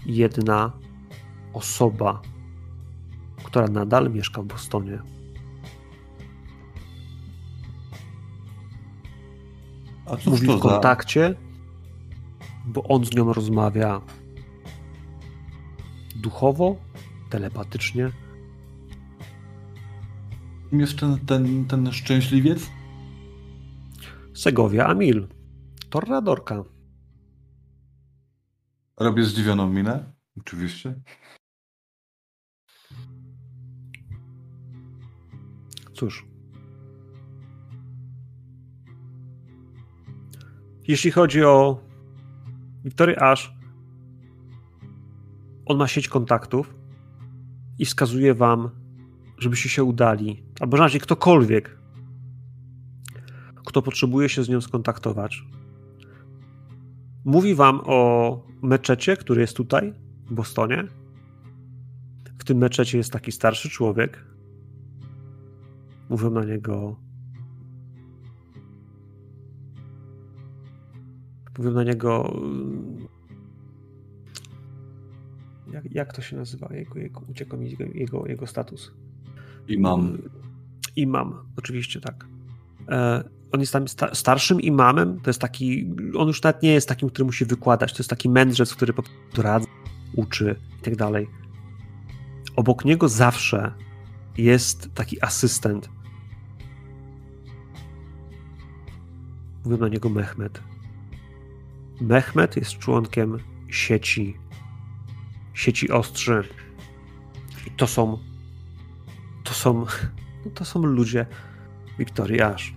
jedna 0.06 0.72
osoba, 1.52 2.22
która 3.44 3.68
nadal 3.68 4.10
mieszka 4.10 4.42
w 4.42 4.46
Bostonie. 4.46 4.98
A 10.14 10.16
cóż 10.16 10.26
Mówi 10.26 10.46
to 10.46 10.58
w 10.58 10.62
za... 10.62 10.68
kontakcie, 10.68 11.34
bo 12.64 12.82
on 12.82 13.04
z 13.04 13.14
nią 13.14 13.32
rozmawia 13.32 14.00
duchowo, 16.16 16.76
telepatycznie. 17.30 18.10
Kim 20.70 20.80
jest 20.80 20.98
ten, 20.98 21.18
ten, 21.18 21.64
ten 21.64 21.92
szczęśliwiec? 21.92 22.70
Segowia 24.34 24.86
Amil. 24.86 25.28
Torradorka. 25.90 26.64
Robię 28.96 29.24
zdziwioną 29.24 29.68
minę. 29.68 30.12
Oczywiście. 30.40 30.94
Cóż. 35.94 36.33
Jeśli 40.88 41.10
chodzi 41.10 41.44
o 41.44 41.80
Wiktory 42.84 43.16
Ash, 43.16 43.54
on 45.66 45.78
ma 45.78 45.88
sieć 45.88 46.08
kontaktów 46.08 46.74
i 47.78 47.84
wskazuje 47.84 48.34
wam, 48.34 48.70
żebyście 49.38 49.68
się 49.68 49.84
udali, 49.84 50.42
albo 50.60 50.76
raczej 50.76 51.00
ktokolwiek, 51.00 51.78
kto 53.66 53.82
potrzebuje 53.82 54.28
się 54.28 54.44
z 54.44 54.48
nią 54.48 54.60
skontaktować. 54.60 55.44
Mówi 57.24 57.54
wam 57.54 57.80
o 57.84 58.42
meczecie, 58.62 59.16
który 59.16 59.40
jest 59.40 59.56
tutaj, 59.56 59.94
w 60.26 60.34
Bostonie. 60.34 60.84
W 62.38 62.44
tym 62.44 62.58
meczecie 62.58 62.98
jest 62.98 63.12
taki 63.12 63.32
starszy 63.32 63.70
człowiek. 63.70 64.24
Mówią 66.08 66.30
na 66.30 66.44
niego. 66.44 67.03
Mówią 71.58 71.70
na 71.70 71.84
niego. 71.84 72.36
Jak, 75.72 75.94
jak 75.94 76.12
to 76.12 76.22
się 76.22 76.36
nazywa? 76.36 76.74
Jego, 76.74 76.98
jego, 76.98 77.20
uciekł 77.30 77.56
mi 77.56 77.76
jego, 77.94 78.26
jego, 78.26 78.46
status. 78.46 78.92
Imam. 79.68 80.18
Imam, 80.96 81.34
oczywiście 81.56 82.00
tak. 82.00 82.26
E, 82.88 83.24
on 83.52 83.60
jest 83.60 83.72
tam 83.72 83.88
sta 83.88 84.14
starszym 84.14 84.60
imamem. 84.60 85.20
To 85.20 85.30
jest 85.30 85.40
taki. 85.40 85.94
On 86.16 86.28
już 86.28 86.42
nawet 86.42 86.62
nie 86.62 86.72
jest 86.72 86.88
takim, 86.88 87.08
który 87.08 87.24
musi 87.24 87.44
wykładać. 87.44 87.92
To 87.92 87.98
jest 87.98 88.10
taki 88.10 88.28
mędrzec, 88.28 88.74
który 88.74 88.92
po 88.92 89.02
prostu 89.02 89.42
radza, 89.42 89.66
uczy 90.16 90.56
i 90.80 90.84
tak 90.84 90.96
dalej. 90.96 91.28
Obok 92.56 92.84
niego 92.84 93.08
zawsze 93.08 93.74
jest 94.38 94.94
taki 94.94 95.22
asystent. 95.22 95.88
Mówią 99.64 99.76
na 99.76 99.88
niego 99.88 100.08
Mehmet. 100.08 100.73
Mehmet 102.00 102.56
jest 102.56 102.78
członkiem 102.78 103.38
sieci 103.68 104.36
sieci 105.54 105.90
ostrzy. 105.90 106.48
I 107.66 107.70
to 107.70 107.86
są 107.86 108.18
to 109.44 109.54
są 109.54 109.86
to 110.54 110.64
są 110.64 110.82
ludzie 110.82 111.26
Wiktorii 111.98 112.40
Ash. 112.42 112.74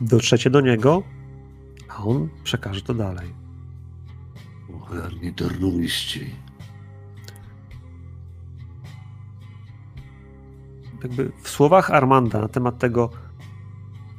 Dotrzecie 0.00 0.50
do 0.50 0.60
niego, 0.60 1.02
a 1.88 1.96
on 2.04 2.28
przekaże 2.44 2.82
to 2.82 2.94
dalej. 2.94 3.34
Cholerni 4.80 5.34
terroryści. 5.34 6.34
Jakby 11.02 11.32
w 11.42 11.48
słowach 11.48 11.90
Armanda 11.90 12.40
na 12.40 12.48
temat 12.48 12.78
tego, 12.78 13.10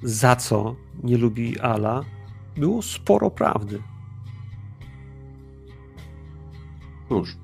za 0.03 0.35
co 0.35 0.75
nie 1.03 1.17
lubi 1.17 1.59
Ala, 1.59 2.03
było 2.57 2.81
sporo 2.81 3.31
prawdy. 3.31 3.81
Cóż. 7.11 7.37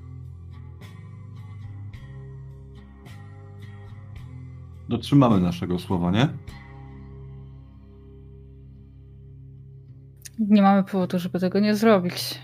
Dotrzymamy 4.88 5.40
naszego 5.40 5.78
słowa, 5.78 6.10
nie? 6.10 6.28
Nie 10.38 10.62
mamy 10.62 10.84
powodu, 10.84 11.18
żeby 11.18 11.40
tego 11.40 11.60
nie 11.60 11.74
zrobić. 11.74 12.38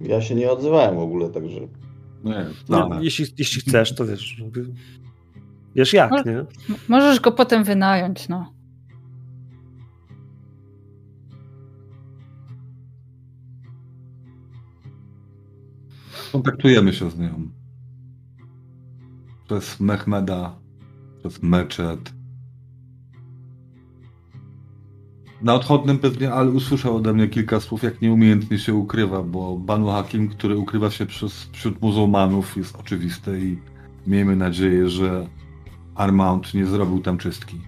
Ja 0.00 0.20
się 0.20 0.34
nie 0.34 0.50
odzywałem 0.50 0.96
w 0.96 0.98
ogóle, 0.98 1.28
także. 1.28 1.60
Nie, 2.24 2.46
No, 2.68 2.88
tak. 2.88 3.02
jeśli, 3.02 3.26
jeśli 3.38 3.60
chcesz, 3.60 3.94
to 3.94 4.06
wiesz. 4.06 4.42
Wiesz 5.74 5.92
jak, 5.92 6.26
nie? 6.26 6.44
Możesz 6.88 7.20
go 7.20 7.32
potem 7.32 7.64
wynająć, 7.64 8.28
no. 8.28 8.52
Kontaktujemy 16.32 16.92
się 16.92 17.10
z 17.10 17.18
nią. 17.18 17.48
Przez 19.46 19.80
Mehmeda, 19.80 20.58
przez 21.20 21.42
Meczet. 21.42 22.12
Na 25.42 25.54
odchodnym 25.54 25.98
pewnie 25.98 26.32
Al 26.32 26.56
usłyszał 26.56 26.96
ode 26.96 27.12
mnie 27.12 27.28
kilka 27.28 27.60
słów, 27.60 27.82
jak 27.82 28.02
nieumiejętnie 28.02 28.58
się 28.58 28.74
ukrywa, 28.74 29.22
bo 29.22 29.56
Banu 29.56 29.86
Hakim, 29.86 30.28
który 30.28 30.56
ukrywa 30.56 30.90
się 30.90 31.06
przez, 31.06 31.48
wśród 31.52 31.82
muzułmanów, 31.82 32.56
jest 32.56 32.76
oczywiste 32.76 33.38
i 33.38 33.58
miejmy 34.06 34.36
nadzieję, 34.36 34.88
że 34.88 35.26
Armand 35.94 36.54
nie 36.54 36.66
zrobił 36.66 37.00
tam 37.00 37.18
czystki. 37.18 37.60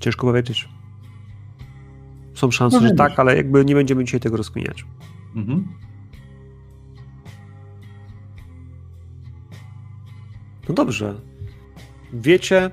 Ciężko 0.00 0.26
powiedzieć. 0.26 0.68
Są 2.34 2.50
szanse, 2.50 2.76
Może 2.76 2.88
że 2.88 2.94
tak, 2.94 3.18
ale 3.18 3.36
jakby 3.36 3.64
nie 3.64 3.74
będziemy 3.74 4.04
dzisiaj 4.04 4.20
tego 4.20 4.36
rozkminiać. 4.36 4.84
Mhm. 5.36 5.68
No 10.68 10.74
dobrze. 10.74 11.20
Wiecie 12.12 12.70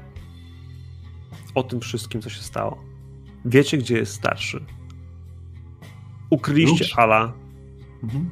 o 1.56 1.64
tym 1.64 1.80
wszystkim, 1.80 2.22
co 2.22 2.30
się 2.30 2.42
stało. 2.42 2.91
Wiecie, 3.46 3.78
gdzie 3.78 3.98
jest 3.98 4.14
starszy. 4.14 4.66
Ukryliście 6.30 6.84
Już? 6.86 6.98
Ala, 7.00 7.34
Mhm. 8.04 8.30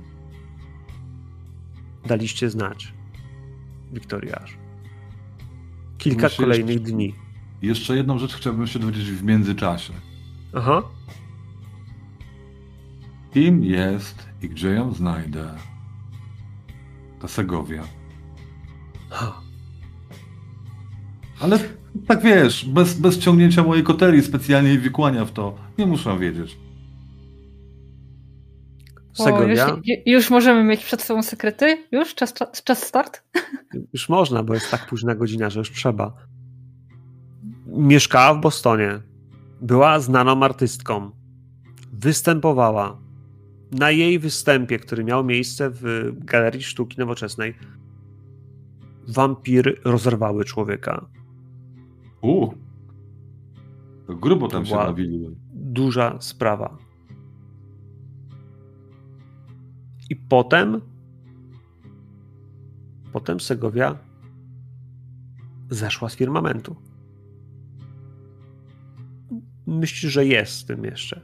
daliście 2.05 2.49
znać 2.49 2.93
Wiktoriaż. 3.93 4.57
Kilka 5.97 6.23
Muszę 6.23 6.37
kolejnych 6.37 6.75
jeszcze- 6.75 6.91
dni. 6.91 7.15
Jeszcze 7.61 7.95
jedną 7.95 8.17
rzecz 8.19 8.33
chciałbym 8.33 8.67
się 8.67 8.79
dowiedzieć 8.79 9.11
w 9.11 9.23
międzyczasie. 9.23 9.93
Aha. 10.53 10.81
Kim 13.33 13.63
jest 13.63 14.29
i 14.41 14.49
gdzie 14.49 14.69
ją 14.69 14.93
znajdę? 14.93 15.55
Ta 17.21 17.27
Segowia. 17.27 17.83
Ha. 19.09 19.41
Ale 21.39 21.59
tak 22.07 22.21
wiesz, 22.21 22.65
bez, 22.65 22.93
bez 22.93 23.19
ciągnięcia 23.19 23.63
mojej 23.63 23.83
koterii 23.83 24.21
specjalnie 24.21 24.73
i 24.73 24.79
wikłania 24.79 25.25
w 25.25 25.31
to, 25.31 25.55
nie 25.77 25.85
muszę 25.85 26.19
wiedzieć. 26.19 26.57
O, 29.19 29.41
już, 29.43 29.59
ju- 29.59 30.01
już 30.05 30.29
możemy 30.29 30.63
mieć 30.63 30.85
przed 30.85 31.01
sobą 31.01 31.23
sekrety? 31.23 31.87
Już? 31.91 32.15
Czas, 32.15 32.33
czas, 32.33 32.63
czas 32.63 32.83
start? 32.83 33.23
Już 33.93 34.09
można, 34.09 34.43
bo 34.43 34.53
jest 34.53 34.71
tak 34.71 34.87
późna 34.87 35.15
godzina, 35.15 35.49
że 35.49 35.59
już 35.59 35.71
trzeba. 35.71 36.13
Mieszkała 37.67 38.33
w 38.33 38.41
Bostonie. 38.41 38.99
Była 39.61 39.99
znaną 39.99 40.43
artystką. 40.43 41.11
Występowała. 41.93 42.97
Na 43.71 43.91
jej 43.91 44.19
występie, 44.19 44.79
który 44.79 45.03
miał 45.03 45.23
miejsce 45.23 45.69
w 45.69 46.11
Galerii 46.17 46.63
Sztuki 46.63 46.99
Nowoczesnej, 46.99 47.53
wampiry 49.07 49.75
rozerwały 49.85 50.45
człowieka. 50.45 51.05
U. 52.21 52.47
To 54.07 54.15
grubo 54.15 54.47
tam 54.47 54.65
się 54.65 54.75
bawili. 54.75 55.35
Duża 55.53 56.17
sprawa. 56.21 56.77
I 60.09 60.15
potem 60.15 60.81
potem 63.13 63.39
Segowia 63.39 63.97
zeszła 65.69 66.09
z 66.09 66.15
firmamentu. 66.15 66.75
Myślisz, 69.67 70.13
że 70.13 70.25
jest 70.25 70.61
w 70.61 70.65
tym 70.65 70.83
jeszcze, 70.83 71.21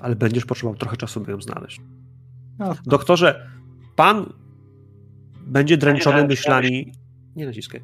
ale 0.00 0.16
będziesz 0.16 0.44
potrzebował 0.44 0.78
trochę 0.78 0.96
czasu, 0.96 1.20
by 1.20 1.30
ją 1.30 1.40
znaleźć. 1.40 1.80
Doktorze, 2.86 3.50
pan 3.96 4.32
będzie 5.46 5.76
dręczony 5.76 6.26
myślami. 6.28 6.92
Nie 7.36 7.46
naciskaj. 7.46 7.80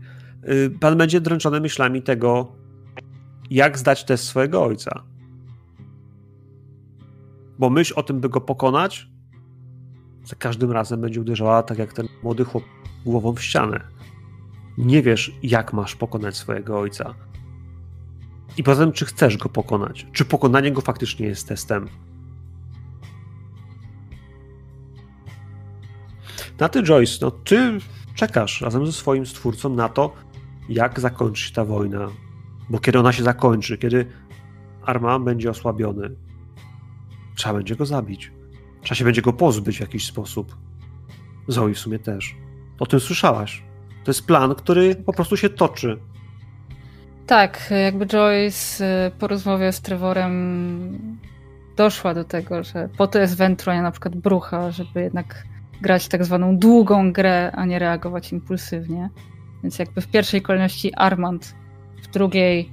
Y, 0.49 0.71
Pan 0.81 0.99
będzie 0.99 1.21
dręczony 1.21 1.61
myślami 1.61 2.03
tego, 2.03 2.53
jak 3.51 3.79
zdać 3.79 4.05
test 4.05 4.25
swojego 4.25 4.65
ojca. 4.65 5.03
Bo 7.59 7.71
myśl 7.71 7.93
o 7.97 8.03
tym, 8.03 8.21
by 8.21 8.29
go 8.29 8.41
pokonać, 8.41 9.09
za 10.25 10.37
każdym 10.37 10.73
razem 10.73 11.01
będzie 11.01 11.21
uderzała 11.21 11.63
tak 11.63 11.79
jak 11.79 11.93
ten 11.93 12.09
młody 12.23 12.45
chłop 12.45 12.65
głową 13.05 13.33
w 13.33 13.43
ścianę. 13.43 13.81
Nie 14.79 15.03
wiesz, 15.03 15.33
jak 15.43 15.73
masz 15.73 15.97
pokonać 15.97 16.37
swojego 16.37 16.81
ojca. 16.81 17.15
I 18.57 18.63
poza 18.63 18.85
tym, 18.85 18.93
czy 18.93 19.05
chcesz 19.05 19.37
go 19.37 19.49
pokonać? 19.49 20.07
Czy 20.13 20.25
pokonanie 20.25 20.73
go 20.73 20.81
faktycznie 20.81 21.27
jest 21.27 21.49
testem? 21.49 21.89
Na 26.59 26.69
ty, 26.69 26.83
Joyce, 26.83 27.19
no 27.23 27.31
ty 27.31 27.79
czekasz 28.15 28.61
razem 28.61 28.87
ze 28.87 28.93
swoim 28.93 29.27
stwórcą 29.27 29.75
na 29.75 29.89
to, 29.89 30.15
jak 30.71 31.01
zakończy 31.01 31.43
się 31.43 31.55
ta 31.55 31.65
wojna. 31.65 32.09
Bo 32.71 32.79
kiedy 32.79 32.99
ona 32.99 33.13
się 33.13 33.23
zakończy, 33.23 33.79
kiedy 33.79 34.07
Arma 34.83 35.19
będzie 35.19 35.51
osłabiony, 35.51 36.11
trzeba 37.37 37.55
będzie 37.55 37.77
go 37.77 37.87
zabić. 37.87 38.33
Trzeba 38.83 38.95
się 38.95 39.05
będzie 39.05 39.23
go 39.23 39.33
pozbyć 39.33 39.77
w 39.77 39.81
jakiś 39.81 40.07
sposób. 40.07 40.57
Zoe 41.49 41.75
w 41.75 41.79
sumie 41.79 41.99
też. 41.99 42.37
O 42.79 42.87
tym 42.87 43.01
słyszałaś. 43.01 43.63
To 44.05 44.11
jest 44.11 44.27
plan, 44.27 44.55
który 44.55 44.95
po 44.95 45.13
prostu 45.13 45.37
się 45.37 45.49
toczy. 45.49 45.99
Tak, 47.27 47.73
jakby 47.85 48.07
Joyce 48.07 49.07
y, 49.07 49.11
po 49.11 49.27
rozmowie 49.27 49.73
z 49.73 49.81
Trevorem 49.81 51.21
doszła 51.77 52.15
do 52.15 52.25
tego, 52.25 52.65
że 52.65 52.89
po 52.99 53.07
to 53.07 53.19
jest 53.19 53.37
Ventru, 53.37 53.71
a 53.71 53.75
nie 53.75 53.83
na 53.83 53.91
przykład 53.91 54.17
Brucha, 54.17 54.71
żeby 54.71 55.03
jednak 55.03 55.45
grać 55.81 56.09
tak 56.09 56.25
zwaną 56.25 56.57
długą 56.57 57.13
grę, 57.13 57.53
a 57.53 57.65
nie 57.65 57.79
reagować 57.79 58.33
impulsywnie. 58.33 59.11
Więc 59.63 59.79
jakby 59.79 60.01
w 60.01 60.09
pierwszej 60.09 60.43
kolejności 60.43 60.95
Armand, 60.95 61.55
w 62.03 62.11
drugiej 62.11 62.73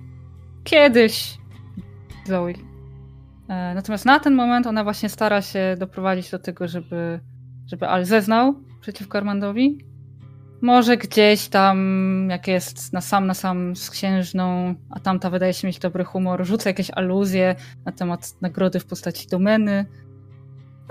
kiedyś 0.63 1.37
Zoe. 2.25 2.53
E, 3.49 3.73
natomiast 3.75 4.05
na 4.05 4.19
ten 4.19 4.35
moment 4.35 4.67
ona 4.67 4.83
właśnie 4.83 5.09
stara 5.09 5.41
się 5.41 5.75
doprowadzić 5.79 6.31
do 6.31 6.39
tego, 6.39 6.67
żeby, 6.67 7.19
żeby 7.65 7.87
Al 7.87 8.05
zeznał 8.05 8.55
przeciwko 8.81 9.17
Armandowi. 9.17 9.77
Może 10.61 10.97
gdzieś 10.97 11.47
tam, 11.47 11.77
jak 12.29 12.47
jest 12.47 12.93
na 12.93 13.01
sam 13.01 13.27
na 13.27 13.33
sam 13.33 13.75
z 13.75 13.89
księżną, 13.89 14.75
a 14.89 14.99
tamta 14.99 15.29
wydaje 15.29 15.53
się 15.53 15.67
mieć 15.67 15.79
dobry 15.79 16.03
humor, 16.03 16.45
rzuca 16.45 16.69
jakieś 16.69 16.91
aluzje 16.91 17.55
na 17.85 17.91
temat 17.91 18.41
nagrody 18.41 18.79
w 18.79 18.85
postaci 18.85 19.27
domeny. 19.27 19.85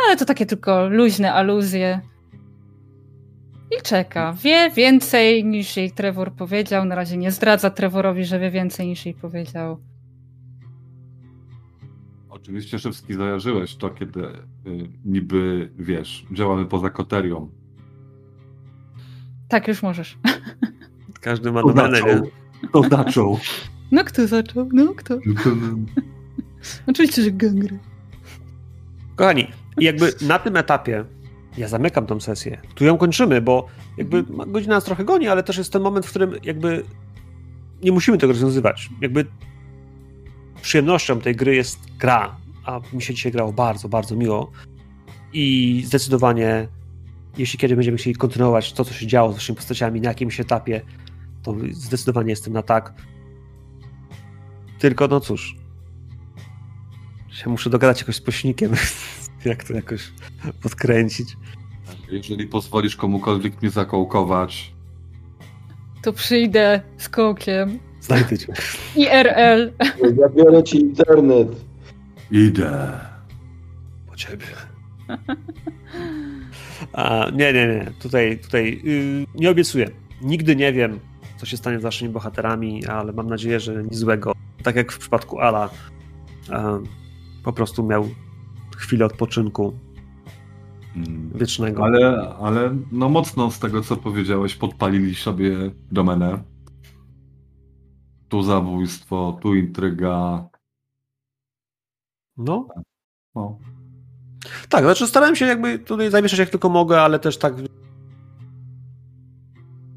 Ale 0.07 0.17
to 0.17 0.25
takie 0.25 0.47
tylko 0.47 0.89
luźne 0.89 1.33
aluzje. 1.33 2.01
I 3.71 3.83
czeka. 3.83 4.33
Wie 4.43 4.71
więcej 4.71 5.45
niż 5.45 5.77
jej 5.77 5.91
Trevor 5.91 6.33
powiedział. 6.33 6.85
Na 6.85 6.95
razie 6.95 7.17
nie 7.17 7.31
zdradza 7.31 7.71
Trevorowi, 7.71 8.25
że 8.25 8.39
wie 8.39 8.51
więcej 8.51 8.87
niż 8.87 9.07
jej 9.07 9.15
powiedział. 9.15 9.81
Oczywiście 12.29 12.79
Szewski 12.79 13.15
zajarzyłeś 13.15 13.77
to, 13.77 13.91
kiedy 13.91 14.21
y, 14.27 14.33
niby, 15.05 15.71
wiesz, 15.79 16.27
działamy 16.33 16.67
poza 16.67 16.91
koterią. 16.91 17.51
Tak, 19.49 19.69
już 19.69 19.83
możesz. 19.83 20.19
Każdy 21.21 21.53
ma 21.53 21.63
domenę, 21.63 22.03
nie? 22.03 22.13
zaczął? 22.13 22.31
Kto 22.69 22.83
zaczął? 22.83 23.39
No 23.93 24.05
kto 24.05 24.27
zaczął? 24.27 24.69
No 24.73 24.95
kto? 24.95 25.19
Oczywiście, 26.87 27.23
że 27.23 27.31
gangry. 27.31 27.79
Kochani, 29.17 29.47
jakby 29.79 30.13
na 30.21 30.39
tym 30.39 30.57
etapie 30.57 31.05
ja 31.59 31.69
zamykam 31.69 32.07
tą 32.07 32.21
sesję. 32.21 32.61
Tu 32.75 32.85
ją 32.85 32.99
kończymy, 32.99 33.41
bo 33.41 33.67
jakby 33.97 34.25
godzina 34.47 34.75
nas 34.75 34.85
trochę 34.85 35.05
goni, 35.05 35.29
ale 35.29 35.43
też 35.43 35.59
jest 35.59 35.73
ten 35.73 35.83
moment, 35.83 36.07
w 36.07 36.11
którym 36.11 36.35
jakby 36.43 36.85
nie 37.83 37.93
musimy 37.93 38.19
tego 38.19 38.33
rozwiązywać. 38.33 38.89
Jakby 39.01 39.27
przyjemnością 40.63 41.21
tej 41.21 41.37
gry 41.37 41.55
jest 41.55 41.79
gra, 41.99 42.37
a 42.65 42.81
mi 42.93 43.03
się 43.03 43.15
dzisiaj 43.15 43.33
grało 43.33 43.53
bardzo, 43.53 43.89
bardzo 43.89 44.17
miło 44.17 44.51
i 45.33 45.83
zdecydowanie 45.87 46.69
jeśli 47.39 47.59
kiedy 47.59 47.77
będziemy 47.77 47.99
chcieli 47.99 48.17
kontynuować 48.17 48.73
to, 48.73 48.85
co 48.85 48.95
się 48.95 49.07
działo 49.07 49.33
z 49.33 49.35
naszymi 49.35 49.57
postaciami 49.57 50.01
na 50.01 50.09
jakimś 50.09 50.41
etapie, 50.41 50.81
to 51.43 51.55
zdecydowanie 51.71 52.31
jestem 52.31 52.53
na 52.53 52.63
tak. 52.63 52.95
Tylko 54.79 55.09
no 55.09 55.21
cóż, 55.21 55.57
się 57.31 57.51
muszę 57.51 57.71
dogadać 57.71 58.01
jakoś 58.01 58.17
z 58.17 58.21
pośnikiem, 58.21 58.73
jak 59.49 59.65
to 59.65 59.73
jakoś 59.75 60.13
podkręcić. 60.63 61.37
Jeżeli 62.11 62.47
pozwolisz 62.47 62.97
komukolwiek 62.97 63.63
mnie 63.63 63.71
zakołkować, 63.71 64.73
To 66.03 66.13
przyjdę 66.13 66.81
z 66.97 67.09
kołkiem. 67.09 67.79
Znajdę 68.01 68.39
cię. 68.39 68.53
IRL. 68.97 69.73
Zabiorę 70.17 70.63
ci 70.63 70.77
internet. 70.81 71.49
idę. 72.31 73.01
Po 74.11 74.17
ciebie. 74.17 74.45
A, 76.93 77.27
nie, 77.35 77.53
nie, 77.53 77.67
nie. 77.67 77.93
Tutaj, 78.03 78.39
tutaj 78.39 78.81
yy, 78.85 79.27
nie 79.35 79.51
obiecuję. 79.51 79.91
Nigdy 80.23 80.57
nie 80.57 80.73
wiem, 80.73 81.01
co 81.37 81.47
się 81.47 81.57
stanie 81.57 81.79
z 81.79 81.83
waszymi 81.83 82.11
bohaterami, 82.11 82.87
ale 82.87 83.13
mam 83.13 83.29
nadzieję, 83.29 83.61
że 83.61 83.83
nic 83.83 83.95
złego. 83.95 84.33
Tak 84.63 84.77
jak 84.77 84.93
w 84.93 84.99
przypadku 84.99 85.41
Ala, 85.41 85.71
e, 86.51 86.83
po 87.45 87.53
prostu 87.53 87.83
miał 87.87 88.09
chwilę 88.77 89.05
odpoczynku 89.05 89.79
Mm. 90.97 91.31
wiecznego. 91.35 91.85
Ale, 91.85 92.35
ale 92.41 92.77
no 92.93 93.09
mocno 93.09 93.51
z 93.51 93.59
tego, 93.59 93.81
co 93.83 93.97
powiedziałeś, 93.97 94.55
podpalili 94.55 95.15
sobie 95.15 95.71
domenę. 95.93 96.43
Tu 98.29 98.43
zabójstwo, 98.43 99.39
tu 99.43 99.55
intryga. 99.55 100.49
No, 102.37 102.69
No. 103.35 103.59
tak, 104.69 104.85
znaczy 104.85 105.07
starałem 105.07 105.37
się 105.37 105.47
jakby 105.47 105.79
tutaj 105.79 106.11
zamieszać 106.11 106.39
jak 106.39 106.51
tylko 106.51 106.69
mogę, 106.69 107.01
ale 107.03 107.19
też 107.19 107.39
tak 107.39 107.55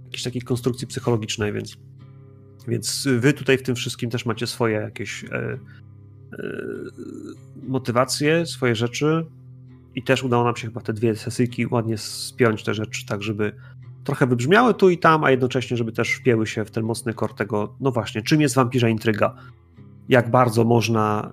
jakiejś 0.06 0.23
takiej 0.23 0.41
konstrukcji 0.41 0.88
psychologicznej, 0.88 1.53
więc 1.53 1.77
więc 2.68 3.07
wy 3.19 3.34
tutaj 3.34 3.57
w 3.57 3.64
tym 3.64 3.76
wszystkim 3.76 4.10
też 4.10 4.26
macie 4.26 4.47
swoje 4.47 4.76
jakieś 4.76 5.26
e, 6.34 6.38
motywacje, 7.68 8.45
swoje 8.45 8.76
rzeczy 8.76 9.26
i 9.95 10.03
też 10.03 10.23
udało 10.23 10.43
nam 10.43 10.56
się 10.56 10.68
chyba 10.68 10.81
te 10.81 10.93
dwie 10.93 11.15
sesyjki 11.15 11.68
ładnie 11.68 11.97
spiąć 11.97 12.64
te 12.64 12.73
rzeczy, 12.73 13.06
tak 13.06 13.23
żeby 13.23 13.51
trochę 14.03 14.27
wybrzmiały 14.27 14.73
tu 14.73 14.89
i 14.89 14.97
tam, 14.97 15.23
a 15.23 15.31
jednocześnie, 15.31 15.77
żeby 15.77 15.91
też 15.91 16.14
wpięły 16.14 16.47
się 16.47 16.65
w 16.65 16.72
ten 16.72 16.84
mocny 16.84 17.14
kor 17.14 17.35
tego, 17.35 17.76
no 17.80 17.91
właśnie, 17.91 18.22
czym 18.22 18.41
jest 18.41 18.56
wampirza 18.56 18.89
intryga, 18.89 19.35
jak 20.10 20.31
bardzo 20.31 20.64
można 20.64 21.31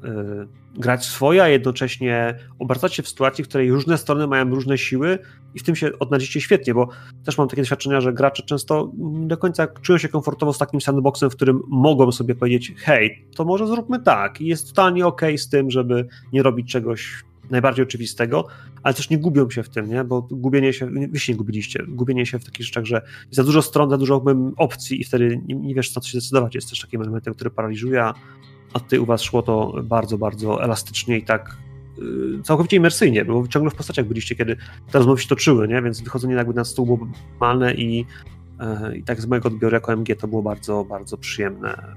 y, 0.75 0.81
grać 0.81 1.05
swoje, 1.05 1.43
a 1.43 1.49
jednocześnie 1.49 2.39
obracać 2.59 2.95
się 2.95 3.03
w 3.03 3.09
sytuacji, 3.09 3.45
w 3.45 3.49
której 3.49 3.71
różne 3.71 3.99
strony 3.99 4.27
mają 4.27 4.51
różne 4.51 4.79
siły 4.79 5.19
i 5.55 5.59
w 5.59 5.63
tym 5.63 5.77
się 5.77 5.91
odnajdziecie 5.99 6.41
świetnie, 6.41 6.75
bo 6.75 6.89
też 7.25 7.39
mam 7.39 7.49
takie 7.49 7.63
doświadczenia, 7.63 8.01
że 8.01 8.13
gracze 8.13 8.43
często 8.43 8.93
nie 8.99 9.27
do 9.27 9.37
końca 9.37 9.67
czują 9.67 9.99
się 9.99 10.09
komfortowo 10.09 10.53
z 10.53 10.59
takim 10.59 10.81
sandboxem, 10.81 11.31
w 11.31 11.37
którym 11.37 11.63
mogą 11.69 12.13
sobie 12.13 12.35
powiedzieć, 12.35 12.75
hej, 12.77 13.27
to 13.35 13.45
może 13.45 13.67
zróbmy 13.67 14.03
tak 14.03 14.41
i 14.41 14.47
jest 14.47 14.69
totalnie 14.69 15.07
okej 15.07 15.29
okay 15.29 15.39
z 15.39 15.49
tym, 15.49 15.71
żeby 15.71 16.09
nie 16.33 16.43
robić 16.43 16.73
czegoś 16.73 17.25
najbardziej 17.51 17.83
oczywistego, 17.83 18.47
ale 18.83 18.95
też 18.95 19.11
nie 19.11 19.19
gubią 19.19 19.51
się 19.51 19.63
w 19.63 19.69
tym, 19.69 19.89
nie? 19.89 20.05
bo 20.05 20.23
gubienie 20.23 20.73
się, 20.73 20.87
wy 20.87 21.19
się 21.19 21.33
nie 21.33 21.37
gubiliście, 21.37 21.85
gubienie 21.89 22.27
się 22.27 22.39
w 22.39 22.45
takich 22.45 22.67
rzeczach, 22.67 22.85
że 22.85 23.03
za 23.31 23.45
dużo 23.45 23.63
stron, 23.63 23.91
za 23.91 23.99
dużo 23.99 24.25
opcji 24.57 25.01
i 25.01 25.05
wtedy 25.05 25.41
nie, 25.47 25.55
nie 25.55 25.75
wiesz, 25.75 25.91
co 25.91 26.01
się 26.01 26.21
zdecydować. 26.21 26.55
Jest 26.55 26.71
też 26.71 26.81
takim 26.81 27.03
elementem, 27.03 27.35
który 27.35 27.51
paraliżuje, 27.51 28.03
a 28.03 28.15
a 28.73 28.81
tutaj 28.81 28.99
u 28.99 29.07
was 29.07 29.23
szło 29.23 29.43
to 29.43 29.75
bardzo, 29.83 30.19
bardzo 30.19 30.63
elastycznie 30.65 31.19
i 31.19 31.23
tak 31.25 31.57
yy, 31.99 32.43
całkowicie 32.43 32.77
imersyjnie, 32.77 33.25
bo 33.25 33.49
ciągle 33.49 33.71
w 33.71 33.75
postaciach 33.75 34.07
byliście, 34.07 34.35
kiedy 34.35 34.57
te 34.93 34.99
rozmowy 34.99 35.23
się 35.23 35.29
toczyły, 35.29 35.69
nie? 35.69 35.83
więc 35.83 36.01
wychodzenie 36.01 36.35
jakby 36.35 36.55
na 36.55 36.65
stół 36.65 36.87
było 36.87 37.09
normalne 37.31 37.75
i, 37.75 38.07
yy, 38.83 38.97
i 38.97 39.03
tak 39.03 39.21
z 39.21 39.27
mojego 39.27 39.49
odbioru 39.49 39.75
jako 39.75 39.93
MG 39.93 40.17
to 40.17 40.29
było 40.29 40.43
bardzo, 40.43 40.85
bardzo 40.85 41.17
przyjemne. 41.17 41.97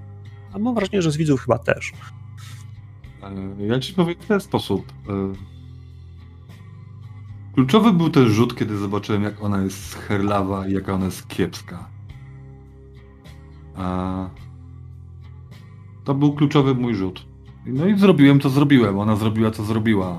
A 0.54 0.60
mam 0.60 0.76
wrażenie, 0.76 1.02
że 1.02 1.12
z 1.12 1.18
widzów 1.18 1.42
chyba 1.42 1.60
też. 1.60 1.92
E, 3.24 3.66
Ja 3.66 3.80
ci 3.80 3.94
powiem 3.94 4.16
w 4.20 4.26
ten 4.26 4.40
sposób. 4.40 4.86
E, 5.10 5.34
Kluczowy 7.54 7.94
był 7.94 8.10
ten 8.10 8.30
rzut, 8.30 8.56
kiedy 8.56 8.78
zobaczyłem, 8.78 9.24
jak 9.24 9.44
ona 9.44 9.62
jest 9.62 9.96
herlawa 9.96 10.68
i 10.68 10.74
jaka 10.74 10.94
ona 10.94 11.06
jest 11.06 11.28
kiepska. 11.28 11.90
A... 13.76 14.30
To 16.10 16.14
był 16.16 16.34
kluczowy 16.34 16.76
mój 16.76 16.96
rzut. 16.96 17.26
No 17.66 17.88
i 17.88 18.00
zrobiłem, 18.00 18.40
co 18.40 18.50
zrobiłem. 18.50 19.00
Ona 19.00 19.16
zrobiła, 19.16 19.52
co 19.52 19.64
zrobiła. 19.64 20.18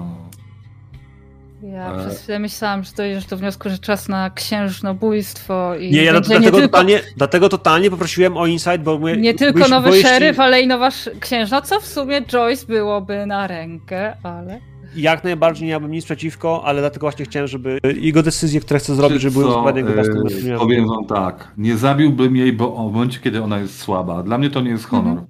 Ja 1.62 1.92
E. 1.94 1.98
przez 1.98 2.22
chwilę 2.22 2.38
myślałam, 2.38 2.84
że 2.84 2.90
dojdziesz 2.96 3.26
do 3.26 3.36
wniosku, 3.36 3.68
że 3.70 3.78
czas 3.78 4.08
na 4.08 4.30
księżnobójstwo 4.30 5.74
i 5.74 5.90
Nie, 5.90 6.04
ja 6.04 6.12
dlatego, 6.12 6.34
nie, 6.40 6.44
tylko, 6.50 6.60
totalnie, 6.60 7.00
dlatego 7.16 7.48
totalnie 7.48 7.90
poprosiłem 7.90 8.36
o 8.36 8.46
insight, 8.46 8.82
bo 8.82 8.98
my, 8.98 9.16
nie 9.16 9.34
tylko 9.34 9.58
byś- 9.58 9.68
nowy 9.70 9.88
bo 9.88 9.94
jeśli- 9.94 10.10
szeryf, 10.10 10.40
ale 10.40 10.60
i 10.60 10.66
nowa 10.66 10.88
księżna, 11.20 11.62
co 11.62 11.80
w 11.80 11.86
sumie 11.86 12.22
Joyce 12.22 12.66
byłoby 12.66 13.26
na 13.26 13.46
rękę, 13.46 14.16
ale... 14.22 14.60
Jak 14.96 15.24
najbardziej 15.24 15.64
nie 15.66 15.70
miałbym 15.70 15.90
nic 15.90 16.04
przeciwko, 16.04 16.62
ale 16.64 16.80
dlatego 16.80 17.04
właśnie 17.04 17.24
chciałem, 17.24 17.48
żeby 17.48 17.78
jego 18.00 18.22
decyzje, 18.22 18.60
które 18.60 18.80
chce 18.80 18.94
zrobić, 18.94 19.20
żeby 19.20 19.32
były 19.32 19.44
Co, 19.44 19.50
dokładnie 19.50 19.80
jego 19.80 19.94
własnym. 19.94 20.58
Powiem 20.58 20.86
wam 20.88 21.04
tak. 21.08 21.52
Nie 21.56 21.76
zabiłbym 21.76 22.36
jej, 22.36 22.52
bo 22.52 22.88
w 22.90 22.92
momencie, 22.92 23.20
kiedy 23.20 23.42
ona 23.42 23.58
jest 23.58 23.78
słaba. 23.78 24.22
Dla 24.22 24.38
mnie 24.38 24.50
to 24.50 24.60
nie 24.60 24.70
jest 24.70 24.84
honor. 24.84 25.12
Mhm. 25.12 25.29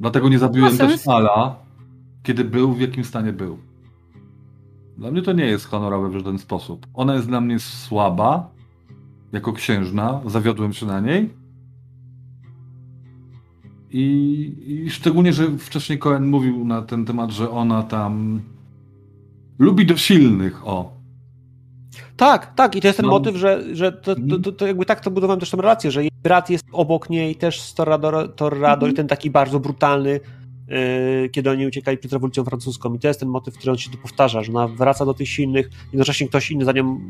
Dlatego 0.00 0.28
nie 0.28 0.38
zabiłem 0.38 0.72
Ma 0.72 0.78
też. 0.78 1.08
Ala, 1.08 1.56
kiedy 2.22 2.44
był 2.44 2.72
w 2.72 2.80
jakim 2.80 3.04
stanie 3.04 3.32
był. 3.32 3.58
Dla 4.98 5.10
mnie 5.10 5.22
to 5.22 5.32
nie 5.32 5.46
jest 5.46 5.66
honorowe 5.66 6.08
w 6.08 6.12
żaden 6.12 6.38
sposób. 6.38 6.86
Ona 6.94 7.14
jest 7.14 7.26
dla 7.26 7.40
mnie 7.40 7.58
słaba, 7.58 8.50
jako 9.32 9.52
księżna, 9.52 10.20
zawiodłem 10.26 10.72
się 10.72 10.86
na 10.86 11.00
niej. 11.00 11.30
I, 13.90 14.84
I 14.84 14.90
szczególnie, 14.90 15.32
że 15.32 15.58
wcześniej 15.58 15.98
Cohen 15.98 16.26
mówił 16.26 16.64
na 16.64 16.82
ten 16.82 17.04
temat, 17.04 17.30
że 17.30 17.50
ona 17.50 17.82
tam 17.82 18.40
lubi 19.58 19.86
do 19.86 19.96
silnych, 19.96 20.66
o. 20.66 20.94
Tak, 22.16 22.54
tak, 22.54 22.76
i 22.76 22.80
to 22.80 22.86
jest 22.86 22.96
ten 22.96 23.06
No. 23.06 23.12
motyw, 23.12 23.36
że, 23.36 23.76
że 23.76 23.92
to, 23.92 24.14
to, 24.14 24.20
Mhm. 24.20 24.42
to, 24.42 24.52
to 24.52 24.66
jakby 24.66 24.84
tak 24.86 25.00
to 25.00 25.10
budowałem 25.10 25.40
też 25.40 25.50
tę 25.50 25.56
relację, 25.56 25.90
że 25.90 26.04
brat 26.24 26.50
jest 26.50 26.64
obok 26.72 27.10
niej 27.10 27.36
też 27.36 27.60
z 27.60 27.74
Torrador, 27.74 28.34
Torrador 28.36 28.88
Mhm. 28.88 28.96
ten 28.96 29.08
taki 29.08 29.30
bardzo 29.30 29.60
brutalny, 29.60 30.20
yy, 30.68 31.28
kiedy 31.28 31.50
oni 31.50 31.66
uciekali 31.66 31.98
przed 31.98 32.12
rewolucją 32.12 32.44
francuską. 32.44 32.94
I 32.94 32.98
to 32.98 33.08
jest 33.08 33.20
ten 33.20 33.28
motyw, 33.28 33.54
który 33.54 33.72
on 33.72 33.78
się 33.78 33.90
tu 33.90 33.98
powtarza, 33.98 34.42
że 34.42 34.52
ona 34.52 34.68
wraca 34.68 35.04
do 35.04 35.14
tych 35.14 35.28
silnych, 35.28 35.70
jednocześnie 35.92 36.28
ktoś 36.28 36.50
inny 36.50 36.64
za 36.64 36.72
nią 36.72 37.00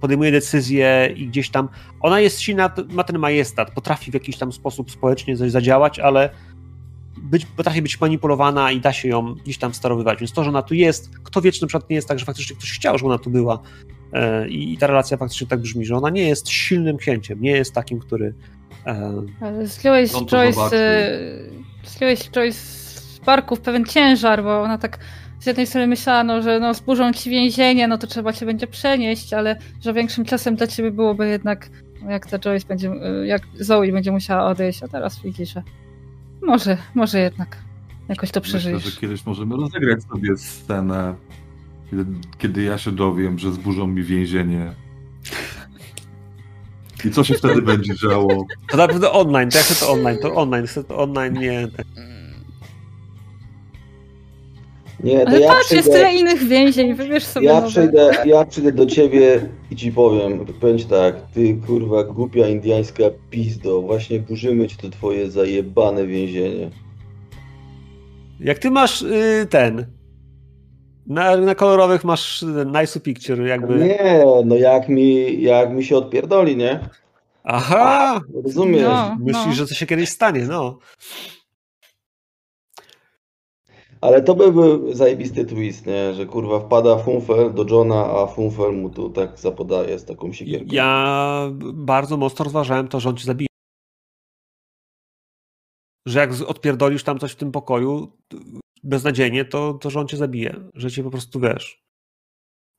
podejmuje 0.00 0.32
decyzje 0.32 1.14
i 1.16 1.28
gdzieś 1.28 1.50
tam. 1.50 1.68
Ona 2.00 2.20
jest 2.20 2.40
silna, 2.40 2.70
ma 2.88 3.04
ten 3.04 3.18
majestat, 3.18 3.70
potrafi 3.70 4.10
w 4.10 4.14
jakiś 4.14 4.36
tam 4.36 4.52
sposób 4.52 4.90
społecznie 4.90 5.36
coś 5.36 5.50
zadziałać, 5.50 5.98
ale 5.98 6.30
być, 7.16 7.46
potrafi 7.46 7.82
być 7.82 8.00
manipulowana 8.00 8.72
i 8.72 8.80
da 8.80 8.92
się 8.92 9.08
ją 9.08 9.34
gdzieś 9.34 9.58
tam 9.58 9.74
sterowywać. 9.74 10.18
Więc 10.18 10.32
to, 10.32 10.44
że 10.44 10.50
ona 10.50 10.62
tu 10.62 10.74
jest, 10.74 11.10
kto 11.24 11.40
wie, 11.40 11.52
czy 11.52 11.62
na 11.62 11.68
przykład 11.68 11.90
nie 11.90 11.96
jest 11.96 12.08
tak, 12.08 12.18
że 12.18 12.24
faktycznie 12.24 12.56
ktoś 12.56 12.72
chciał, 12.72 12.98
żeby 12.98 13.08
ona 13.08 13.18
tu 13.18 13.30
była. 13.30 13.58
E, 14.16 14.48
I, 14.48 14.78
ta 14.78 14.86
relacja 14.86 15.16
faktycznie 15.16 15.46
tak 15.46 15.60
brzmi, 15.60 15.84
że 15.86 15.96
ona 15.96 16.10
nie 16.10 16.28
jest 16.28 16.48
silnym 16.48 16.96
księciem, 16.96 17.40
nie 17.40 17.50
jest 17.50 17.74
takim, 17.74 17.98
który. 17.98 18.34
E, 18.86 19.12
to 19.40 19.46
Joyce, 22.00 22.30
Joyce 22.30 22.58
z 22.58 23.20
barków 23.26 23.60
pewien 23.60 23.84
ciężar, 23.84 24.42
bo 24.42 24.62
ona 24.62 24.78
tak 24.78 24.98
z 25.40 25.46
jednej 25.46 25.66
strony 25.66 25.86
myślała, 25.86 26.24
no, 26.24 26.42
że 26.42 26.60
no, 26.60 26.74
zburzą 26.74 27.12
ci 27.12 27.30
więzienie, 27.30 27.88
no 27.88 27.98
to 27.98 28.06
trzeba 28.06 28.32
cię 28.32 28.46
będzie 28.46 28.66
przenieść, 28.66 29.32
ale 29.32 29.56
że 29.80 29.92
większym 29.92 30.24
czasem 30.24 30.56
dla 30.56 30.66
ciebie 30.66 30.90
byłoby 30.90 31.28
jednak, 31.28 31.70
no, 32.02 32.10
jak 32.10 32.26
ta 32.26 32.38
Joyce 32.38 32.66
będzie, 32.66 32.90
y, 33.22 33.26
jak 33.26 33.42
Zoe 33.60 33.92
będzie 33.92 34.12
musiała 34.12 34.46
odejść, 34.46 34.82
a 34.82 34.88
teraz 34.88 35.22
widzi, 35.22 35.46
że 35.46 35.62
może, 36.42 36.76
może 36.94 37.18
jednak 37.20 37.56
jakoś 38.08 38.30
to 38.30 38.40
Myślę, 38.40 38.50
przeżyjesz. 38.50 38.82
że 38.82 39.00
kiedyś 39.00 39.26
możemy 39.26 39.56
rozegrać 39.56 40.02
sobie 40.02 40.36
scenę, 40.36 41.14
kiedy, 41.90 42.04
kiedy 42.38 42.62
ja 42.62 42.78
się 42.78 42.92
dowiem, 42.92 43.38
że 43.38 43.52
zburzą 43.52 43.86
mi 43.86 44.02
więzienie. 44.02 44.72
I 47.04 47.10
co 47.10 47.24
się 47.24 47.34
wtedy 47.34 47.62
będzie 47.62 47.94
działo? 47.96 48.46
to 48.70 48.76
na 48.76 48.88
pewno 48.88 49.12
online, 49.12 49.50
to 49.50 49.58
jak 49.58 49.66
chcę 49.66 49.86
to 49.86 49.92
online, 49.92 50.18
to 50.22 50.34
online, 50.34 50.66
chcę 50.66 50.84
to 50.84 50.98
online, 50.98 51.34
nie. 51.34 51.68
Nie, 55.04 55.20
to 55.20 55.28
Ale 55.28 55.40
ja 55.40 55.48
patrz, 55.48 55.70
jest 55.70 55.88
przyjdę, 55.88 55.98
tyle 55.98 56.14
innych 56.14 56.42
więzień, 56.42 56.94
wybierz 56.94 57.24
sobie 57.24 57.46
ja 57.46 57.54
nowe. 57.54 57.68
przyjdę, 57.68 58.10
ja 58.24 58.44
przyjdę 58.44 58.72
do 58.72 58.86
ciebie 58.86 59.48
i 59.70 59.76
ci 59.76 59.92
powiem, 59.92 60.46
będzie 60.60 60.84
tak, 60.84 61.14
ty 61.34 61.54
kurwa 61.66 62.04
głupia 62.04 62.48
indiańska 62.48 63.04
pizdo, 63.30 63.82
właśnie 63.82 64.20
burzymy 64.20 64.68
ci 64.68 64.76
to 64.76 64.90
twoje 64.90 65.30
zajebane 65.30 66.06
więzienie. 66.06 66.70
Jak 68.40 68.58
ty 68.58 68.70
masz 68.70 69.02
y, 69.02 69.46
ten. 69.50 69.95
Na, 71.06 71.36
na 71.36 71.54
kolorowych 71.54 72.04
masz 72.04 72.44
nice 72.80 73.00
picture, 73.00 73.46
jakby. 73.46 73.74
Nie, 73.74 74.24
no 74.44 74.54
jak 74.54 74.88
mi, 74.88 75.42
jak 75.42 75.70
mi 75.70 75.84
się 75.84 75.96
odpierdoli, 75.96 76.56
nie? 76.56 76.88
Aha! 77.44 78.20
Rozumiesz? 78.44 78.82
No. 78.82 79.16
Myślisz, 79.20 79.56
że 79.56 79.66
to 79.66 79.74
się 79.74 79.86
kiedyś 79.86 80.08
stanie, 80.08 80.46
no. 80.46 80.78
Ale 84.00 84.22
to 84.22 84.34
by 84.34 84.52
był 84.52 84.94
zajebisty 84.94 85.44
twist, 85.44 85.86
nie? 85.86 86.14
Że 86.14 86.26
kurwa 86.26 86.60
wpada 86.60 86.98
Funfel 86.98 87.54
do 87.54 87.64
Johna, 87.70 88.06
a 88.06 88.26
Funfel 88.26 88.72
mu 88.72 88.90
tu 88.90 89.10
tak 89.10 89.38
zapodaje 89.38 89.98
z 89.98 90.04
taką 90.04 90.32
siekierką. 90.32 90.66
Ja 90.70 91.50
bardzo 91.74 92.16
mocno 92.16 92.44
rozważałem 92.44 92.88
to, 92.88 93.00
że 93.00 93.08
on 93.08 93.16
cię 93.16 93.24
zabije. 93.24 93.48
Że 96.06 96.18
jak 96.18 96.30
odpierdolisz 96.46 97.04
tam 97.04 97.18
coś 97.18 97.32
w 97.32 97.36
tym 97.36 97.52
pokoju 97.52 98.12
beznadziejnie, 98.86 99.44
to, 99.44 99.74
to 99.74 99.90
że 99.90 100.00
on 100.00 100.08
cię 100.08 100.16
zabije. 100.16 100.70
Że 100.74 100.90
cię 100.90 101.02
po 101.02 101.10
prostu 101.10 101.40
wiesz. 101.40 101.82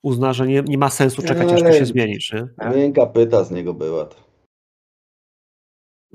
Uzna, 0.03 0.33
że 0.33 0.47
nie, 0.47 0.61
nie 0.61 0.77
ma 0.77 0.89
sensu 0.89 1.21
czekać, 1.21 1.51
aż 1.51 1.61
to 1.61 1.71
się 1.71 1.85
zmienisz, 1.85 2.33
nie? 2.33 2.47
Miękka 2.75 3.05
pyta 3.05 3.43
z 3.43 3.51
niego 3.51 3.73
była. 3.73 4.09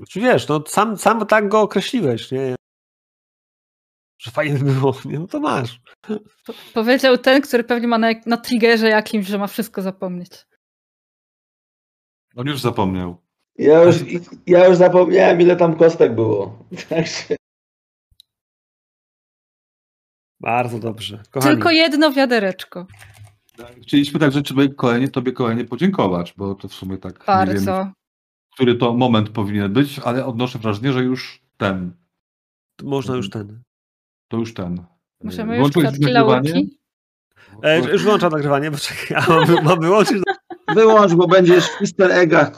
Czy 0.09 0.19
wiesz, 0.19 0.47
no 0.47 0.63
sam, 0.67 0.97
sam 0.97 1.25
tak 1.25 1.49
go 1.49 1.61
określiłeś, 1.61 2.31
nie? 2.31 2.55
Że 4.17 4.31
fajnie 4.31 4.59
by 4.59 4.71
było, 4.71 4.95
nie? 5.05 5.19
No 5.19 5.27
to 5.27 5.39
masz. 5.39 5.81
Powiedział 6.73 7.17
ten, 7.17 7.41
który 7.41 7.63
pewnie 7.63 7.87
ma 7.87 7.97
na, 7.97 8.11
na 8.25 8.37
triggerze 8.37 8.89
jakimś, 8.89 9.27
że 9.27 9.37
ma 9.37 9.47
wszystko 9.47 9.81
zapomnieć. 9.81 10.45
On 12.35 12.47
już 12.47 12.61
zapomniał. 12.61 13.17
Ja 13.57 13.83
już, 13.83 13.95
ja 14.47 14.67
już 14.67 14.77
zapomniałem, 14.77 15.41
ile 15.41 15.55
tam 15.55 15.75
kostek 15.75 16.15
było. 16.15 16.59
Także 16.89 17.35
Bardzo 20.43 20.79
dobrze. 20.79 21.23
Kochani, 21.31 21.55
Tylko 21.55 21.71
jedno 21.71 22.11
wiadereczko. 22.11 22.87
Chcieliśmy 23.81 24.19
także 24.19 24.43
tobie 24.43 24.69
kolejnie, 24.69 25.07
tobie 25.07 25.31
kolejnie 25.31 25.65
podziękować, 25.65 26.33
bo 26.37 26.55
to 26.55 26.67
w 26.67 26.73
sumie 26.73 26.97
tak 26.97 27.19
nie 27.19 27.25
Bardzo. 27.25 27.77
wiemy, 27.77 27.91
który 28.53 28.75
to 28.75 28.93
moment 28.93 29.29
powinien 29.29 29.73
być, 29.73 29.99
ale 29.99 30.25
odnoszę 30.25 30.59
wrażenie, 30.59 30.93
że 30.93 31.03
już 31.03 31.43
ten. 31.57 31.91
można 32.83 33.15
już 33.15 33.29
ten. 33.29 33.63
To 34.27 34.37
już 34.37 34.53
ten. 34.53 34.83
Możemy 35.23 35.57
już 35.57 35.75
nagrywanie? 35.75 36.61
E, 37.63 37.91
już 37.91 38.03
wyłączam 38.03 38.31
nagrywanie, 38.31 38.71
bo 38.71 38.77
czekaj, 38.77 39.17
a 39.17 39.29
mam, 39.29 39.63
mam 39.63 39.79
wyłączyć 39.79 40.17
wyłącz, 40.75 41.13
bo 41.13 41.27
będziesz 41.27 41.65
w 41.65 41.81
easter 41.81 42.11
eggach, 42.11 42.47
kurwa. 42.47 42.57